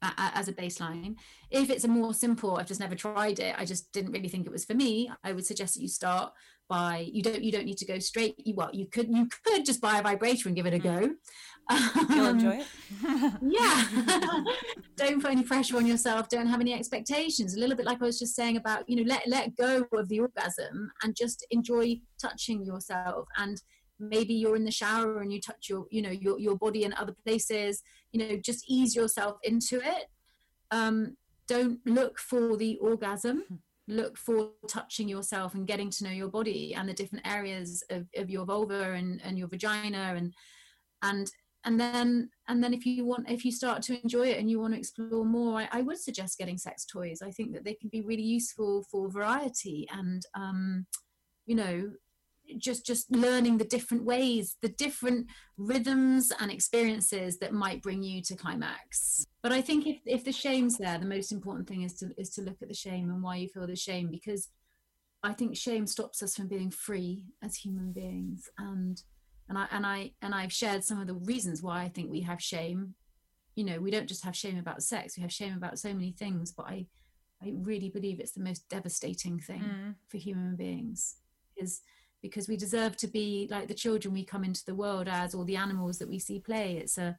as 0.02 0.48
a 0.48 0.52
baseline. 0.52 1.16
If 1.50 1.70
it's 1.70 1.84
a 1.84 1.88
more 1.88 2.14
simple, 2.14 2.56
I've 2.56 2.66
just 2.66 2.80
never 2.80 2.94
tried 2.94 3.38
it. 3.38 3.54
I 3.58 3.64
just 3.64 3.92
didn't 3.92 4.12
really 4.12 4.28
think 4.28 4.46
it 4.46 4.52
was 4.52 4.64
for 4.64 4.74
me. 4.74 5.10
I 5.24 5.32
would 5.32 5.46
suggest 5.46 5.74
that 5.74 5.82
you 5.82 5.88
start 5.88 6.32
by 6.68 7.08
you 7.10 7.22
don't 7.22 7.42
you 7.42 7.50
don't 7.50 7.64
need 7.64 7.78
to 7.78 7.86
go 7.86 7.98
straight. 7.98 8.34
You 8.38 8.54
what 8.54 8.74
you 8.74 8.86
could 8.86 9.08
you 9.08 9.28
could 9.44 9.64
just 9.64 9.80
buy 9.80 9.98
a 9.98 10.02
vibrator 10.02 10.48
and 10.48 10.56
give 10.56 10.66
it 10.66 10.74
a 10.74 10.78
go. 10.78 11.10
Mm. 11.70 12.14
You'll 12.14 12.26
enjoy 12.26 12.60
it. 12.60 12.66
yeah. 13.42 14.44
don't 14.96 15.20
put 15.20 15.32
any 15.32 15.42
pressure 15.42 15.76
on 15.76 15.86
yourself. 15.86 16.28
Don't 16.28 16.46
have 16.46 16.60
any 16.60 16.72
expectations. 16.72 17.54
A 17.54 17.58
little 17.58 17.76
bit 17.76 17.86
like 17.86 18.00
I 18.00 18.06
was 18.06 18.18
just 18.18 18.36
saying 18.36 18.56
about 18.56 18.88
you 18.88 18.96
know 18.96 19.08
let 19.08 19.26
let 19.26 19.56
go 19.56 19.86
of 19.92 20.08
the 20.08 20.20
orgasm 20.20 20.90
and 21.02 21.16
just 21.16 21.46
enjoy 21.50 22.00
touching 22.20 22.64
yourself 22.64 23.26
and 23.36 23.60
maybe 23.98 24.34
you're 24.34 24.56
in 24.56 24.64
the 24.64 24.70
shower 24.70 25.20
and 25.20 25.32
you 25.32 25.40
touch 25.40 25.68
your 25.68 25.86
you 25.90 26.02
know 26.02 26.10
your, 26.10 26.38
your 26.38 26.56
body 26.56 26.84
in 26.84 26.92
other 26.94 27.14
places 27.24 27.82
you 28.12 28.20
know 28.20 28.36
just 28.36 28.64
ease 28.68 28.94
yourself 28.94 29.36
into 29.42 29.76
it. 29.76 30.06
Um, 30.70 31.16
don't 31.46 31.80
look 31.86 32.18
for 32.18 32.56
the 32.56 32.76
orgasm. 32.78 33.44
Hmm. 33.48 33.54
look 33.88 34.18
for 34.18 34.50
touching 34.68 35.08
yourself 35.08 35.54
and 35.54 35.66
getting 35.66 35.90
to 35.90 36.04
know 36.04 36.10
your 36.10 36.28
body 36.28 36.74
and 36.74 36.88
the 36.88 36.92
different 36.92 37.26
areas 37.26 37.82
of, 37.90 38.06
of 38.16 38.28
your 38.28 38.44
vulva 38.44 38.92
and, 38.92 39.20
and 39.24 39.38
your 39.38 39.48
vagina 39.48 40.14
and 40.16 40.34
and 41.02 41.30
and 41.64 41.80
then 41.80 42.28
and 42.48 42.62
then 42.62 42.72
if 42.74 42.84
you 42.86 43.04
want 43.04 43.28
if 43.30 43.44
you 43.44 43.52
start 43.52 43.82
to 43.82 44.00
enjoy 44.02 44.26
it 44.28 44.38
and 44.38 44.50
you 44.50 44.60
want 44.60 44.74
to 44.74 44.78
explore 44.78 45.24
more 45.24 45.60
I, 45.60 45.68
I 45.72 45.82
would 45.82 45.98
suggest 45.98 46.38
getting 46.38 46.58
sex 46.58 46.84
toys. 46.84 47.20
I 47.22 47.30
think 47.30 47.52
that 47.54 47.64
they 47.64 47.74
can 47.74 47.88
be 47.88 48.02
really 48.02 48.22
useful 48.22 48.84
for 48.90 49.10
variety 49.10 49.88
and 49.90 50.22
um 50.34 50.86
you 51.46 51.56
know 51.56 51.90
just 52.56 52.86
just 52.86 53.10
learning 53.14 53.58
the 53.58 53.64
different 53.64 54.04
ways 54.04 54.56
the 54.62 54.68
different 54.70 55.26
rhythms 55.56 56.32
and 56.40 56.50
experiences 56.50 57.38
that 57.38 57.52
might 57.52 57.82
bring 57.82 58.02
you 58.02 58.22
to 58.22 58.36
climax. 58.36 59.26
But 59.42 59.52
i 59.52 59.60
think 59.60 59.86
if, 59.86 59.98
if 60.06 60.24
the 60.24 60.32
shame's 60.32 60.78
there 60.78 60.98
the 60.98 61.06
most 61.06 61.32
important 61.32 61.68
thing 61.68 61.82
is 61.82 61.94
to 61.94 62.10
is 62.16 62.30
to 62.30 62.42
look 62.42 62.56
at 62.62 62.68
the 62.68 62.74
shame 62.74 63.10
and 63.10 63.22
why 63.22 63.36
you 63.36 63.48
feel 63.48 63.66
the 63.66 63.76
shame 63.76 64.10
because 64.10 64.48
i 65.22 65.32
think 65.32 65.56
shame 65.56 65.86
stops 65.86 66.22
us 66.22 66.36
from 66.36 66.48
being 66.48 66.70
free 66.70 67.26
as 67.42 67.56
human 67.56 67.92
beings. 67.92 68.48
And 68.58 69.02
and 69.48 69.58
i 69.58 69.66
and 69.70 69.86
i 69.86 70.12
and 70.22 70.34
i've 70.34 70.52
shared 70.52 70.84
some 70.84 71.00
of 71.00 71.06
the 71.06 71.14
reasons 71.14 71.62
why 71.62 71.82
i 71.82 71.88
think 71.88 72.10
we 72.10 72.22
have 72.22 72.42
shame. 72.42 72.94
You 73.54 73.64
know 73.64 73.80
we 73.80 73.90
don't 73.90 74.08
just 74.08 74.24
have 74.24 74.36
shame 74.36 74.58
about 74.58 74.82
sex 74.82 75.16
we 75.16 75.22
have 75.22 75.32
shame 75.32 75.56
about 75.56 75.80
so 75.80 75.92
many 75.92 76.12
things 76.12 76.52
but 76.52 76.66
i 76.66 76.86
i 77.42 77.52
really 77.56 77.88
believe 77.88 78.20
it's 78.20 78.32
the 78.32 78.42
most 78.42 78.68
devastating 78.68 79.40
thing 79.40 79.62
mm. 79.62 79.94
for 80.06 80.18
human 80.18 80.54
beings 80.54 81.16
is 81.56 81.82
because 82.22 82.48
we 82.48 82.56
deserve 82.56 82.96
to 82.96 83.06
be 83.06 83.48
like 83.50 83.68
the 83.68 83.74
children 83.74 84.12
we 84.12 84.24
come 84.24 84.44
into 84.44 84.64
the 84.64 84.74
world 84.74 85.08
as 85.08 85.34
or 85.34 85.44
the 85.44 85.56
animals 85.56 85.98
that 85.98 86.08
we 86.08 86.18
see 86.18 86.40
play. 86.40 86.76
It's 86.76 86.98
a 86.98 87.16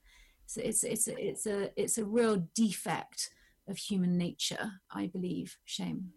it's 0.57 0.57
it's 0.57 0.84
it's 0.84 1.07
a, 1.07 1.27
it's 1.27 1.45
a 1.45 1.81
it's 1.81 1.97
a 1.97 2.05
real 2.05 2.43
defect 2.55 3.30
of 3.67 3.77
human 3.77 4.17
nature 4.17 4.71
i 4.91 5.07
believe. 5.07 5.57
Shame. 5.65 6.09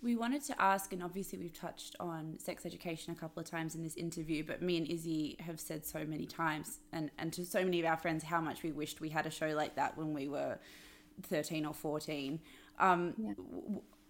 We 0.00 0.14
wanted 0.16 0.44
to 0.44 0.62
ask, 0.62 0.92
and 0.92 1.02
obviously 1.02 1.40
we've 1.40 1.52
touched 1.52 1.96
on 1.98 2.38
sex 2.38 2.64
education 2.64 3.12
a 3.12 3.16
couple 3.16 3.40
of 3.40 3.50
times 3.50 3.74
in 3.74 3.82
this 3.82 3.96
interview, 3.96 4.44
but 4.44 4.62
me 4.62 4.76
and 4.76 4.86
Izzy 4.86 5.36
have 5.40 5.58
said 5.58 5.84
so 5.84 6.04
many 6.06 6.24
times, 6.24 6.78
and, 6.92 7.10
and 7.18 7.32
to 7.32 7.44
so 7.44 7.64
many 7.64 7.80
of 7.80 7.86
our 7.86 7.96
friends, 7.96 8.22
how 8.22 8.40
much 8.40 8.62
we 8.62 8.70
wished 8.70 9.00
we 9.00 9.08
had 9.08 9.26
a 9.26 9.30
show 9.30 9.48
like 9.48 9.74
that 9.74 9.98
when 9.98 10.14
we 10.14 10.28
were 10.28 10.56
13 11.24 11.66
or 11.66 11.74
14. 11.74 12.38
Um, 12.78 13.14
yeah 13.18 13.32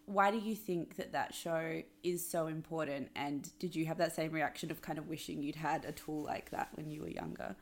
why 0.09 0.31
do 0.31 0.39
you 0.39 0.55
think 0.55 0.97
that 0.97 1.13
that 1.13 1.35
show 1.35 1.83
is 2.03 2.29
so 2.29 2.47
important? 2.47 3.09
And 3.15 3.49
did 3.59 3.77
you 3.77 3.85
have 3.87 3.99
that 3.99 4.15
same 4.15 4.33
reaction 4.33 4.71
of 4.71 4.81
kind 4.81 4.99
of 4.99 5.07
wishing 5.07 5.43
you'd 5.43 5.55
had 5.55 5.85
a 5.85 5.93
tool 5.93 6.25
like 6.25 6.51
that 6.51 6.69
when 6.75 6.91
you 6.91 7.03
were 7.03 7.11
younger? 7.11 7.55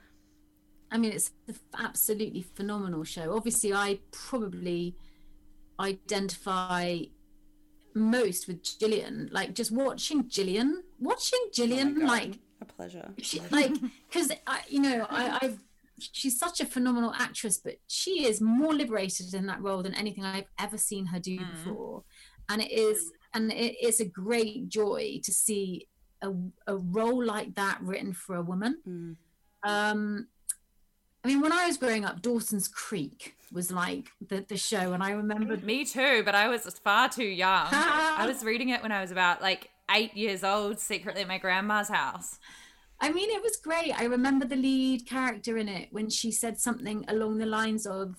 I 0.91 0.99
mean 0.99 1.13
it's 1.13 1.33
an 1.49 1.57
absolutely 1.77 2.43
phenomenal 2.43 3.03
show. 3.03 3.35
Obviously 3.35 3.75
i 3.75 3.99
probably 4.13 4.97
identify 5.81 6.99
most 7.95 8.47
with 8.47 8.63
Gillian. 8.79 9.29
Like 9.33 9.55
just 9.55 9.73
watching 9.73 10.29
Gillian 10.29 10.85
watching 11.01 11.41
Gillian 11.53 11.99
oh 12.03 12.07
like 12.07 12.39
a 12.61 12.65
pleasure. 12.65 13.11
she, 13.21 13.41
like 13.51 13.73
because 14.09 14.31
I, 14.47 14.61
you 14.69 14.81
know 14.81 15.07
I, 15.11 15.39
I've 15.43 15.59
she's 15.99 16.39
such 16.39 16.61
a 16.61 16.67
phenomenal 16.67 17.13
actress, 17.17 17.59
but 17.59 17.77
she 17.89 18.27
is 18.27 18.41
more 18.41 18.75
liberated 18.75 19.35
in 19.35 19.47
that 19.47 19.63
role 19.63 19.83
than 19.83 19.95
anything 19.95 20.25
I've 20.25 20.51
ever 20.61 20.79
seen 20.79 21.07
her 21.07 21.19
do 21.19 21.39
mm. 21.39 21.51
before 21.51 22.05
and 22.49 22.63
it 22.63 22.71
is 22.71 23.13
and 23.35 23.53
it 23.53 23.77
is 23.83 24.01
a 24.01 24.05
great 24.05 24.69
joy 24.69 25.21
to 25.23 25.33
see 25.33 25.89
a, 26.23 26.31
a 26.67 26.77
role 26.77 27.25
like 27.25 27.55
that 27.55 27.79
written 27.83 28.13
for 28.13 28.37
a 28.37 28.43
woman 28.43 28.79
mm. 28.87 29.17
um 29.69 30.27
I 31.27 31.29
mean, 31.29 31.41
when 31.41 31.51
I 31.51 31.67
was 31.67 31.77
growing 31.77 32.05
up, 32.05 32.23
Dawson's 32.23 32.69
Creek 32.69 33.35
was 33.51 33.73
like 33.73 34.11
the, 34.29 34.45
the 34.47 34.57
show, 34.57 34.93
and 34.93 35.03
I 35.03 35.11
remember. 35.11 35.57
Me 35.57 35.85
too, 35.85 36.23
but 36.25 36.37
I 36.37 36.47
was 36.47 36.63
far 36.85 37.09
too 37.09 37.25
young. 37.25 37.67
I 37.73 38.29
was 38.29 38.45
reading 38.45 38.69
it 38.69 38.81
when 38.81 38.93
I 38.93 39.01
was 39.01 39.11
about 39.11 39.43
like 39.43 39.71
eight 39.91 40.17
years 40.17 40.45
old, 40.45 40.79
secretly 40.79 41.23
at 41.23 41.27
my 41.27 41.39
grandma's 41.39 41.89
house. 41.89 42.39
I 43.01 43.11
mean, 43.11 43.29
it 43.31 43.43
was 43.43 43.57
great. 43.57 43.93
I 43.99 44.05
remember 44.05 44.47
the 44.47 44.55
lead 44.55 45.05
character 45.05 45.59
in 45.59 45.69
it 45.69 45.89
when 45.91 46.11
she 46.11 46.31
said 46.31 46.61
something 46.61 47.05
along 47.09 47.39
the 47.39 47.47
lines 47.47 47.87
of, 47.87 48.15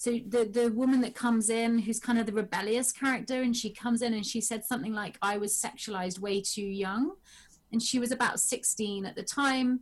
so 0.00 0.12
the 0.28 0.46
the 0.46 0.72
woman 0.72 1.02
that 1.02 1.14
comes 1.14 1.50
in 1.50 1.78
who's 1.78 2.00
kind 2.00 2.18
of 2.18 2.24
the 2.24 2.32
rebellious 2.32 2.90
character 2.90 3.42
and 3.42 3.54
she 3.54 3.68
comes 3.68 4.00
in 4.00 4.14
and 4.14 4.24
she 4.24 4.40
said 4.40 4.64
something 4.64 4.94
like 4.94 5.18
i 5.20 5.36
was 5.36 5.54
sexualized 5.54 6.18
way 6.18 6.40
too 6.40 6.62
young. 6.86 7.16
And 7.70 7.82
she 7.82 7.98
was 7.98 8.10
about 8.10 8.40
16 8.40 9.04
at 9.04 9.14
the 9.14 9.22
time. 9.22 9.80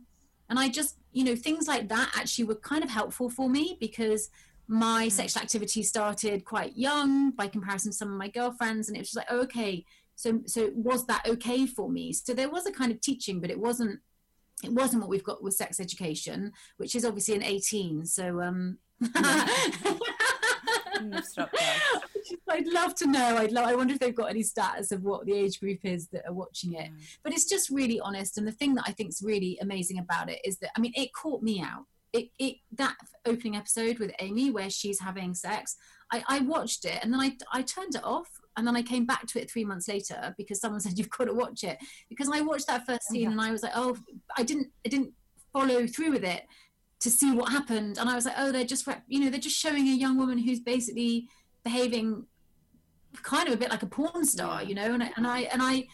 And 0.49 0.59
i 0.59 0.67
just 0.67 0.97
you 1.13 1.23
know 1.23 1.37
things 1.37 1.69
like 1.69 1.87
that 1.87 2.11
actually 2.17 2.43
were 2.43 2.55
kind 2.55 2.83
of 2.83 2.89
helpful 2.89 3.29
for 3.29 3.49
me 3.49 3.77
because 3.79 4.29
my 4.67 5.07
mm. 5.07 5.11
sexual 5.11 5.41
activity 5.41 5.83
started 5.83 6.43
quite 6.43 6.75
young 6.75 7.31
by 7.31 7.47
comparison 7.47 7.91
to 7.91 7.97
some 7.97 8.11
of 8.11 8.17
my 8.17 8.27
girlfriends 8.27 8.89
and 8.89 8.97
it 8.97 8.99
was 8.99 9.11
just 9.11 9.17
like 9.17 9.31
oh, 9.31 9.43
okay 9.43 9.85
so 10.15 10.41
so 10.45 10.69
was 10.75 11.05
that 11.05 11.25
okay 11.29 11.65
for 11.65 11.87
me? 11.89 12.11
So 12.11 12.33
there 12.33 12.49
was 12.49 12.65
a 12.65 12.73
kind 12.73 12.91
of 12.91 12.99
teaching 12.99 13.39
but 13.39 13.51
it 13.51 13.59
wasn't 13.67 14.01
it 14.65 14.73
wasn't 14.73 15.01
what 15.01 15.09
we've 15.09 15.23
got 15.31 15.41
with 15.41 15.53
sex 15.53 15.79
education 15.79 16.51
which 16.75 16.93
is 16.93 17.05
obviously 17.05 17.35
an 17.35 17.43
18 17.43 18.05
so 18.05 18.41
um 18.41 18.79
I'd 22.49 22.67
love 22.67 22.95
to 22.95 23.07
know. 23.07 23.37
I'd 23.37 23.51
love, 23.51 23.67
I 23.67 23.75
wonder 23.75 23.93
if 23.93 23.99
they've 23.99 24.15
got 24.15 24.29
any 24.29 24.43
stats 24.43 24.91
of 24.91 25.03
what 25.03 25.25
the 25.25 25.33
age 25.33 25.59
group 25.59 25.79
is 25.83 26.07
that 26.09 26.27
are 26.27 26.33
watching 26.33 26.73
it. 26.73 26.91
Mm. 26.91 27.17
But 27.23 27.33
it's 27.33 27.47
just 27.47 27.69
really 27.69 27.99
honest. 27.99 28.37
And 28.37 28.47
the 28.47 28.51
thing 28.51 28.75
that 28.75 28.83
I 28.87 28.91
think 28.91 29.09
is 29.09 29.21
really 29.23 29.57
amazing 29.61 29.99
about 29.99 30.29
it 30.29 30.39
is 30.43 30.57
that 30.59 30.71
I 30.75 30.81
mean, 30.81 30.93
it 30.95 31.13
caught 31.13 31.41
me 31.41 31.61
out. 31.61 31.85
It, 32.11 32.29
it 32.39 32.55
that 32.73 32.95
opening 33.25 33.55
episode 33.55 33.99
with 33.99 34.11
Aimee 34.19 34.51
where 34.51 34.69
she's 34.69 34.99
having 34.99 35.33
sex. 35.33 35.75
I, 36.11 36.23
I 36.27 36.39
watched 36.39 36.85
it 36.85 36.99
and 37.03 37.13
then 37.13 37.19
I, 37.19 37.37
I 37.53 37.61
turned 37.61 37.93
it 37.93 38.03
off 38.03 38.27
and 38.57 38.65
then 38.65 38.75
I 38.75 38.81
came 38.81 39.05
back 39.05 39.27
to 39.27 39.39
it 39.39 39.49
three 39.49 39.63
months 39.63 39.87
later 39.87 40.33
because 40.37 40.59
someone 40.59 40.79
said 40.81 40.97
you've 40.97 41.11
got 41.11 41.25
to 41.25 41.33
watch 41.33 41.63
it. 41.63 41.77
Because 42.09 42.29
I 42.33 42.41
watched 42.41 42.67
that 42.67 42.85
first 42.85 43.07
scene 43.09 43.31
and 43.31 43.39
I 43.39 43.51
was 43.51 43.63
like, 43.63 43.73
oh, 43.75 43.95
I 44.37 44.43
didn't, 44.43 44.67
I 44.85 44.89
didn't 44.89 45.13
follow 45.53 45.87
through 45.87 46.11
with 46.11 46.23
it 46.23 46.43
to 46.99 47.09
see 47.09 47.31
what 47.31 47.51
happened, 47.51 47.97
and 47.97 48.09
I 48.09 48.15
was 48.15 48.25
like, 48.25 48.35
oh, 48.37 48.51
they're 48.51 48.65
just, 48.65 48.85
rep- 48.85 49.03
you 49.07 49.19
know, 49.19 49.29
they're 49.29 49.39
just 49.39 49.57
showing 49.57 49.87
a 49.87 49.95
young 49.95 50.17
woman 50.17 50.37
who's 50.37 50.59
basically 50.59 51.27
behaving 51.63 52.25
kind 53.23 53.47
of 53.47 53.53
a 53.53 53.57
bit 53.57 53.69
like 53.69 53.83
a 53.83 53.87
porn 53.87 54.25
star, 54.25 54.63
you 54.63 54.75
know, 54.75 54.93
and 54.93 55.03
I, 55.03 55.11
and 55.15 55.27
I 55.27 55.39
and 55.41 55.61
I 55.61 55.87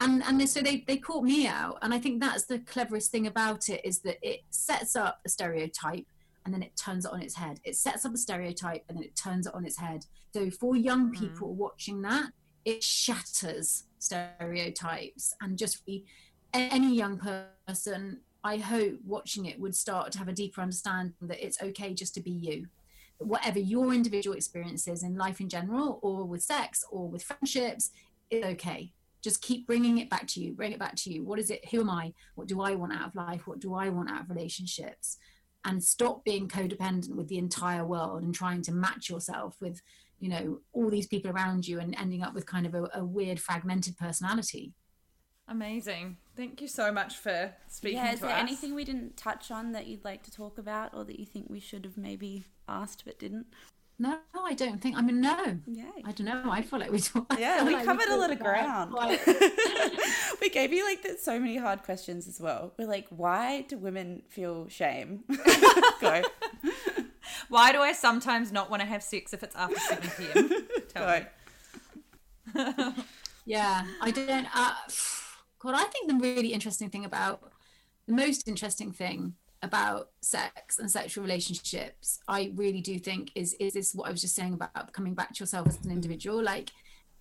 and 0.00 0.22
and 0.24 0.48
so 0.48 0.60
they 0.60 0.84
they 0.86 0.98
caught 0.98 1.24
me 1.24 1.46
out, 1.46 1.78
and 1.82 1.92
I 1.92 1.98
think 1.98 2.20
that's 2.20 2.46
the 2.46 2.60
cleverest 2.60 3.10
thing 3.10 3.26
about 3.26 3.68
it 3.68 3.80
is 3.84 4.00
that 4.00 4.18
it 4.22 4.40
sets 4.50 4.96
up 4.96 5.20
a 5.24 5.28
stereotype 5.28 6.06
and 6.44 6.54
then 6.54 6.62
it 6.62 6.76
turns 6.76 7.04
it 7.04 7.12
on 7.12 7.20
its 7.20 7.34
head. 7.34 7.58
It 7.64 7.76
sets 7.76 8.04
up 8.04 8.14
a 8.14 8.16
stereotype 8.16 8.84
and 8.88 8.96
then 8.96 9.04
it 9.04 9.16
turns 9.16 9.48
it 9.48 9.54
on 9.54 9.66
its 9.66 9.78
head. 9.78 10.04
So 10.32 10.48
for 10.48 10.76
young 10.76 11.10
mm. 11.10 11.18
people 11.18 11.54
watching 11.54 12.02
that, 12.02 12.30
it 12.64 12.84
shatters 12.84 13.84
stereotypes 13.98 15.34
and 15.40 15.58
just 15.58 15.82
any 16.54 16.94
young 16.94 17.18
person 17.18 18.20
I 18.46 18.58
hope 18.58 19.00
watching 19.04 19.46
it 19.46 19.58
would 19.58 19.74
start 19.74 20.12
to 20.12 20.18
have 20.18 20.28
a 20.28 20.32
deeper 20.32 20.60
understanding 20.60 21.14
that 21.22 21.44
it's 21.44 21.60
okay 21.60 21.94
just 21.94 22.14
to 22.14 22.20
be 22.20 22.30
you. 22.30 22.66
Whatever 23.18 23.58
your 23.58 23.92
individual 23.92 24.36
experience 24.36 24.86
is 24.86 25.02
in 25.02 25.16
life 25.16 25.40
in 25.40 25.48
general, 25.48 25.98
or 26.00 26.22
with 26.24 26.42
sex, 26.42 26.84
or 26.92 27.08
with 27.08 27.24
friendships, 27.24 27.90
it's 28.30 28.46
okay. 28.46 28.92
Just 29.20 29.42
keep 29.42 29.66
bringing 29.66 29.98
it 29.98 30.08
back 30.08 30.28
to 30.28 30.40
you. 30.40 30.52
Bring 30.52 30.70
it 30.70 30.78
back 30.78 30.94
to 30.94 31.12
you. 31.12 31.24
What 31.24 31.40
is 31.40 31.50
it? 31.50 31.68
Who 31.70 31.80
am 31.80 31.90
I? 31.90 32.12
What 32.36 32.46
do 32.46 32.60
I 32.60 32.76
want 32.76 32.92
out 32.92 33.08
of 33.08 33.16
life? 33.16 33.48
What 33.48 33.58
do 33.58 33.74
I 33.74 33.88
want 33.88 34.12
out 34.12 34.22
of 34.22 34.30
relationships? 34.30 35.16
And 35.64 35.82
stop 35.82 36.24
being 36.24 36.46
codependent 36.46 37.16
with 37.16 37.26
the 37.26 37.38
entire 37.38 37.84
world 37.84 38.22
and 38.22 38.32
trying 38.32 38.62
to 38.62 38.72
match 38.72 39.10
yourself 39.10 39.56
with, 39.60 39.82
you 40.20 40.28
know, 40.28 40.60
all 40.72 40.88
these 40.88 41.08
people 41.08 41.32
around 41.32 41.66
you 41.66 41.80
and 41.80 41.96
ending 41.98 42.22
up 42.22 42.32
with 42.32 42.46
kind 42.46 42.66
of 42.66 42.74
a, 42.76 42.88
a 42.94 43.04
weird 43.04 43.40
fragmented 43.40 43.96
personality. 43.98 44.72
Amazing. 45.48 46.16
Thank 46.36 46.60
you 46.60 46.68
so 46.68 46.90
much 46.92 47.16
for 47.16 47.52
speaking 47.68 47.98
yeah, 47.98 48.12
is 48.12 48.20
to 48.20 48.26
there 48.26 48.34
us. 48.34 48.40
anything 48.40 48.74
we 48.74 48.84
didn't 48.84 49.16
touch 49.16 49.50
on 49.50 49.72
that 49.72 49.86
you'd 49.86 50.04
like 50.04 50.22
to 50.24 50.30
talk 50.30 50.58
about 50.58 50.92
or 50.92 51.04
that 51.04 51.18
you 51.18 51.24
think 51.24 51.46
we 51.48 51.60
should 51.60 51.84
have 51.84 51.96
maybe 51.96 52.44
asked 52.68 53.04
but 53.06 53.18
didn't? 53.18 53.46
No, 53.98 54.18
I 54.38 54.52
don't 54.52 54.78
think. 54.78 54.98
I 54.98 55.00
mean, 55.00 55.22
no. 55.22 55.58
Yay. 55.66 55.84
I 56.04 56.12
don't 56.12 56.26
know. 56.26 56.42
I 56.50 56.60
feel 56.60 56.78
like 56.78 56.92
we 56.92 56.98
talked. 56.98 57.38
Yeah, 57.38 57.64
we 57.64 57.72
like 57.72 57.86
covered 57.86 58.08
a 58.08 58.16
lot 58.16 58.30
of 58.30 58.38
ground. 58.38 58.92
we 60.42 60.50
gave 60.50 60.70
you 60.70 60.84
like 60.84 61.06
so 61.18 61.40
many 61.40 61.56
hard 61.56 61.82
questions 61.82 62.28
as 62.28 62.38
well. 62.38 62.74
We're 62.78 62.88
like, 62.88 63.06
why 63.08 63.62
do 63.62 63.78
women 63.78 64.22
feel 64.28 64.68
shame? 64.68 65.24
Go. 66.00 66.22
Why 67.48 67.72
do 67.72 67.80
I 67.80 67.92
sometimes 67.92 68.52
not 68.52 68.70
want 68.70 68.82
to 68.82 68.86
have 68.86 69.02
sex 69.02 69.32
if 69.32 69.42
it's 69.42 69.54
after 69.56 69.78
7 69.78 70.10
p.m.? 70.16 70.66
Tell 70.88 71.20
me. 72.54 72.92
yeah, 73.44 73.84
I 74.00 74.10
don't. 74.10 74.46
Uh, 74.54 74.74
God, 75.58 75.74
I 75.74 75.84
think 75.84 76.08
the 76.08 76.14
really 76.14 76.52
interesting 76.52 76.90
thing 76.90 77.04
about 77.04 77.52
the 78.06 78.14
most 78.14 78.46
interesting 78.46 78.92
thing 78.92 79.34
about 79.62 80.10
sex 80.20 80.78
and 80.78 80.90
sexual 80.90 81.24
relationships, 81.24 82.20
I 82.28 82.52
really 82.54 82.80
do 82.80 82.98
think 82.98 83.32
is 83.34 83.54
is 83.54 83.74
this 83.74 83.94
what 83.94 84.08
I 84.08 84.10
was 84.10 84.20
just 84.20 84.36
saying 84.36 84.54
about 84.54 84.92
coming 84.92 85.14
back 85.14 85.34
to 85.34 85.40
yourself 85.40 85.66
as 85.66 85.84
an 85.84 85.90
individual. 85.90 86.42
Like 86.42 86.70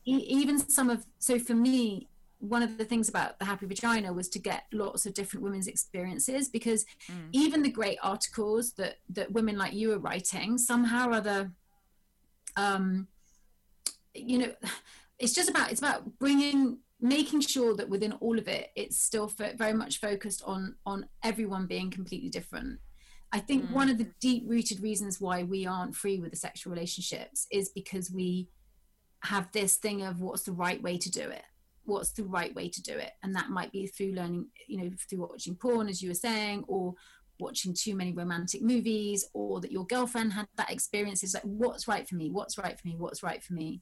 e- 0.06 0.26
even 0.28 0.60
some 0.70 0.90
of 0.90 1.06
so 1.20 1.40
for 1.40 1.56
me, 1.56 2.10
one 2.40 2.62
of 2.62 2.78
the 2.78 2.86
things 2.86 3.10
about 3.10 3.40
the 3.40 3.46
happy 3.46 3.66
vagina 3.66 4.12
was 4.14 4.30
to 4.30 4.40
get 4.40 4.66
lots 4.72 5.06
of 5.06 5.14
different 5.14 5.44
women's 5.44 5.68
experiences 5.68 6.50
because 6.50 6.86
even 7.32 7.64
the 7.64 7.72
great 7.72 7.98
articles 8.04 8.74
that 8.74 8.98
that 9.10 9.32
women 9.32 9.58
like 9.58 9.74
you 9.74 9.92
are 9.92 10.00
writing 10.00 10.58
somehow 10.58 11.10
or 11.10 11.14
other 11.14 11.52
um 12.58 13.08
you 14.14 14.38
know 14.38 14.52
it's 15.20 15.34
just 15.34 15.50
about 15.50 15.72
it's 15.72 15.80
about 15.80 16.20
bringing 16.20 16.78
making 17.02 17.42
sure 17.42 17.76
that 17.76 17.90
within 17.90 18.14
all 18.14 18.38
of 18.40 18.48
it 18.48 18.72
it's 18.76 19.00
still 19.00 19.32
very 19.58 19.74
much 19.74 20.00
focused 20.00 20.42
on 20.46 20.76
on 20.86 21.08
everyone 21.24 21.68
being 21.68 21.92
completely 21.92 22.30
different. 22.30 22.80
I 23.32 23.40
think 23.40 23.66
mm. 23.66 23.72
one 23.72 23.90
of 23.90 23.98
the 23.98 24.12
deep 24.22 24.44
rooted 24.48 24.82
reasons 24.82 25.20
why 25.20 25.44
we 25.44 25.66
aren't 25.66 25.96
free 25.96 26.20
with 26.20 26.32
the 26.32 26.38
sexual 26.38 26.72
relationships 26.72 27.48
is 27.52 27.70
because 27.70 28.10
we 28.12 28.48
have 29.24 29.52
this 29.52 29.76
thing 29.76 30.04
of 30.04 30.22
what's 30.22 30.44
the 30.44 30.54
right 30.54 30.82
way 30.82 30.98
to 30.98 31.12
do 31.12 31.30
it? 31.30 31.44
What's 31.84 32.12
the 32.12 32.24
right 32.24 32.56
way 32.56 32.70
to 32.70 32.82
do 32.82 32.94
it? 32.94 33.12
And 33.24 33.36
that 33.36 33.50
might 33.50 33.72
be 33.72 33.88
through 33.88 34.14
learning 34.14 34.48
you 34.68 34.78
know 34.78 34.92
through 35.10 35.20
watching 35.20 35.56
porn 35.56 35.90
as 35.90 36.02
you 36.02 36.10
were 36.10 36.16
saying 36.16 36.64
or 36.68 36.94
watching 37.40 37.74
too 37.74 37.94
many 37.94 38.14
romantic 38.14 38.62
movies 38.62 39.26
or 39.34 39.60
that 39.60 39.72
your 39.72 39.86
girlfriend 39.88 40.32
had 40.32 40.48
that 40.56 40.72
experience. 40.72 41.24
Is 41.24 41.34
like 41.34 41.44
what's 41.44 41.90
right 41.90 42.08
for 42.08 42.16
me? 42.16 42.32
What's 42.32 42.58
right 42.58 42.80
for 42.80 42.88
me? 42.88 42.96
What's 42.98 43.22
right 43.22 43.44
for 43.44 43.54
me 43.54 43.82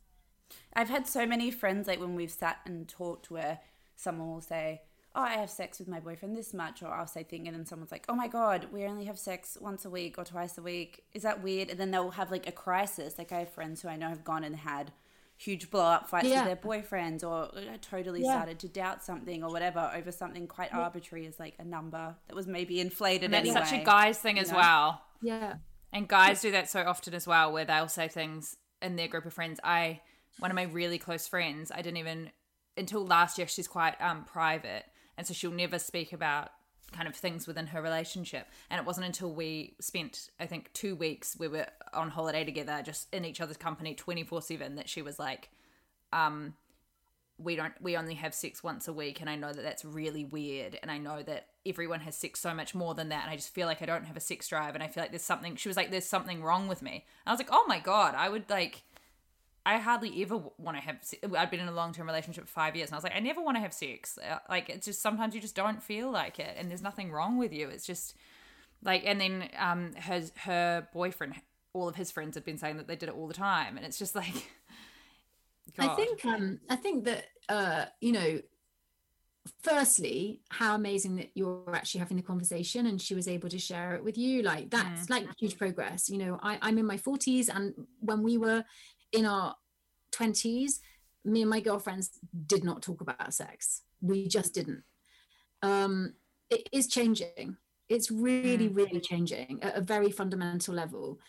I've 0.75 0.89
had 0.89 1.07
so 1.07 1.25
many 1.25 1.51
friends 1.51 1.87
like 1.87 1.99
when 1.99 2.15
we've 2.15 2.31
sat 2.31 2.57
and 2.65 2.87
talked 2.87 3.29
where 3.31 3.59
someone 3.95 4.29
will 4.31 4.41
say, 4.41 4.81
"Oh, 5.15 5.21
I 5.21 5.33
have 5.33 5.49
sex 5.49 5.79
with 5.79 5.87
my 5.87 5.99
boyfriend 5.99 6.35
this 6.35 6.53
much," 6.53 6.81
or 6.81 6.87
I'll 6.87 7.07
say 7.07 7.23
thing, 7.23 7.47
and 7.47 7.55
then 7.55 7.65
someone's 7.65 7.91
like, 7.91 8.05
"Oh 8.09 8.15
my 8.15 8.27
god, 8.27 8.67
we 8.71 8.85
only 8.85 9.05
have 9.05 9.19
sex 9.19 9.57
once 9.61 9.85
a 9.85 9.89
week 9.89 10.17
or 10.17 10.23
twice 10.25 10.57
a 10.57 10.61
week. 10.63 11.03
Is 11.13 11.23
that 11.23 11.43
weird?" 11.43 11.69
And 11.69 11.79
then 11.79 11.91
they'll 11.91 12.11
have 12.11 12.31
like 12.31 12.47
a 12.47 12.51
crisis. 12.51 13.17
Like 13.17 13.31
I 13.31 13.39
have 13.39 13.49
friends 13.49 13.81
who 13.81 13.87
I 13.89 13.95
know 13.95 14.09
have 14.09 14.23
gone 14.23 14.43
and 14.43 14.55
had 14.55 14.91
huge 15.35 15.69
blow 15.69 15.83
up 15.85 16.07
fights 16.07 16.27
Yeah. 16.27 16.45
with 16.45 16.61
their 16.61 16.71
boyfriends, 16.71 17.23
or 17.23 17.55
uh, 17.57 17.77
totally 17.81 18.21
Yeah. 18.23 18.31
started 18.33 18.59
to 18.59 18.67
doubt 18.69 19.03
something 19.03 19.43
or 19.43 19.51
whatever 19.51 19.91
over 19.93 20.11
something 20.11 20.47
quite 20.47 20.73
arbitrary 20.73 21.25
as 21.27 21.39
like 21.39 21.55
a 21.59 21.65
number 21.65 22.15
that 22.27 22.35
was 22.35 22.47
maybe 22.47 22.79
inflated 22.79 23.25
And 23.25 23.33
that's 23.33 23.49
anyway. 23.49 23.65
such 23.65 23.79
a 23.81 23.83
guy's 23.83 24.19
thing 24.19 24.39
as 24.39 24.51
know? 24.51 24.57
well. 24.57 25.01
yeah 25.21 25.55
And 25.91 26.07
guys 26.07 26.41
do 26.41 26.51
that 26.51 26.69
so 26.69 26.81
often 26.83 27.13
as 27.13 27.27
well, 27.27 27.51
where 27.51 27.65
they'll 27.65 27.87
say 27.89 28.07
things 28.07 28.55
in 28.81 28.95
their 28.95 29.07
group 29.07 29.25
of 29.25 29.33
friends. 29.33 29.59
I, 29.63 30.01
one 30.39 30.51
of 30.51 30.55
my 30.55 30.64
really 30.64 30.97
close 30.97 31.27
friends, 31.27 31.72
I 31.72 31.81
didn't 31.81 31.97
even 31.97 32.31
until 32.76 33.05
last 33.05 33.38
year. 33.38 33.47
She's 33.47 33.68
quite 33.68 33.95
um 34.01 34.26
private, 34.26 34.85
and 35.18 35.26
so 35.27 35.34
she'll 35.34 35.51
never 35.51 35.80
speak 35.80 36.14
about 36.14 36.49
kind 36.91 37.07
of 37.07 37.15
things 37.15 37.47
within 37.47 37.68
her 37.68 37.81
relationship. 37.81 38.47
And 38.69 38.80
it 38.80 38.85
wasn't 38.85 39.07
until 39.07 39.34
we 39.34 39.76
spent, 39.81 40.30
I 40.39 40.45
think, 40.45 40.72
two 40.73 40.95
weeks 40.95 41.35
we 41.39 41.47
were 41.47 41.68
on 41.93 42.10
holiday 42.10 42.43
together, 42.43 42.81
just 42.84 43.14
in 43.14 43.26
each 43.26 43.41
other's 43.41 43.57
company, 43.57 43.95
twenty 43.95 44.23
four 44.23 44.41
seven, 44.41 44.76
that 44.76 44.89
she 44.89 45.01
was 45.01 45.19
like, 45.19 45.49
um, 46.11 46.55
we 47.38 47.55
don't 47.55 47.73
we 47.81 47.97
only 47.97 48.14
have 48.14 48.34
sex 48.34 48.64
once 48.64 48.88
a 48.88 48.93
week 48.93 49.19
and 49.19 49.30
i 49.30 49.35
know 49.35 49.51
that 49.51 49.64
that's 49.64 49.84
really 49.84 50.23
weird 50.23 50.77
and 50.81 50.91
i 50.91 50.97
know 50.97 51.23
that 51.23 51.47
everyone 51.65 51.99
has 51.99 52.15
sex 52.15 52.39
so 52.39 52.53
much 52.53 52.76
more 52.76 52.93
than 52.93 53.10
that 53.10 53.23
and 53.23 53.31
i 53.31 53.35
just 53.35 53.53
feel 53.53 53.65
like 53.65 53.81
i 53.81 53.85
don't 53.85 54.05
have 54.05 54.15
a 54.15 54.22
sex 54.22 54.47
drive 54.47 54.76
and 54.76 54.84
i 54.84 54.88
feel 54.88 55.01
like 55.03 55.11
there's 55.11 55.23
something 55.23 55.55
she 55.55 55.68
was 55.68 55.76
like 55.76 55.89
there's 55.89 56.05
something 56.05 56.43
wrong 56.43 56.68
with 56.68 56.81
me 56.81 56.91
and 56.91 57.01
i 57.27 57.31
was 57.31 57.39
like 57.39 57.49
oh 57.51 57.65
my 57.68 57.80
god 57.80 58.14
i 58.15 58.30
would 58.30 58.47
like 58.49 58.84
i 59.65 59.77
hardly 59.77 60.22
ever 60.22 60.41
want 60.57 60.77
to 60.77 60.81
have 60.84 60.98
se- 61.02 61.19
i'd 61.38 61.49
been 61.49 61.60
in 61.60 61.68
a 61.68 61.73
long-term 61.73 62.06
relationship 62.06 62.45
for 62.45 62.52
five 62.52 62.76
years 62.76 62.90
and 62.90 62.95
i 62.95 62.98
was 62.98 63.03
like 63.03 63.15
i 63.15 63.19
never 63.19 63.41
want 63.41 63.56
to 63.56 63.61
have 63.61 63.73
sex. 63.73 64.18
Uh, 64.18 64.38
like 64.49 64.69
it's 64.69 64.85
just 64.85 65.02
sometimes 65.02 65.34
you 65.34 65.41
just 65.41 65.56
don't 65.56 65.81
feel 65.81 66.11
like 66.11 66.40
it 66.40 66.56
and 66.57 66.69
there's 66.69 66.81
nothing 66.81 67.11
wrong 67.11 67.38
with 67.38 67.53
you 67.53 67.68
it's 67.69 67.85
just 67.85 68.15
like 68.84 69.03
and 69.06 69.19
then 69.19 69.49
um 69.57 69.94
her 69.95 70.22
her 70.38 70.88
boyfriend 70.94 71.35
all 71.73 71.88
of 71.88 71.95
his 71.95 72.11
friends 72.11 72.35
had 72.35 72.45
been 72.45 72.57
saying 72.57 72.77
that 72.77 72.88
they 72.88 72.95
did 72.95 73.10
it 73.10 73.15
all 73.15 73.27
the 73.27 73.34
time 73.34 73.77
and 73.77 73.85
it's 73.85 73.98
just 73.98 74.15
like 74.15 74.34
I 75.80 75.88
think 75.90 76.26
um 76.26 76.60
I 76.69 76.76
think 76.76 77.06
that 77.06 77.26
uh 77.49 77.85
you 77.99 78.11
know 78.11 78.40
firstly 79.61 80.40
how 80.49 80.76
amazing 80.76 81.18
that 81.18 81.30
you're 81.35 81.76
actually 81.76 81.99
having 81.99 82.15
the 82.15 82.23
conversation 82.23 82.85
and 82.85 83.02
she 83.02 83.14
was 83.14 83.27
able 83.27 83.49
to 83.49 83.60
share 83.60 83.95
it 83.95 84.03
with 84.03 84.18
you 84.18 84.41
like 84.41 84.69
that's 84.69 85.10
like 85.10 85.27
huge 85.38 85.57
progress 85.57 86.10
you 86.10 86.18
know 86.18 86.40
I, 86.41 86.57
I'm 86.61 86.77
in 86.77 86.85
my 86.85 86.98
40s 86.98 87.49
and 87.53 87.73
when 87.99 88.23
we 88.23 88.38
were 88.38 88.64
in 89.14 89.26
our 89.26 89.56
20s 90.14 90.80
me 91.26 91.41
and 91.41 91.49
my 91.49 91.60
girlfriends 91.60 92.19
did 92.48 92.64
not 92.64 92.81
talk 92.81 93.02
about 93.02 93.34
sex 93.34 93.81
we 94.02 94.27
just 94.27 94.53
didn't 94.53 94.84
um 95.61 96.14
it 96.49 96.68
is 96.72 96.88
changing 96.88 97.57
it's 97.90 98.11
really 98.11 98.68
really 98.68 98.99
changing 98.99 99.60
at 99.61 99.77
a 99.77 99.81
very 99.81 100.11
fundamental 100.11 100.73
level 100.73 101.19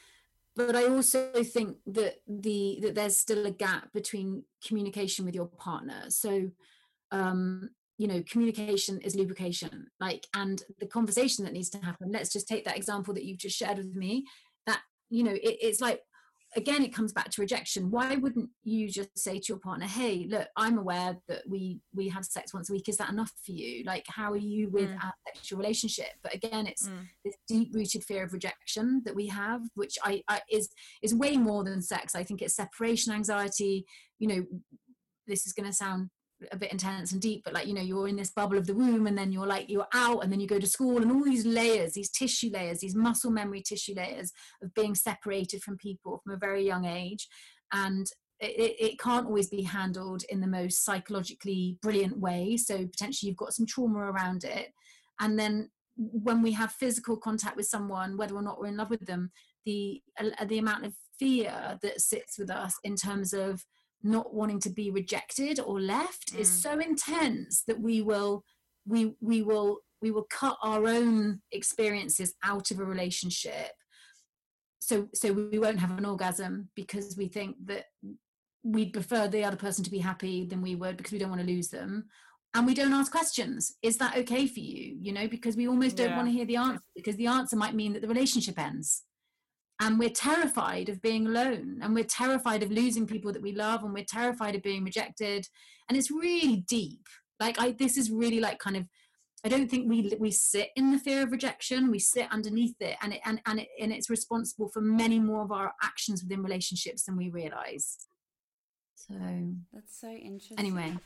but 0.57 0.77
I 0.77 0.87
also 0.87 1.31
think 1.43 1.79
that 1.87 2.21
the 2.29 2.79
that 2.83 2.95
there's 2.95 3.17
still 3.17 3.45
a 3.47 3.51
gap 3.51 3.93
between 3.93 4.45
communication 4.65 5.25
with 5.25 5.35
your 5.35 5.47
partner. 5.47 6.05
So, 6.09 6.51
um, 7.11 7.71
you 7.99 8.07
know, 8.07 8.23
communication 8.29 9.01
is 9.01 9.17
lubrication. 9.17 9.89
Like, 9.99 10.27
and 10.35 10.63
the 10.79 10.87
conversation 10.87 11.45
that 11.45 11.53
needs 11.53 11.71
to 11.71 11.79
happen. 11.79 12.13
Let's 12.13 12.33
just 12.33 12.47
take 12.47 12.65
that 12.67 12.77
example 12.77 13.15
that 13.15 13.25
you've 13.25 13.39
just 13.39 13.57
shared 13.57 13.79
with 13.79 13.97
me. 13.97 14.27
That 14.67 14.81
you 15.11 15.25
know, 15.25 15.33
it, 15.33 15.59
it's 15.61 15.81
like 15.81 16.03
again, 16.57 16.83
it 16.83 16.95
comes 16.95 17.13
back 17.13 17.31
to 17.31 17.41
rejection. 17.41 17.91
Why 17.91 18.17
wouldn't 18.17 18.51
you 18.63 18.89
just 18.89 19.19
say 19.19 19.39
to 19.39 19.45
your 19.49 19.59
partner, 19.59 19.87
"Hey, 19.87 20.27
look, 20.29 20.49
I'm 20.57 20.79
aware 20.79 21.17
that 21.29 21.43
we 21.49 21.81
we 21.93 22.09
have 22.09 22.25
sex 22.25 22.53
once 22.55 22.71
a 22.71 22.73
week. 22.73 22.89
Is 22.89 22.97
that 22.99 23.11
enough 23.11 23.33
for 23.45 23.53
you? 23.53 23.85
Like, 23.85 24.05
how 24.09 24.33
are 24.33 24.37
you 24.37 24.69
with 24.71 24.91
Mm. 24.91 25.05
our 25.05 25.15
sexual 25.27 25.59
relationship?" 25.59 26.13
But 26.23 26.35
again, 26.35 26.67
it's 26.67 26.89
Mm. 26.89 27.09
this 27.25 27.37
deep-rooted 27.49 28.05
fear 28.05 28.25
of 28.25 28.33
rejection 28.33 29.03
that 29.05 29.15
we 29.15 29.27
have, 29.29 29.63
which 29.75 29.97
I, 30.03 30.23
I 30.29 30.43
is 30.51 30.69
is 31.03 31.15
way 31.15 31.37
more 31.37 31.65
than 31.65 31.83
sex. 31.83 32.15
I 32.15 32.25
think 32.25 32.43
it's 32.43 32.55
separation 32.55 33.13
anxiety. 33.13 33.85
You 34.19 34.29
know, 34.29 34.47
this 35.27 35.47
is 35.47 35.53
going 35.53 35.67
to 35.69 35.73
sound 35.73 36.11
a 36.53 36.57
bit 36.57 36.73
intense 36.73 37.13
and 37.13 37.21
deep, 37.21 37.43
but 37.45 37.55
like 37.55 37.67
you 37.67 37.75
know, 37.75 37.83
you're 37.83 38.09
in 38.09 38.17
this 38.17 38.31
bubble 38.31 38.59
of 38.59 38.67
the 38.67 38.75
womb, 38.75 39.07
and 39.07 39.17
then 39.17 39.33
you're 39.33 39.47
like 39.47 39.69
you're 39.69 39.89
out, 39.95 40.23
and 40.23 40.33
then 40.33 40.41
you 40.41 40.47
go 40.47 40.59
to 40.59 40.67
school, 40.67 41.03
and 41.03 41.11
all 41.11 41.25
these 41.25 41.47
layers, 41.47 41.93
these 41.93 42.11
tissue 42.11 42.51
layers, 42.53 42.81
these 42.81 42.95
muscle 42.95 43.31
memory 43.31 43.63
tissue 43.63 43.95
layers 43.95 44.33
of 44.63 44.73
being 44.75 44.95
separated 44.95 45.63
from 45.63 45.77
people 45.77 46.21
from 46.23 46.35
a 46.35 46.39
very 46.39 46.65
young 46.65 46.85
age, 46.85 47.29
and 47.73 48.07
it, 48.41 48.77
it 48.79 48.99
can't 48.99 49.27
always 49.27 49.49
be 49.49 49.63
handled 49.63 50.25
in 50.29 50.41
the 50.41 50.47
most 50.47 50.85
psychologically 50.85 51.79
brilliant 51.83 52.19
way. 52.19 52.57
So 52.57 52.87
potentially 52.87 53.29
you've 53.29 53.37
got 53.37 53.55
some 53.55 53.67
trauma 53.67 53.99
around 53.99 54.45
it. 54.45 54.73
And 55.21 55.39
then 55.39 55.71
when 55.97 56.43
we 56.43 56.53
have 56.53 56.73
physical 56.73 57.17
contact 57.17 57.57
with 57.57 57.67
someone, 57.67 58.17
whether 58.17 58.35
or 58.35 58.43
not 58.43 58.61
we're 58.61 58.67
in 58.67 58.77
love 58.77 58.91
with 58.91 59.07
them, 59.07 59.31
the 59.65 60.03
uh, 60.19 60.45
the 60.45 60.59
amount 60.59 60.85
of 60.85 60.95
fear 61.19 61.79
that 61.83 62.01
sits 62.01 62.39
with 62.39 62.51
us 62.51 62.75
in 62.83 62.97
terms 62.97 63.33
of 63.33 63.65
not 64.05 64.35
wanting 64.35 64.61
to 64.61 64.71
be 64.71 64.91
rejected 64.91 65.59
or 65.59 65.81
left 65.81 66.35
mm. 66.35 66.39
is 66.39 66.51
so 66.51 66.79
intense 66.79 67.65
that 67.67 67.81
we 67.81 68.03
will 68.03 68.45
we 68.87 69.15
we 69.21 69.43
will 69.43 69.79
we 70.03 70.11
will 70.11 70.27
cut 70.31 70.57
our 70.63 70.87
own 70.87 71.41
experiences 71.51 72.35
out 72.45 72.71
of 72.71 72.79
a 72.79 72.85
relationship. 72.85 73.73
So 74.81 75.09
so 75.15 75.33
we 75.33 75.59
won't 75.59 75.81
have 75.81 75.97
an 75.97 76.05
orgasm 76.05 76.69
because 76.77 77.17
we 77.17 77.29
think 77.29 77.57
that 77.65 77.87
we'd 78.63 78.93
prefer 78.93 79.27
the 79.29 79.45
other 79.45 79.57
person 79.57 79.85
to 79.85 79.91
be 79.91 79.99
happy 79.99 80.47
than 80.47 80.63
we 80.63 80.75
would 80.75 80.97
because 80.97 81.13
we 81.13 81.19
don't 81.19 81.31
want 81.31 81.41
to 81.41 81.47
lose 81.47 81.69
them. 81.69 82.05
And 82.57 82.67
we 82.67 82.75
don't 82.75 82.93
ask 82.93 83.11
questions. 83.11 83.75
Is 83.83 83.97
that 83.99 84.17
okay 84.19 84.47
for 84.47 84.61
you? 84.61 84.97
You 85.01 85.13
know 85.13 85.27
because 85.27 85.57
we 85.57 85.67
almost 85.67 85.97
don't 85.97 86.17
want 86.17 86.29
to 86.29 86.33
hear 86.33 86.45
the 86.45 86.57
answer 86.57 86.83
because 86.95 87.17
the 87.17 87.27
answer 87.27 87.57
might 87.57 87.75
mean 87.75 87.95
that 87.95 88.03
the 88.03 88.09
relationship 88.09 88.59
ends 88.59 89.03
and 89.81 89.99
we're 89.99 90.11
terrified 90.11 90.89
of 90.89 91.03
being 91.03 91.27
alone 91.27 91.81
and 91.83 91.95
we're 91.95 92.05
terrified 92.05 92.63
of 92.63 92.71
losing 92.71 93.07
people 93.07 93.33
that 93.33 93.43
we 93.43 93.53
love 93.53 93.83
and 93.83 93.93
we're 93.93 94.05
terrified 94.05 94.55
of 94.55 94.63
being 94.63 94.85
rejected. 94.85 95.47
And 95.89 95.99
it's 95.99 96.11
really 96.11 96.65
deep. 96.69 97.07
Like 97.41 97.61
i 97.61 97.73
this 97.73 97.97
is 97.97 98.11
really 98.11 98.39
like 98.39 98.61
kind 98.61 98.77
of 98.77 98.87
i 99.45 99.49
don't 99.49 99.69
think 99.69 99.89
we 99.91 100.15
we 100.21 100.31
sit 100.31 100.69
in 100.77 100.93
the 100.93 100.99
fear 100.99 101.23
of 101.25 101.33
rejection. 101.33 101.91
We 101.91 101.99
sit 101.99 102.29
underneath 102.31 102.77
it 102.81 102.97
and 103.03 103.15
it 103.15 103.21
and, 103.25 103.41
and, 103.47 103.61
it, 103.61 103.69
and 103.81 103.93
it's 103.93 104.09
responsible 104.09 104.69
for 104.69 104.81
many 104.81 105.19
more 105.19 105.43
of 105.43 105.51
our 105.51 105.73
actions 105.83 106.23
within 106.23 106.43
relationships 106.43 107.05
than 107.05 107.17
we 107.17 107.29
realize. 107.29 107.99
So 108.95 109.15
that's 109.73 110.01
so 110.01 110.11
interesting. 110.11 110.59
anyway 110.59 110.97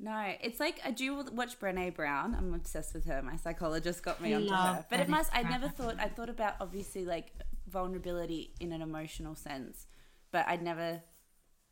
no, 0.00 0.32
it's 0.40 0.58
like 0.58 0.80
I 0.84 0.90
do 0.90 1.24
watch 1.32 1.60
Brené 1.60 1.94
Brown. 1.94 2.34
I'm 2.34 2.54
obsessed 2.54 2.94
with 2.94 3.04
her. 3.04 3.20
My 3.22 3.36
psychologist 3.36 4.02
got 4.02 4.20
me 4.20 4.32
I 4.32 4.36
onto 4.36 4.54
her. 4.54 4.86
But 4.88 5.00
it 5.00 5.08
must. 5.08 5.30
I 5.34 5.42
never 5.42 5.68
thought. 5.68 5.96
I 5.98 6.08
thought 6.08 6.30
about 6.30 6.54
obviously 6.60 7.04
like 7.04 7.32
vulnerability 7.68 8.54
in 8.60 8.72
an 8.72 8.80
emotional 8.80 9.34
sense, 9.34 9.86
but 10.32 10.46
I'd 10.48 10.62
never 10.62 11.02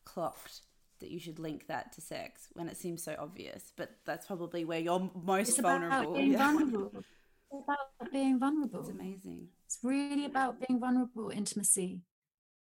clocked 0.05 0.60
that 1.00 1.10
you 1.10 1.18
should 1.18 1.38
link 1.38 1.68
that 1.68 1.92
to 1.92 2.00
sex 2.00 2.48
when 2.52 2.68
it 2.68 2.76
seems 2.76 3.02
so 3.02 3.16
obvious. 3.18 3.72
But 3.76 3.96
that's 4.05 4.26
probably 4.26 4.64
where 4.64 4.80
you're 4.80 5.10
most 5.24 5.50
it's 5.50 5.60
vulnerable. 5.60 5.96
About 5.96 6.14
being 6.14 6.32
yeah. 6.32 6.38
vulnerable. 6.38 6.92
It's 7.50 7.64
about 7.64 8.12
being 8.12 8.38
vulnerable. 8.38 8.80
It's 8.80 8.90
amazing. 8.90 9.48
It's 9.64 9.78
really 9.82 10.26
about 10.26 10.60
being 10.60 10.78
vulnerable, 10.78 11.30
intimacy. 11.30 12.02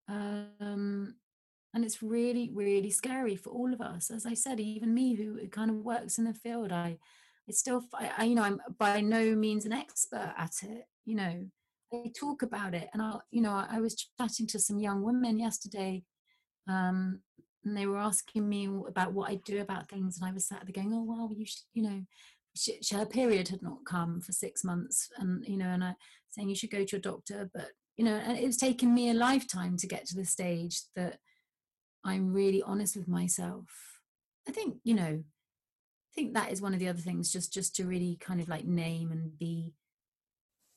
Um, 0.08 1.16
and 1.74 1.84
it's 1.84 2.02
really, 2.02 2.50
really 2.52 2.90
scary 2.90 3.36
for 3.36 3.50
all 3.50 3.72
of 3.72 3.80
us. 3.80 4.10
As 4.10 4.26
I 4.26 4.34
said, 4.34 4.58
even 4.60 4.92
me 4.92 5.14
who 5.14 5.46
kind 5.48 5.70
of 5.70 5.76
works 5.76 6.18
in 6.18 6.24
the 6.24 6.34
field, 6.34 6.72
I, 6.72 6.98
it's 7.46 7.58
still, 7.58 7.84
I, 7.94 8.24
you 8.24 8.34
know, 8.34 8.42
I'm 8.42 8.60
by 8.78 9.00
no 9.00 9.34
means 9.34 9.66
an 9.66 9.72
expert 9.72 10.34
at 10.36 10.54
it. 10.62 10.86
You 11.04 11.16
know, 11.16 11.44
I 11.92 12.10
talk 12.18 12.42
about 12.42 12.74
it 12.74 12.88
and 12.92 13.02
i 13.02 13.16
you 13.30 13.42
know 13.42 13.64
i 13.68 13.80
was 13.80 14.06
chatting 14.18 14.46
to 14.48 14.58
some 14.58 14.78
young 14.78 15.02
women 15.02 15.38
yesterday 15.38 16.02
um 16.68 17.20
and 17.64 17.76
they 17.76 17.86
were 17.86 17.98
asking 17.98 18.48
me 18.48 18.68
about 18.86 19.12
what 19.12 19.30
i 19.30 19.34
do 19.44 19.60
about 19.60 19.88
things 19.88 20.18
and 20.18 20.28
i 20.28 20.32
was 20.32 20.46
sat 20.46 20.62
there 20.64 20.72
going 20.72 20.94
oh 20.94 21.04
well 21.04 21.30
you 21.36 21.44
should 21.44 21.62
you 21.74 21.82
know 21.82 22.02
she, 22.56 22.78
her 22.92 23.06
period 23.06 23.48
had 23.48 23.62
not 23.62 23.84
come 23.84 24.20
for 24.20 24.32
six 24.32 24.64
months 24.64 25.08
and 25.18 25.44
you 25.46 25.56
know 25.56 25.66
and 25.68 25.82
i 25.82 25.94
saying 26.30 26.48
you 26.48 26.54
should 26.54 26.70
go 26.70 26.84
to 26.84 26.96
a 26.96 27.00
doctor 27.00 27.50
but 27.52 27.68
you 27.96 28.04
know 28.04 28.14
and 28.24 28.38
it's 28.38 28.56
taken 28.56 28.94
me 28.94 29.10
a 29.10 29.14
lifetime 29.14 29.76
to 29.76 29.86
get 29.86 30.06
to 30.06 30.14
the 30.14 30.24
stage 30.24 30.82
that 30.94 31.18
i'm 32.04 32.32
really 32.32 32.62
honest 32.62 32.96
with 32.96 33.08
myself. 33.08 33.66
I 34.48 34.52
think 34.52 34.76
you 34.84 34.94
know 34.94 35.22
i 35.22 36.14
think 36.14 36.34
that 36.34 36.50
is 36.50 36.60
one 36.60 36.74
of 36.74 36.80
the 36.80 36.88
other 36.88 37.00
things 37.00 37.32
just 37.32 37.52
just 37.52 37.76
to 37.76 37.86
really 37.86 38.16
kind 38.20 38.40
of 38.40 38.48
like 38.48 38.64
name 38.64 39.12
and 39.12 39.38
be 39.38 39.74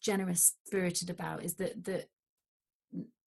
generous 0.02 0.56
spirited 0.66 1.10
about 1.10 1.44
is 1.44 1.56
that 1.56 1.84
that 1.86 2.06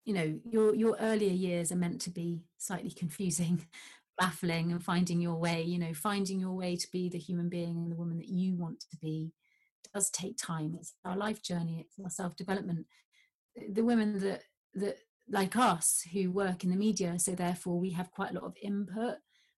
you 0.03 0.13
know 0.13 0.39
your 0.43 0.75
your 0.75 0.97
earlier 0.99 1.31
years 1.31 1.71
are 1.71 1.77
meant 1.77 2.01
to 2.01 2.09
be 2.09 2.43
slightly 2.57 2.91
confusing 2.91 3.65
baffling 4.17 4.71
and 4.71 4.83
finding 4.83 5.19
your 5.19 5.35
way 5.35 5.61
you 5.61 5.79
know 5.79 5.93
finding 5.93 6.39
your 6.39 6.53
way 6.53 6.75
to 6.75 6.87
be 6.91 7.09
the 7.09 7.17
human 7.17 7.49
being 7.49 7.77
and 7.77 7.91
the 7.91 7.97
woman 7.97 8.17
that 8.17 8.29
you 8.29 8.55
want 8.55 8.79
to 8.79 8.97
be 9.01 9.33
does 9.95 10.09
take 10.09 10.37
time. 10.37 10.75
It's 10.77 10.93
our 11.05 11.15
life 11.15 11.41
journey 11.41 11.85
it's 11.87 11.97
our 12.03 12.09
self-development. 12.09 12.85
The 13.71 13.83
women 13.83 14.19
that 14.19 14.43
that 14.75 14.97
like 15.29 15.55
us 15.55 16.03
who 16.13 16.31
work 16.31 16.63
in 16.63 16.69
the 16.69 16.75
media 16.75 17.17
so 17.17 17.33
therefore 17.33 17.79
we 17.79 17.91
have 17.91 18.11
quite 18.11 18.31
a 18.31 18.35
lot 18.35 18.43
of 18.43 18.55
input 18.61 19.15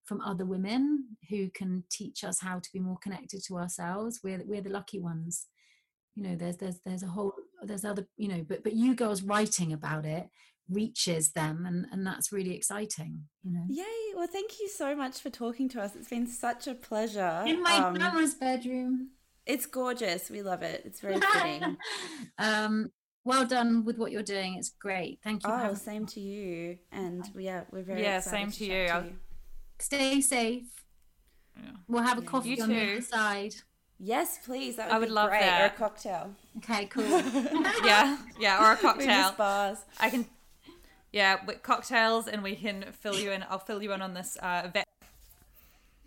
from 0.08 0.22
other 0.22 0.46
women 0.46 1.04
who 1.30 1.50
can 1.50 1.84
teach 1.92 2.24
us 2.24 2.40
how 2.40 2.60
to 2.60 2.70
be 2.74 2.80
more 2.80 2.98
connected 2.98 3.44
to 3.44 3.58
ourselves. 3.58 4.22
We're, 4.24 4.42
we're 4.46 4.62
the 4.62 4.70
lucky 4.70 5.00
ones. 5.00 5.48
You 6.16 6.24
know 6.24 6.36
there's 6.36 6.58
there's 6.58 6.80
there's 6.84 7.04
a 7.04 7.08
whole 7.08 7.34
there's 7.62 7.86
other 7.86 8.08
you 8.18 8.28
know 8.28 8.44
but 8.48 8.64
but 8.64 8.74
you 8.74 8.96
girls 8.96 9.22
writing 9.22 9.72
about 9.72 10.04
it 10.04 10.28
reaches 10.68 11.30
them 11.34 11.64
and 11.68 11.86
and 11.92 12.08
that's 12.08 12.32
really 12.32 12.56
exciting 12.56 13.26
you 13.44 13.54
know. 13.54 13.66
Yay. 13.70 14.16
Well 14.16 14.26
thank 14.26 14.60
you 14.60 14.68
so 14.68 14.96
much 14.96 15.20
for 15.20 15.30
talking 15.30 15.70
to 15.70 15.82
us. 15.82 15.96
It's 15.96 16.10
been 16.10 16.26
such 16.26 16.66
a 16.66 16.74
pleasure. 16.74 17.44
In 17.46 17.62
my 17.62 17.76
um, 17.76 17.94
grandma's 17.94 18.34
bedroom. 18.34 19.10
it's 19.46 19.68
gorgeous. 19.68 20.32
We 20.32 20.42
love 20.42 20.64
it. 20.64 20.82
It's 20.86 21.02
very 21.02 21.20
fitting. 21.34 21.78
Um 22.40 22.90
well 23.28 23.46
done 23.46 23.86
with 23.86 23.98
what 23.98 24.12
you're 24.12 24.24
doing 24.24 24.56
it's 24.56 24.70
great 24.70 25.20
thank 25.24 25.44
you 25.44 25.50
oh 25.52 25.74
same 25.74 26.06
to 26.06 26.20
you 26.20 26.78
and 26.92 27.30
yeah 27.38 27.62
we're 27.72 27.84
very 27.84 28.02
yeah 28.02 28.20
same 28.20 28.52
to, 28.52 28.58
to 28.58 28.66
you. 28.66 28.88
to 28.88 29.04
you 29.06 29.16
stay 29.80 30.22
safe 30.22 30.64
yeah. 31.56 31.72
we'll 31.88 32.04
have 32.04 32.18
a 32.18 32.22
coffee 32.22 32.50
you 32.50 32.64
on 32.64 32.70
too. 32.70 32.76
the 32.76 32.92
other 32.94 33.02
side 33.02 33.54
Yes, 34.00 34.40
please. 34.46 34.76
That 34.76 34.88
would 34.88 34.96
I 34.96 35.00
would 35.00 35.08
be 35.08 35.12
love 35.12 35.30
great. 35.30 35.42
that. 35.42 35.62
Or 35.62 35.66
a 35.66 35.78
cocktail. 35.78 36.36
Okay, 36.58 36.86
cool. 36.92 37.04
yeah, 37.84 38.18
yeah, 38.40 38.64
or 38.64 38.74
a 38.74 38.78
cocktail. 38.78 39.34
bars. 39.38 39.80
I 40.00 40.10
can. 40.10 40.26
Yeah, 41.12 41.38
with 41.46 41.64
cocktails, 41.64 42.28
and 42.28 42.44
we 42.44 42.56
can 42.56 42.86
fill 42.92 43.16
you 43.16 43.32
in. 43.32 43.44
I'll 43.50 43.60
fill 43.60 43.82
you 43.82 43.94
in 43.94 44.02
on 44.02 44.14
this 44.14 44.38
uh, 44.42 44.70
vet. 44.72 44.86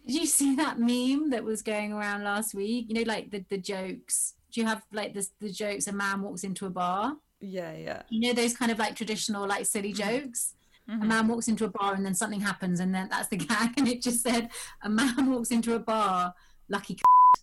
Did 0.07 0.15
you 0.15 0.27
see 0.27 0.55
that 0.57 0.79
meme 0.79 1.31
that 1.31 1.43
was 1.43 1.63
going 1.63 1.93
around 1.93 2.23
last 2.23 2.55
week? 2.55 2.87
You 2.89 2.95
know, 2.95 3.13
like 3.13 3.31
the 3.31 3.45
the 3.49 3.59
jokes. 3.59 4.35
Do 4.53 4.61
you 4.61 4.67
have 4.67 4.83
like 4.93 5.15
the 5.15 5.27
the 5.41 5.51
jokes? 5.51 5.87
A 5.87 5.93
man 5.93 6.23
walks 6.23 6.45
into 6.45 6.67
a 6.67 6.71
bar. 6.71 7.17
Yeah, 7.41 7.75
yeah. 7.75 8.03
You 8.11 8.21
know 8.21 8.33
those 8.33 8.55
kind 8.55 8.71
of 8.71 8.79
like 8.79 8.97
traditional 8.97 9.47
like 9.47 9.67
silly 9.67 9.93
mm-hmm. 9.93 10.21
jokes. 10.27 10.55
Mm-hmm. 10.89 11.03
A 11.03 11.05
man 11.07 11.29
walks 11.29 11.49
into 11.49 11.65
a 11.65 11.69
bar 11.69 11.95
and 11.95 12.05
then 12.05 12.15
something 12.15 12.41
happens 12.41 12.81
and 12.81 12.95
then 12.95 13.09
that's 13.11 13.29
the 13.29 13.37
gag 13.37 13.75
and 13.77 13.87
it 13.87 14.03
just 14.03 14.23
said 14.23 14.51
a 14.83 14.89
man 14.89 15.31
walks 15.31 15.51
into 15.51 15.75
a 15.75 15.79
bar 15.79 16.35
lucky 16.69 16.99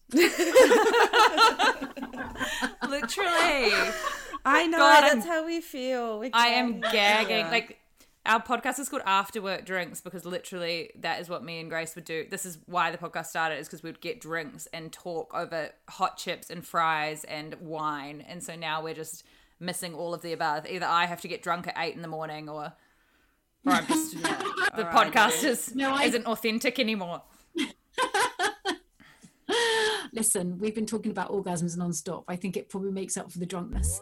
Literally. 0.14 0.32
I 4.46 4.68
know. 4.68 4.78
God, 4.78 5.02
that's 5.02 5.26
how 5.26 5.46
we 5.46 5.62
feel. 5.62 6.24
I 6.34 6.48
am 6.48 6.80
gagging. 6.80 7.48
Like, 7.48 7.80
our 8.28 8.44
podcast 8.44 8.78
is 8.78 8.90
called 8.90 9.04
After 9.06 9.42
Work 9.42 9.66
Drinks 9.66 10.02
because 10.02 10.26
literally 10.26 10.92
that 11.00 11.22
is 11.22 11.30
what 11.30 11.44
me 11.44 11.60
and 11.60 11.70
Grace 11.70 11.96
would 11.96 12.04
do. 12.04 12.26
This 12.30 12.46
is 12.46 12.58
why 12.66 12.92
the 12.92 12.98
podcast 12.98 13.28
started, 13.28 13.58
is 13.58 13.68
because 13.68 13.82
we'd 13.82 14.02
get 14.02 14.20
drinks 14.20 14.68
and 14.74 14.92
talk 14.92 15.34
over 15.34 15.70
hot 15.90 16.18
chips 16.18 16.50
and 16.50 16.66
fries 16.66 17.24
and 17.24 17.56
wine. 17.62 18.24
And 18.28 18.44
so 18.44 18.56
now 18.56 18.84
we're 18.84 18.94
just 18.94 19.24
missing 19.60 19.94
all 19.96 20.14
of 20.14 20.22
the 20.22 20.34
above. 20.34 20.68
Either 20.68 20.86
I 20.86 21.06
have 21.06 21.22
to 21.22 21.28
get 21.28 21.42
drunk 21.42 21.68
at 21.68 21.76
eight 21.78 21.96
in 21.96 22.02
the 22.02 22.08
morning 22.08 22.50
or, 22.50 22.74
or 23.66 23.72
I'm 23.72 23.88
just, 23.88 24.14
yeah, 24.18 24.44
the 24.76 24.84
right, 24.84 25.12
podcast 25.14 25.44
is, 25.46 25.74
no, 25.74 25.94
I... 25.94 26.04
isn't 26.04 26.26
authentic 26.26 26.80
anymore. 26.80 27.22
Listen, 30.12 30.58
we've 30.60 30.76
been 30.76 30.86
talking 30.86 31.12
about 31.12 31.32
orgasms 31.32 31.78
non-stop. 31.78 32.26
I 32.28 32.36
think 32.36 32.58
it 32.58 32.70
probably 32.70 32.92
makes 32.92 33.16
up 33.16 33.32
for 33.32 33.40
the 33.40 33.46
drunkenness. 33.46 34.02